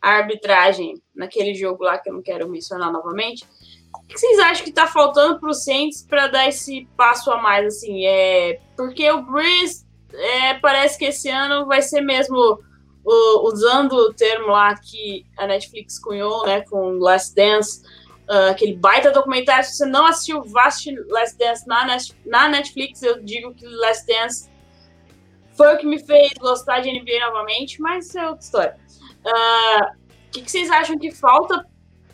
a 0.02 0.12
arbitragem 0.12 1.02
naquele 1.16 1.54
jogo 1.54 1.84
lá 1.84 1.98
que 1.98 2.10
eu 2.10 2.14
não 2.14 2.22
quero 2.22 2.50
mencionar 2.50 2.92
novamente, 2.92 3.46
o 3.94 4.08
que 4.08 4.18
vocês 4.18 4.40
acham 4.40 4.66
que 4.66 4.72
tá 4.72 4.88
faltando 4.88 5.40
pro 5.40 5.54
Saints 5.54 6.04
para 6.04 6.28
dar 6.28 6.48
esse 6.48 6.88
passo 6.96 7.32
a 7.32 7.38
mais 7.38 7.66
assim? 7.66 8.06
É 8.06 8.60
porque 8.76 9.10
o 9.12 9.22
Breeze 9.22 9.86
é, 10.14 10.54
parece 10.56 10.98
que 10.98 11.06
esse 11.06 11.30
ano 11.30 11.66
vai 11.66 11.82
ser 11.82 12.02
mesmo 12.02 12.60
usando 13.44 13.94
o 13.94 14.14
termo 14.14 14.48
lá 14.48 14.76
que 14.76 15.26
a 15.38 15.48
Netflix 15.48 15.98
cunhou, 15.98 16.46
né, 16.46 16.62
com 16.62 17.00
Last 17.00 17.34
Dance, 17.34 17.82
uh, 18.30 18.52
aquele 18.52 18.76
baita 18.76 19.12
documentário. 19.12 19.66
Se 19.66 19.78
você 19.78 19.86
não 19.86 20.06
assistiu 20.06 20.44
Vast 20.44 20.90
Last 21.10 21.38
Dance 21.38 21.68
na, 21.68 21.98
na 22.26 22.48
Netflix, 22.48 23.02
eu 23.02 23.22
digo 23.22 23.54
que 23.54 23.66
Last 23.66 24.06
Dance 24.06 24.50
foi 25.58 25.76
o 25.76 25.78
que 25.78 25.86
me 25.86 26.00
fez 26.00 26.32
gostar 26.40 26.80
de 26.80 26.92
NBA 26.92 27.20
novamente, 27.28 27.82
mas 27.82 28.08
isso 28.08 28.20
é 28.20 28.28
outra 28.28 28.44
história. 28.44 28.78
O 29.26 29.30
uh, 29.30 29.92
que, 30.32 30.42
que, 30.44 30.52
vocês 30.52 30.70
acham 30.70 30.98
que 30.98 31.12
falta 31.12 31.66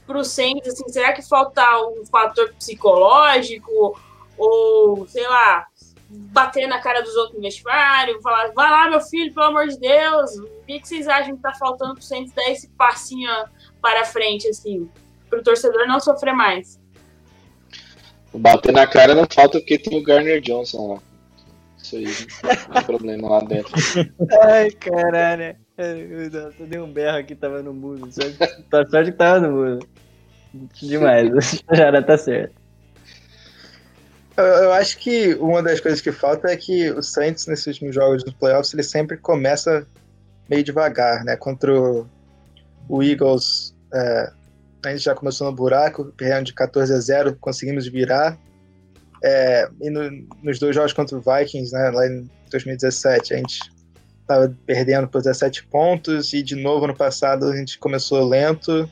para 0.08 0.18
o 0.18 0.24
Saints? 0.24 0.68
Assim, 0.68 0.88
será 0.90 1.14
que 1.14 1.22
falta 1.22 1.64
um 1.88 2.06
fator 2.06 2.54
psicológico? 2.56 4.00
Ou, 4.38 5.08
sei 5.08 5.28
lá, 5.28 5.68
bater 6.10 6.68
na 6.68 6.82
cara 6.82 7.02
dos 7.02 7.16
outros 7.16 7.36
no 7.36 7.42
vestiário, 7.42 8.22
falar, 8.22 8.52
vai 8.54 8.70
lá, 8.70 8.90
meu 8.90 9.02
filho, 9.02 9.34
pelo 9.34 9.48
amor 9.48 9.68
de 9.68 9.80
Deus. 9.80 10.36
O 10.38 10.66
que, 10.66 10.80
que 10.80 10.88
vocês 10.88 11.08
acham 11.08 11.32
que 11.32 11.48
está 11.48 11.54
faltando 11.54 11.94
para 11.94 12.02
o 12.02 12.04
Saints 12.04 12.34
dar 12.34 12.50
esse 12.50 12.68
passinho 12.70 13.30
para 13.82 14.06
frente, 14.06 14.48
assim, 14.48 14.90
para 15.36 15.42
o 15.42 15.44
torcedor 15.44 15.88
não 15.88 16.00
sofrer 16.00 16.34
mais? 16.34 16.80
Bater 18.34 18.72
na 18.72 18.88
cara 18.88 19.16
não 19.16 19.26
falta 19.30 19.60
porque 19.60 19.78
tem 19.78 19.98
o 19.98 20.04
Garner 20.04 20.42
Johnson 20.42 20.94
lá. 20.94 21.02
Isso 21.78 21.96
aí, 21.98 22.06
tem 22.74 22.84
problema 22.84 23.30
lá 23.30 23.40
dentro. 23.42 23.72
Ai, 24.42 24.72
caralho. 24.72 25.56
Eu 25.78 26.68
dei 26.68 26.80
um 26.80 26.92
berro 26.92 27.18
aqui, 27.18 27.36
tava 27.36 27.62
no 27.62 27.74
mudo. 27.74 28.10
Tá 28.70 28.86
sorte 28.86 29.12
que 29.12 29.18
tava 29.18 29.48
no 29.48 29.52
mudo. 29.52 29.88
Demais, 30.82 31.64
já 31.72 32.02
tá 32.02 32.18
certo. 32.18 32.56
Eu 34.38 34.74
acho 34.74 34.98
que 34.98 35.34
uma 35.36 35.64
das 35.64 35.80
coisas 35.80 36.02
que 36.02 36.12
falta 36.12 36.50
é 36.50 36.58
que 36.58 36.92
o 36.92 37.02
Saints, 37.02 37.48
nesses 37.48 37.68
últimos 37.68 37.96
jogos 37.96 38.24
dos 38.24 38.34
playoffs, 38.34 38.74
ele 38.74 38.84
sempre 38.84 39.18
começa 39.18 39.88
meio 40.50 40.64
devagar, 40.64 41.24
né? 41.24 41.38
Contra 41.38 41.72
o 42.90 43.04
Eagles, 43.04 43.74
é, 43.94 44.32
a 44.88 44.92
gente 44.92 45.04
já 45.04 45.16
começou 45.16 45.50
no 45.50 45.56
buraco, 45.56 46.06
perdendo 46.18 46.46
de 46.46 46.54
14 46.54 46.94
a 46.94 47.00
0, 47.00 47.36
conseguimos 47.38 47.88
virar. 47.88 48.38
É, 49.24 49.70
e 49.82 49.90
no, 49.90 50.10
nos 50.44 50.60
dois 50.60 50.76
jogos 50.76 50.94
contra 50.94 51.18
o 51.18 51.22
Vikings, 51.22 51.74
né, 51.74 51.90
lá 51.90 52.08
em 52.08 52.30
2017, 52.52 53.34
a 53.34 53.38
gente 53.38 53.60
estava 54.22 54.56
perdendo 54.66 55.08
por 55.08 55.22
17 55.22 55.68
pontos 55.68 56.34
e 56.34 56.42
de 56.42 56.56
novo 56.56 56.88
no 56.88 56.96
passado 56.96 57.46
a 57.46 57.56
gente 57.56 57.78
começou 57.78 58.28
lento, 58.28 58.90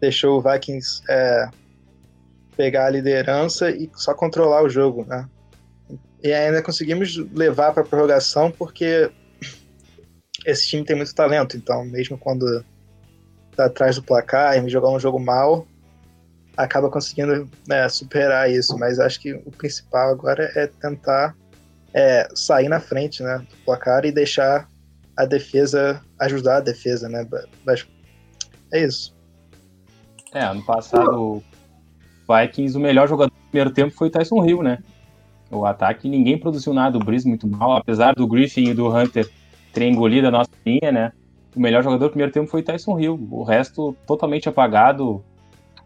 deixou 0.00 0.38
o 0.38 0.42
Vikings 0.42 1.02
é, 1.08 1.48
pegar 2.56 2.86
a 2.86 2.90
liderança 2.90 3.70
e 3.70 3.90
só 3.94 4.12
controlar 4.14 4.62
o 4.62 4.68
jogo, 4.68 5.04
né? 5.04 5.28
E 6.22 6.32
ainda 6.32 6.62
conseguimos 6.62 7.16
levar 7.32 7.72
para 7.72 7.82
a 7.82 7.86
prorrogação 7.86 8.50
porque 8.50 9.10
esse 10.44 10.66
time 10.66 10.84
tem 10.84 10.96
muito 10.96 11.14
talento, 11.14 11.56
então 11.56 11.84
mesmo 11.84 12.18
quando 12.18 12.64
atrás 13.58 13.96
do 13.96 14.02
placar 14.02 14.56
e 14.56 14.68
jogar 14.68 14.90
um 14.90 15.00
jogo 15.00 15.18
mal, 15.18 15.66
acaba 16.56 16.90
conseguindo 16.90 17.48
né, 17.66 17.88
superar 17.88 18.50
isso, 18.50 18.78
mas 18.78 18.98
acho 18.98 19.20
que 19.20 19.32
o 19.32 19.50
principal 19.50 20.10
agora 20.10 20.50
é 20.54 20.66
tentar 20.66 21.34
é, 21.94 22.28
sair 22.34 22.68
na 22.68 22.80
frente 22.80 23.22
né, 23.22 23.38
do 23.38 23.56
placar 23.64 24.04
e 24.04 24.12
deixar 24.12 24.68
a 25.16 25.24
defesa 25.24 26.00
ajudar 26.18 26.56
a 26.56 26.60
defesa, 26.60 27.08
né? 27.08 27.26
Mas 27.66 27.86
é 28.72 28.84
isso. 28.84 29.14
É, 30.32 30.42
ano 30.42 30.64
passado 30.64 31.20
o 31.20 31.42
Vikings, 32.26 32.76
o 32.76 32.80
melhor 32.80 33.08
jogador 33.08 33.30
do 33.30 33.48
primeiro 33.50 33.70
tempo 33.70 33.94
foi 33.94 34.08
o 34.08 34.10
Tyson 34.10 34.44
Hill, 34.44 34.62
né? 34.62 34.78
O 35.50 35.66
ataque, 35.66 36.08
ninguém 36.08 36.38
produziu 36.38 36.72
nada, 36.72 36.96
o 36.96 37.04
Breeze 37.04 37.28
muito 37.28 37.46
mal, 37.46 37.76
apesar 37.76 38.14
do 38.14 38.26
Griffin 38.26 38.70
e 38.70 38.74
do 38.74 38.88
Hunter 38.88 39.28
terem 39.72 39.92
engolido 39.92 40.28
a 40.28 40.30
nossa 40.30 40.50
linha, 40.64 40.90
né? 40.90 41.12
O 41.54 41.60
melhor 41.60 41.82
jogador 41.82 42.06
do 42.06 42.10
primeiro 42.10 42.32
tempo 42.32 42.50
foi 42.50 42.60
o 42.60 42.64
Tyson 42.64 42.98
Hill, 42.98 43.28
o 43.30 43.42
resto 43.42 43.94
totalmente 44.06 44.48
apagado, 44.48 45.22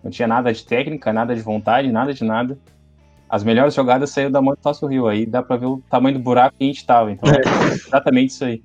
não 0.02 0.10
tinha 0.10 0.28
nada 0.28 0.52
de 0.52 0.64
técnica, 0.64 1.12
nada 1.12 1.34
de 1.34 1.40
vontade, 1.40 1.90
nada 1.90 2.14
de 2.14 2.24
nada. 2.24 2.56
As 3.28 3.42
melhores 3.42 3.74
jogadas 3.74 4.10
saíram 4.10 4.30
da 4.30 4.40
mão 4.40 4.54
do 4.54 4.60
Fácil 4.60 4.86
Rio. 4.86 5.08
Aí 5.08 5.26
dá 5.26 5.42
pra 5.42 5.56
ver 5.56 5.66
o 5.66 5.82
tamanho 5.90 6.16
do 6.16 6.22
buraco 6.22 6.56
que 6.56 6.64
a 6.64 6.66
gente 6.68 6.86
tava. 6.86 7.10
Então, 7.10 7.28
é 7.28 7.74
exatamente 7.74 8.30
isso 8.30 8.44
aí. 8.44 8.62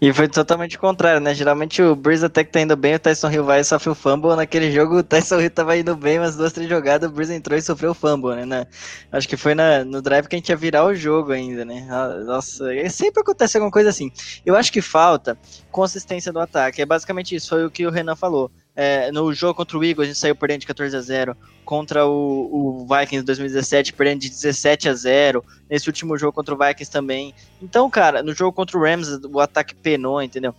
E 0.00 0.12
foi 0.12 0.28
totalmente 0.28 0.76
o 0.76 0.80
contrário, 0.80 1.20
né? 1.20 1.34
Geralmente 1.34 1.80
o 1.82 1.96
Breeze 1.96 2.26
até 2.26 2.44
que 2.44 2.50
tá 2.50 2.60
indo 2.60 2.76
bem, 2.76 2.94
o 2.94 2.98
Tyson 2.98 3.30
Hill 3.30 3.44
vai 3.44 3.60
e 3.60 3.64
sofre 3.64 3.88
o 3.88 3.94
fumble. 3.94 4.36
Naquele 4.36 4.70
jogo 4.70 4.98
o 4.98 5.02
Tyson 5.02 5.40
Hill 5.40 5.50
tava 5.50 5.76
indo 5.76 5.96
bem, 5.96 6.18
mas 6.18 6.36
duas, 6.36 6.52
três 6.52 6.68
jogadas 6.68 7.08
o 7.08 7.12
Breeze 7.12 7.32
entrou 7.32 7.56
e 7.56 7.62
sofreu 7.62 7.92
o 7.92 7.94
fumble, 7.94 8.44
né? 8.44 8.66
Acho 9.10 9.28
que 9.28 9.36
foi 9.36 9.54
na, 9.54 9.84
no 9.84 10.02
drive 10.02 10.28
que 10.28 10.36
a 10.36 10.38
gente 10.38 10.50
ia 10.50 10.56
virar 10.56 10.84
o 10.84 10.94
jogo 10.94 11.32
ainda, 11.32 11.64
né? 11.64 11.86
Ah, 11.90 12.08
nossa, 12.24 12.66
sempre 12.90 13.22
acontece 13.22 13.56
alguma 13.56 13.70
coisa 13.70 13.88
assim. 13.88 14.10
Eu 14.44 14.56
acho 14.56 14.70
que 14.70 14.82
falta 14.82 15.38
consistência 15.70 16.32
do 16.32 16.40
ataque. 16.40 16.82
É 16.82 16.86
basicamente 16.86 17.34
isso, 17.34 17.48
foi 17.48 17.64
o 17.64 17.70
que 17.70 17.86
o 17.86 17.90
Renan 17.90 18.16
falou. 18.16 18.50
É, 18.74 19.12
no 19.12 19.32
jogo 19.34 19.54
contra 19.54 19.76
o 19.76 19.84
Eagles, 19.84 20.06
a 20.06 20.12
gente 20.12 20.18
saiu 20.18 20.34
perdendo 20.34 20.60
de 20.60 20.66
14 20.66 20.96
a 20.96 21.00
0. 21.00 21.36
Contra 21.64 22.06
o, 22.06 22.80
o 22.80 22.86
Vikings 22.86 23.24
2017, 23.24 23.92
perdendo 23.92 24.20
de 24.20 24.30
17 24.30 24.88
a 24.88 24.94
0. 24.94 25.44
Nesse 25.68 25.88
último 25.88 26.16
jogo 26.16 26.32
contra 26.32 26.54
o 26.54 26.58
Vikings 26.58 26.90
também. 26.90 27.34
Então, 27.60 27.88
cara, 27.90 28.22
no 28.22 28.34
jogo 28.34 28.52
contra 28.52 28.78
o 28.78 28.82
Rams, 28.82 29.20
o 29.24 29.40
ataque 29.40 29.74
penou, 29.74 30.22
entendeu? 30.22 30.54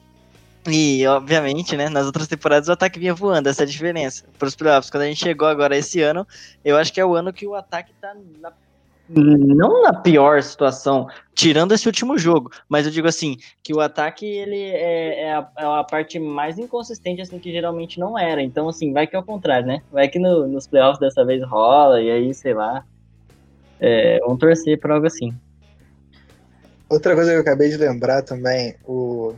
E, 0.68 1.06
obviamente, 1.08 1.76
né, 1.76 1.90
nas 1.90 2.06
outras 2.06 2.28
temporadas 2.28 2.70
o 2.70 2.72
ataque 2.72 2.98
vinha 2.98 3.14
voando, 3.14 3.50
essa 3.50 3.64
é 3.64 3.66
a 3.66 3.68
diferença. 3.68 4.24
Para 4.40 4.48
os 4.48 4.56
playoffs, 4.56 4.90
quando 4.90 5.04
a 5.04 5.08
gente 5.08 5.20
chegou 5.22 5.48
agora 5.48 5.76
esse 5.76 6.02
ano, 6.02 6.26
eu 6.64 6.78
acho 6.78 6.94
que 6.94 7.02
é 7.02 7.06
o 7.06 7.16
ano 7.16 7.34
que 7.34 7.46
o 7.46 7.54
ataque 7.54 7.92
tá 8.00 8.16
na 8.40 8.50
não 9.10 9.84
na 9.84 9.94
pior 9.94 10.42
situação, 10.42 11.08
tirando 11.36 11.74
esse 11.74 11.88
último 11.88 12.18
jogo, 12.18 12.50
mas 12.70 12.86
eu 12.86 12.92
digo 12.92 13.08
assim, 13.08 13.38
que 13.62 13.74
o 13.74 13.82
ataque 13.82 14.26
ele 14.26 14.62
é, 14.62 15.24
é, 15.24 15.34
a, 15.34 15.50
é, 15.58 15.66
a, 15.66 15.84
parte 15.84 16.18
mais 16.20 16.58
inconsistente, 16.58 17.22
assim, 17.22 17.38
que 17.38 17.52
geralmente 17.52 18.00
não 18.00 18.18
era. 18.18 18.42
Então, 18.42 18.70
assim, 18.70 18.94
vai 18.94 19.06
que 19.06 19.16
é 19.16 19.20
o 19.20 19.24
contrário, 19.24 19.68
né? 19.68 19.82
Vai 19.92 20.08
que 20.08 20.20
no, 20.20 20.48
nos 20.48 20.68
playoffs 20.68 21.00
dessa 21.00 21.26
vez 21.26 21.44
rola, 21.44 22.02
e 22.02 22.10
aí, 22.10 22.34
sei 22.34 22.54
lá. 22.54 22.86
É, 23.80 24.20
vamos 24.20 24.40
torcer 24.40 24.80
para 24.80 24.94
algo 24.94 25.06
assim. 25.06 25.34
Outra 26.90 27.16
coisa 27.16 27.32
que 27.32 27.38
eu 27.38 27.42
acabei 27.42 27.70
de 27.70 27.78
lembrar 27.78 28.22
também, 28.22 28.76
o... 28.86 29.34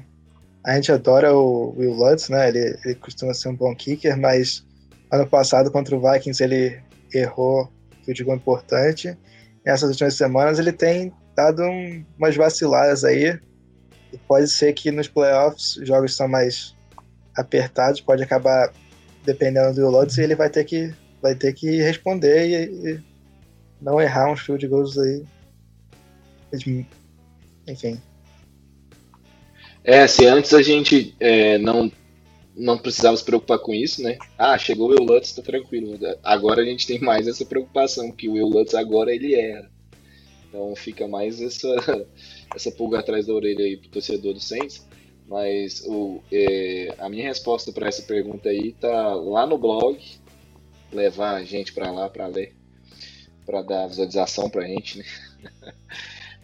a 0.63 0.75
gente 0.75 0.91
adora 0.91 1.33
o 1.33 1.73
Will 1.77 1.93
Lutz, 1.93 2.29
né? 2.29 2.49
Ele, 2.49 2.77
ele 2.85 2.95
costuma 2.95 3.33
ser 3.33 3.49
um 3.49 3.55
bom 3.55 3.73
kicker, 3.75 4.15
mas 4.19 4.63
ano 5.11 5.25
passado 5.25 5.71
contra 5.71 5.95
o 5.95 6.01
Vikings 6.01 6.43
ele 6.43 6.79
errou 7.13 7.71
field 8.03 8.23
goal 8.23 8.37
importante 8.37 9.17
nessas 9.65 9.89
últimas 9.89 10.13
semanas 10.13 10.59
ele 10.59 10.71
tem 10.71 11.11
dado 11.35 11.63
um, 11.63 12.05
umas 12.17 12.35
vaciladas 12.35 13.03
aí. 13.03 13.39
E 14.13 14.17
pode 14.27 14.47
ser 14.49 14.73
que 14.73 14.91
nos 14.91 15.07
playoffs 15.07 15.75
os 15.77 15.87
jogos 15.87 16.15
são 16.15 16.27
mais 16.27 16.75
apertados, 17.35 17.99
pode 17.99 18.23
acabar 18.23 18.71
dependendo 19.25 19.73
do 19.73 19.89
Lodge 19.89 20.21
e 20.21 20.23
ele 20.23 20.35
vai 20.35 20.49
ter 20.49 20.63
que 20.63 20.93
vai 21.21 21.33
ter 21.33 21.53
que 21.53 21.81
responder 21.81 22.47
e, 22.47 22.91
e 22.91 22.99
não 23.81 23.99
errar 23.99 24.31
uns 24.31 24.41
field 24.41 24.65
goals 24.67 24.97
aí. 24.97 25.25
Enfim. 27.67 27.99
É, 29.83 30.07
se 30.07 30.25
antes 30.25 30.53
a 30.53 30.61
gente 30.61 31.15
é, 31.19 31.57
não, 31.57 31.91
não 32.55 32.77
precisava 32.77 33.17
se 33.17 33.23
preocupar 33.23 33.59
com 33.59 33.73
isso, 33.73 34.01
né? 34.01 34.17
Ah, 34.37 34.57
chegou 34.57 34.87
o 34.87 34.89
Will 34.91 35.03
Lutz, 35.03 35.33
tá 35.33 35.41
tranquilo. 35.41 35.99
Agora 36.23 36.61
a 36.61 36.65
gente 36.65 36.87
tem 36.87 36.99
mais 36.99 37.27
essa 37.27 37.45
preocupação, 37.45 38.11
que 38.11 38.29
o 38.29 38.33
Will 38.33 38.47
Lutz 38.47 38.73
agora 38.73 39.13
ele 39.13 39.35
erra. 39.35 39.69
Então 40.47 40.73
fica 40.75 41.07
mais 41.07 41.41
essa, 41.41 41.67
essa 42.55 42.71
pulga 42.71 42.99
atrás 42.99 43.27
da 43.27 43.33
orelha 43.33 43.65
aí 43.65 43.75
pro 43.75 43.89
torcedor 43.89 44.33
do 44.33 44.39
Saints. 44.39 44.87
Mas 45.27 45.83
o, 45.85 46.21
é, 46.31 46.95
a 46.99 47.09
minha 47.09 47.27
resposta 47.27 47.71
para 47.71 47.87
essa 47.87 48.03
pergunta 48.03 48.47
aí 48.47 48.71
tá 48.73 49.13
lá 49.15 49.45
no 49.45 49.57
blog. 49.57 49.99
Levar 50.93 51.35
a 51.35 51.43
gente 51.43 51.73
para 51.73 51.91
lá 51.91 52.09
para 52.09 52.27
ler, 52.27 52.55
para 53.45 53.61
dar 53.63 53.87
visualização 53.87 54.49
pra 54.49 54.65
gente, 54.65 54.99
né? 54.99 55.05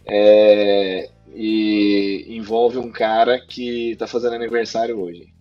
É, 0.04 1.08
e 1.32 2.26
envolve 2.28 2.76
um 2.76 2.90
cara 2.90 3.38
que 3.38 3.94
tá 3.94 4.04
fazendo 4.04 4.34
aniversário 4.34 4.98
hoje. 4.98 5.31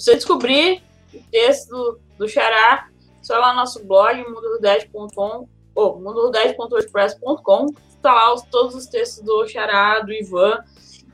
Você 0.00 0.14
descobrir 0.14 0.82
o 1.12 1.22
texto 1.30 2.00
do, 2.16 2.26
Xará, 2.26 2.88
só 3.20 3.36
lá 3.36 3.50
no 3.50 3.56
nosso 3.56 3.84
blog, 3.84 4.24
mundo10.com, 4.24 5.46
ou 5.74 6.00
mundo10.wordpress.com, 6.00 7.66
tá 8.00 8.14
lá 8.14 8.32
os, 8.32 8.40
todos 8.44 8.74
os 8.74 8.86
textos 8.86 9.22
do 9.22 9.46
Xará, 9.46 10.00
do 10.00 10.10
Ivan 10.10 10.64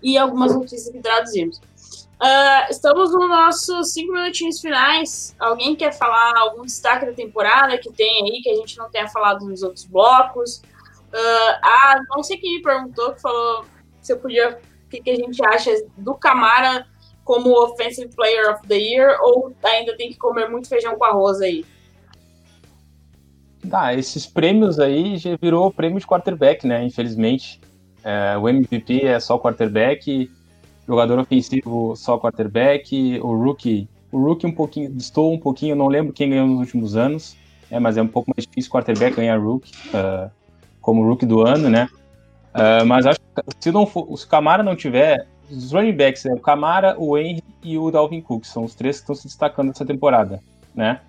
e 0.00 0.16
algumas 0.16 0.54
notícias 0.54 0.88
que 0.88 1.00
traduzimos. 1.00 1.58
Uh, 1.58 2.70
estamos 2.70 3.12
nos 3.12 3.28
nossos 3.28 3.92
cinco 3.92 4.12
minutinhos 4.12 4.60
finais. 4.60 5.34
Alguém 5.36 5.74
quer 5.74 5.92
falar 5.92 6.38
algum 6.38 6.62
destaque 6.62 7.06
da 7.06 7.12
temporada 7.12 7.76
que 7.78 7.90
tem 7.90 8.22
aí, 8.22 8.40
que 8.40 8.50
a 8.50 8.54
gente 8.54 8.78
não 8.78 8.88
tenha 8.88 9.08
falado 9.08 9.44
nos 9.44 9.64
outros 9.64 9.84
blocos? 9.84 10.58
Uh, 11.12 11.58
ah, 11.60 12.00
não 12.08 12.22
sei 12.22 12.36
quem 12.36 12.58
me 12.58 12.62
perguntou, 12.62 13.14
que 13.14 13.20
falou 13.20 13.64
se 14.00 14.12
eu 14.12 14.18
podia. 14.18 14.60
O 14.86 14.88
que, 14.88 15.02
que 15.02 15.10
a 15.10 15.16
gente 15.16 15.44
acha 15.44 15.72
do 15.98 16.14
Camara 16.14 16.86
como 17.26 17.50
Offensive 17.60 18.14
Player 18.14 18.54
of 18.54 18.66
the 18.68 18.76
Year, 18.76 19.18
ou 19.20 19.52
ainda 19.64 19.96
tem 19.96 20.10
que 20.10 20.16
comer 20.16 20.48
muito 20.48 20.68
feijão 20.68 20.96
com 20.96 21.04
arroz 21.04 21.40
aí? 21.40 21.64
Ah, 23.70 23.92
esses 23.92 24.24
prêmios 24.24 24.78
aí 24.78 25.18
já 25.18 25.36
virou 25.36 25.72
prêmio 25.72 25.98
de 25.98 26.06
quarterback, 26.06 26.64
né? 26.66 26.84
Infelizmente. 26.84 27.60
É, 28.04 28.38
o 28.38 28.48
MVP 28.48 29.04
é 29.04 29.18
só 29.18 29.36
quarterback, 29.36 30.30
jogador 30.86 31.18
ofensivo 31.18 31.96
só 31.96 32.16
quarterback, 32.16 33.18
o 33.20 33.34
rookie, 33.34 33.88
o 34.12 34.22
rookie 34.22 34.46
um 34.46 34.52
pouquinho, 34.52 34.96
estou 34.96 35.32
um 35.32 35.38
pouquinho, 35.40 35.74
não 35.74 35.88
lembro 35.88 36.12
quem 36.12 36.30
ganhou 36.30 36.46
nos 36.46 36.60
últimos 36.60 36.96
anos, 36.96 37.36
é, 37.68 37.80
mas 37.80 37.96
é 37.96 38.02
um 38.02 38.06
pouco 38.06 38.30
mais 38.30 38.46
difícil 38.46 38.70
quarterback 38.70 39.16
ganhar 39.16 39.40
rookie, 39.40 39.72
uh, 39.88 40.30
como 40.80 41.04
rookie 41.04 41.26
do 41.26 41.44
ano, 41.44 41.68
né? 41.68 41.88
Uh, 42.54 42.86
mas 42.86 43.04
acho 43.04 43.18
que 43.18 43.42
se 43.58 43.72
não 43.72 43.84
for, 43.84 44.16
se 44.16 44.24
o 44.24 44.28
Camara 44.28 44.62
não 44.62 44.76
tiver, 44.76 45.26
os 45.50 45.72
running 45.72 45.92
backs, 45.92 46.24
né? 46.24 46.32
o 46.34 46.40
Camara, 46.40 46.96
o 46.98 47.16
Henry 47.16 47.42
e 47.62 47.78
o 47.78 47.90
Dalvin 47.90 48.20
Cook, 48.20 48.44
são 48.44 48.64
os 48.64 48.74
três 48.74 48.96
que 48.96 49.02
estão 49.02 49.14
se 49.14 49.26
destacando 49.26 49.68
nessa 49.68 49.84
temporada, 49.84 50.40
né? 50.74 51.00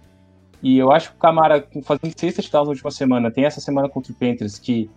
E 0.62 0.78
eu 0.78 0.92
acho 0.92 1.12
que 1.12 1.16
o 1.16 1.20
Camara, 1.20 1.66
fazendo 1.84 2.14
seis 2.18 2.36
touchdowns 2.36 2.68
na 2.68 2.72
última 2.72 2.92
semana, 2.92 3.32
tem 3.32 3.46
essa 3.46 3.62
semana 3.62 3.88
contra 3.88 4.12
o 4.12 4.16
Panthers, 4.16 4.58
que 4.58 4.90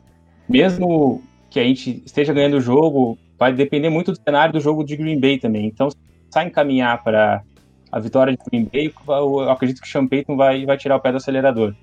mesmo 0.48 1.22
que 1.50 1.60
a 1.60 1.64
gente 1.64 2.02
esteja 2.06 2.32
ganhando 2.32 2.56
o 2.56 2.60
jogo, 2.60 3.18
vai 3.38 3.52
depender 3.52 3.90
muito 3.90 4.12
do 4.12 4.18
cenário 4.22 4.52
do 4.52 4.60
jogo 4.60 4.84
de 4.84 4.96
Green 4.96 5.20
Bay 5.20 5.38
também. 5.38 5.66
Então, 5.66 5.90
se 5.90 5.96
sai 6.30 6.46
encaminhar 6.46 7.02
para 7.02 7.42
a 7.90 7.98
vitória 7.98 8.32
de 8.32 8.38
Green 8.50 8.64
Bay, 8.64 8.92
eu 9.08 9.50
acredito 9.50 9.80
que 9.80 9.88
o 9.88 9.90
Sean 9.90 10.06
Payton 10.06 10.36
vai, 10.36 10.64
vai 10.64 10.78
tirar 10.78 10.96
o 10.96 11.00
pé 11.00 11.10
do 11.10 11.18
acelerador, 11.18 11.74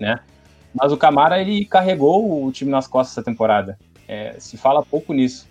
né? 0.00 0.18
Mas 0.74 0.92
o 0.92 0.96
Camara, 0.96 1.40
ele 1.40 1.64
carregou 1.64 2.44
o 2.44 2.52
time 2.52 2.70
nas 2.70 2.86
costas 2.86 3.16
essa 3.16 3.24
temporada. 3.24 3.78
É, 4.06 4.36
se 4.38 4.56
fala 4.56 4.82
pouco 4.82 5.12
nisso. 5.12 5.48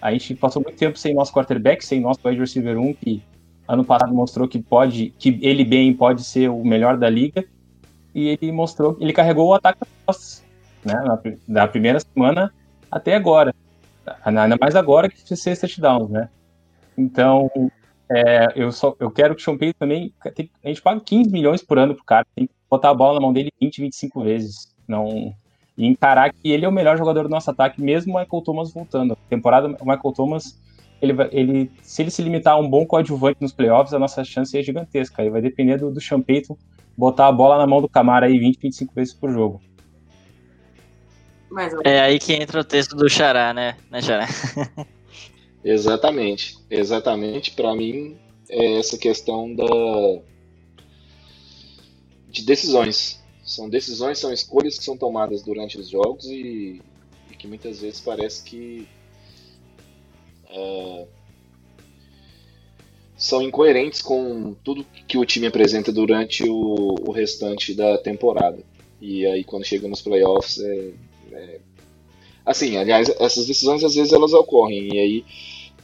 A 0.00 0.12
gente 0.12 0.34
passou 0.34 0.62
muito 0.62 0.76
tempo 0.76 0.98
sem 0.98 1.14
nosso 1.14 1.32
quarterback, 1.32 1.84
sem 1.84 2.00
nosso 2.00 2.20
wide 2.24 2.40
receiver 2.40 2.78
1, 2.78 2.94
que 2.94 3.22
ano 3.66 3.84
passado 3.84 4.14
mostrou 4.14 4.46
que 4.46 4.60
pode, 4.60 5.12
que 5.18 5.38
ele 5.42 5.64
bem 5.64 5.92
pode 5.92 6.22
ser 6.22 6.48
o 6.48 6.64
melhor 6.64 6.96
da 6.96 7.08
liga, 7.08 7.44
e 8.14 8.28
ele 8.28 8.52
mostrou, 8.52 8.96
ele 9.00 9.12
carregou 9.12 9.48
o 9.48 9.54
ataque 9.54 9.80
das 9.80 9.88
costas, 10.04 10.44
né, 10.84 10.94
da 11.46 11.66
primeira 11.66 11.98
semana 12.00 12.52
até 12.90 13.14
agora, 13.14 13.54
ainda 14.24 14.56
mais 14.60 14.76
agora 14.76 15.08
que 15.08 15.20
fez 15.20 15.40
seis 15.40 15.58
touchdowns, 15.58 16.08
né, 16.08 16.28
então 16.96 17.50
é, 18.08 18.46
eu 18.54 18.70
só 18.70 18.94
eu 19.00 19.10
quero 19.10 19.34
que 19.34 19.42
o 19.42 19.44
Sean 19.44 19.58
Payton 19.58 19.78
também, 19.78 20.14
tem, 20.34 20.50
a 20.64 20.68
gente 20.68 20.80
paga 20.80 21.00
15 21.00 21.30
milhões 21.30 21.62
por 21.62 21.78
ano 21.78 21.94
pro 21.94 22.04
cara, 22.04 22.26
tem 22.34 22.46
que 22.46 22.54
botar 22.70 22.90
a 22.90 22.94
bola 22.94 23.14
na 23.14 23.20
mão 23.20 23.32
dele 23.32 23.52
20, 23.60 23.80
25 23.80 24.22
vezes, 24.22 24.74
não 24.86 25.34
e 25.76 25.86
encarar 25.86 26.32
que 26.32 26.50
ele 26.50 26.64
é 26.64 26.68
o 26.68 26.72
melhor 26.72 26.96
jogador 26.96 27.24
do 27.24 27.28
nosso 27.28 27.50
ataque, 27.50 27.80
mesmo 27.80 28.14
o 28.14 28.18
Michael 28.20 28.42
Thomas 28.42 28.72
voltando. 28.72 29.12
A 29.12 29.16
temporada, 29.28 29.68
o 29.80 29.86
Michael 29.86 30.12
Thomas 30.14 30.58
ele, 31.00 31.14
ele, 31.30 31.70
se 31.82 32.02
ele 32.02 32.10
se 32.10 32.22
limitar 32.22 32.54
a 32.54 32.58
um 32.58 32.68
bom 32.68 32.86
coadjuvante 32.86 33.38
nos 33.40 33.52
playoffs, 33.52 33.92
a 33.92 33.98
nossa 33.98 34.24
chance 34.24 34.56
é 34.58 34.62
gigantesca. 34.62 35.22
Aí 35.22 35.30
vai 35.30 35.42
depender 35.42 35.78
do, 35.78 35.90
do 35.90 36.00
Sean 36.00 36.20
Payton 36.20 36.56
botar 36.96 37.28
a 37.28 37.32
bola 37.32 37.58
na 37.58 37.66
mão 37.66 37.82
do 37.82 37.88
Camara 37.88 38.26
aí 38.26 38.38
20, 38.38 38.58
25 38.58 38.94
vezes 38.94 39.14
por 39.14 39.30
jogo. 39.30 39.60
É 41.84 42.00
aí 42.00 42.18
que 42.18 42.32
entra 42.32 42.60
o 42.60 42.64
texto 42.64 42.96
do 42.96 43.08
Xará, 43.08 43.52
né, 43.52 43.76
né 43.90 44.00
Xará? 44.00 44.26
exatamente, 45.62 46.58
exatamente. 46.70 47.52
Para 47.52 47.74
mim, 47.74 48.16
é 48.48 48.78
essa 48.78 48.98
questão 48.98 49.54
da 49.54 49.64
de 52.28 52.44
decisões. 52.44 53.24
São 53.46 53.68
decisões, 53.68 54.18
são 54.18 54.32
escolhas 54.32 54.76
que 54.76 54.84
são 54.84 54.96
tomadas 54.96 55.40
durante 55.40 55.78
os 55.78 55.88
jogos 55.88 56.24
e, 56.24 56.82
e 57.30 57.36
que 57.38 57.46
muitas 57.46 57.80
vezes 57.80 58.00
parece 58.00 58.42
que 58.42 58.88
é, 60.50 61.06
são 63.16 63.40
incoerentes 63.40 64.02
com 64.02 64.52
tudo 64.64 64.84
que 65.06 65.16
o 65.16 65.24
time 65.24 65.46
apresenta 65.46 65.92
durante 65.92 66.42
o, 66.42 66.96
o, 67.06 67.12
restante 67.12 67.72
da 67.72 67.96
temporada. 67.96 68.58
E 69.00 69.24
aí 69.24 69.44
quando 69.44 69.64
chega 69.64 69.86
nos 69.86 70.02
playoffs 70.02 70.58
é, 70.58 70.90
é, 71.30 71.60
assim, 72.44 72.76
aliás, 72.76 73.08
essas 73.20 73.46
decisões 73.46 73.84
às 73.84 73.94
vezes 73.94 74.12
elas 74.12 74.32
ocorrem 74.32 74.92
e 74.92 74.98
aí 74.98 75.24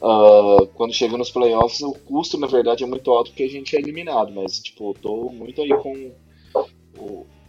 uh, 0.00 0.66
quando 0.74 0.92
chega 0.92 1.16
nos 1.16 1.30
playoffs 1.30 1.80
o 1.82 1.92
custo 1.92 2.36
na 2.38 2.48
verdade 2.48 2.82
é 2.82 2.86
muito 2.88 3.08
alto 3.12 3.30
porque 3.30 3.44
a 3.44 3.48
gente 3.48 3.76
é 3.76 3.78
eliminado, 3.78 4.32
mas 4.32 4.58
tipo, 4.58 4.90
eu 4.90 4.94
tô 4.94 5.30
muito 5.30 5.62
aí 5.62 5.68
com, 5.76 6.10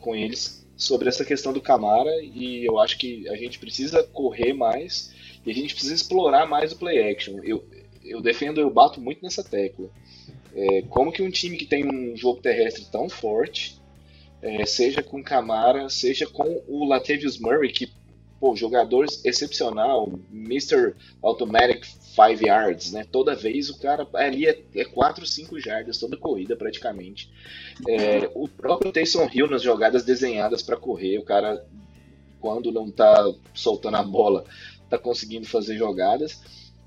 com 0.04 0.14
eles 0.14 0.68
sobre 0.76 1.08
essa 1.08 1.24
questão 1.24 1.54
do 1.54 1.62
Camara 1.62 2.12
e 2.22 2.66
eu 2.66 2.78
acho 2.78 2.98
que 2.98 3.28
a 3.30 3.38
gente 3.38 3.58
precisa 3.58 4.04
correr 4.04 4.54
mais 4.54 5.14
e 5.46 5.50
a 5.52 5.54
gente 5.54 5.74
precisa 5.74 5.96
explorar 5.96 6.46
mais 6.46 6.74
o 6.74 6.78
play 6.78 7.12
action. 7.12 7.40
Eu, 7.44 7.64
eu 8.04 8.22
defendo, 8.22 8.60
eu 8.60 8.70
bato 8.70 9.00
muito 9.00 9.24
nessa 9.24 9.44
tecla. 9.44 9.90
É, 10.54 10.82
como 10.84 11.12
que 11.12 11.22
um 11.22 11.32
time 11.32 11.58
que 11.58 11.66
tem 11.66 11.86
um 11.86 12.16
jogo 12.16 12.42
terrestre 12.42 12.86
tão 12.92 13.10
forte, 13.10 13.82
é, 14.42 14.66
seja 14.66 15.02
com 15.02 15.24
Camara, 15.24 15.90
seja 15.90 16.28
com 16.28 16.62
o 16.68 16.86
Latavius 16.86 17.40
Murray, 17.40 17.72
que, 17.72 17.90
pô, 18.40 18.56
jogador 18.56 19.06
excepcional, 19.24 20.12
Mr. 20.32 20.94
Automatic 21.22 21.86
5 22.14 22.46
yards, 22.46 22.92
né? 22.92 23.06
Toda 23.12 23.36
vez 23.36 23.70
o 23.70 23.80
cara 23.80 24.08
ali 24.14 24.48
é, 24.48 24.62
é 24.76 24.86
4, 24.86 25.26
5 25.26 25.60
jardas, 25.60 25.98
toda 25.98 26.16
corrida 26.16 26.56
praticamente. 26.56 27.32
É, 27.88 28.30
o 28.36 28.48
próprio 28.48 28.92
Taysom 28.92 29.28
Hill 29.34 29.50
nas 29.50 29.64
jogadas 29.64 30.04
desenhadas 30.04 30.62
para 30.62 30.78
correr, 30.78 31.18
o 31.18 31.24
cara, 31.24 31.66
quando 32.40 32.72
não 32.72 32.92
tá 32.92 33.34
soltando 33.54 33.98
a 33.98 34.04
bola, 34.04 34.46
tá 34.90 34.98
conseguindo 34.98 35.48
fazer 35.48 35.78
jogadas. 35.78 36.40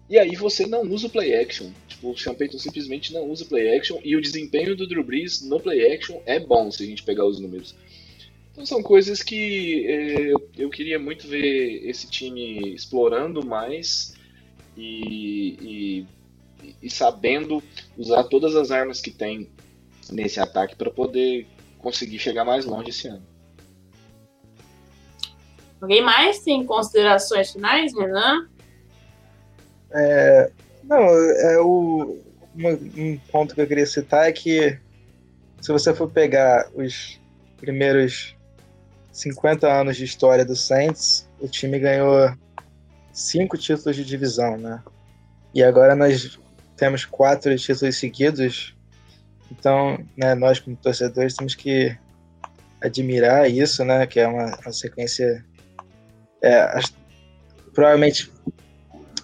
E 0.09 0.17
aí 0.17 0.37
você 0.37 0.65
não 0.67 0.83
usa 0.83 1.09
o 1.09 1.11
play 1.11 1.35
action. 1.35 1.71
Tipo, 1.89 2.11
o 2.11 2.17
Sean 2.17 2.35
Payton 2.35 2.59
simplesmente 2.59 3.13
não 3.13 3.29
usa 3.29 3.43
o 3.43 3.49
play 3.49 3.77
action 3.77 3.99
e 4.05 4.15
o 4.15 4.21
desempenho 4.21 4.77
do 4.77 4.87
Drew 4.87 5.03
Brees 5.03 5.43
no 5.43 5.59
play 5.59 5.93
action 5.93 6.21
é 6.25 6.39
bom 6.39 6.71
se 6.71 6.85
a 6.85 6.87
gente 6.87 7.03
pegar 7.03 7.27
os 7.27 7.41
números. 7.41 7.75
Então 8.53 8.65
são 8.65 8.83
coisas 8.83 9.23
que 9.23 9.85
é, 9.87 10.33
eu 10.57 10.71
queria 10.71 10.99
muito 10.99 11.27
ver 11.27 11.87
esse 11.89 12.09
time 12.09 12.75
explorando 12.75 13.45
mais 13.45 14.16
e, 14.77 16.07
e, 16.63 16.77
e 16.83 16.91
sabendo 16.91 17.63
usar 17.97 18.25
todas 18.25 18.55
as 18.55 18.71
armas 18.71 19.01
que 19.01 19.11
tem 19.11 19.51
nesse 20.11 20.39
ataque 20.39 20.77
para 20.77 20.91
poder 20.91 21.47
conseguir 21.79 22.19
chegar 22.19 22.45
mais 22.45 22.65
longe 22.65 22.91
esse 22.91 23.09
ano. 23.09 23.23
Alguém 25.81 26.03
mais 26.03 26.41
tem 26.41 26.65
considerações 26.65 27.53
finais, 27.53 27.95
Renan? 27.95 28.49
É, 29.91 30.51
não, 30.85 30.99
é 30.99 31.61
o, 31.61 32.19
um 32.57 33.19
ponto 33.31 33.55
que 33.55 33.61
eu 33.61 33.67
queria 33.67 33.87
citar 33.87 34.29
é 34.29 34.33
que 34.33 34.79
se 35.61 35.73
você 35.73 35.95
for 35.95 36.11
pegar 36.11 36.69
os 36.75 37.21
primeiros 37.59 38.35
50 39.13 39.67
anos 39.67 39.97
de 39.97 40.05
história 40.05 40.45
do 40.45 40.55
Saints, 40.55 41.29
o 41.41 41.49
time 41.49 41.79
ganhou 41.79 42.33
cinco 43.17 43.57
títulos 43.57 43.97
de 43.97 44.05
divisão, 44.05 44.59
né? 44.59 44.83
E 45.55 45.63
agora 45.63 45.97
nós 45.97 46.39
temos 46.77 47.07
quatro 47.07 47.57
títulos 47.57 47.97
seguidos. 47.97 48.77
Então, 49.51 49.99
né, 50.17 50.35
nós 50.35 50.61
como 50.61 50.77
torcedores 50.77 51.35
temos 51.35 51.55
que 51.55 51.97
admirar 52.81 53.51
isso, 53.51 53.85
né? 53.85 54.07
Que 54.07 54.21
é 54.21 54.29
uma, 54.29 54.55
uma 54.59 54.73
sequência 54.73 55.43
é, 56.43 56.79
provavelmente 57.73 58.31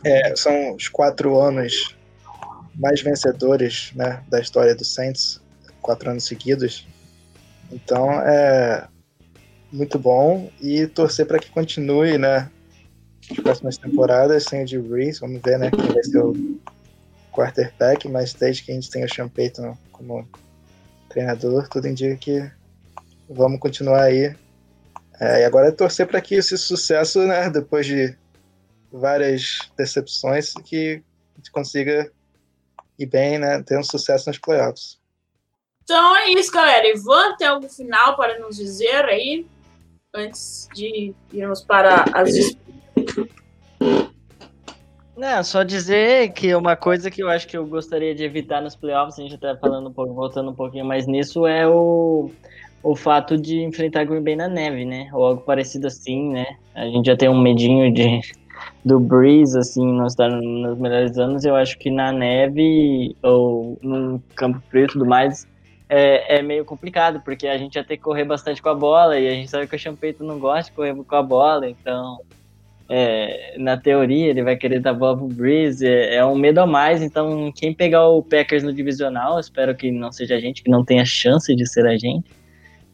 é, 0.02 0.35
são 0.35 0.74
os 0.74 0.89
quatro 0.89 1.39
anos 1.39 1.94
mais 2.74 3.02
vencedores 3.02 3.93
né, 3.94 4.23
da 4.28 4.40
história 4.40 4.74
do 4.74 4.85
Saints, 4.85 5.39
quatro 5.82 6.10
anos 6.10 6.24
seguidos. 6.24 6.89
Então 7.70 8.10
é 8.23 8.89
muito 9.70 9.98
bom 9.98 10.51
e 10.62 10.86
torcer 10.86 11.27
para 11.27 11.39
que 11.39 11.51
continue, 11.51 12.16
né? 12.16 12.51
As 13.31 13.36
próximas 13.39 13.78
temporadas 13.78 14.44
sem 14.44 14.62
o 14.62 14.66
Drew 14.66 14.82
Brees, 14.82 15.20
vamos 15.20 15.40
ver, 15.43 15.59
né? 15.59 15.70
Quem 15.70 15.86
vai 15.86 16.03
ser 16.03 16.19
o 16.19 16.35
quarterback, 17.32 18.09
mas 18.09 18.35
desde 18.35 18.65
que 18.65 18.73
a 18.73 18.74
gente 18.74 18.90
tenha 18.90 19.07
o 19.07 19.09
Sean 19.12 19.28
Payton 19.28 19.77
como 19.90 20.28
treinador, 21.09 21.69
tudo 21.69 21.89
indica 21.89 22.16
que 22.16 22.51
vamos 23.28 23.61
continuar 23.61 24.03
aí. 24.03 24.35
É, 25.20 25.43
e 25.43 25.44
agora 25.44 25.69
é 25.69 25.73
torcer 25.73 26.07
para 26.07 26.20
que 26.20 26.35
esse 26.35 26.59
sucesso, 26.59 27.20
né, 27.27 27.49
depois 27.49 27.86
de 27.86 28.16
várias 28.93 29.59
decepções, 29.77 30.53
que 30.65 31.03
a 31.35 31.39
gente 31.39 31.51
consiga 31.51 32.11
ir 32.99 33.07
bem, 33.07 33.39
né, 33.39 33.62
ter 33.62 33.78
um 33.78 33.85
sucesso 33.85 34.28
nos 34.28 34.39
playoffs. 34.39 35.01
Então 35.85 36.16
é 36.16 36.31
isso, 36.31 36.53
galera. 36.53 36.86
Ivan, 36.89 37.36
tem 37.36 37.47
algo 37.47 37.69
final 37.69 38.16
para 38.16 38.39
nos 38.39 38.57
dizer 38.57 39.05
aí, 39.05 39.47
antes 40.15 40.69
de 40.74 41.15
irmos 41.32 41.62
para 41.62 42.05
as 42.12 42.31
Não, 45.16 45.44
só 45.44 45.62
dizer 45.62 46.32
que 46.32 46.54
uma 46.54 46.74
coisa 46.74 47.10
que 47.10 47.22
eu 47.22 47.28
acho 47.28 47.46
que 47.46 47.56
eu 47.56 47.66
gostaria 47.66 48.14
de 48.14 48.24
evitar 48.24 48.60
nos 48.60 48.74
playoffs, 48.74 49.18
a 49.18 49.22
gente 49.22 49.38
tá 49.38 49.56
falando 49.56 49.88
um 49.88 49.92
pouco, 49.92 50.14
voltando 50.14 50.50
um 50.50 50.54
pouquinho 50.54 50.84
mais 50.84 51.06
nisso, 51.06 51.46
é 51.46 51.68
o, 51.68 52.30
o 52.82 52.96
fato 52.96 53.36
de 53.36 53.60
enfrentar 53.62 54.04
Green 54.04 54.22
Bay 54.22 54.36
na 54.36 54.48
neve, 54.48 54.84
né? 54.84 55.10
Ou 55.12 55.24
algo 55.24 55.42
parecido 55.42 55.86
assim, 55.86 56.30
né? 56.30 56.46
A 56.74 56.86
gente 56.86 57.06
já 57.06 57.16
tem 57.16 57.28
um 57.28 57.40
medinho 57.40 57.92
de 57.92 58.20
do 58.84 58.98
Breeze, 58.98 59.56
assim, 59.58 59.84
não 59.92 60.06
estar 60.06 60.28
nos 60.28 60.78
melhores 60.78 61.18
anos, 61.18 61.44
eu 61.44 61.54
acho 61.54 61.78
que 61.78 61.90
na 61.90 62.12
neve 62.12 63.16
ou 63.22 63.78
num 63.82 64.20
campo 64.34 64.60
frio 64.70 64.84
e 64.84 64.88
tudo 64.88 65.06
mais, 65.06 65.46
é, 65.88 66.38
é, 66.38 66.42
meio 66.42 66.64
complicado, 66.64 67.20
porque 67.24 67.46
a 67.46 67.56
gente 67.58 67.76
ia 67.76 67.84
ter 67.84 67.96
que 67.96 68.02
correr 68.02 68.24
bastante 68.24 68.62
com 68.62 68.68
a 68.68 68.74
bola, 68.74 69.18
e 69.18 69.28
a 69.28 69.32
gente 69.32 69.50
sabe 69.50 69.66
que 69.66 69.76
o 69.76 69.78
Champeito 69.78 70.24
não 70.24 70.38
gosta 70.38 70.70
de 70.70 70.76
correr 70.76 70.94
com 70.94 71.14
a 71.14 71.22
bola, 71.22 71.68
então, 71.68 72.18
é, 72.94 73.55
na 73.56 73.74
teoria, 73.78 74.27
ele 74.27 74.43
vai 74.43 74.55
querer 74.55 74.78
dar 74.78 74.93
bola 74.93 75.16
pro 75.16 75.27
Breeze, 75.27 75.86
é, 75.86 76.16
é, 76.16 76.27
um 76.27 76.35
medo 76.35 76.59
a 76.59 76.66
mais, 76.66 77.01
então, 77.02 77.51
quem 77.56 77.73
pegar 77.73 78.06
o 78.06 78.23
Packers 78.23 78.62
no 78.62 78.70
divisional, 78.70 79.40
espero 79.40 79.74
que 79.74 79.90
não 79.90 80.12
seja 80.12 80.35
a 80.36 80.39
gente, 80.39 80.62
que 80.62 80.70
não 80.70 80.85
tenha 80.85 81.02
chance 81.02 81.56
de 81.56 81.66
ser 81.66 81.86
a 81.86 81.97
gente, 81.97 82.31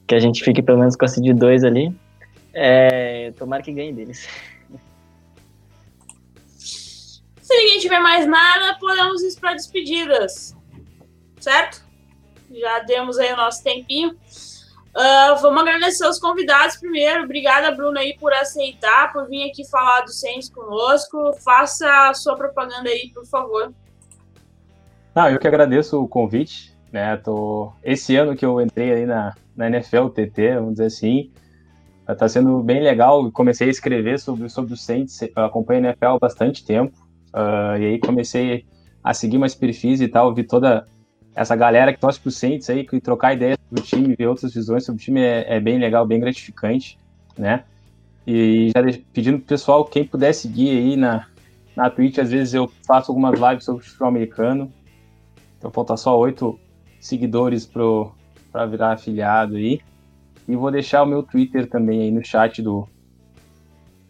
que 0.06 0.14
a 0.14 0.20
gente 0.20 0.44
fique 0.44 0.62
pelo 0.62 0.78
menos 0.78 0.94
com 0.94 1.04
a 1.04 1.08
seed 1.08 1.36
2 1.36 1.64
ali, 1.64 1.92
é, 2.54 3.32
tomara 3.32 3.60
que 3.60 3.72
ganhe 3.72 3.92
deles. 3.92 4.28
Se 6.56 7.56
ninguém 7.56 7.80
tiver 7.80 7.98
mais 7.98 8.24
nada, 8.24 8.78
podemos 8.78 9.20
ir 9.24 9.40
para 9.40 9.54
despedidas. 9.54 10.56
Certo? 11.40 11.84
Já 12.52 12.78
demos 12.80 13.18
aí 13.18 13.32
o 13.32 13.36
nosso 13.36 13.64
tempinho. 13.64 14.16
Uh, 14.98 15.40
vamos 15.40 15.62
agradecer 15.62 16.04
os 16.08 16.18
convidados 16.18 16.76
primeiro. 16.76 17.22
Obrigada, 17.22 17.70
Bruno, 17.70 17.96
aí, 17.96 18.16
por 18.18 18.32
aceitar, 18.32 19.12
por 19.12 19.28
vir 19.28 19.48
aqui 19.48 19.64
falar 19.68 20.00
do 20.00 20.10
Saints 20.10 20.50
conosco. 20.50 21.32
Faça 21.34 22.08
a 22.08 22.14
sua 22.14 22.34
propaganda 22.34 22.90
aí, 22.90 23.08
por 23.14 23.24
favor. 23.24 23.72
Ah, 25.14 25.30
eu 25.30 25.38
que 25.38 25.46
agradeço 25.46 26.02
o 26.02 26.08
convite. 26.08 26.76
Né? 26.90 27.16
Tô... 27.18 27.72
Esse 27.84 28.16
ano 28.16 28.34
que 28.34 28.44
eu 28.44 28.60
entrei 28.60 28.92
aí 28.92 29.06
na, 29.06 29.36
na 29.56 29.68
NFL 29.68 30.08
TT, 30.08 30.56
vamos 30.56 30.72
dizer 30.72 30.86
assim, 30.86 31.30
está 32.08 32.28
sendo 32.28 32.60
bem 32.60 32.82
legal. 32.82 33.30
Comecei 33.30 33.68
a 33.68 33.70
escrever 33.70 34.18
sobre, 34.18 34.48
sobre 34.48 34.72
o 34.72 34.76
Saints. 34.76 35.20
Acompanho 35.36 35.86
a 35.86 35.90
NFL 35.90 36.06
há 36.06 36.18
bastante 36.18 36.64
tempo. 36.64 36.98
Uh, 37.32 37.78
e 37.78 37.86
aí 37.86 37.98
comecei 38.00 38.66
a 39.04 39.14
seguir 39.14 39.38
mais 39.38 39.54
perfis 39.54 40.00
e 40.00 40.08
tal, 40.08 40.34
vi 40.34 40.42
toda 40.42 40.84
essa 41.38 41.54
galera 41.54 41.92
que 41.92 42.00
torce 42.00 42.18
pro 42.18 42.32
Saints 42.32 42.68
aí, 42.68 42.84
que 42.84 43.00
trocar 43.00 43.32
ideias 43.32 43.56
sobre 43.68 43.80
o 43.80 43.86
time, 43.86 44.16
ver 44.16 44.26
outras 44.26 44.52
visões 44.52 44.84
sobre 44.84 45.00
o 45.00 45.04
time 45.04 45.20
é, 45.20 45.54
é 45.54 45.60
bem 45.60 45.78
legal, 45.78 46.04
bem 46.04 46.18
gratificante, 46.18 46.98
né? 47.38 47.62
E 48.26 48.72
já 48.76 48.82
pedindo 49.12 49.38
pro 49.38 49.46
pessoal, 49.46 49.84
quem 49.84 50.04
puder 50.04 50.32
seguir 50.32 50.70
aí 50.70 50.96
na, 50.96 51.26
na 51.76 51.88
Twitch, 51.88 52.18
às 52.18 52.32
vezes 52.32 52.54
eu 52.54 52.68
faço 52.84 53.12
algumas 53.12 53.38
lives 53.38 53.64
sobre 53.64 53.84
futebol 53.84 54.08
americano. 54.08 54.72
Então 55.56 55.70
falta 55.70 55.96
só 55.96 56.18
oito 56.18 56.58
seguidores 56.98 57.64
pro, 57.64 58.10
pra 58.50 58.66
virar 58.66 58.94
afiliado 58.94 59.54
aí. 59.54 59.80
E 60.48 60.56
vou 60.56 60.72
deixar 60.72 61.04
o 61.04 61.06
meu 61.06 61.22
Twitter 61.22 61.68
também 61.68 62.02
aí 62.02 62.10
no 62.10 62.24
chat 62.24 62.60
do, 62.60 62.88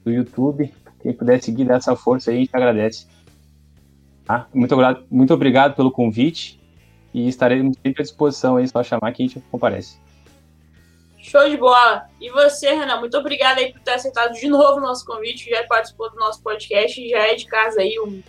do 0.02 0.10
YouTube. 0.10 0.72
Quem 1.02 1.12
puder 1.12 1.42
seguir, 1.42 1.66
dessa 1.66 1.94
força 1.94 2.30
aí, 2.30 2.38
a 2.38 2.40
gente 2.40 2.56
agradece. 2.56 3.06
Tá? 4.24 4.46
Muito, 4.54 4.74
muito 5.10 5.34
obrigado 5.34 5.76
pelo 5.76 5.90
convite 5.90 6.58
e 7.12 7.28
estaremos 7.28 7.76
sempre 7.82 8.02
à 8.02 8.04
disposição 8.04 8.56
aí, 8.56 8.68
só 8.68 8.82
chamar 8.82 9.12
que 9.12 9.22
a 9.22 9.26
gente 9.26 9.40
comparece. 9.50 9.98
Show 11.18 11.48
de 11.48 11.56
bola! 11.56 12.06
E 12.20 12.30
você, 12.30 12.72
Renan, 12.72 13.00
muito 13.00 13.16
obrigado 13.18 13.58
aí 13.58 13.72
por 13.72 13.80
ter 13.80 13.92
aceitado 13.92 14.32
de 14.32 14.48
novo 14.48 14.78
o 14.78 14.80
nosso 14.80 15.04
convite, 15.04 15.50
já 15.50 15.64
participou 15.66 16.10
do 16.10 16.16
nosso 16.16 16.42
podcast, 16.42 17.08
já 17.08 17.18
é 17.18 17.34
de 17.34 17.46
casa 17.46 17.80
aí, 17.80 17.98
um, 18.00 18.22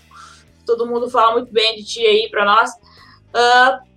todo 0.65 0.85
mundo 0.85 1.09
fala 1.09 1.33
muito 1.33 1.51
bem 1.51 1.77
de 1.77 1.83
ti 1.83 2.01
aí 2.01 2.29
para 2.29 2.45
nós. 2.45 2.71
Uh, 3.29 3.87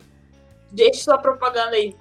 deixe 0.70 1.00
sua 1.00 1.18
propaganda 1.18 1.76
aí. 1.76 1.94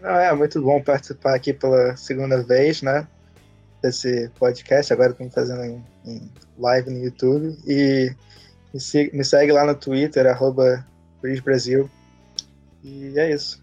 Não, 0.00 0.10
é 0.10 0.32
muito 0.32 0.60
bom 0.62 0.82
participar 0.82 1.34
aqui 1.34 1.52
pela 1.52 1.96
segunda 1.96 2.42
vez, 2.42 2.82
né? 2.82 3.06
Desse 3.82 4.30
podcast. 4.38 4.92
Agora 4.92 5.10
estamos 5.10 5.34
fazendo 5.34 5.64
em, 5.64 5.84
em, 6.04 6.30
live 6.58 6.90
no 6.90 7.04
YouTube. 7.04 7.56
E 7.66 8.14
me, 8.72 9.10
me 9.12 9.24
segue 9.24 9.52
lá 9.52 9.64
no 9.64 9.74
Twitter, 9.74 10.26
arroba 10.26 10.86
Brasil. 11.42 11.90
E 12.82 13.18
é 13.18 13.32
isso. 13.32 13.62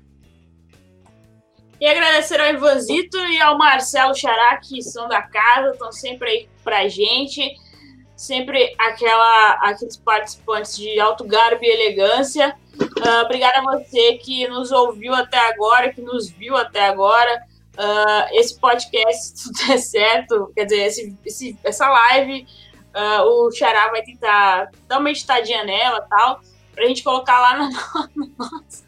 E 1.80 1.88
agradecer 1.88 2.40
ao 2.40 2.53
Ivanzito 2.53 3.18
e 3.18 3.41
ao 3.41 3.57
Marcelo 3.57 4.15
Xará, 4.15 4.57
que 4.57 4.82
são 4.82 5.07
da 5.07 5.22
casa, 5.22 5.72
estão 5.72 5.91
sempre 5.91 6.30
aí 6.30 6.49
pra 6.64 6.88
gente. 6.88 7.41
Sempre 8.15 8.73
aquela, 8.77 9.52
aqueles 9.61 9.98
participantes 9.98 10.77
de 10.77 10.99
alto 10.99 11.26
garbo 11.26 11.64
e 11.64 11.69
elegância. 11.69 12.56
Uh, 12.80 13.26
obrigada 13.26 13.60
a 13.60 13.61
você 13.61 14.14
que 14.14 14.48
nos 14.48 14.72
ouviu 14.72 15.14
até 15.14 15.38
agora, 15.38 15.91
que 15.91 16.02
nos 16.02 16.30
viu 16.30 16.56
até 16.56 16.88
agora. 16.88 17.44
Uh, 17.77 18.40
esse 18.40 18.57
podcast, 18.57 19.22
se 19.38 19.44
tudo 19.44 19.68
der 19.68 19.77
certo, 19.80 20.52
quer 20.56 20.64
dizer, 20.64 20.86
esse, 20.86 21.18
esse, 21.26 21.60
essa 21.61 21.90
live, 21.90 22.48
uh, 22.95 23.23
o 23.23 23.52
Xará 23.52 23.90
vai 23.90 24.02
tentar 24.02 24.72
dar 24.88 24.99
uma 24.99 25.11
editadinha 25.11 25.65
nela 25.65 26.02
tal 26.10 26.40
pra 26.76 26.85
gente 26.85 27.03
colocar 27.03 27.39
lá 27.39 27.57
no, 27.57 27.69
no, 28.15 28.31
nosso, 28.38 28.84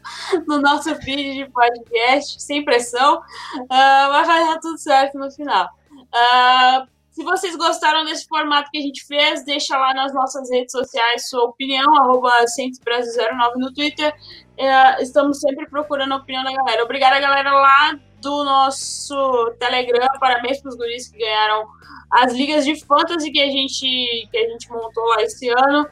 no 0.46 0.60
nosso 0.60 0.94
feed 0.96 1.34
de 1.34 1.50
podcast, 1.50 2.40
sem 2.40 2.64
pressão, 2.64 3.16
uh, 3.18 3.66
vai 3.68 4.46
dar 4.46 4.58
tudo 4.60 4.78
certo 4.78 5.18
no 5.18 5.30
final. 5.30 5.66
Uh, 5.96 6.86
se 7.10 7.24
vocês 7.24 7.56
gostaram 7.56 8.04
desse 8.04 8.28
formato 8.28 8.70
que 8.70 8.78
a 8.78 8.80
gente 8.82 9.04
fez, 9.04 9.44
deixa 9.44 9.76
lá 9.76 9.92
nas 9.92 10.14
nossas 10.14 10.48
redes 10.50 10.70
sociais 10.70 11.28
sua 11.28 11.44
opinião, 11.46 11.96
arroba 11.96 12.30
09 12.46 13.58
no 13.58 13.74
Twitter. 13.74 14.14
Uh, 14.56 15.02
estamos 15.02 15.40
sempre 15.40 15.68
procurando 15.68 16.12
a 16.12 16.18
opinião 16.18 16.44
da 16.44 16.52
galera. 16.52 16.84
Obrigada, 16.84 17.18
galera, 17.18 17.52
lá 17.52 17.98
do 18.20 18.44
nosso 18.44 19.52
Telegram. 19.58 20.06
Parabéns 20.20 20.60
para 20.60 20.68
os 20.68 20.76
guris 20.76 21.08
que 21.08 21.18
ganharam 21.18 21.66
as 22.10 22.32
ligas 22.32 22.64
de 22.64 22.78
fantasy 22.84 23.32
que 23.32 23.40
a 23.40 23.50
gente, 23.50 24.28
que 24.30 24.38
a 24.38 24.48
gente 24.50 24.70
montou 24.70 25.04
lá 25.06 25.22
esse 25.22 25.48
ano 25.48 25.88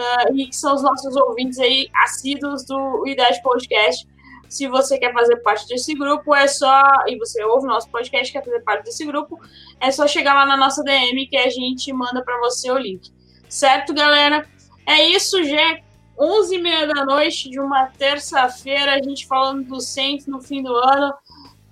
uh, 0.00 0.34
e 0.34 0.46
que 0.46 0.56
são 0.56 0.74
os 0.74 0.82
nossos 0.82 1.14
ouvintes 1.16 1.58
aí 1.58 1.88
assíduos 2.04 2.64
do 2.64 3.06
Idade 3.06 3.42
Podcast. 3.42 4.08
Se 4.48 4.66
você 4.66 4.98
quer 4.98 5.12
fazer 5.12 5.36
parte 5.36 5.68
desse 5.68 5.94
grupo, 5.94 6.34
é 6.34 6.48
só. 6.48 6.82
E 7.06 7.16
você 7.16 7.44
ouve 7.44 7.66
o 7.66 7.68
nosso 7.68 7.88
podcast, 7.90 8.32
quer 8.32 8.44
fazer 8.44 8.60
parte 8.60 8.84
desse 8.84 9.04
grupo, 9.04 9.38
é 9.78 9.90
só 9.92 10.08
chegar 10.08 10.34
lá 10.34 10.44
na 10.44 10.56
nossa 10.56 10.82
DM 10.82 11.26
que 11.28 11.36
a 11.36 11.48
gente 11.48 11.92
manda 11.92 12.22
para 12.24 12.38
você 12.38 12.70
o 12.70 12.78
link. 12.78 13.12
Certo, 13.48 13.94
galera? 13.94 14.46
É 14.86 15.06
isso, 15.08 15.42
já 15.44 15.60
é 15.60 15.82
11h30 16.18 16.94
da 16.94 17.04
noite 17.04 17.48
de 17.48 17.60
uma 17.60 17.86
terça-feira, 17.86 18.94
a 18.94 19.02
gente 19.02 19.26
falando 19.26 19.64
do 19.64 19.80
Saints 19.80 20.26
no 20.26 20.40
fim 20.40 20.62
do 20.62 20.74
ano. 20.74 21.14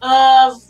Uh, 0.01 0.69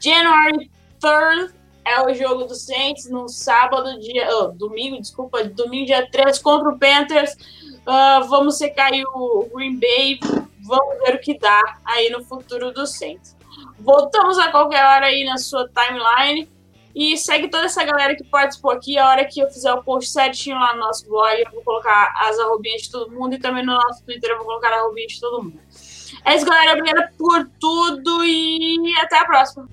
January 0.00 0.70
3rd, 1.02 1.52
é 1.86 2.02
o 2.02 2.12
jogo 2.12 2.44
do 2.44 2.54
Saints 2.56 3.08
no 3.08 3.28
sábado, 3.28 3.98
dia, 4.00 4.28
oh, 4.36 4.48
domingo, 4.48 5.00
desculpa, 5.00 5.44
domingo 5.44 5.86
dia 5.86 6.10
3 6.10 6.36
contra 6.40 6.68
o 6.68 6.78
Panthers. 6.78 7.32
Uh, 7.86 8.26
vamos 8.28 8.58
secar 8.58 8.92
aí 8.92 9.04
o 9.14 9.48
Green 9.54 9.78
Bay, 9.78 10.18
vamos 10.64 10.98
ver 11.04 11.14
o 11.14 11.20
que 11.20 11.38
dá 11.38 11.78
aí 11.84 12.10
no 12.10 12.24
futuro 12.24 12.72
do 12.72 12.88
Saints. 12.88 13.36
Voltamos 13.78 14.36
a 14.36 14.50
qualquer 14.50 14.84
hora 14.84 15.06
aí 15.06 15.24
na 15.24 15.38
sua 15.38 15.68
timeline 15.68 16.48
e 16.92 17.16
segue 17.16 17.48
toda 17.48 17.66
essa 17.66 17.84
galera 17.84 18.16
que 18.16 18.24
participou 18.24 18.72
aqui. 18.72 18.98
A 18.98 19.08
hora 19.08 19.24
que 19.24 19.38
eu 19.38 19.48
fizer 19.48 19.72
o 19.72 19.84
post 19.84 20.10
certinho 20.10 20.58
lá 20.58 20.74
no 20.74 20.80
nosso 20.80 21.08
blog, 21.08 21.40
eu 21.40 21.52
vou 21.52 21.62
colocar 21.62 22.12
as 22.18 22.36
arrobinhas 22.40 22.82
de 22.82 22.90
todo 22.90 23.12
mundo 23.12 23.34
e 23.34 23.38
também 23.38 23.64
no 23.64 23.74
nosso 23.74 24.04
Twitter 24.04 24.30
eu 24.30 24.38
vou 24.38 24.46
colocar 24.46 24.72
a 24.72 24.80
arrobinha 24.80 25.06
de 25.06 25.20
todo 25.20 25.44
mundo. 25.44 25.60
É 26.24 26.34
isso, 26.34 26.44
galera. 26.44 26.72
Obrigada 26.72 27.12
por 27.16 27.48
tudo 27.60 28.24
e 28.24 28.92
até 29.00 29.20
a 29.20 29.24
próxima. 29.24 29.68